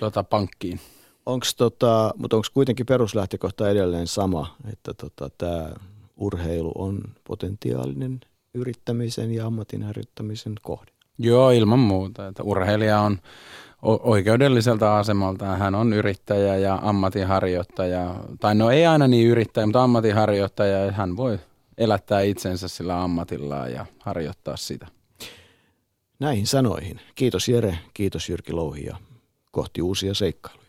tota, 0.00 0.24
pankkiin. 0.24 0.80
Onks 1.26 1.54
tota, 1.54 2.14
mutta 2.16 2.36
onko 2.36 2.48
kuitenkin 2.54 2.86
peruslähtökohta 2.86 3.70
edelleen 3.70 4.06
sama, 4.06 4.56
että 4.72 4.94
tota, 4.94 5.30
tämä 5.38 5.70
urheilu 6.16 6.72
on 6.74 7.00
potentiaalinen 7.24 8.20
yrittämisen 8.54 9.34
ja 9.34 9.46
ammatin 9.46 9.82
harjoittamisen 9.82 10.52
kohde. 10.62 10.92
Joo, 11.18 11.50
ilman 11.50 11.78
muuta. 11.78 12.28
Että 12.28 12.42
urheilija 12.42 13.00
on 13.00 13.18
oikeudelliselta 13.82 14.98
asemalta. 14.98 15.44
Hän 15.44 15.74
on 15.74 15.92
yrittäjä 15.92 16.56
ja 16.56 16.78
ammatinharjoittaja. 16.82 18.14
Tai 18.40 18.54
no 18.54 18.70
ei 18.70 18.86
aina 18.86 19.08
niin 19.08 19.28
yrittäjä, 19.28 19.66
mutta 19.66 19.82
ammatinharjoittaja. 19.82 20.92
Hän 20.92 21.16
voi 21.16 21.38
elättää 21.78 22.20
itsensä 22.20 22.68
sillä 22.68 23.02
ammatillaan 23.02 23.72
ja 23.72 23.86
harjoittaa 23.98 24.56
sitä. 24.56 24.86
Näihin 26.18 26.46
sanoihin. 26.46 27.00
Kiitos 27.14 27.48
Jere, 27.48 27.78
kiitos 27.94 28.28
Jyrki 28.28 28.52
Louhi 28.52 28.84
ja 28.84 28.96
kohti 29.50 29.82
uusia 29.82 30.14
seikkailuja. 30.14 30.61